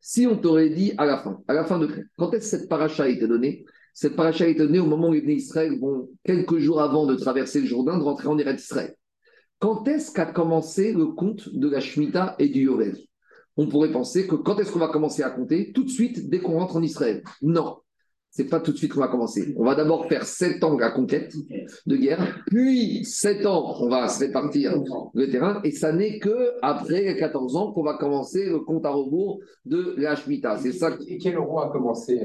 Si 0.01 0.27
on 0.27 0.37
t'aurait 0.39 0.71
dit 0.71 0.93
à 0.97 1.05
la 1.05 1.19
fin, 1.19 1.43
à 1.47 1.53
la 1.53 1.65
fin 1.65 1.79
de 1.79 1.89
quand 2.17 2.33
est-ce 2.33 2.53
que 2.53 2.59
cette 2.59 2.69
paracha 2.71 3.03
a 3.03 3.09
été 3.09 3.29
donnée? 3.29 3.67
Cette 4.01 4.15
paracha 4.15 4.47
est 4.47 4.55
donnée 4.55 4.79
au 4.79 4.87
moment 4.87 5.09
où 5.09 5.13
les 5.13 5.23
Israël 5.35 5.77
vont, 5.77 6.09
quelques 6.23 6.59
jours 6.59 6.81
avant 6.81 7.05
de 7.05 7.17
traverser 7.17 7.63
le 7.63 7.67
Jourdain, 7.67 7.99
de 7.99 8.05
rentrer 8.05 8.29
en 8.29 8.39
Eretz 8.39 8.63
Israël. 8.63 8.95
Quand 9.59 9.89
est-ce 9.89 10.13
qu'a 10.13 10.27
commencé 10.27 10.93
le 10.93 11.07
compte 11.07 11.53
de 11.53 11.69
la 11.69 11.81
Shemitah 11.81 12.37
et 12.39 12.49
du 12.49 12.61
Yovel? 12.61 12.97
On 13.57 13.67
pourrait 13.67 13.91
penser 13.91 14.29
que 14.29 14.37
quand 14.37 14.61
est-ce 14.61 14.71
qu'on 14.71 14.79
va 14.79 14.87
commencer 14.87 15.25
à 15.25 15.31
compter? 15.31 15.73
Tout 15.73 15.83
de 15.83 15.89
suite, 15.89 16.31
dès 16.31 16.39
qu'on 16.39 16.61
rentre 16.61 16.77
en 16.77 16.83
Israël. 16.85 17.25
Non 17.43 17.79
c'est 18.31 18.49
pas 18.49 18.61
tout 18.61 18.73
de 18.73 18.77
suite 18.77 18.93
qu'on 18.93 19.01
va 19.01 19.09
commencer. 19.09 19.55
On 19.57 19.65
va 19.65 19.75
d'abord 19.75 20.07
faire 20.07 20.25
7 20.25 20.63
ans 20.63 20.77
la 20.79 20.91
conquête 20.91 21.33
de 21.87 21.97
guerre, 21.97 22.43
puis 22.47 23.05
7 23.05 23.47
ans, 23.47 23.77
on 23.81 23.89
va 23.89 24.09
se 24.09 24.21
répartir 24.21 24.75
le 25.15 25.31
terrain, 25.31 25.61
et 25.65 25.71
ça 25.73 25.93
n'est 25.93 26.19
que 26.19 26.53
après 26.63 27.17
14 27.17 27.57
ans 27.57 27.73
qu'on 27.73 27.83
va 27.83 27.95
commencer 27.95 28.47
le 28.47 28.61
compte 28.61 28.85
à 28.87 28.91
rebours 28.91 29.41
de 29.65 29.95
la 29.97 30.15
Shemitah. 30.15 30.59
C'est 30.59 30.73
ça. 30.73 30.91
Et 31.09 31.19
quel 31.19 31.39
roi 31.39 31.67
a 31.67 31.71
commencé 31.71 32.21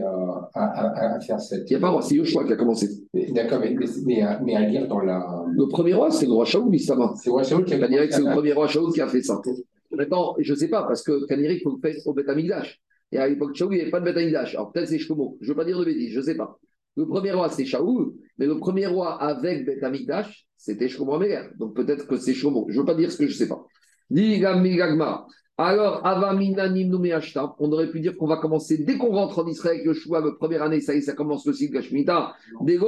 à, 0.54 1.20
faire 1.26 1.40
cette. 1.40 1.70
Il 1.70 1.74
n'y 1.74 1.78
a 1.78 1.80
pas 1.80 1.90
roi, 1.90 2.02
c'est 2.02 2.16
Yoshua 2.16 2.46
qui 2.46 2.54
a 2.54 2.56
commencé. 2.58 2.90
D'accord, 3.14 3.60
mais, 3.60 3.76
mais, 4.06 4.56
à 4.56 4.62
lire 4.62 4.88
dans 4.88 5.00
la. 5.00 5.46
Le 5.52 5.68
premier 5.68 5.94
roi, 5.94 6.12
c'est 6.12 6.26
le 6.26 6.34
roi 6.34 6.46
Shaoul, 6.46 6.78
ça 6.80 6.96
va. 6.96 7.14
C'est 7.16 7.28
le 7.28 7.34
roi 7.34 7.44
Shaoul 7.44 7.66
qui 7.66 7.74
a 7.74 7.80
fait 7.80 8.12
C'est 8.12 8.22
le 8.22 8.32
premier 8.32 8.54
roi 8.54 8.68
Shaoul 8.68 8.92
qui 8.94 9.02
a 9.02 9.08
fait 9.08 9.22
ça. 9.22 9.42
Maintenant, 9.92 10.36
je 10.40 10.54
ne 10.54 10.58
sais 10.58 10.68
pas, 10.68 10.84
parce 10.84 11.04
que 11.04 11.26
Kanirik, 11.28 11.60
il 11.60 11.64
faut 11.64 11.72
le 11.72 11.80
faire 11.80 11.96
au 12.06 12.14
Beth 12.14 12.28
et 13.14 13.18
à 13.18 13.28
l'époque 13.28 13.56
de 13.56 13.64
il 13.66 13.70
n'y 13.70 13.82
avait 13.82 13.92
pas 13.92 14.00
de 14.00 14.12
Beth 14.12 14.18
Alors 14.18 14.72
peut-être 14.72 14.90
c'est 14.90 15.00
Shlomo. 15.00 15.38
Je 15.40 15.46
ne 15.46 15.52
veux 15.52 15.58
pas 15.58 15.66
dire 15.66 15.80
de 15.80 15.86
bêtises, 15.86 16.14
je 16.14 16.20
ne 16.20 16.26
sais 16.26 16.36
pas. 16.36 16.58
Le 16.96 17.08
premier 17.08 17.32
roi, 17.32 17.50
c'est 17.50 17.66
Shaoul, 17.66 18.14
mais 18.38 18.46
le 18.46 18.58
premier 18.58 18.88
roi 18.88 19.22
avec 19.22 19.66
Beth 19.66 19.84
Amikdash, 19.84 20.48
c'était 20.58 20.90
Shlomo 20.90 21.16
Améler. 21.16 21.44
Donc 21.58 21.76
peut-être 21.76 22.08
que 22.08 22.18
c'est 22.18 22.34
Shlomo. 22.34 22.66
Je 22.70 22.76
ne 22.76 22.80
veux 22.80 22.86
pas 22.86 22.96
dire 22.96 23.12
ce 23.12 23.18
que 23.18 23.28
je 23.28 23.34
ne 23.34 23.38
sais 23.38 23.48
pas. 23.48 23.66
Alors, 25.56 26.02
on 27.60 27.72
aurait 27.72 27.92
pu 27.92 28.00
dire 28.00 28.18
qu'on 28.18 28.26
va 28.26 28.38
commencer 28.38 28.80
dès 28.80 28.98
qu'on 28.98 29.12
rentre 29.12 29.38
en 29.40 29.48
Israël 29.48 29.76
avec 29.76 29.86
Yoshua, 29.86 30.22
la 30.22 30.32
première 30.32 30.64
année, 30.64 30.82
ça 30.82 30.96
y 30.96 30.98
est, 30.98 31.02
ça 31.02 31.14
commence 31.14 31.46
le 31.46 31.54
cycle 31.54 31.80
Shemitah. 31.82 32.34
Et 32.68 32.80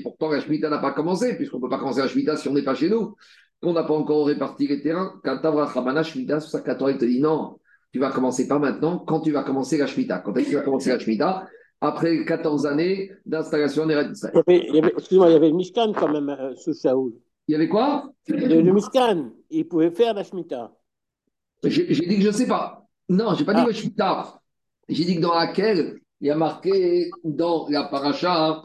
pourtant, 0.00 0.30
la 0.30 0.40
Shemitah 0.40 0.70
n'a 0.70 0.78
pas 0.78 0.92
commencé, 0.92 1.34
puisqu'on 1.34 1.56
ne 1.56 1.62
peut 1.62 1.68
pas 1.68 1.78
commencer 1.78 2.00
la 2.00 2.08
Shemitah 2.08 2.36
si 2.36 2.46
on 2.46 2.54
n'est 2.54 2.62
pas 2.62 2.76
chez 2.76 2.88
nous, 2.88 3.16
qu'on 3.60 3.72
n'a 3.72 3.82
pas 3.82 3.94
encore 3.94 4.26
réparti 4.26 4.68
les 4.68 4.80
terrains. 4.80 5.12
Quand 5.24 5.40
Shemitah, 6.04 6.38
c'est 6.38 6.50
ça 6.50 6.94
dit 6.94 7.20
non, 7.20 7.58
tu 7.92 7.98
vas 7.98 8.10
commencer 8.10 8.48
pas 8.48 8.58
maintenant, 8.58 8.98
quand 8.98 9.20
tu 9.20 9.32
vas 9.32 9.44
commencer 9.44 9.76
la 9.76 9.86
Shemitah. 9.86 10.20
Quand 10.20 10.34
est-ce 10.36 10.46
que 10.46 10.50
tu 10.50 10.56
vas 10.56 10.62
commencer 10.62 10.90
la 10.90 10.98
Shemitah? 10.98 11.46
Après 11.80 12.24
14 12.24 12.66
années 12.66 13.10
d'installation 13.26 13.82
en 13.82 13.90
Israël. 13.90 14.42
Excuse-moi, 14.96 15.28
il 15.28 15.32
y 15.32 15.36
avait 15.36 15.50
le 15.50 15.56
Mishkan 15.56 15.92
quand 15.92 16.10
même 16.12 16.28
euh, 16.30 16.54
sous 16.54 16.74
Shaoul. 16.74 17.12
Il 17.48 17.52
y 17.52 17.54
avait 17.56 17.68
quoi? 17.68 18.12
Le, 18.28 18.62
le 18.62 18.72
Mishkan, 18.72 19.30
il 19.50 19.66
pouvait 19.66 19.90
faire 19.90 20.14
la 20.14 20.22
Shemitah. 20.22 20.72
J'ai 21.64 21.86
dit 21.86 22.16
que 22.16 22.22
je 22.22 22.28
ne 22.28 22.32
sais 22.32 22.46
pas. 22.46 22.86
Non, 23.08 23.34
je 23.34 23.40
n'ai 23.40 23.44
pas 23.44 23.54
dit 23.54 23.66
la 23.66 23.72
Shemitah. 23.72 24.40
J'ai 24.88 25.04
dit 25.04 25.16
que 25.16 25.20
dans 25.20 25.34
laquelle 25.34 25.98
il 26.20 26.28
y 26.28 26.30
a 26.30 26.36
marqué 26.36 27.10
dans 27.24 27.68
la 27.68 27.84
paracha, 27.84 28.62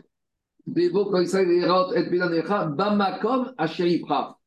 Erot 0.76 1.94
et 1.96 2.04
Bamakom 2.76 3.54
Asherifra. 3.58 4.40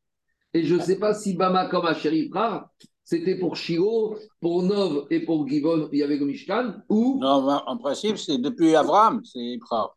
Et 0.54 0.62
je 0.62 0.76
ne 0.76 0.80
sais 0.80 0.98
pas 0.98 1.14
si 1.14 1.34
Bamakom 1.34 1.84
Asherifra, 1.86 2.70
c'était 3.10 3.34
pour 3.34 3.56
Shiro, 3.56 4.14
pour 4.40 4.62
Nov 4.62 5.06
et 5.10 5.18
pour 5.20 5.48
Givon, 5.48 5.88
il 5.92 5.98
y 5.98 6.02
avait 6.04 6.16
le 6.16 6.26
Mishkan, 6.26 6.74
ou. 6.88 7.18
Non, 7.20 7.44
ben, 7.44 7.60
en 7.66 7.76
principe, 7.76 8.16
c'est 8.16 8.38
depuis 8.38 8.76
Avram, 8.76 9.20
c'est 9.24 9.40
Ibra. 9.40 9.96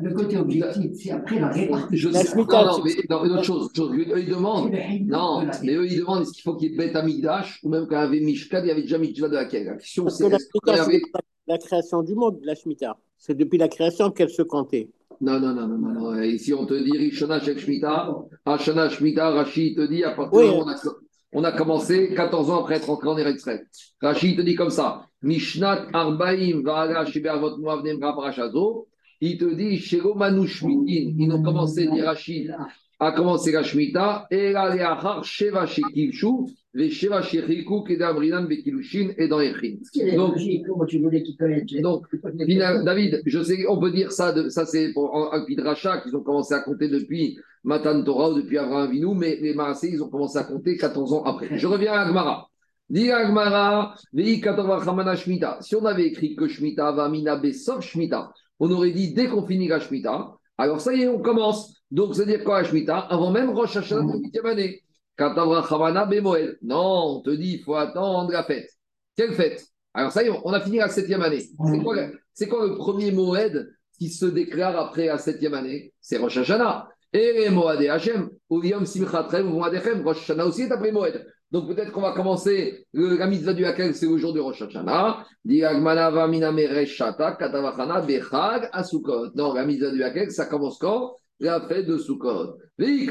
Le 0.00 0.14
côté 0.14 0.36
objectif, 0.36 0.92
c'est 0.94 1.10
après 1.10 1.40
la 1.40 1.48
répartition. 1.48 2.10
Je 2.12 2.16
sais 2.16 2.46
pas, 2.46 2.64
non, 2.64 2.84
mais 2.84 2.92
non, 3.10 3.24
une 3.24 3.32
autre 3.32 3.42
chose, 3.42 3.70
chose, 3.74 3.90
eux, 3.92 4.20
ils 4.20 4.28
demandent, 4.28 4.70
non, 5.06 5.44
mais 5.64 5.74
eux, 5.74 5.86
ils 5.90 5.98
demandent 5.98 6.22
est-ce 6.22 6.34
qu'il 6.34 6.42
faut 6.42 6.54
qu'il 6.54 6.70
y 6.70 6.74
ait 6.74 6.76
Beth 6.76 6.94
Amigdash, 6.94 7.58
ou 7.64 7.68
même 7.68 7.86
quand 7.88 7.96
il 7.96 8.04
y 8.04 8.06
avait 8.06 8.20
Mishkan, 8.20 8.60
il 8.62 8.68
y 8.68 8.70
avait 8.70 8.82
déjà 8.82 8.98
Mitzvah 8.98 9.28
de 9.28 9.34
laquelle 9.34 9.66
La 9.66 9.76
question, 9.76 10.08
c'est 10.08 10.24
que 10.24 10.30
la 10.70 10.82
avait. 10.84 11.00
c'est 11.00 11.22
la 11.48 11.58
création 11.58 12.02
du 12.02 12.14
monde, 12.14 12.38
la 12.44 12.54
Shemitah. 12.54 12.96
C'est 13.18 13.34
depuis 13.36 13.58
la 13.58 13.68
création 13.68 14.12
qu'elle 14.12 14.30
se 14.30 14.42
comptait. 14.42 14.88
Non, 15.20 15.40
non, 15.40 15.52
non, 15.54 15.66
non, 15.66 15.78
non. 15.78 16.22
Ici, 16.22 16.54
on 16.54 16.66
te 16.66 16.74
dit 16.74 16.96
Rishona 16.96 17.40
Shek 17.40 17.58
Shemitah, 17.58 18.14
Hashana 18.44 18.88
Shemitah, 18.88 19.30
Rashi 19.30 19.74
te 19.74 19.84
dit 19.86 20.04
à 20.04 20.12
partir 20.12 20.38
Oui. 20.38 20.48
du 20.48 20.58
moment 20.58 20.66
on 21.32 21.44
a, 21.44 21.52
commencé 21.52 22.14
14 22.14 22.50
ans 22.50 22.60
après 22.60 22.76
être 22.76 22.90
entré 22.90 23.08
en 23.08 23.16
Eretz. 23.16 23.48
Rashi 24.00 24.36
te 24.36 24.42
dit 24.42 24.54
comme 24.54 24.70
ça 24.70 25.06
Mishnat 25.22 25.86
Arbaim. 25.92 26.62
Il 29.20 29.38
te 29.38 29.44
dit. 29.54 29.80
Ils 31.18 31.32
ont 31.32 31.42
commencé, 31.42 31.86
dit 31.86 32.02
Rashi, 32.02 32.48
a 33.04 33.12
commencé 33.12 33.50
la 33.52 33.62
Shemitah, 33.62 34.26
et 34.30 34.52
là, 34.52 34.72
les 34.74 34.80
Achar 34.80 35.24
Sheva 35.24 35.66
Shekilshu, 35.66 36.46
les 36.74 36.88
Sheva 36.90 37.20
Shechiku, 37.22 37.82
Kedabrinan 37.82 38.44
Bekilushin 38.44 39.10
et 39.18 39.26
dans 39.28 39.40
Echin. 39.40 39.76
Donc, 41.82 42.04
David, 42.84 43.22
je 43.26 43.42
sais, 43.42 43.66
on 43.68 43.78
peut 43.80 43.90
dire 43.90 44.12
ça, 44.12 44.32
de- 44.32 44.48
ça 44.48 44.64
c'est 44.66 44.92
pour 44.92 45.34
un 45.34 45.44
Pidracha 45.44 45.98
qu'ils 46.00 46.14
ont 46.16 46.22
commencé 46.22 46.54
à 46.54 46.60
compter 46.60 46.88
depuis 46.88 47.36
Matan 47.64 48.02
Torah 48.04 48.30
ou 48.30 48.34
depuis 48.40 48.58
Abraham 48.58 48.88
Avinu, 48.88 49.14
mais 49.16 49.36
les 49.40 49.54
Marassés, 49.54 49.90
ils 49.92 50.02
ont 50.02 50.08
commencé 50.08 50.38
à 50.38 50.44
compter 50.44 50.76
14 50.76 51.12
ans 51.12 51.22
après. 51.24 51.58
Je 51.58 51.66
reviens 51.66 51.92
à 51.94 52.00
Agmara. 52.02 52.48
Dis 52.88 53.10
Agmara. 53.10 53.94
Si 55.60 55.74
on 55.76 55.84
avait 55.86 56.06
écrit 56.06 56.36
que 56.36 56.46
Shmita 56.46 56.92
va 56.92 57.08
mina 57.08 57.40
sauf 57.52 57.84
Shmita, 57.84 58.32
on 58.60 58.70
aurait 58.70 58.90
dit 58.92 59.12
dès 59.12 59.26
qu'on 59.28 59.46
finit 59.46 59.68
la 59.68 59.80
Shmita, 59.80 60.34
alors 60.62 60.80
ça 60.80 60.94
y 60.94 61.02
est, 61.02 61.08
on 61.08 61.20
commence. 61.20 61.74
Donc, 61.90 62.14
c'est-à-dire 62.14 62.42
quoi 62.44 62.62
la 62.62 62.68
Shmita 62.68 62.96
Avant 62.98 63.30
même 63.30 63.50
Rosh 63.50 63.76
Hashanah 63.76 64.02
de 64.02 64.08
la 64.12 64.18
huitième 64.18 64.46
année. 64.46 64.82
Non, 66.62 67.18
on 67.18 67.20
te 67.20 67.30
dit, 67.30 67.54
il 67.58 67.62
faut 67.62 67.74
attendre 67.74 68.32
la 68.32 68.42
fête. 68.44 68.70
Quelle 69.16 69.34
fête? 69.34 69.64
Alors 69.94 70.10
ça 70.10 70.22
y 70.22 70.28
est, 70.28 70.30
on 70.44 70.52
a 70.54 70.60
fini 70.60 70.78
la 70.78 70.88
septième 70.88 71.20
année. 71.22 71.40
C'est 71.70 71.82
quoi, 71.82 71.94
le- 71.96 72.18
c'est 72.32 72.48
quoi 72.48 72.66
le 72.66 72.76
premier 72.76 73.10
Moed 73.12 73.68
qui 73.98 74.08
se 74.08 74.24
déclare 74.24 74.74
après 74.78 75.06
la 75.06 75.18
septième 75.18 75.52
année? 75.54 75.92
C'est 76.00 76.16
Rosh 76.16 76.38
Hashanah. 76.38 76.88
Et 77.12 77.32
les 77.34 77.50
Moed 77.50 77.82
et 77.82 77.90
Hachem, 77.90 78.30
ou 78.48 78.62
Yom 78.64 78.86
Simchat 78.86 79.28
Rosh 80.02 80.18
Hashanah 80.22 80.46
aussi 80.46 80.62
est 80.62 80.72
après 80.72 80.92
Moed. 80.92 81.26
Donc 81.52 81.68
peut-être 81.68 81.92
qu'on 81.92 82.00
va 82.00 82.12
commencer 82.12 82.86
le, 82.94 83.18
la 83.18 83.26
mitzvah 83.26 83.52
du 83.52 83.66
Hakel, 83.66 83.94
c'est 83.94 84.06
le 84.06 84.16
jour 84.16 84.32
de 84.32 84.40
Rosh 84.40 84.62
Hashanah. 84.62 85.26
Non, 89.34 89.52
la 89.52 89.64
mitzvah 89.66 89.90
du 89.90 90.02
Hakel, 90.02 90.30
ça 90.30 90.46
commence 90.46 90.78
quand? 90.78 91.14
La 91.40 91.60
fête 91.60 91.86
de 91.86 91.98
Sukkot. 91.98 92.56
Et 92.78 93.06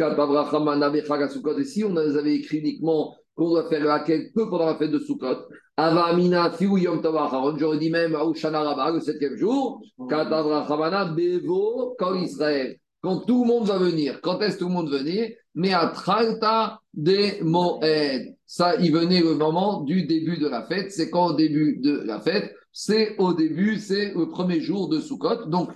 si 1.66 1.84
on 1.84 1.94
les 1.94 2.18
avait 2.18 2.36
écrit 2.36 2.58
uniquement 2.58 3.16
qu'on 3.36 3.50
doit 3.50 3.70
faire 3.70 3.82
le 3.82 3.92
Hakel 3.92 4.32
que 4.36 4.50
pendant 4.50 4.66
la 4.66 4.76
fête 4.76 4.92
de 4.92 4.98
Sukkot, 5.00 5.48
Avamina 5.78 6.50
Fiu 6.52 6.80
Yom 6.80 7.00
Tov 7.02 7.18
Acharon, 7.18 7.56
j'aurais 7.58 7.78
dit 7.78 7.92
même 7.92 8.16
à 8.16 8.26
Ushana 8.26 8.62
Rabba, 8.62 8.92
le 8.92 9.02
septième 9.02 9.36
jour, 9.36 9.82
Katavra 10.10 11.06
Bevo 11.06 11.96
Kol 12.00 12.22
Israël. 12.22 12.78
Quand 13.02 13.18
tout 13.22 13.44
le 13.44 13.48
monde 13.48 13.66
va 13.66 13.78
venir, 13.78 14.22
quand 14.22 14.40
est-ce 14.42 14.56
que 14.56 14.60
tout 14.60 14.68
le 14.68 14.74
monde 14.74 14.90
venir 14.90 15.30
Mais 15.56 15.74
à 15.74 15.88
Tralta 15.88 16.82
de 16.94 17.44
Moed. 17.44 18.36
Ça, 18.46 18.76
il 18.76 18.92
venait 18.92 19.22
le 19.22 19.36
moment 19.36 19.82
du 19.82 20.06
début 20.06 20.38
de 20.38 20.48
la 20.48 20.64
fête. 20.64 20.92
C'est 20.92 21.10
quand 21.10 21.28
au 21.28 21.34
début 21.34 21.78
de 21.78 22.02
la 22.06 22.20
fête? 22.20 22.54
C'est 22.72 23.18
au 23.18 23.34
début, 23.34 23.78
c'est 23.78 24.14
le 24.14 24.30
premier 24.30 24.62
jour 24.62 24.88
de 24.88 25.00
Sukkot. 25.00 25.48
Donc, 25.48 25.72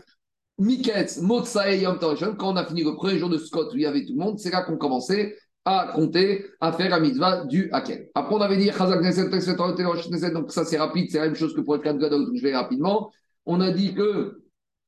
Miketz, 0.58 1.20
Motsae 1.22 1.82
Yom 1.82 1.98
quand 2.00 2.54
on 2.54 2.56
a 2.56 2.66
fini 2.66 2.84
le 2.84 2.96
premier 2.96 3.18
jour 3.18 3.30
de 3.30 3.38
Sukkot 3.38 3.72
où 3.74 3.76
il 3.76 3.82
y 3.82 3.86
avait 3.86 4.06
tout 4.06 4.14
le 4.14 4.20
monde, 4.20 4.40
c'est 4.40 4.52
là 4.52 4.62
qu'on 4.62 4.78
commençait 4.78 5.36
à 5.66 5.92
compter, 5.94 6.46
à 6.62 6.72
faire 6.72 6.90
la 6.92 7.00
mitzvah 7.00 7.46
du 7.46 7.70
Hakel. 7.72 8.10
Après, 8.14 8.36
on 8.36 8.42
avait 8.42 8.58
dit 8.58 8.70
Chazak 8.72 9.02
Neset, 9.02 10.32
donc 10.32 10.52
ça 10.52 10.64
c'est 10.64 10.78
rapide, 10.78 11.10
c'est 11.10 11.18
la 11.18 11.26
même 11.26 11.36
chose 11.36 11.56
que 11.56 11.62
pour 11.62 11.74
le 11.74 11.82
cas 11.82 11.92
de 11.92 11.98
Gadol, 11.98 12.26
donc 12.26 12.36
je 12.36 12.44
vais 12.44 12.56
rapidement. 12.56 13.12
On 13.46 13.60
a 13.62 13.72
dit 13.72 13.94
que 13.94 14.45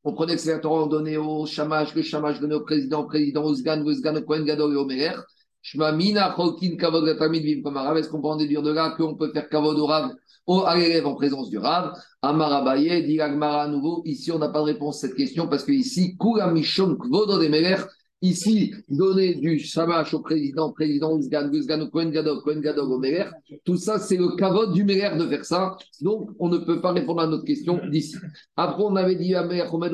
on 0.08 0.14
prenait 0.14 0.36
que 0.36 0.42
c'est 0.42 0.62
Torah, 0.62 0.84
on 0.84 0.88
donnait 0.88 1.18
au 1.18 1.46
Shamash, 1.46 1.94
le 1.94 2.02
Shamash 2.02 2.40
donnait 2.40 2.56
au 2.56 2.62
président, 2.62 3.02
au 3.02 3.08
président, 3.08 3.44
au 3.44 3.54
Sgan, 3.54 3.84
au 3.86 3.94
Sgan, 3.94 4.16
au 4.16 4.22
Kohen 4.22 4.46
Gadol 4.46 4.74
et 4.74 4.78
au 4.78 4.86
Merer. 4.86 5.18
Shma 5.62 5.92
Mina, 5.92 6.34
Cholkin, 6.34 6.78
Kavod, 6.78 7.04
Gatamid, 7.06 7.44
Vim, 7.44 7.76
Arabe. 7.76 7.98
Est-ce 7.98 8.08
qu'on 8.08 8.22
peut 8.22 8.30
en 8.30 8.38
déduire 8.38 8.64
de 8.64 8.72
là 8.72 8.96
qu'on 8.96 9.16
peut 9.16 9.32
faire 9.34 9.50
Kavod 9.50 9.78
au 9.78 9.86
Rav, 9.86 10.14
au, 10.46 10.62
à 10.62 10.78
en 11.04 11.16
présence 11.16 11.50
du 11.50 11.58
Rav 11.58 11.92
Amarabaye, 12.22 13.04
dit 13.06 13.20
à 13.20 13.68
nouveau. 13.68 14.02
Ici, 14.06 14.32
on 14.32 14.40
n'a 14.40 14.48
pas 14.48 14.60
de 14.60 14.66
réponse 14.66 15.04
à 15.04 15.08
cette 15.08 15.18
question 15.18 15.50
parce 15.50 15.66
que 15.66 15.74
ici, 15.74 16.18
Kula 16.18 16.52
Mishon, 16.52 16.96
Kvodo 16.96 17.38
de 17.38 17.50
Merer, 17.50 17.84
Ici, 18.24 18.74
donner 18.90 19.36
du 19.36 19.60
shamash 19.60 20.12
au 20.16 20.22
président, 20.22 20.72
président 20.72 21.14
Ouzgan, 21.14 21.52
Ouzgan 21.54 21.82
au 21.82 21.90
Kohen 21.90 22.10
Gadol 22.10 22.92
au 22.92 22.98
Meler, 22.98 23.26
tout 23.64 23.78
ça, 23.78 24.00
c'est 24.00 24.18
le 24.18 24.36
kavod 24.36 24.74
du 24.74 24.84
Meler 24.84 25.12
de 25.20 25.28
faire 25.28 25.46
ça. 25.46 25.78
Donc, 26.02 26.32
on 26.40 26.50
ne 26.50 26.58
peut 26.58 26.82
pas 26.82 26.94
répondre 26.94 27.22
à 27.22 27.28
notre 27.28 27.44
question 27.46 27.80
d'ici. 27.90 28.16
Après, 28.56 28.82
on 28.82 28.96
avait 28.96 29.16
dit, 29.16 29.36
Amer, 29.36 29.72
Omed, 29.72 29.94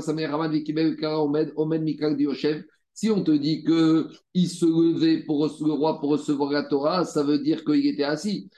Samer. 0.00 0.28
Si 2.94 3.10
on 3.10 3.22
te 3.22 3.30
dit 3.30 3.62
qu'il 3.62 4.48
se 4.48 4.66
levait 4.66 5.22
pour 5.22 5.46
le 5.46 5.72
roi 5.72 6.00
pour 6.00 6.10
recevoir 6.10 6.50
la 6.50 6.64
Torah, 6.64 7.04
ça 7.04 7.22
veut 7.22 7.38
dire 7.38 7.64
qu'il 7.64 7.86
était 7.86 8.02
assis. 8.02 8.50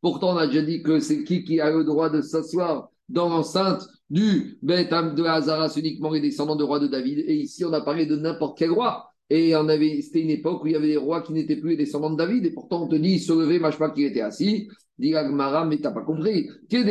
Pourtant, 0.00 0.32
on 0.32 0.36
a 0.38 0.46
déjà 0.46 0.62
dit 0.62 0.82
que 0.82 1.00
c'est 1.00 1.22
qui 1.24 1.44
qui 1.44 1.60
a 1.60 1.70
le 1.70 1.84
droit 1.84 2.08
de 2.08 2.22
s'asseoir 2.22 2.88
dans 3.08 3.28
l'enceinte 3.28 3.86
du 4.10 4.58
Beth 4.62 4.90
de 4.90 5.24
Hazaras 5.24 5.74
uniquement 5.76 6.10
les 6.10 6.20
descendants 6.20 6.56
de 6.56 6.64
roi 6.64 6.78
de 6.78 6.86
David. 6.86 7.24
Et 7.26 7.34
ici, 7.36 7.64
on 7.64 7.72
a 7.72 7.80
parlé 7.80 8.06
de 8.06 8.16
n'importe 8.16 8.58
quel 8.58 8.70
roi. 8.70 9.10
Et 9.28 9.56
on 9.56 9.68
avait, 9.68 10.00
c'était 10.02 10.20
une 10.22 10.30
époque 10.30 10.62
où 10.62 10.68
il 10.68 10.74
y 10.74 10.76
avait 10.76 10.88
des 10.88 10.96
rois 10.96 11.22
qui 11.22 11.32
n'étaient 11.32 11.56
plus 11.56 11.70
les 11.70 11.76
descendants 11.76 12.10
de 12.10 12.16
David. 12.16 12.46
Et 12.46 12.50
pourtant, 12.50 12.84
on 12.84 12.88
te 12.88 12.94
dit, 12.94 13.14
il 13.14 13.20
se 13.20 13.32
levait, 13.32 13.58
mâche 13.58 13.78
pas 13.78 13.90
qu'il 13.90 14.04
était 14.04 14.20
assis. 14.20 14.68
Dit 14.98 15.14
Agmara, 15.14 15.66
mais 15.66 15.78
t'as 15.78 15.90
pas 15.90 16.02
compris. 16.02 16.48
Nous, 16.70 16.82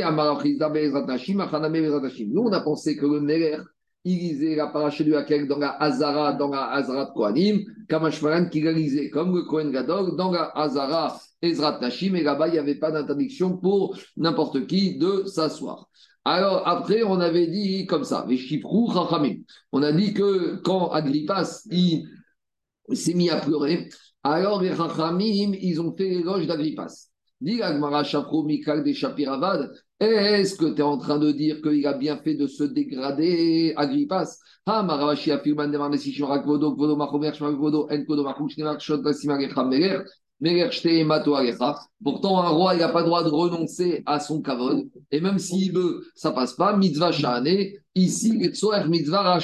on 2.41 2.51
a 2.51 2.61
pensé 2.61 2.97
que 2.97 3.05
le 3.05 3.21
Meler, 3.21 3.57
il 4.03 4.19
lisait 4.19 4.55
la 4.55 4.67
paracha 4.67 5.03
du 5.03 5.15
Hakel 5.15 5.47
dans 5.47 5.57
la 5.57 5.71
Hazara, 5.81 6.33
dans 6.33 6.49
la 6.49 6.71
Hazara 6.71 7.05
de 7.05 7.11
Kohanim, 7.13 7.65
Kamashmaran 7.89 8.49
qui 8.49 8.61
lisait 8.61 9.09
comme 9.09 9.35
le 9.35 9.41
Kohen 9.43 9.71
Gadol 9.71 10.15
dans 10.15 10.31
la 10.31 10.51
Hazara 10.55 11.19
Ezrat. 11.45 11.79
Et 11.81 12.23
là-bas, 12.23 12.47
il 12.47 12.53
n'y 12.53 12.59
avait 12.59 12.75
pas 12.75 12.91
d'interdiction 12.91 13.57
pour 13.57 13.97
n'importe 14.17 14.67
qui 14.67 14.97
de 14.97 15.23
s'asseoir. 15.25 15.89
Alors, 16.25 16.67
après, 16.67 17.03
on 17.03 17.19
avait 17.19 17.47
dit 17.47 17.85
comme 17.85 18.03
ça. 18.03 18.27
On 19.71 19.83
a 19.83 19.91
dit 19.91 20.13
que 20.13 20.55
quand 20.63 20.89
Agrippas, 20.89 21.61
s'est 22.93 23.13
mis 23.13 23.29
à 23.29 23.37
pleurer, 23.37 23.89
alors 24.23 24.61
les 24.61 24.75
Chachamim, 24.75 25.53
ils 25.61 25.79
ont 25.79 25.95
fait 25.95 26.09
l'éloge 26.09 26.47
d'Agrippas. 26.47 27.09
Dit 27.41 27.61
Agmara 27.61 28.03
Mikal 28.45 28.83
des 28.83 28.93
Shapiravad, 28.93 29.71
est-ce 29.99 30.55
que 30.55 30.73
tu 30.73 30.79
es 30.79 30.81
en 30.81 30.97
train 30.97 31.19
de 31.19 31.31
dire 31.31 31.61
qu'il 31.61 31.85
a 31.85 31.93
bien 31.93 32.17
fait 32.17 32.35
de 32.35 32.47
se 32.47 32.63
dégrader, 32.63 33.73
Agrippas? 33.77 34.37
Pourtant, 42.03 42.39
un 42.39 42.49
roi, 42.49 42.75
n'a 42.75 42.89
pas 42.89 42.99
le 42.99 43.05
droit 43.05 43.23
de 43.23 43.29
renoncer 43.29 44.03
à 44.05 44.19
son 44.19 44.41
kavod. 44.41 44.89
Et 45.11 45.21
même 45.21 45.39
s'il 45.39 45.71
veut, 45.71 46.03
ça 46.13 46.31
passe 46.31 46.53
pas. 46.53 46.75
Mitzvah 46.75 47.13
Shahane. 47.13 47.71
Ici, 47.95 48.33
Mitzvah. 48.33 49.39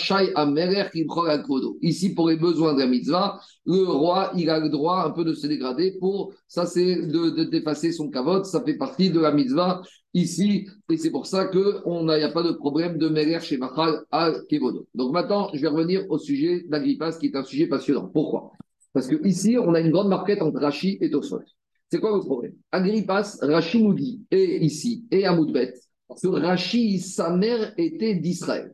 Ici, 1.82 2.14
pour 2.14 2.30
les 2.30 2.36
besoins 2.36 2.74
de 2.74 2.80
la 2.80 2.88
mitzvah, 2.88 3.40
le 3.66 3.84
roi, 3.84 4.32
il 4.36 4.50
a 4.50 4.60
le 4.60 4.68
droit 4.68 5.06
un 5.06 5.12
peu 5.12 5.24
de 5.24 5.34
se 5.34 5.48
dégrader 5.48 5.96
pour, 6.00 6.34
ça 6.50 6.66
c'est 6.66 7.08
de, 7.08 7.46
dépasser 7.46 7.94
son 7.94 8.10
kavod. 8.10 8.46
Ça 8.46 8.62
fait 8.62 8.76
partie 8.76 9.10
de 9.10 9.22
la 9.22 9.32
mitzvah 9.32 9.82
ici. 10.14 10.68
Et 10.90 10.98
c'est 10.98 11.12
pour 11.12 11.26
ça 11.26 11.46
qu'il 11.46 11.62
n'y 11.62 12.24
a 12.24 12.32
pas 12.32 12.44
de 12.44 12.52
problème 12.52 12.98
de 12.98 13.08
Merer 13.08 13.40
chez 13.40 13.58
Machal 13.58 14.02
al 14.12 14.46
Kevodo. 14.50 14.86
Donc 14.94 15.14
maintenant, 15.14 15.50
je 15.54 15.62
vais 15.62 15.70
revenir 15.70 16.06
au 16.10 16.18
sujet 16.18 16.66
d'Agrippas 16.68 17.14
qui 17.14 17.28
est 17.28 17.36
un 17.38 17.46
sujet 17.46 17.68
passionnant. 17.68 18.10
Pourquoi? 18.14 18.52
Parce 18.94 19.08
que 19.08 19.26
ici, 19.26 19.58
on 19.58 19.74
a 19.74 19.80
une 19.80 19.92
grande 19.92 20.10
marquette 20.10 20.42
entre 20.42 20.60
Rashi 20.60 20.98
et 21.02 21.10
Tosfot. 21.10 21.42
C'est 21.90 22.00
quoi 22.00 22.16
le 22.16 22.22
problème? 22.22 22.54
Agrippas, 22.72 23.38
Rashi 23.42 23.84
nous 23.84 23.94
dit, 23.94 24.22
et 24.32 24.64
ici, 24.64 25.06
et 25.12 25.26
à 25.26 25.36
Moudbet, 25.36 25.74
que 26.22 26.28
Rashi, 26.28 27.00
sa 27.00 27.36
mère 27.36 27.74
était 27.78 28.16
d'Israël. 28.16 28.74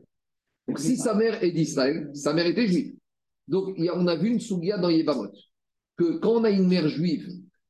Donc 0.66 0.78
si 0.78 0.96
sa 0.96 1.14
mère 1.14 1.42
est 1.42 1.52
d'Israël, 1.52 2.10
sa 2.14 2.32
mère 2.32 2.46
était 2.46 2.66
juive. 2.66 2.94
Donc 3.46 3.76
on 3.78 4.06
a 4.06 4.16
vu 4.16 4.28
une 4.28 4.40
sougia 4.40 4.76
dans 4.78 4.90
Yébamot, 4.90 5.32
que 5.96 6.18
quand 6.18 6.40
on 6.40 6.44
a 6.44 6.50
une 6.50 6.68
mère 6.68 6.88
juive, 6.88 7.28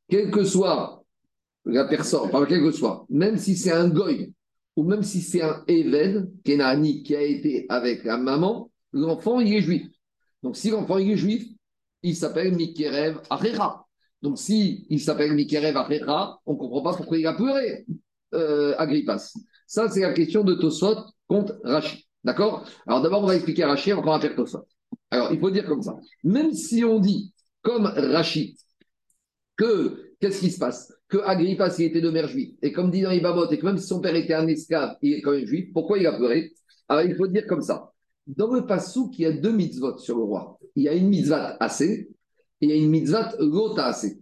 quel 0.09 0.31
que 0.31 0.45
soit 0.45 1.05
la 1.65 1.85
personne, 1.85 2.31
par 2.31 2.47
quel 2.47 2.63
que 2.63 2.73
soit, 2.73 3.07
même 3.09 3.37
si 3.37 3.57
c'est 3.57 3.73
un 3.73 3.89
goy, 3.89 4.33
ou 4.75 4.85
même 4.85 5.03
si 5.03 5.21
c'est 5.21 5.43
un 5.43 5.65
Kenani, 6.45 7.03
qui 7.03 7.17
a 7.17 7.23
été 7.23 7.67
avec 7.69 8.05
la 8.05 8.17
maman, 8.17 8.71
l'enfant, 8.93 9.41
il 9.41 9.53
est 9.53 9.61
juif. 9.61 9.87
Donc, 10.43 10.57
si 10.57 10.71
l'enfant, 10.71 10.99
il 10.99 11.11
est 11.11 11.17
juif, 11.17 11.49
il 12.03 12.17
s'appelle 12.17 12.55
Mikerev 12.55 13.21
Achera. 13.31 13.87
Donc, 14.23 14.39
si 14.39 14.87
il 14.91 15.01
s'appelle 15.01 15.33
Mikerev 15.33 15.77
Achera, 15.77 16.41
on 16.47 16.55
ne 16.55 16.59
comprend 16.59 16.83
pas 16.83 16.95
pourquoi 16.95 17.19
il 17.19 17.27
a 17.27 17.35
pleuré, 17.35 17.87
euh, 18.35 18.75
Agrippas. 18.79 19.33
Ça, 19.67 19.89
c'est 19.89 20.01
la 20.01 20.13
question 20.13 20.45
de 20.45 20.55
Tosot 20.55 20.97
contre 21.27 21.61
Rachid. 21.63 22.01
D'accord? 22.25 22.65
Alors, 22.87 23.03
d'abord, 23.03 23.23
on 23.23 23.27
va 23.27 23.37
expliquer 23.37 23.63
à 23.65 23.69
Rachid, 23.69 23.95
on 23.95 24.03
va 24.03 24.21
faire 24.21 24.35
Tosot. 24.35 24.67
Alors, 25.11 25.33
il 25.33 25.39
faut 25.39 25.51
dire 25.51 25.67
comme 25.67 25.83
ça. 25.83 25.97
Même 26.25 26.53
si 26.53 26.85
on 26.85 26.99
dit, 26.99 27.33
comme 27.63 27.87
Rachid, 27.87 28.57
que, 29.57 30.15
qu'est-ce 30.21 30.41
qui 30.41 30.51
se 30.51 30.59
passe? 30.59 30.93
Que 31.09 31.19
Agrippas, 31.19 31.75
il 31.79 31.87
était 31.87 32.01
de 32.01 32.11
mère 32.11 32.29
juive. 32.29 32.55
Et 32.63 32.73
comme 32.73 32.91
dit 32.91 33.03
dans 33.03 33.11
Ibamot, 33.11 33.51
et 33.51 33.59
que 33.59 33.65
même 33.65 33.79
si 33.79 33.87
son 33.87 34.01
père 34.01 34.15
était 34.15 34.35
un 34.35 34.47
esclave, 34.47 34.97
il 35.03 35.15
est 35.15 35.23
quand 35.23 35.33
même 35.33 35.47
juif, 35.47 35.73
pourquoi 35.73 35.99
il 35.99 36.07
a 36.07 36.13
pleuré? 36.13 36.53
Alors, 36.89 37.03
il 37.03 37.15
faut 37.17 37.27
dire 37.27 37.47
comme 37.47 37.63
ça. 37.63 37.93
Dans 38.27 38.53
le 38.53 38.67
Passou, 38.67 39.11
il 39.17 39.23
y 39.23 39.27
a 39.27 39.33
deux 39.33 39.53
mitzvot 39.53 39.99
sur 39.99 40.17
le 40.17 40.23
roi. 40.23 40.58
Il 40.79 40.85
y 40.85 40.89
a 40.89 40.95
une 40.95 41.09
mitzvah 41.09 41.57
assez 41.59 42.09
et 42.61 42.66
il 42.66 42.70
y 42.70 42.72
a 42.72 42.76
une 42.76 42.89
mitzvah 42.89 43.33
lota 43.41 43.87
assez. 43.87 44.20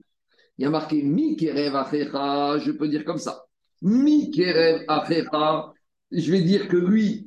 Il 0.56 0.62
y 0.62 0.64
a 0.64 0.70
marqué 0.70 1.02
mi 1.02 1.36
kerev 1.36 1.76
achecha, 1.76 2.56
je 2.60 2.72
peux 2.72 2.88
dire 2.88 3.04
comme 3.04 3.18
ça. 3.18 3.44
Mi 3.82 4.30
kerev 4.30 4.82
achecha, 4.88 5.74
je 6.10 6.32
vais 6.32 6.40
dire 6.40 6.66
que 6.66 6.78
lui, 6.78 7.26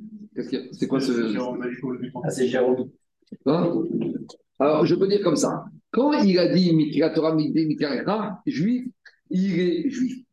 c'est 0.72 0.88
quoi 0.88 1.00
ce. 1.00 1.12
Ah, 2.24 2.30
c'est 2.32 2.48
Jérôme. 2.48 2.90
Hein? 3.46 3.84
Alors, 4.58 4.88
je 4.88 4.96
peux 4.96 5.08
dire 5.08 5.22
comme 5.22 5.36
ça. 5.36 5.64
Quand 5.92 6.12
il 6.24 6.40
a 6.40 6.52
dit 6.52 6.74
Mikra 6.76 7.12
Torah 7.12 7.36
Mikra 7.36 8.42
juif, 8.48 8.88
il 9.30 9.60
est 9.60 9.90
juif. 9.92 10.24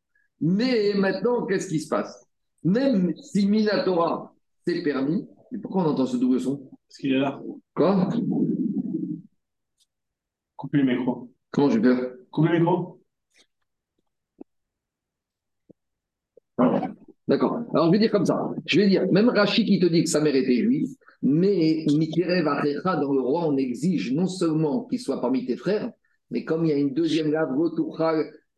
Mais 0.41 0.95
maintenant, 0.95 1.45
qu'est-ce 1.45 1.69
qui 1.69 1.81
se 1.81 1.89
passe? 1.91 2.27
Même 2.65 3.15
si 3.17 3.47
Minatora, 3.47 4.35
c'est 4.67 4.83
permis, 4.83 5.27
et 5.53 5.59
pourquoi 5.59 5.83
on 5.83 5.89
entend 5.89 6.07
ce 6.07 6.17
double 6.17 6.41
son? 6.41 6.71
Parce 6.89 6.97
qu'il 6.99 7.13
est 7.13 7.19
là. 7.19 7.43
Quoi? 7.75 8.09
Coupez 10.57 10.79
le 10.79 10.85
micro. 10.85 11.31
Comment 11.51 11.71
je 11.71 11.79
vais 11.79 11.95
faire? 11.95 12.13
Coupez 12.31 12.53
le 12.53 12.59
micro. 12.59 13.01
D'accord. 17.29 17.59
Alors, 17.75 17.87
je 17.87 17.93
vais 17.93 17.99
dire 17.99 18.11
comme 18.11 18.25
ça. 18.25 18.51
Je 18.65 18.81
vais 18.81 18.89
dire, 18.89 19.11
même 19.11 19.29
Rachid 19.29 19.67
qui 19.67 19.79
te 19.81 19.87
dit 19.87 20.05
que 20.05 20.11
sa 20.11 20.21
mère 20.21 20.35
était 20.37 20.57
juive, 20.57 20.89
mais 21.23 21.85
Mikirev 21.89 22.47
Achecha, 22.47 22.97
dans 22.97 23.13
le 23.13 23.21
roi, 23.21 23.47
on 23.49 23.57
exige 23.57 24.13
non 24.13 24.27
seulement 24.27 24.85
qu'il 24.85 25.01
soit 25.01 25.21
parmi 25.21 25.45
tes 25.45 25.57
frères, 25.57 25.91
mais 26.31 26.45
comme 26.45 26.65
il 26.65 26.69
y 26.69 26.73
a 26.73 26.77
une 26.77 26.95
deuxième 26.95 27.33
lave, 27.33 27.49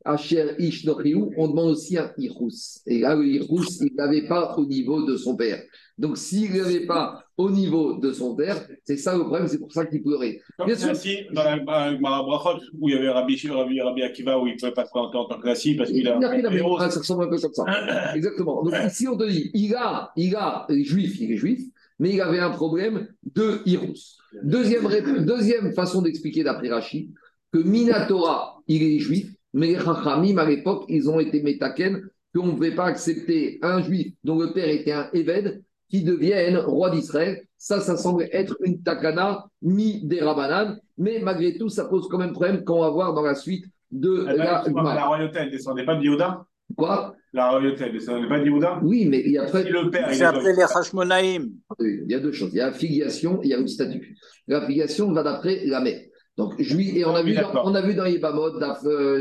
Asher 0.04 0.54
Ish 0.58 0.84
Nochiou, 0.84 1.32
on 1.36 1.48
demande 1.48 1.70
aussi 1.70 1.98
un 1.98 2.12
Irous. 2.18 2.80
Et 2.86 3.00
là, 3.00 3.14
le 3.14 3.26
Irous, 3.26 3.82
il 3.82 3.94
n'avait 3.96 4.26
pas 4.28 4.54
au 4.56 4.66
niveau 4.66 5.04
de 5.04 5.16
son 5.16 5.34
père. 5.36 5.62
Donc, 5.96 6.16
s'il 6.16 6.54
n'avait 6.54 6.86
pas 6.86 7.24
au 7.38 7.50
niveau 7.50 7.94
de 7.94 8.12
son 8.12 8.34
père, 8.34 8.56
c'est 8.82 8.96
ça 8.96 9.16
le 9.16 9.20
problème, 9.20 9.46
c'est 9.46 9.60
pour 9.60 9.72
ça 9.72 9.86
qu'il 9.86 10.02
pleurait. 10.02 10.40
Bien 10.66 10.74
sûr. 10.74 10.88
Klassi, 10.88 11.18
dans 11.32 11.44
la 11.44 11.56
Brachot, 11.56 12.60
où 12.78 12.88
il 12.88 12.96
y 12.96 12.98
avait 12.98 13.10
Rabbi, 13.10 13.40
Rabbi, 13.48 13.80
Rabbi 13.80 14.02
Akiva, 14.02 14.38
où 14.38 14.48
il 14.48 14.54
ne 14.54 14.58
pouvait 14.58 14.72
pas 14.72 14.84
se 14.84 14.90
présenter 14.90 15.16
en 15.16 15.24
tant 15.24 15.36
que 15.36 15.42
Klassi 15.42 15.76
parce 15.76 15.90
qu'il 15.90 16.08
a. 16.08 16.18
Il 16.20 16.90
ça 16.90 16.98
ressemble 16.98 17.24
un 17.24 17.28
peu 17.28 17.38
comme 17.38 17.54
ça. 17.54 18.14
Exactement. 18.14 18.64
Donc 18.64 18.74
ici, 18.84 19.06
on 19.06 19.16
te 19.16 19.24
dit, 19.24 19.50
il 19.54 19.74
a, 19.76 20.10
il 20.16 20.34
a, 20.34 20.66
il 20.68 20.80
est 20.80 20.84
juif, 20.84 21.20
il 21.20 21.32
est 21.32 21.36
juif, 21.36 21.60
mais 22.00 22.10
il 22.10 22.20
avait 22.20 22.40
un 22.40 22.50
problème 22.50 23.06
de 23.34 23.60
Hirous. 23.64 24.18
Deuxième, 24.42 24.88
deuxième 25.24 25.72
façon 25.72 26.02
d'expliquer 26.02 26.42
d'après 26.42 26.68
Rachid, 26.68 27.12
que 27.52 27.58
Minatora, 27.58 28.60
il 28.66 28.82
est 28.82 28.98
juif, 28.98 29.32
mais 29.54 29.68
les 29.68 29.78
Chachamim, 29.78 30.36
à 30.38 30.44
l'époque, 30.44 30.86
ils 30.88 31.08
ont 31.08 31.20
été 31.20 31.40
métaken, 31.42 32.02
qu'on 32.34 32.46
ne 32.46 32.52
pouvait 32.52 32.74
pas 32.74 32.86
accepter 32.86 33.58
un 33.62 33.80
juif 33.80 34.12
dont 34.24 34.38
le 34.38 34.52
père 34.52 34.68
était 34.68 34.92
un 34.92 35.08
Éved 35.12 35.62
qui 35.88 36.02
devienne 36.02 36.56
roi 36.58 36.90
d'Israël. 36.90 37.42
Ça, 37.56 37.80
ça 37.80 37.96
semble 37.96 38.28
être 38.32 38.56
une 38.64 38.82
takana 38.82 39.46
mi 39.62 40.04
des 40.06 40.20
Rabanan, 40.20 40.78
mais 40.96 41.18
malgré 41.20 41.56
tout, 41.56 41.68
ça 41.68 41.86
pose 41.86 42.08
quand 42.08 42.18
même 42.18 42.32
problème 42.32 42.62
qu'on 42.64 42.80
va 42.80 42.90
voir 42.90 43.14
dans 43.14 43.22
la 43.22 43.34
suite 43.34 43.64
de 43.90 44.24
la 44.24 44.30
a- 44.32 44.36
La 44.36 44.64
Gemara. 44.66 45.06
royauté, 45.06 45.38
elle 45.40 45.46
ne 45.46 45.50
descendait 45.52 45.84
pas 45.84 45.96
de 45.96 46.02
Yehuda 46.02 46.44
Quoi? 46.76 47.14
La 47.32 47.50
royauté, 47.50 47.84
elle 47.84 47.94
ne 47.94 47.98
descendait 47.98 48.28
pas 48.28 48.38
de 48.38 48.44
Yehuda 48.44 48.80
Oui, 48.82 49.06
mais 49.06 49.22
il 49.24 49.32
y 49.32 49.38
a 49.38 49.44
après. 49.44 49.64
Si 49.64 49.70
le 49.70 49.90
père, 49.90 50.08
il 50.12 50.18
les 50.56 50.62
Hashmonaïm. 50.62 51.50
Il 51.80 52.04
y 52.10 52.14
a 52.14 52.20
deux 52.20 52.32
choses. 52.32 52.50
Il 52.52 52.58
y 52.58 52.60
a 52.60 52.66
la 52.66 52.72
filiation 52.72 53.40
et 53.42 53.46
il 53.46 53.50
y 53.50 53.54
a 53.54 53.58
le 53.58 53.66
statut. 53.66 54.14
La 54.46 54.66
filiation 54.66 55.10
va 55.12 55.22
d'après 55.22 55.64
la 55.64 55.80
mère. 55.80 56.00
Donc, 56.36 56.60
juif, 56.60 56.94
et 56.94 57.04
on 57.04 57.14
a, 57.16 57.22
Oui, 57.22 57.30
vu 57.32 57.36
dans, 57.40 57.64
on 57.64 57.74
a 57.74 57.80
vu 57.82 57.94
dans 57.94 58.04
Yébamot, 58.06 58.58
Daf, 58.60 58.84
euh, 58.84 59.20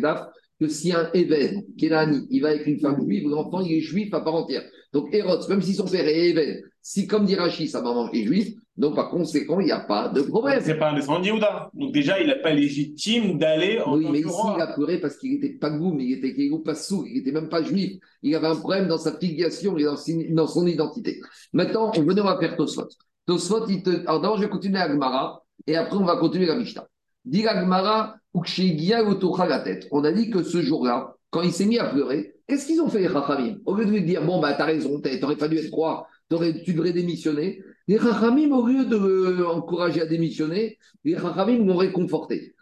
Daf, 0.00 0.26
que 0.58 0.66
si 0.68 0.92
un 0.92 1.08
Even, 1.14 1.62
Kenani, 1.78 2.26
il 2.30 2.42
va 2.42 2.48
avec 2.48 2.66
une 2.66 2.80
femme 2.80 3.00
juive, 3.06 3.28
l'enfant, 3.28 3.60
il 3.60 3.72
est 3.76 3.80
juif 3.80 4.12
à 4.12 4.20
part 4.20 4.34
entière. 4.34 4.64
Donc, 4.92 5.14
Hérode, 5.14 5.48
même 5.48 5.62
si 5.62 5.74
son 5.74 5.84
père 5.84 6.06
est 6.06 6.30
Even, 6.30 6.62
si 6.82 7.06
comme 7.06 7.24
dit 7.24 7.36
Rachid, 7.36 7.68
sa 7.68 7.82
maman 7.82 8.10
est 8.12 8.24
juive, 8.24 8.56
donc 8.76 8.94
par 8.94 9.10
conséquent, 9.10 9.60
il 9.60 9.66
n'y 9.66 9.72
a 9.72 9.80
pas 9.80 10.08
de 10.08 10.22
problème. 10.22 10.60
C'est 10.64 10.78
pas 10.78 10.90
un 10.90 10.94
descendant 10.94 11.20
de 11.20 11.26
Yehuda. 11.26 11.70
Donc 11.74 11.92
déjà, 11.92 12.18
il 12.18 12.28
n'est 12.28 12.40
pas 12.40 12.52
légitime 12.52 13.38
d'aller 13.38 13.78
en 13.78 13.98
Oui, 13.98 14.06
mais 14.10 14.20
ici, 14.20 14.40
il 14.56 14.60
a 14.62 14.68
pleuré 14.68 14.98
parce 14.98 15.18
qu'il 15.18 15.34
était 15.34 15.50
pas 15.50 15.68
goum, 15.68 16.00
il 16.00 16.14
était 16.14 16.34
Kéhou 16.34 16.60
Passou, 16.60 17.04
il 17.06 17.18
n'était 17.18 17.32
même 17.32 17.50
pas 17.50 17.62
juif. 17.62 18.00
Il 18.22 18.34
avait 18.34 18.46
un 18.46 18.56
problème 18.56 18.88
dans 18.88 18.96
sa 18.96 19.18
filiation 19.18 19.76
et 19.76 19.84
dans, 19.84 20.46
son 20.46 20.66
identité. 20.66 21.20
Maintenant, 21.52 21.92
on 21.94 22.02
venait, 22.02 22.22
on 22.22 22.24
va 22.24 22.38
faire 22.38 22.56
Tosfot. 22.56 22.88
Tosfot, 23.26 23.66
il 23.68 23.82
te... 23.82 23.90
Alors 24.06 24.22
d'abord, 24.22 24.38
je 24.38 24.44
vais 24.44 24.48
continuer 24.48 24.78
à 24.78 24.88
Gemara 24.88 25.44
et 25.66 25.76
après, 25.76 25.96
on 25.96 26.04
va 26.04 26.16
continuer 26.16 26.46
la 26.46 26.56
Mishnah. 26.56 26.86
Dit 27.26 27.42
la 27.42 27.60
Gemara, 27.60 28.16
la. 28.32 29.64
On 29.90 30.04
a 30.04 30.12
dit 30.12 30.30
que 30.30 30.42
ce 30.42 30.62
jour-là, 30.62 31.14
quand 31.28 31.42
il 31.42 31.52
s'est 31.52 31.66
mis 31.66 31.78
à 31.78 31.84
pleurer, 31.84 32.34
qu'est-ce 32.50 32.66
qu'ils 32.66 32.80
ont 32.80 32.88
fait 32.88 33.00
les 33.00 33.08
Chachamim? 33.08 33.58
Au 33.64 33.74
lieu 33.74 33.86
de 33.86 33.90
lui 33.92 34.02
dire, 34.02 34.24
bon, 34.24 34.40
bah, 34.40 34.52
t'as 34.52 34.66
raison, 34.66 35.00
t'aurais 35.00 35.36
fallu 35.36 35.58
être 35.58 35.72
roi, 35.72 36.06
tu 36.28 36.74
devrais 36.74 36.92
démissionner. 36.92 37.62
Les 37.86 37.98
Chachamim, 37.98 38.50
au 38.52 38.66
lieu 38.66 38.84
de 38.84 38.96
l'encourager 39.40 40.02
à 40.02 40.06
démissionner, 40.06 40.78
les 41.04 41.16
Chachamim 41.16 41.64
l'ont 41.64 41.76
réconforté. 41.76 42.54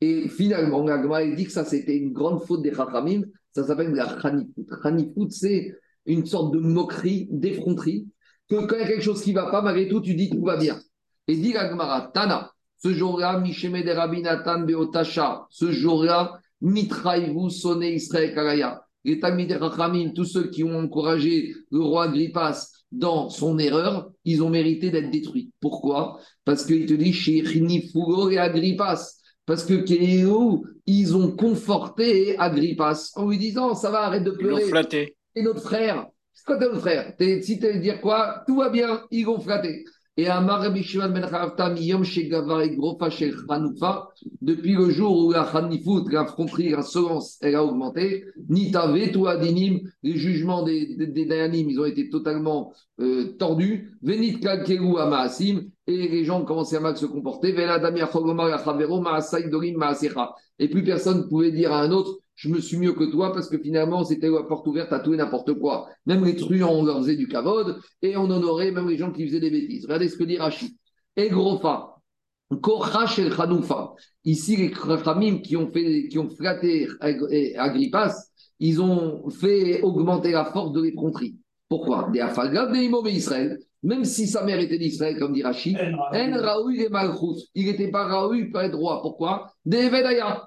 Et 0.00 0.28
finalement, 0.28 0.86
elle 1.18 1.36
dit 1.36 1.44
que 1.44 1.52
ça, 1.52 1.64
c'était 1.64 1.96
une 1.96 2.12
grande 2.12 2.42
faute 2.42 2.62
des 2.62 2.74
Chachamim. 2.74 3.22
Ça 3.52 3.64
s'appelle 3.64 3.92
la 3.92 4.06
Khanifout. 4.06 4.66
Khanifout, 4.82 5.30
c'est 5.30 5.76
une 6.06 6.26
sorte 6.26 6.52
de 6.54 6.58
moquerie, 6.58 7.28
d'effronterie, 7.30 8.08
que 8.50 8.56
quand 8.66 8.76
il 8.76 8.80
y 8.80 8.84
a 8.84 8.88
quelque 8.88 9.04
chose 9.04 9.22
qui 9.22 9.30
ne 9.30 9.40
va 9.40 9.50
pas, 9.50 9.62
malgré 9.62 9.88
tout, 9.88 10.00
tu 10.00 10.14
dis 10.14 10.28
tout 10.28 10.42
va 10.42 10.56
bien. 10.56 10.78
Et 11.28 11.36
dit 11.36 11.52
la 11.52 11.70
Gemara, 11.70 12.10
Tana, 12.12 12.50
ce 12.78 12.92
jour-là, 12.92 13.40
Misheme 13.40 13.82
de 13.82 13.90
Rabbi 13.90 14.20
Nathan 14.20 14.60
Beotasha, 14.60 15.46
ce 15.48 15.70
jour-là, 15.70 16.38
Mitraïvou 16.60 17.48
sonné 17.48 17.94
Israël 17.94 18.34
Kalaya. 18.34 18.83
Les 19.04 19.20
Talmid 19.20 19.50
Chachamim, 19.50 20.12
tous 20.14 20.24
ceux 20.24 20.48
qui 20.50 20.64
ont 20.64 20.78
encouragé 20.78 21.54
le 21.70 21.80
roi 21.80 22.04
Agrippas 22.04 22.68
dans 22.90 23.28
son 23.28 23.58
erreur, 23.58 24.10
ils 24.24 24.42
ont 24.42 24.50
mérité 24.50 24.90
d'être 24.90 25.10
détruits. 25.10 25.50
Pourquoi? 25.60 26.18
Parce 26.44 26.64
qu'il 26.64 26.86
te 26.86 26.94
dit, 26.94 27.12
chez 27.12 27.42
Fugo 27.44 28.30
et 28.30 28.38
Agrippas. 28.38 29.00
Parce 29.46 29.64
que 29.64 29.74
Kéhéou, 29.74 30.64
ils 30.86 31.14
ont 31.14 31.30
conforté 31.36 32.38
Agrippas 32.38 33.10
en 33.16 33.28
lui 33.28 33.36
disant 33.36 33.74
Ça 33.74 33.90
va, 33.90 34.00
arrête 34.04 34.24
de 34.24 34.30
Ils 34.30 34.46
l'ont 34.46 34.56
pleurer. 34.56 34.68
flatté. 34.70 35.16
Et 35.34 35.42
notre 35.42 35.60
frère, 35.60 36.06
c'est 36.32 36.46
quoi 36.46 36.58
notre 36.58 36.78
frère? 36.78 37.12
Si 37.18 37.58
tu 37.58 37.66
veux 37.66 37.78
dire 37.78 38.00
quoi? 38.00 38.42
Tout 38.46 38.56
va 38.56 38.70
bien, 38.70 39.02
ils 39.10 39.26
vont 39.26 39.38
flatter. 39.40 39.84
Et 40.16 40.28
Amar 40.28 40.60
Rabbi 40.60 40.84
Shimon 40.84 41.08
ben 41.08 41.22
Charavta, 41.28 41.70
Miyom 41.70 42.04
Shegavar 42.04 42.62
et 42.62 42.76
Grofa 42.76 43.08
Hanoufa, 43.48 44.10
depuis 44.40 44.74
le 44.74 44.88
jour 44.90 45.26
où 45.26 45.32
la 45.32 45.42
Hanifut, 45.42 46.08
la 46.08 46.24
fronterie, 46.24 46.68
la 46.68 46.82
solence, 46.82 47.36
elle 47.40 47.56
a 47.56 47.64
augmenté, 47.64 48.24
Nitave, 48.48 49.10
tout 49.10 49.26
Adinim, 49.26 49.80
les 50.04 50.16
jugements 50.16 50.62
des, 50.62 50.94
des, 50.94 51.08
des 51.08 51.26
Dayanim, 51.26 51.68
ils 51.68 51.80
ont 51.80 51.84
été 51.84 52.10
totalement 52.10 52.72
euh, 53.00 53.32
tordus, 53.40 53.90
Venit 54.02 54.38
Kalkeru 54.38 55.00
Amaasim, 55.00 55.62
et 55.88 56.08
les 56.08 56.24
gens 56.24 56.44
commençaient 56.44 56.76
à 56.76 56.80
mal 56.80 56.96
se 56.96 57.06
comporter, 57.06 57.50
Vela 57.50 57.80
Damia 57.80 58.06
Chogomar 58.06 58.48
Yachavero, 58.48 59.00
Maasai 59.00 59.48
Dorim 59.48 59.76
Maasecha. 59.76 60.32
Et 60.60 60.68
plus 60.68 60.84
personne 60.84 61.22
ne 61.22 61.22
pouvait 61.24 61.50
dire 61.50 61.72
à 61.72 61.80
un 61.80 61.90
autre, 61.90 62.20
je 62.36 62.48
me 62.48 62.60
suis 62.60 62.76
mieux 62.76 62.92
que 62.92 63.04
toi 63.04 63.32
parce 63.32 63.48
que 63.48 63.58
finalement 63.58 64.04
c'était 64.04 64.28
la 64.28 64.42
porte 64.42 64.66
ouverte 64.66 64.92
à 64.92 65.00
tout 65.00 65.14
et 65.14 65.16
n'importe 65.16 65.54
quoi. 65.54 65.88
Même 66.06 66.24
les 66.24 66.36
truands, 66.36 66.72
on 66.72 66.84
leur 66.84 66.98
faisait 66.98 67.16
du 67.16 67.28
kavod 67.28 67.78
et 68.02 68.16
on 68.16 68.28
honorait 68.30 68.72
même 68.72 68.88
les 68.88 68.96
gens 68.96 69.12
qui 69.12 69.26
faisaient 69.26 69.40
des 69.40 69.50
bêtises. 69.50 69.84
Regardez 69.84 70.08
ce 70.08 70.16
que 70.16 70.24
dit 70.24 70.38
Rachid. 70.38 70.72
Et 71.16 71.28
Grofa, 71.28 71.94
Kochash 72.60 73.18
el 73.20 73.32
Hanoufa. 73.38 73.94
Ici, 74.24 74.56
les 74.56 74.70
Khamim 74.70 75.38
qui 75.38 75.56
ont, 75.56 75.70
fait, 75.70 76.08
qui 76.08 76.18
ont 76.18 76.28
flatté 76.28 76.88
Ag- 77.00 77.54
Agrippas, 77.56 78.14
ils 78.58 78.80
ont 78.80 79.28
fait 79.30 79.82
augmenter 79.82 80.32
la 80.32 80.44
force 80.46 80.72
de 80.72 80.82
l'effronterie. 80.82 81.36
Pourquoi? 81.68 82.08
Des 82.12 82.20
Afagav, 82.20 82.72
des 82.72 82.90
Israël. 83.10 83.58
Même 83.84 84.04
si 84.06 84.26
sa 84.26 84.42
mère 84.44 84.58
était 84.58 84.78
d'Israël, 84.78 85.18
comme 85.18 85.34
dit 85.34 85.42
Rachid, 85.42 85.78
En 85.78 86.40
Raoui 86.40 86.82
et 86.82 86.88
Malchut. 86.88 87.46
Il 87.54 87.66
n'était 87.66 87.90
pas 87.90 88.06
Raoui 88.06 88.50
être 88.54 88.76
roi. 88.76 89.02
Pourquoi? 89.02 89.52
Des. 89.66 89.90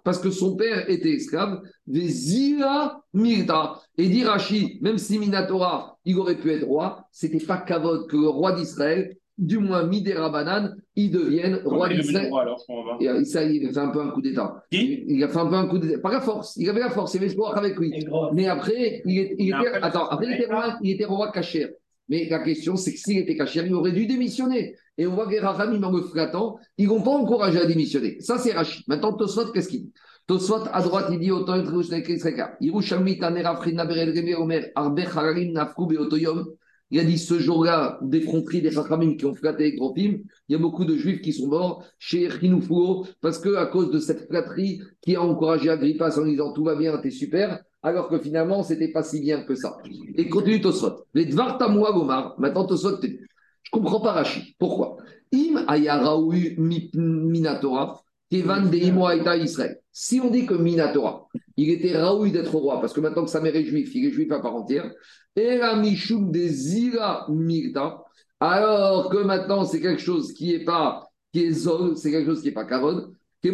Parce 0.04 0.18
que 0.18 0.32
son 0.32 0.56
père 0.56 0.90
était 0.90 1.12
esclave. 1.12 1.62
Des 1.86 2.08
Zira 2.08 3.00
Mirta. 3.14 3.80
Et 3.98 4.08
dit 4.10 4.24
Rachid, 4.24 4.82
même 4.82 4.98
si 4.98 5.20
Minatora, 5.20 5.98
il 6.04 6.18
aurait 6.18 6.38
pu 6.38 6.52
être 6.52 6.66
roi, 6.66 7.06
c'était 7.12 7.46
pas 7.46 7.58
Kavod 7.58 8.08
que 8.08 8.18
le 8.18 8.28
roi 8.28 8.54
d'Israël, 8.54 9.16
du 9.38 9.60
moins 9.60 9.84
Midera 9.84 10.30
Banane, 10.30 10.76
il 10.96 11.12
d'Israël. 11.12 11.62
roi 11.64 11.90
Et 13.00 13.08
euh, 13.08 13.24
ça, 13.24 13.44
il 13.44 13.68
a 13.68 13.72
fait 13.72 13.78
un 13.78 13.90
peu 13.90 14.02
un 14.02 14.10
coup 14.10 14.22
d'État. 14.22 14.64
Il 14.72 15.24
a 15.24 15.28
fait 15.28 15.38
un 15.38 15.46
peu 15.46 15.56
un 15.56 15.68
coup 15.68 15.78
d'État. 15.78 16.00
Par 16.00 16.12
la 16.12 16.22
force. 16.22 16.56
Il 16.58 16.68
avait 16.70 16.80
la 16.80 16.90
force, 16.90 17.14
il 17.14 17.18
avait 17.18 17.28
espoir 17.28 17.56
avec 17.56 17.78
lui. 17.78 17.94
Mais 18.34 18.48
après, 18.48 19.04
il, 19.06 19.20
était, 19.20 19.54
attends, 19.82 20.08
après, 20.08 20.26
il 20.26 20.34
était 20.34 20.52
roi, 20.52 20.80
il 20.82 20.92
était 20.92 21.06
roi 21.06 21.32
cachère. 21.32 21.70
Mais 22.10 22.28
la 22.30 22.40
question, 22.40 22.76
c'est 22.76 22.94
que 22.94 23.00
s'il 23.00 23.18
était 23.18 23.36
cachère, 23.36 23.66
il 23.66 23.74
aurait 23.74 23.92
dû 23.92 24.06
démissionner. 24.06 24.76
Et 24.98 25.06
on 25.06 25.14
voit 25.14 25.28
que 25.28 25.32
les 25.32 25.44
en 25.44 25.92
le 25.92 26.02
flattant, 26.04 26.58
ils 26.78 26.88
vont 26.88 27.02
pas 27.02 27.12
encourager 27.12 27.60
à 27.60 27.66
démissionner. 27.66 28.20
Ça, 28.22 28.38
c'est 28.38 28.54
Rachid. 28.54 28.84
Maintenant, 28.88 29.14
Tosfot, 29.14 29.52
qu'est-ce 29.52 29.68
qu'il 29.68 29.84
dit? 29.84 29.94
Tosfot, 30.26 30.64
à 30.72 30.82
droite, 30.82 31.08
il 31.12 31.20
dit 31.20 31.32
Autant 31.32 31.54
Arbe 34.76 35.00
Hararim 35.00 35.54
Nafku 35.54 35.86
Beotoyom. 35.86 36.46
Il 36.90 37.00
a 37.02 37.04
dit 37.04 37.18
ce 37.18 37.38
jour-là, 37.38 38.00
des 38.02 38.22
fronteries 38.22 38.62
des 38.62 38.70
Rachamim 38.70 39.18
qui 39.18 39.26
ont 39.26 39.36
flatté 39.36 39.64
les 39.66 39.76
Gropim, 39.76 40.20
il 40.48 40.54
y 40.54 40.56
a 40.56 40.58
beaucoup 40.58 40.86
de 40.86 40.96
juifs 40.96 41.22
qui 41.22 41.34
sont 41.34 41.48
morts 41.48 41.84
chez 42.00 42.30
Chinoufuo 42.30 43.06
parce 43.20 43.40
que 43.40 43.56
à 43.56 43.66
cause 43.66 43.92
de 43.92 44.00
cette 44.00 44.28
flatterie 44.28 44.82
qui 45.02 45.18
a 45.18 45.22
encouragé 45.22 45.70
Agrippa 45.70 46.18
en 46.18 46.24
disant 46.24 46.54
tout 46.54 46.64
va 46.64 46.76
bien, 46.76 46.98
t'es 47.00 47.12
super, 47.12 47.62
alors 47.84 48.10
que 48.10 48.20
finalement, 48.20 48.64
c'était 48.64 48.92
pas 48.92 49.04
si 49.04 49.22
bien 49.22 49.44
que 49.44 49.56
ça. 49.56 49.78
Et 50.16 50.30
continue 50.30 50.62
Tosfot. 50.62 51.06
Les 51.14 51.26
Dvar 51.26 51.58
Tamoua 51.58 51.92
Gomar, 51.94 52.36
maintenant 52.40 52.66
Tosfot, 52.66 52.98
t'es- 52.98 53.20
je 53.64 53.70
comprends 53.72 54.00
pas 54.00 54.14
Rashi. 54.14 54.56
Pourquoi? 54.60 54.98
Im 55.34 55.66
Minatora, 56.96 58.02
Kevan 58.30 58.72
Israël. 58.74 59.80
Si 59.92 60.20
on 60.20 60.30
dit 60.30 60.46
que 60.46 60.54
Minatora, 60.54 61.28
il 61.56 61.70
était 61.70 61.98
Raoui 61.98 62.32
d'être 62.32 62.56
roi, 62.56 62.80
parce 62.80 62.94
que 62.94 63.02
maintenant 63.02 63.26
que 63.26 63.30
sa 63.30 63.42
mère 63.42 63.56
est 63.56 63.66
juive, 63.66 63.90
il 63.96 64.06
est 64.06 64.12
juif 64.12 64.32
à 64.32 64.40
part 64.40 64.56
entière, 64.56 64.92
et 65.36 65.58
la 65.58 65.76
Mishum 65.76 66.32
des 66.32 66.50
Zira 66.50 67.28
alors 68.40 69.10
que 69.10 69.18
maintenant 69.18 69.66
c'est 69.66 69.82
quelque 69.82 70.02
chose 70.02 70.34
qui 70.34 70.54
est 70.54 70.64
pas, 70.64 71.08
qui 71.34 71.46
est 71.46 71.52
Zol, 71.52 71.98
c'est 71.98 72.12
quelque 72.12 72.28
chose 72.28 72.42
qui 72.42 72.50
est 72.50 72.54
pas 72.54 72.66
Kavod, 72.66 73.12
On 73.44 73.50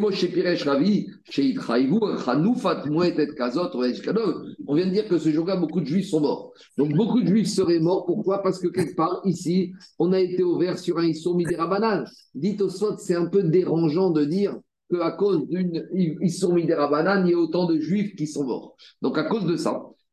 vient 4.76 4.86
de 4.86 4.92
dire 4.92 5.08
que 5.10 5.18
ce 5.18 5.30
jour-là, 5.30 5.58
beaucoup 5.58 5.82
de 5.82 5.86
juifs 5.86 6.08
sont 6.08 6.22
morts. 6.22 6.54
Donc 6.78 6.94
beaucoup 6.94 7.22
de 7.22 7.28
juifs 7.28 7.50
seraient 7.50 7.80
morts. 7.80 8.06
Pourquoi? 8.06 8.42
Parce 8.42 8.60
que 8.60 8.68
quelque 8.68 8.96
part, 8.96 9.22
ici, 9.26 9.74
on 10.00 10.14
a 10.14 10.20
été 10.22 10.42
ouvert 10.42 10.80
sur 10.80 11.00
un 11.00 11.06
Issour 11.06 11.36
Midera 11.36 12.06
Dites 12.34 12.62
au 12.62 12.70
Sot, 12.70 12.98
c'est 12.98 13.16
un 13.16 13.26
peu 13.26 13.44
dérangeant 13.44 14.10
de 14.10 14.24
dire 14.24 14.58
qu'à 14.90 15.12
cause 15.12 15.48
d'une 15.50 15.86
Issour 16.22 16.54
Midera 16.54 17.22
il 17.26 17.32
y 17.32 17.34
a 17.34 17.38
autant 17.38 17.66
de 17.66 17.78
juifs 17.78 18.16
qui 18.16 18.28
sont 18.28 18.46
morts. 18.46 18.78
Donc 19.02 19.18
à 19.18 19.24
cause 19.24 19.46
de 19.46 19.58
ça, 19.58 19.84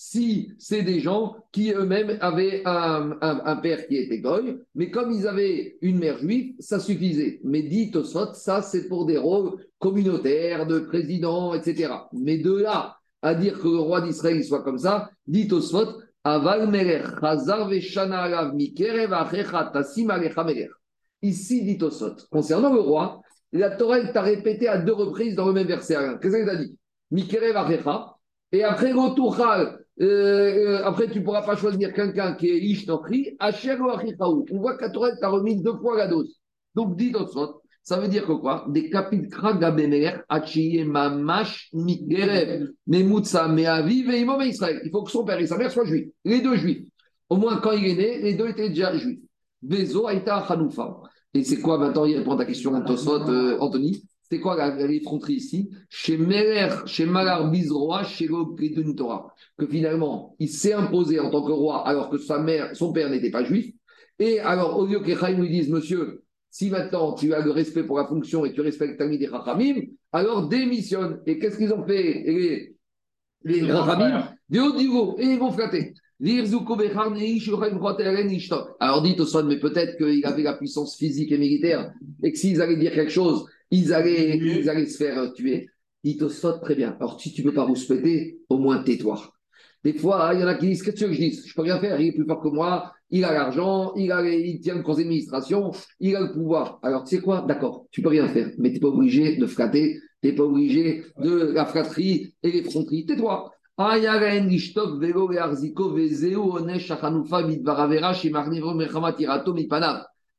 si 0.00 0.52
c'est 0.60 0.82
des 0.82 1.00
gens 1.00 1.34
qui 1.50 1.72
eux-mêmes 1.72 2.18
avaient 2.20 2.62
un, 2.64 3.18
un, 3.20 3.56
père 3.56 3.84
qui 3.88 3.96
était 3.96 4.20
goy, 4.20 4.56
mais 4.76 4.92
comme 4.92 5.10
ils 5.10 5.26
avaient 5.26 5.76
une 5.82 5.98
mère 5.98 6.18
juive, 6.18 6.54
ça 6.60 6.78
suffisait. 6.78 7.40
Mais 7.42 7.62
dit 7.62 7.90
Tosfot, 7.90 8.32
ça 8.34 8.62
c'est 8.62 8.86
pour 8.86 9.06
des 9.06 9.18
rôles 9.18 9.56
communautaires, 9.80 10.68
de 10.68 10.78
président, 10.78 11.52
etc. 11.52 11.92
Mais 12.12 12.38
de 12.38 12.58
là 12.58 12.96
à 13.22 13.34
dire 13.34 13.58
que 13.58 13.66
le 13.66 13.80
roi 13.80 14.00
d'Israël 14.00 14.44
soit 14.44 14.62
comme 14.62 14.78
ça, 14.78 15.10
dit 15.26 15.48
Tosfot, 15.48 16.00
Aval 16.22 16.70
Chazar. 17.20 17.68
Ici, 21.22 21.64
dit 21.64 21.76
Tosfot, 21.76 22.14
concernant 22.30 22.72
le 22.72 22.80
roi, 22.80 23.20
la 23.50 23.70
Torah 23.72 24.00
t'a 24.12 24.22
répété 24.22 24.68
à 24.68 24.78
deux 24.78 24.92
reprises 24.92 25.34
dans 25.34 25.48
le 25.48 25.54
même 25.54 25.66
verset. 25.66 25.96
Qu'est-ce 26.22 26.36
qu'elle 26.36 26.46
t'a 26.46 26.54
dit? 26.54 26.78
Mikerev. 27.10 27.56
Et 28.52 28.64
après, 28.64 28.92
Rotuchal, 28.92 29.80
euh, 30.00 30.78
euh, 30.78 30.84
après, 30.84 31.08
tu 31.08 31.18
ne 31.20 31.24
pourras 31.24 31.42
pas 31.42 31.56
choisir 31.56 31.92
quelqu'un 31.92 32.34
qui 32.34 32.48
est 32.48 32.58
Ish 32.58 32.86
Nokri, 32.86 33.36
Asher 33.38 33.76
ou 33.80 33.90
Achichaou. 33.90 34.46
On 34.52 34.58
voit 34.60 34.76
Torah 34.90 35.16
t'a 35.16 35.28
remis 35.28 35.60
deux 35.60 35.76
fois 35.76 35.96
la 35.96 36.06
dose. 36.06 36.38
Donc, 36.74 36.96
dit 36.96 37.10
Tosfot, 37.10 37.62
ça 37.82 37.98
veut 37.98 38.08
dire 38.08 38.26
que 38.26 38.32
quoi? 38.32 38.66
Des 38.68 38.90
kapitra 38.90 39.54
gabemer, 39.54 40.20
achiye 40.28 40.84
mamash 40.84 41.70
mikerev, 41.72 42.68
memutsa 42.86 43.48
meaviv 43.48 44.10
et 44.10 44.20
imom 44.20 44.42
Israël. 44.42 44.80
Il 44.84 44.90
faut 44.90 45.02
que 45.02 45.10
son 45.10 45.24
père 45.24 45.40
et 45.40 45.46
sa 45.46 45.56
mère 45.56 45.72
soient 45.72 45.84
juifs. 45.84 46.10
Les 46.24 46.40
deux 46.40 46.56
juifs. 46.56 46.86
Au 47.28 47.36
moins, 47.36 47.56
quand 47.56 47.72
il 47.72 47.86
est 47.86 47.94
né, 47.94 48.18
les 48.22 48.34
deux 48.34 48.48
étaient 48.48 48.68
déjà 48.68 48.96
juifs. 48.96 49.20
Bezo 49.62 50.06
aïta 50.06 50.44
chanoufa. 50.46 51.00
Et 51.34 51.42
c'est 51.42 51.60
quoi 51.60 51.78
maintenant 51.78 52.04
Il 52.04 52.16
répond 52.18 52.32
à 52.32 52.36
ta 52.36 52.44
question, 52.44 52.80
Tosfot, 52.82 53.28
euh, 53.28 53.58
Anthony? 53.58 54.04
C'est 54.30 54.40
quoi 54.40 54.56
la- 54.56 54.86
l'effronterie 54.86 55.34
ici? 55.34 55.70
Chez 55.88 56.16
Meler, 56.18 56.68
chez 56.86 57.06
Malar 57.06 57.50
Bizroa, 57.50 58.04
chez 58.04 58.26
Gokridun 58.26 58.92
Torah. 58.92 59.34
Que 59.56 59.66
finalement, 59.66 60.36
il 60.38 60.48
s'est 60.48 60.74
imposé 60.74 61.18
en 61.18 61.30
tant 61.30 61.42
que 61.42 61.52
roi 61.52 61.86
alors 61.88 62.10
que 62.10 62.18
sa 62.18 62.38
mère, 62.38 62.74
son 62.76 62.92
père 62.92 63.08
n'était 63.10 63.30
pas 63.30 63.44
juif. 63.44 63.72
Et 64.18 64.40
alors, 64.40 64.78
au 64.78 64.86
lieu 64.86 65.00
que 65.00 65.14
Chaim 65.16 65.40
lui 65.40 65.48
dise, 65.48 65.70
monsieur, 65.70 66.24
si 66.50 66.70
maintenant 66.70 67.14
tu 67.14 67.32
as 67.32 67.40
le 67.40 67.50
respect 67.50 67.84
pour 67.84 67.98
la 67.98 68.06
fonction 68.06 68.44
et 68.44 68.52
tu 68.52 68.60
respectes 68.60 68.98
Tamid 68.98 69.22
et 69.22 69.28
Chachamim, 69.28 69.76
alors 70.12 70.48
démissionne. 70.48 71.20
Et 71.26 71.38
qu'est-ce 71.38 71.56
qu'ils 71.56 71.72
ont 71.72 71.86
fait 71.86 72.22
les, 72.26 72.74
les 73.44 73.60
Chachamim 73.66 74.28
Du 74.48 74.60
haut 74.60 74.74
niveau, 74.74 75.16
et 75.18 75.24
ils 75.26 75.38
vont 75.38 75.52
flatter. 75.52 75.94
Alors 78.80 79.02
dites 79.02 79.20
au 79.20 79.24
son, 79.24 79.44
mais 79.44 79.60
peut-être 79.60 79.96
qu'il 79.96 80.26
avait 80.26 80.42
la 80.42 80.54
puissance 80.54 80.96
physique 80.96 81.30
et 81.30 81.38
militaire 81.38 81.92
et 82.24 82.32
que 82.32 82.38
s'ils 82.38 82.60
allaient 82.60 82.76
dire 82.76 82.92
quelque 82.92 83.12
chose, 83.12 83.46
ils 83.70 83.92
allaient, 83.92 84.36
ils 84.38 84.68
allaient 84.68 84.86
se 84.86 84.96
faire 84.96 85.32
tuer. 85.32 85.68
Dites 86.04 86.22
au 86.22 86.28
son, 86.28 86.58
très 86.60 86.74
bien. 86.74 86.96
Alors 87.00 87.20
si 87.20 87.32
tu 87.32 87.42
ne 87.42 87.48
peux 87.48 87.54
pas 87.54 87.64
rouspéter, 87.64 88.40
au 88.48 88.58
moins 88.58 88.82
tais-toi. 88.82 89.32
Des 89.84 89.92
fois, 89.92 90.32
il 90.34 90.40
y 90.40 90.44
en 90.44 90.46
a 90.46 90.54
qui 90.54 90.68
disent 90.68 90.82
Qu'est-ce 90.82 90.96
que 90.96 90.98
tu 90.98 91.04
veux 91.04 91.10
que 91.10 91.16
je 91.16 91.20
dise? 91.20 91.46
Je 91.46 91.54
peux 91.54 91.62
rien 91.62 91.78
faire, 91.78 92.00
il 92.00 92.08
est 92.08 92.12
plus 92.12 92.24
fort 92.24 92.40
que 92.40 92.48
moi, 92.48 92.92
il 93.10 93.24
a 93.24 93.32
l'argent, 93.32 93.94
il, 93.94 94.10
a, 94.12 94.22
il 94.28 94.60
tient 94.60 94.74
le 94.74 94.82
conseil 94.82 95.04
d'administration, 95.04 95.70
il 96.00 96.16
a 96.16 96.20
le 96.20 96.32
pouvoir. 96.32 96.78
Alors, 96.82 97.04
tu 97.04 97.16
sais 97.16 97.22
quoi? 97.22 97.44
D'accord, 97.46 97.86
tu 97.90 98.02
peux 98.02 98.08
rien 98.08 98.28
faire, 98.28 98.50
mais 98.58 98.70
tu 98.70 98.74
n'es 98.74 98.80
pas 98.80 98.88
obligé 98.88 99.36
de 99.36 99.46
flatter, 99.46 100.00
tu 100.22 100.28
n'es 100.28 100.34
pas 100.34 100.42
obligé 100.44 101.04
de 101.18 101.52
la 101.52 101.64
flatterie 101.64 102.34
et 102.42 102.50
les 102.50 102.62
fronteries. 102.62 103.06
Tais-toi. 103.06 103.52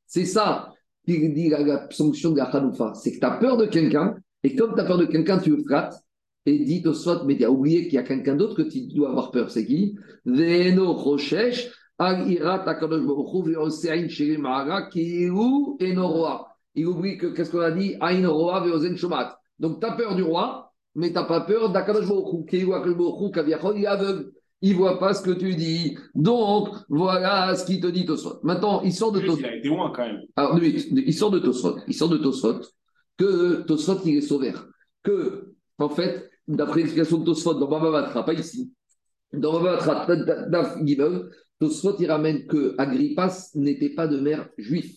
C'est 0.05 0.25
ça 0.25 0.73
qui 1.17 1.29
dit 1.29 1.49
la, 1.49 1.63
la 1.63 1.87
sanction 1.89 2.31
de 2.31 2.37
la 2.37 2.51
chanoufa. 2.51 2.93
C'est 2.95 3.13
que 3.13 3.19
tu 3.19 3.25
as 3.25 3.37
peur 3.37 3.57
de 3.57 3.65
quelqu'un, 3.65 4.15
et 4.43 4.55
comme 4.55 4.73
tu 4.75 4.81
as 4.81 4.85
peur 4.85 4.97
de 4.97 5.05
quelqu'un, 5.05 5.37
tu 5.39 5.51
le 5.55 5.63
flattes, 5.63 5.95
et 6.45 6.59
dit 6.59 6.81
au 6.85 6.93
soit, 6.93 7.23
mais 7.25 7.37
tu 7.37 7.45
as 7.45 7.51
oublié 7.51 7.83
qu'il 7.85 7.95
y 7.95 7.97
a 7.97 8.03
quelqu'un 8.03 8.35
d'autre 8.35 8.55
que 8.55 8.61
tu 8.63 8.87
dois 8.87 9.09
avoir 9.09 9.31
peur. 9.31 9.49
C'est 9.49 9.65
qui? 9.65 9.97
Veno 10.25 10.95
Enoroa. 15.81 16.47
Il 16.75 16.87
oublie 16.87 17.17
que, 17.17 17.27
qu'est-ce 17.27 17.51
qu'on 17.51 17.59
a 17.59 17.71
dit? 17.71 17.95
Donc 19.59 19.81
tu 19.81 19.85
as 19.85 19.91
peur 19.91 20.15
du 20.15 20.23
roi, 20.23 20.71
mais 20.95 21.09
tu 21.09 21.15
n'as 21.15 21.23
pas 21.23 21.41
peur 21.41 21.71
d'Akadosh 21.71 22.07
Baruch 22.07 22.53
Hu. 22.53 22.67
Il 23.75 23.83
est 23.83 23.87
aveugle. 23.87 24.31
Il 24.61 24.73
ne 24.73 24.77
voit 24.77 24.99
pas 24.99 25.13
ce 25.13 25.23
que 25.23 25.31
tu 25.31 25.55
dis. 25.55 25.97
Donc, 26.15 26.69
voilà 26.89 27.55
ce 27.55 27.65
qu'il 27.65 27.79
te 27.79 27.87
dit 27.87 28.05
Tosfot. 28.05 28.39
Maintenant, 28.43 28.81
il 28.81 28.93
sort 28.93 29.11
de 29.11 29.21
Tosfot. 29.21 29.39
Il 29.39 29.45
a 29.45 29.55
été 29.55 29.67
loin 29.69 29.91
quand 29.95 30.05
même. 30.05 30.21
Alors, 30.35 30.57
lui, 30.57 30.69
il 30.91 31.13
sort 31.13 31.31
de 31.31 31.39
Tosfot. 31.39 31.77
Il 31.87 31.93
sort 31.93 32.09
de 32.09 32.17
Tosfot 32.17 32.59
que 33.17 33.61
Tosfot, 33.63 34.01
il 34.05 34.17
est 34.17 34.21
sauvé. 34.21 34.53
Que, 35.03 35.53
en 35.77 35.89
fait, 35.89 36.29
d'après 36.47 36.81
l'explication 36.81 37.19
de 37.19 37.25
Tosfot 37.25 37.53
dans 37.53 37.69
Baba 37.69 37.91
Batra, 37.91 38.25
pas 38.25 38.33
ici, 38.33 38.73
dans 39.31 39.53
Baba 39.61 39.77
Batra, 39.85 40.15
Daf 40.49 40.77
Tosfot, 41.59 41.95
il 41.99 42.09
ramène 42.09 42.45
que 42.47 42.75
Agrippas 42.77 43.51
n'était 43.55 43.93
pas 43.93 44.07
de 44.07 44.19
mère 44.19 44.49
juif. 44.57 44.93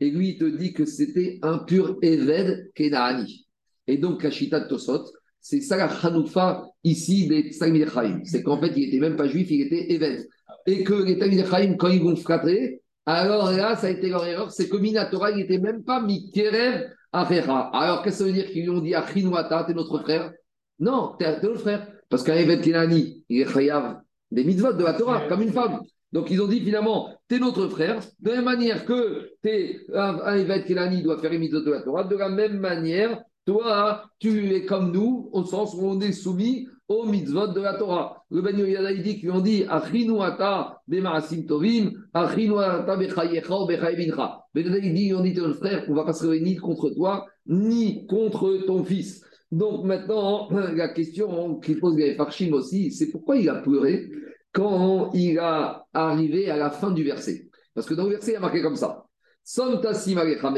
Et 0.00 0.10
lui, 0.10 0.30
il 0.30 0.38
te 0.38 0.44
dit 0.44 0.72
que 0.72 0.84
c'était 0.84 1.38
un 1.42 1.58
pur 1.58 1.98
Eved 2.02 2.72
Kenaani. 2.74 3.46
Et 3.86 3.98
donc, 3.98 4.22
Kashita 4.22 4.60
de 4.60 4.68
Tosfot, 4.68 5.04
c'est 5.44 5.60
ça 5.60 5.76
la 5.76 5.86
Hanoufa 5.86 6.64
ici 6.84 7.28
des 7.28 7.50
Talmid. 7.50 7.86
C'est 8.24 8.42
qu'en 8.42 8.58
fait, 8.58 8.72
il 8.76 8.86
n'était 8.86 8.98
même 8.98 9.14
pas 9.14 9.28
juif, 9.28 9.50
il 9.50 9.60
était 9.60 9.92
Eved. 9.92 10.26
Et 10.66 10.82
que 10.84 10.94
les 10.94 11.18
Talmid 11.18 11.76
quand 11.76 11.88
ils 11.88 12.02
vont 12.02 12.16
flatter, 12.16 12.80
alors 13.04 13.52
là, 13.52 13.76
ça 13.76 13.88
a 13.88 13.90
été 13.90 14.08
leur 14.08 14.24
erreur, 14.24 14.50
c'est 14.50 14.70
que 14.70 14.78
Minatora, 14.78 15.32
il 15.32 15.36
n'était 15.36 15.58
même 15.58 15.84
pas 15.84 16.00
Mikerev 16.00 16.88
Achera. 17.12 17.68
Alors, 17.76 18.02
qu'est-ce 18.02 18.20
que 18.20 18.24
ça 18.24 18.30
veut 18.30 18.32
dire 18.32 18.46
qu'ils 18.46 18.62
lui 18.62 18.70
ont 18.70 18.80
dit 18.80 18.94
Achinwata, 18.94 19.64
t'es 19.64 19.74
notre 19.74 19.98
frère? 19.98 20.32
Non, 20.78 21.14
t'es 21.18 21.38
t'es 21.38 21.46
notre 21.46 21.60
frère. 21.60 21.86
Parce 22.08 22.22
qu'un 22.22 22.36
Eved 22.36 22.62
Kenani, 22.62 23.22
il 23.28 23.42
est 23.42 23.52
chayav 23.52 24.00
des 24.30 24.44
mitzvot 24.44 24.72
de 24.72 24.82
la 24.82 24.94
Torah, 24.94 25.28
comme 25.28 25.42
une 25.42 25.52
femme. 25.52 25.80
Donc 26.10 26.30
ils 26.30 26.40
ont 26.40 26.48
dit 26.48 26.60
finalement, 26.60 27.10
tu 27.28 27.36
es 27.36 27.38
notre 27.38 27.68
frère, 27.68 28.00
de 28.20 28.30
la 28.30 28.36
même 28.36 28.44
manière 28.44 28.84
que 28.86 29.30
t'es 29.42 29.80
un, 29.92 30.36
évêque 30.36 30.66
Kelani 30.66 31.02
doit 31.02 31.20
faire 31.20 31.32
une 31.32 31.40
mitzvot 31.40 31.60
de 31.60 31.70
la 31.70 31.82
Torah, 31.82 32.04
de 32.04 32.16
la 32.16 32.30
même 32.30 32.58
manière, 32.58 33.20
toi, 33.46 34.04
tu 34.18 34.54
es 34.54 34.64
comme 34.64 34.92
nous, 34.92 35.28
au 35.32 35.44
sens 35.44 35.74
où 35.74 35.86
on 35.86 36.00
est 36.00 36.12
soumis 36.12 36.66
aux 36.88 37.04
mitzvot 37.06 37.48
de 37.48 37.60
la 37.60 37.74
Torah. 37.74 38.24
Le 38.30 38.42
Ben 38.42 38.58
Yoyada, 38.58 38.92
il 38.92 39.02
dit 39.02 39.18
qu'ils 39.18 39.30
ont 39.30 39.40
dit 39.40 39.64
Achinu 39.68 40.20
ata 40.22 40.80
bemaasim 40.86 41.46
tovim, 41.46 41.92
Achinu 42.12 42.58
ata 42.58 42.96
bechayecha 42.96 43.54
ou 43.54 43.66
bechaye 43.66 43.96
bincha. 43.96 44.40
Ben 44.54 44.64
Yoyada, 44.64 44.86
il 44.86 44.94
dit 44.94 45.14
on 45.14 45.22
dit 45.22 45.34
ton 45.34 45.52
frère, 45.54 45.84
on 45.88 45.92
ne 45.92 45.96
va 45.96 46.04
pas 46.04 46.12
se 46.12 46.26
réunir 46.26 46.54
ni 46.54 46.56
contre 46.56 46.90
toi, 46.90 47.26
ni 47.46 48.06
contre 48.06 48.64
ton 48.66 48.84
fils. 48.84 49.24
Donc 49.50 49.84
maintenant, 49.84 50.48
la 50.50 50.88
question 50.88 51.58
qu'il 51.60 51.78
pose 51.78 51.96
Farshim 52.16 52.52
aussi, 52.52 52.90
c'est 52.92 53.10
pourquoi 53.10 53.36
il 53.36 53.48
a 53.48 53.56
pleuré 53.56 54.10
quand 54.52 55.10
il 55.12 55.38
a 55.38 55.84
arrivé 55.92 56.50
à 56.50 56.56
la 56.56 56.70
fin 56.70 56.90
du 56.90 57.04
verset. 57.04 57.48
Parce 57.74 57.86
que 57.86 57.94
dans 57.94 58.04
le 58.04 58.10
verset, 58.10 58.32
il 58.32 58.34
y 58.34 58.36
a 58.36 58.40
marqué 58.40 58.62
comme 58.62 58.76
ça 58.76 59.04
Som 59.42 59.80
tasim 59.80 60.16
alecha 60.18 60.50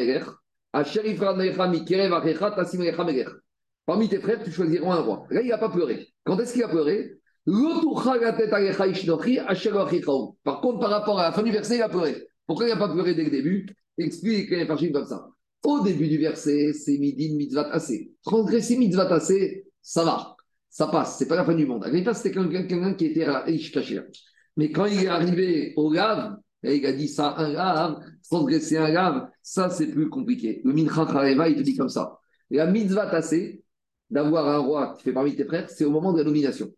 Parmi 3.86 4.08
tes 4.08 4.18
frères, 4.18 4.42
tu 4.42 4.50
choisiras 4.50 4.94
un 4.94 5.00
roi. 5.00 5.26
Là, 5.30 5.40
il 5.42 5.48
n'a 5.48 5.58
pas 5.58 5.68
pleuré. 5.68 6.08
Quand 6.24 6.38
est-ce 6.38 6.52
qu'il 6.52 6.64
a 6.64 6.68
pleuré? 6.68 7.12
Par 10.42 10.60
contre, 10.60 10.80
par 10.80 10.90
rapport 10.90 11.20
à 11.20 11.22
la 11.22 11.32
fin 11.32 11.42
du 11.42 11.52
verset, 11.52 11.76
il 11.76 11.82
a 11.82 11.88
pleuré. 11.88 12.26
Pourquoi 12.46 12.66
il 12.66 12.70
n'a 12.70 12.76
pas 12.76 12.88
pleuré 12.88 13.14
dès 13.14 13.24
le 13.24 13.30
début? 13.30 13.66
Explique 13.96 14.50
Gaël 14.50 14.66
Farshim 14.66 14.92
comme 14.92 15.06
ça. 15.06 15.28
Au 15.64 15.80
début 15.80 16.08
du 16.08 16.18
verset, 16.18 16.72
c'est 16.72 16.98
midin 16.98 17.36
mitzvat 17.36 17.70
assez. 17.72 18.12
Transgresser 18.22 18.76
mitzvat 18.76 19.12
assez, 19.12 19.66
ça 19.80 20.04
va. 20.04 20.36
Ça 20.68 20.88
passe, 20.88 21.16
c'est 21.18 21.28
pas 21.28 21.36
la 21.36 21.44
fin 21.44 21.54
du 21.54 21.64
monde. 21.64 21.84
Agrippa, 21.84 22.12
c'était 22.12 22.32
quelqu'un 22.32 22.94
qui 22.94 23.06
était 23.06 23.24
riche 23.24 23.72
caché. 23.72 24.00
Mais 24.56 24.70
quand 24.70 24.86
il 24.86 25.04
est 25.04 25.08
arrivé 25.08 25.72
au 25.76 25.92
lave, 25.92 26.36
et 26.66 26.76
il 26.76 26.86
a 26.86 26.92
dit 26.92 27.08
ça, 27.08 27.34
un 27.38 27.48
lave, 27.48 28.00
transgresser 28.28 28.76
un 28.76 28.88
lave, 28.88 29.28
ça 29.42 29.70
c'est 29.70 29.86
plus 29.88 30.08
compliqué. 30.08 30.60
Le 30.64 30.72
Mincha 30.72 31.06
Khareva, 31.06 31.48
il 31.48 31.56
te 31.56 31.62
dit 31.62 31.76
comme 31.76 31.88
ça. 31.88 32.18
La 32.50 32.66
mitzvah 32.66 33.06
tassée, 33.06 33.62
d'avoir 34.10 34.48
un 34.48 34.58
roi 34.58 34.94
qui 34.96 35.04
fait 35.04 35.12
parmi 35.12 35.34
tes 35.34 35.44
frères, 35.44 35.68
c'est 35.70 35.84
au 35.84 35.90
moment 35.90 36.12
de 36.12 36.18
la 36.18 36.24
nomination. 36.24 36.70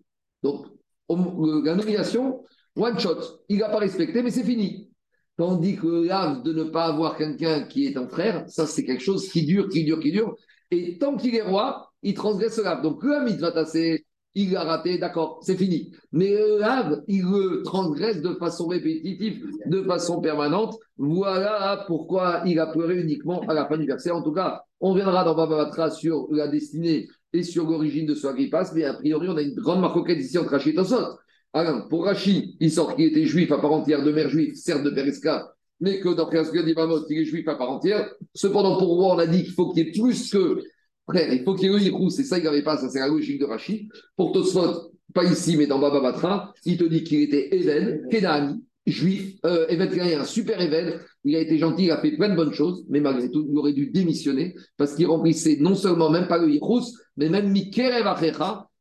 Donc, 0.43 0.66
la 1.09 1.74
nomination, 1.74 2.44
one 2.77 2.98
shot, 2.98 3.43
il 3.48 3.59
n'a 3.59 3.69
pas 3.69 3.78
respecté, 3.78 4.23
mais 4.23 4.31
c'est 4.31 4.44
fini. 4.44 4.90
Tandis 5.36 5.77
que 5.77 5.86
le 5.86 6.05
lave 6.05 6.43
de 6.43 6.52
ne 6.52 6.65
pas 6.65 6.86
avoir 6.86 7.16
quelqu'un 7.16 7.65
qui 7.65 7.86
est 7.86 7.97
un 7.97 8.09
frère, 8.09 8.44
ça 8.48 8.66
c'est 8.66 8.85
quelque 8.85 9.02
chose 9.02 9.28
qui 9.28 9.44
dure, 9.44 9.69
qui 9.69 9.85
dure, 9.85 10.01
qui 10.01 10.10
dure. 10.10 10.35
Et 10.70 10.98
tant 10.98 11.16
qu'il 11.16 11.35
est 11.35 11.43
roi, 11.43 11.93
il 12.02 12.15
transgresse 12.15 12.59
le 12.59 12.65
lave. 12.65 12.82
Donc 12.82 13.02
le 13.02 13.24
mitzvah 13.24 13.52
tassé, 13.52 14.05
il 14.39 14.52
l'a 14.52 14.62
raté, 14.62 14.98
d'accord, 14.98 15.40
c'est 15.43 15.56
fini. 15.56 15.90
Mais 16.12 16.31
le 16.31 16.60
lave, 16.60 17.02
il 17.09 17.23
le 17.23 17.62
transgresse 17.65 18.23
de 18.23 18.35
façon 18.35 18.69
répétitive, 18.69 19.44
de 19.66 19.82
façon 19.82 20.20
permanente. 20.20 20.78
Voilà 20.97 21.85
pourquoi 21.89 22.43
il 22.47 22.60
a 22.60 22.69
pleuré 22.69 23.01
uniquement 23.01 23.40
à 23.48 23.55
la 23.55 23.66
fin 23.66 23.77
du 23.77 23.86
verset. 23.86 24.12
En 24.12 24.23
tout 24.23 24.31
cas, 24.31 24.62
on 24.81 24.94
viendra 24.94 25.24
dans 25.24 25.35
Baba 25.35 25.65
Batra 25.65 25.90
sur 25.90 26.28
la 26.31 26.47
destinée 26.47 27.09
et 27.32 27.43
sur 27.43 27.69
l'origine 27.69 28.06
de 28.06 28.15
ce 28.15 28.28
Agrippas, 28.28 28.70
mais 28.77 28.85
a 28.85 28.94
priori, 28.94 29.28
on 29.28 29.36
a 29.36 29.43
une 29.43 29.56
grande 29.56 29.81
marcoquette 29.81 30.20
ici 30.20 30.39
entre 30.39 30.51
Rachid 30.51 30.73
et 30.73 30.77
Tosot. 30.77 31.19
Alors, 31.52 31.89
pour 31.89 32.05
Rachid, 32.05 32.55
il 32.60 32.70
sort 32.70 32.94
qu'il 32.94 33.06
était 33.06 33.24
juif 33.24 33.51
à 33.51 33.59
part 33.59 33.73
entière, 33.73 34.05
de 34.05 34.12
mère 34.12 34.28
juif, 34.28 34.55
certes 34.55 34.85
de 34.85 34.90
père 34.90 35.06
esclave, 35.06 35.47
mais 35.81 35.98
que 35.98 36.10
dans 36.10 36.27
Presque 36.27 36.56
d'Imamot, 36.65 37.06
il 37.10 37.19
est 37.19 37.24
juif 37.24 37.48
à 37.48 37.56
part 37.56 37.70
entière. 37.70 38.09
Cependant, 38.35 38.78
pour 38.78 39.01
moi, 39.01 39.16
on 39.16 39.19
a 39.19 39.27
dit 39.27 39.43
qu'il 39.43 39.52
faut 39.52 39.73
qu'il 39.73 39.85
y 39.85 39.89
ait 39.89 39.93
plus 39.93 40.31
que 40.31 40.62
frère, 41.09 41.32
il 41.32 41.43
faut 41.44 41.55
qu'il 41.55 41.70
y 41.70 41.74
ait 41.74 41.78
Yichou, 41.78 42.10
c'est 42.10 42.24
ça, 42.24 42.39
il 42.39 42.44
n'avait 42.44 42.62
pas, 42.62 42.76
ça 42.76 42.89
c'est 42.89 43.01
la 43.01 43.09
logique 43.09 43.40
de 43.40 43.47
Rachid? 43.47 43.89
Pour 44.16 44.32
Tosfot, 44.32 44.93
pas 45.14 45.24
ici, 45.24 45.56
mais 45.56 45.66
dans 45.66 45.78
Baba 45.78 46.01
Batra, 46.01 46.52
il 46.64 46.76
te 46.76 46.85
dit 46.85 47.02
qu'il 47.05 47.22
était 47.22 47.48
Even, 47.55 48.06
Kenani, 48.10 48.62
juif, 48.86 49.36
euh, 49.44 49.66
un 49.70 50.24
super 50.24 50.60
Even, 50.60 51.01
il 51.24 51.36
a 51.36 51.40
été 51.40 51.59
gentil, 51.59 51.85
il 51.85 51.90
a 51.90 52.01
fait 52.01 52.12
plein 52.12 52.28
de 52.28 52.36
bonnes 52.36 52.52
choses, 52.52 52.85
mais 52.89 53.01
malgré 53.01 53.30
tout, 53.30 53.47
il 53.51 53.56
aurait 53.56 53.72
dû 53.72 53.90
démissionner 53.90 54.55
parce 54.76 54.94
qu'il 54.94 55.06
remplissait 55.06 55.56
non 55.60 55.74
seulement 55.74 56.10
même 56.10 56.28
pas 56.28 56.39
le 56.39 56.51
Yichous, 56.51 56.94
mais 57.16 57.28
même 57.28 57.51
Mikerev 57.51 58.06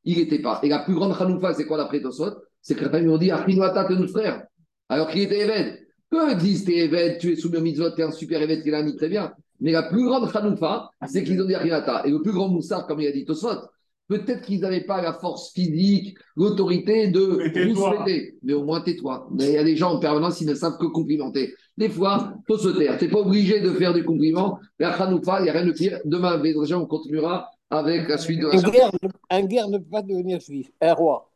il 0.05 0.17
n'était 0.17 0.39
pas. 0.39 0.59
Et 0.63 0.69
la 0.69 0.79
plus 0.79 0.93
grande 0.93 1.13
Hanoufa, 1.19 1.53
c'est 1.53 1.65
quoi 1.65 1.77
d'après 1.77 2.01
Tosfot? 2.01 2.31
C'est 2.61 2.75
que 2.75 2.85
les 2.85 3.01
lui 3.01 3.09
ont 3.09 3.17
dit 3.17 3.31
Achinoata, 3.31 3.87
notre 3.89 4.11
frère, 4.11 4.43
alors 4.89 5.09
qu'il 5.09 5.21
était 5.21 5.41
Even. 5.41 5.77
Peu 6.09 6.35
disent 6.35 6.63
t'es 6.63 6.85
Even, 6.85 7.17
tu 7.17 7.33
es 7.33 7.35
soumis 7.35 7.57
au 7.57 7.61
mitzvot, 7.61 7.91
t'es 7.91 8.03
un 8.03 8.11
super 8.11 8.41
Even 8.41 8.63
Kenani, 8.63 8.95
très 8.95 9.09
bien. 9.09 9.33
Mais 9.59 9.71
la 9.71 9.83
plus 9.83 10.05
grande 10.05 10.29
Hanoufa, 10.33 10.91
c'est 11.07 11.23
qu'ils 11.23 11.41
ont 11.41 11.45
dit 11.45 11.55
Achinata. 11.55 12.05
Et 12.05 12.11
le 12.11 12.21
plus 12.21 12.31
grand 12.31 12.49
Moussar, 12.49 12.85
comme 12.87 12.99
il 12.99 13.07
a 13.07 13.11
dit 13.11 13.25
Tosfot, 13.25 13.67
peut-être 14.07 14.41
qu'ils 14.41 14.61
n'avaient 14.61 14.85
pas 14.85 15.01
la 15.01 15.13
force 15.13 15.51
physique, 15.51 16.17
l'autorité 16.35 17.07
de 17.09 17.39
souhaiter. 17.75 18.37
Mais 18.43 18.53
au 18.53 18.63
moins 18.63 18.81
tais-toi. 18.81 19.27
Mais 19.31 19.47
il 19.47 19.53
y 19.53 19.57
a 19.57 19.63
des 19.63 19.75
gens 19.75 19.93
en 19.93 19.99
permanence, 19.99 20.41
ils 20.41 20.47
ne 20.47 20.55
savent 20.55 20.77
que 20.77 20.85
complimenter. 20.85 21.53
Des 21.77 21.89
fois, 21.89 22.33
il 22.37 22.43
faut 22.47 22.57
se 22.57 22.69
taire. 22.69 22.97
Tu 22.97 23.05
n'es 23.05 23.11
pas 23.11 23.19
obligé 23.19 23.59
de 23.59 23.71
faire 23.71 23.93
des 23.93 24.03
compliments. 24.03 24.59
La 24.79 24.91
Hanoufa, 24.91 25.39
il 25.39 25.43
n'y 25.43 25.49
a 25.49 25.53
rien 25.53 25.65
de 25.65 25.71
pire. 25.71 25.99
Demain, 26.05 26.41
on 26.75 26.85
continuera 26.85 27.49
avec 27.69 28.07
la 28.07 28.17
suite 28.17 28.39
de 28.39 28.47
Un 28.47 28.61
la 28.61 28.69
guerre, 28.69 28.91
un 29.29 29.43
guerre 29.43 29.67
ne 29.69 29.77
peut 29.77 29.89
pas 29.91 30.01
devenir 30.01 30.39
juif, 30.39 30.69
un 30.81 30.93
roi. 30.93 31.29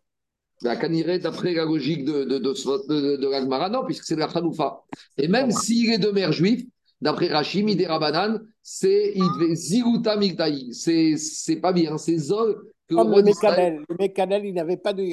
la 0.61 0.75
Kaniré, 0.77 1.19
d'après 1.19 1.53
la 1.53 1.65
logique 1.65 2.05
de, 2.05 2.23
de, 2.23 2.37
de, 2.37 3.17
de, 3.17 3.17
de 3.17 3.69
non, 3.69 3.83
puisque 3.85 4.03
c'est 4.03 4.15
de 4.15 4.21
la 4.21 4.27
Hanoufa. 4.27 4.81
Et 5.17 5.27
même 5.27 5.51
s'il 5.51 5.91
est 5.91 5.97
de 5.97 6.09
mère 6.09 6.31
juive, 6.31 6.65
d'après 7.01 7.27
Rachim, 7.27 7.67
Idé 7.67 7.85
Rabanan, 7.87 8.41
c'est 8.61 9.13
Ziruta 9.53 10.15
Migdaï. 10.17 10.73
C'est 10.73 11.55
pas 11.61 11.73
bien, 11.73 11.97
c'est 11.97 12.17
Zol 12.17 12.67
que 12.87 12.95
Comme 12.95 13.09
roi 13.09 13.17
le. 13.19 13.23
Mécanel. 13.23 13.83
Le 13.89 13.95
Mécanel, 13.99 14.45
il 14.45 14.53
n'avait 14.53 14.77
pas 14.77 14.93
de. 14.93 15.03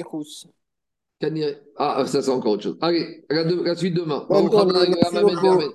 Kaniré. 1.19 1.57
Ah, 1.75 2.03
ça 2.05 2.21
c'est 2.21 2.31
encore 2.31 2.53
autre 2.53 2.63
chose. 2.63 2.77
Allez, 2.79 3.25
la, 3.29 3.43
de- 3.43 3.61
la 3.61 3.75
suite 3.75 3.93
demain. 3.93 4.25
Bonne 4.29 4.49
Baruch 4.49 4.97
Adonai 5.01 5.65